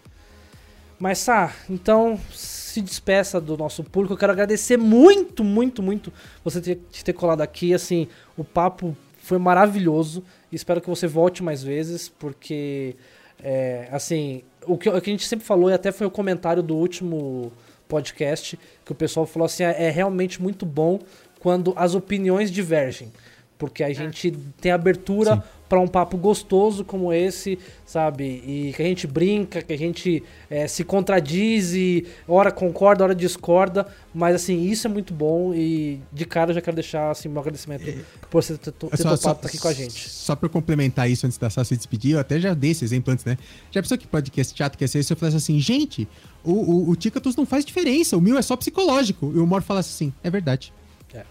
[0.98, 4.14] Mas, Sá, então se despeça do nosso público.
[4.14, 6.12] Eu quero agradecer muito, muito, muito
[6.44, 7.72] você ter, ter colado aqui.
[7.72, 10.22] Assim, o papo foi maravilhoso.
[10.50, 12.96] Espero que você volte mais vezes, porque,
[13.42, 16.62] é, assim, o que, o que a gente sempre falou, e até foi o comentário
[16.62, 17.52] do último
[17.88, 21.00] podcast, que o pessoal falou assim: é, é realmente muito bom
[21.40, 23.12] quando as opiniões divergem.
[23.58, 25.42] Porque a gente tem abertura Sim.
[25.68, 28.24] Para um papo gostoso como esse, sabe?
[28.24, 33.14] E que a gente brinca, que a gente é, se contradiz e hora concorda, hora
[33.14, 33.86] discorda.
[34.14, 37.40] Mas assim, isso é muito bom e de cara eu já quero deixar assim, meu
[37.40, 37.84] agradecimento
[38.30, 40.08] por você ter, ter É só, topado só, estar aqui com a gente.
[40.08, 43.12] Só eu complementar isso antes da Sá se despedir, eu até já dei esse exemplo
[43.12, 43.36] antes, né?
[43.70, 46.08] Já pensou que podcast chato quer ser se eu falasse assim, gente,
[46.44, 49.32] o, o, o Ticatus não faz diferença, o meu é só psicológico.
[49.34, 50.72] E o Mor falasse assim, é verdade.
[51.12, 51.24] É.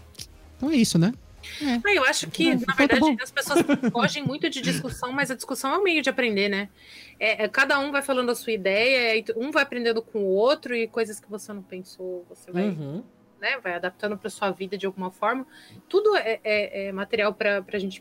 [0.56, 1.12] Então é isso, né?
[1.84, 3.60] Ah, eu acho que, na então tá verdade, as pessoas
[3.92, 6.68] fogem muito de discussão, mas a discussão é um meio de aprender, né?
[7.18, 10.74] É, é, cada um vai falando a sua ideia, um vai aprendendo com o outro,
[10.74, 13.02] e coisas que você não pensou, você vai, Uhum.
[13.40, 15.46] né, vai adaptando para sua vida de alguma forma.
[15.88, 18.00] Tudo é, é- é material para a gente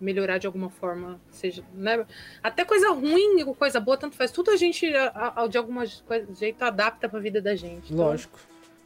[0.00, 2.06] melhorar de alguma forma, seja, né?
[2.42, 4.30] Até coisa ruim ou coisa boa, tanto faz.
[4.30, 5.74] Tudo a gente, a- a- de algum
[6.34, 7.92] jeito, adapta para a vida da gente.
[7.92, 8.38] Então, Lógico.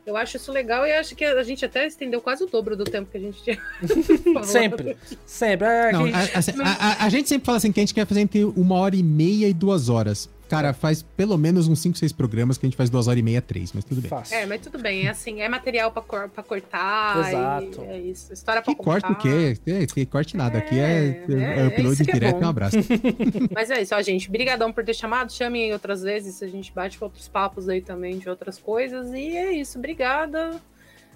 [0.07, 2.85] Eu acho isso legal e acho que a gente até estendeu quase o dobro do
[2.85, 3.59] tempo que a gente tinha.
[4.45, 4.97] Sempre.
[5.27, 5.67] Sempre.
[5.67, 8.21] É, a, gente- a- a- a gente sempre fala assim que a gente quer fazer
[8.21, 10.29] entre uma hora e meia e duas horas.
[10.55, 13.23] Cara, faz pelo menos uns 5, 6 programas que a gente faz duas horas e
[13.23, 14.09] meia, três, mas tudo bem.
[14.09, 14.37] Fácil.
[14.37, 17.29] É, mas tudo bem, é assim, é material pra, cor, pra cortar.
[17.29, 17.83] Exato.
[17.83, 18.33] e É isso.
[18.33, 19.59] História pra Que corte o quê?
[19.65, 20.59] Que, que corte nada.
[20.59, 22.77] Aqui é, É, é, é, upload que é direto e um abraço.
[23.53, 24.31] Mas é isso, ó, gente.
[24.31, 25.33] Brigadão por ter chamado.
[25.33, 29.13] Chamem aí outras vezes, a gente bate com outros papos aí também de outras coisas.
[29.13, 30.61] E é isso, obrigada.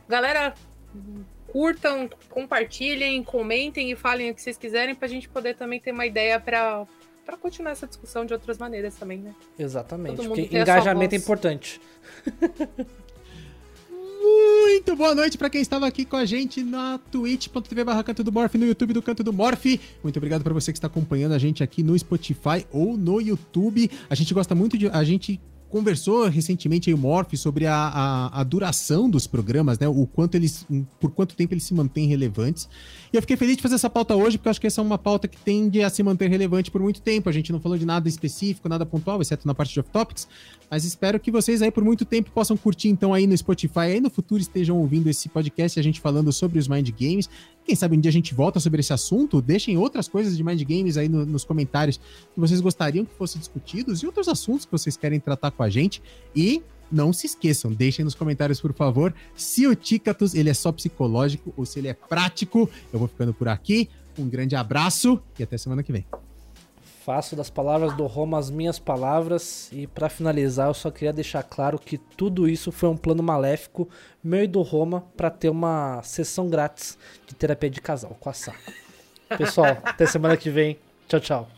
[0.09, 0.55] Galera,
[1.47, 6.07] curtam, compartilhem, comentem e falem o que vocês quiserem pra gente poder também ter uma
[6.07, 6.87] ideia pra,
[7.29, 9.35] pra continuar essa discussão de outras maneiras também, né?
[9.59, 10.27] Exatamente.
[10.27, 11.79] Porque engajamento é importante.
[14.01, 18.33] Muito boa noite pra quem estava aqui com a gente na twitch.tv barra Canto do
[18.33, 19.67] Morph, no YouTube do Canto do Morph.
[20.03, 23.91] Muito obrigado pra você que está acompanhando a gente aqui no Spotify ou no YouTube.
[24.09, 24.89] A gente gosta muito de...
[24.89, 25.39] A gente
[25.69, 29.87] conversou recentemente aí o Morph sobre a, a, a duração dos programas, né?
[29.89, 30.67] O quanto eles...
[30.99, 32.69] Por quanto tempo eles se mantêm relevantes.
[33.13, 34.85] E eu fiquei feliz de fazer essa pauta hoje, porque eu acho que essa é
[34.85, 37.29] uma pauta que tende a se manter relevante por muito tempo.
[37.29, 40.27] A gente não falou de nada específico, nada pontual, exceto na parte de off-topics.
[40.71, 44.01] Mas espero que vocês aí por muito tempo possam curtir então aí no Spotify, aí
[44.01, 47.29] no futuro estejam ouvindo esse podcast, a gente falando sobre os Mind Games.
[47.65, 50.63] Quem sabe um dia a gente volta sobre esse assunto, deixem outras coisas de Mind
[50.63, 54.73] Games aí no- nos comentários que vocês gostariam que fossem discutidos e outros assuntos que
[54.73, 56.03] vocês querem tratar com a gente.
[56.37, 60.71] E não se esqueçam, deixem nos comentários, por favor, se o Ticatus ele é só
[60.73, 62.69] psicológico ou se ele é prático.
[62.93, 63.89] Eu vou ficando por aqui.
[64.19, 66.28] Um grande abraço e até semana que vem.
[67.09, 69.71] Faço das palavras do Roma as minhas palavras.
[69.73, 73.89] E pra finalizar, eu só queria deixar claro que tudo isso foi um plano maléfico
[74.23, 78.35] meu e do Roma pra ter uma sessão grátis de terapia de casal com a
[78.35, 78.55] Sá.
[79.39, 80.79] Pessoal, até semana que vem.
[81.09, 81.58] Tchau, tchau.